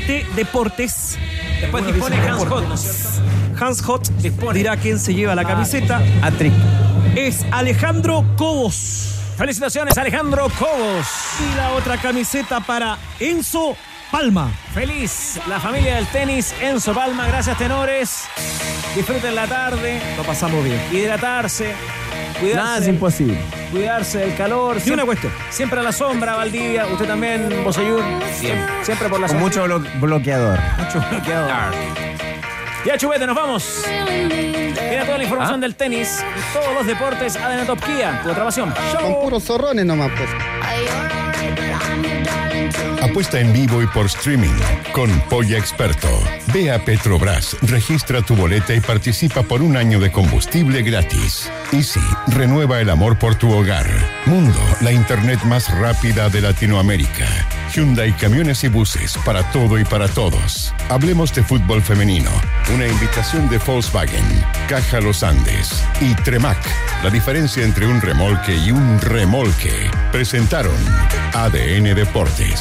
T 0.08 0.26
Deportes. 0.38 1.20
Después 1.60 1.86
dispone 1.86 2.16
Hans. 2.22 2.46
Hot, 2.46 2.68
¿no 2.70 2.74
es 2.76 2.82
cierto? 2.82 3.66
Hans 3.66 3.82
Hot 3.82 4.08
dirá 4.54 4.78
quién 4.78 4.98
se 4.98 5.14
lleva 5.14 5.36
la 5.36 5.44
camiseta. 5.44 6.02
Atric. 6.22 6.54
Es 7.18 7.46
Alejandro 7.52 8.24
Cobos. 8.38 9.21
Felicitaciones, 9.42 9.98
Alejandro 9.98 10.50
Cobos. 10.60 11.08
Y 11.52 11.56
la 11.56 11.72
otra 11.72 11.98
camiseta 11.98 12.60
para 12.60 12.96
Enzo 13.20 13.76
Palma. 14.12 14.52
Feliz 14.72 15.40
la 15.48 15.60
familia 15.60 15.96
del 15.96 16.06
tenis, 16.06 16.54
Enzo 16.62 16.94
Palma. 16.94 17.26
Gracias, 17.26 17.58
tenores. 17.58 18.26
Disfruten 18.96 19.34
la 19.34 19.48
tarde. 19.48 20.00
Lo 20.16 20.22
pasamos 20.22 20.64
bien. 20.64 20.80
Hidratarse. 20.92 21.74
Cuidarse, 22.40 22.56
Nada 22.64 22.78
es 22.78 22.88
imposible. 22.88 23.42
cuidarse 23.72 24.20
del 24.20 24.36
calor. 24.36 24.78
Y 24.86 24.92
una 24.92 25.06
cuestión. 25.06 25.34
Siempre 25.50 25.80
a 25.80 25.84
la 25.84 25.92
sombra, 25.92 26.36
Valdivia. 26.36 26.86
Usted 26.86 27.08
también, 27.08 27.64
Boseyur. 27.64 28.04
Siempre, 28.40 28.86
siempre 28.86 29.10
por 29.10 29.20
la 29.20 29.26
Con 29.28 29.40
sombra. 29.40 29.66
mucho 29.66 29.66
blo- 29.66 30.00
bloqueador. 30.00 30.60
Mucho 30.78 31.04
bloqueador. 31.10 31.74
Ya, 32.86 32.98
Chubete, 32.98 33.28
nos 33.28 33.36
vamos. 33.36 33.84
Mira 34.90 35.06
toda 35.06 35.18
la 35.18 35.24
información 35.24 35.62
del 35.62 35.76
tenis 35.76 36.24
todos 36.54 36.74
los 36.74 36.88
deportes 36.88 37.36
ADN 37.36 37.68
Top 37.68 37.80
Kia. 37.86 38.22
Tu 38.24 38.30
grabación. 38.30 38.74
Con 39.00 39.22
puros 39.22 39.44
zorrones 39.44 39.86
nomás, 39.86 40.12
pues. 40.18 40.30
Apuesta 43.02 43.40
en 43.40 43.54
vivo 43.54 43.82
y 43.82 43.88
por 43.88 44.06
streaming 44.06 44.58
con 44.94 45.10
Polla 45.30 45.58
Experto. 45.58 46.08
Ve 46.54 46.72
a 46.72 46.84
Petrobras, 46.84 47.58
registra 47.62 48.22
tu 48.22 48.36
boleta 48.36 48.74
y 48.74 48.80
participa 48.80 49.44
por 49.44 49.62
un 49.62 49.78
año 49.78 50.00
de 50.00 50.12
combustible 50.12 50.82
gratis. 50.82 51.50
Easy, 51.72 52.00
renueva 52.28 52.82
el 52.82 52.90
amor 52.90 53.18
por 53.18 53.36
tu 53.36 53.52
hogar. 53.52 53.88
Mundo, 54.26 54.60
la 54.82 54.92
internet 54.92 55.44
más 55.46 55.70
rápida 55.78 56.30
de 56.30 56.42
Latinoamérica. 56.42 57.28
Hyundai 57.74 58.12
Camiones 58.14 58.64
y 58.64 58.68
Buses, 58.68 59.18
para 59.26 59.50
todo 59.52 59.80
y 59.80 59.86
para 59.86 60.08
todos. 60.08 60.74
Hablemos 60.90 61.34
de 61.34 61.44
fútbol 61.44 61.82
femenino. 61.82 62.30
Una 62.74 62.88
invitación 62.88 63.50
de 63.50 63.58
Volkswagen, 63.60 64.26
Caja 64.68 65.00
Los 65.00 65.24
Andes 65.24 65.84
y 66.02 66.14
Tremac. 66.16 66.60
La 67.04 67.10
diferencia 67.10 67.64
entre 67.64 67.88
un 67.88 68.02
remolque 68.02 68.56
y 68.56 68.72
un 68.72 69.00
remolque. 69.00 69.90
Presentaron 70.12 70.76
ADN 71.34 71.96
Deportes. 71.96 72.61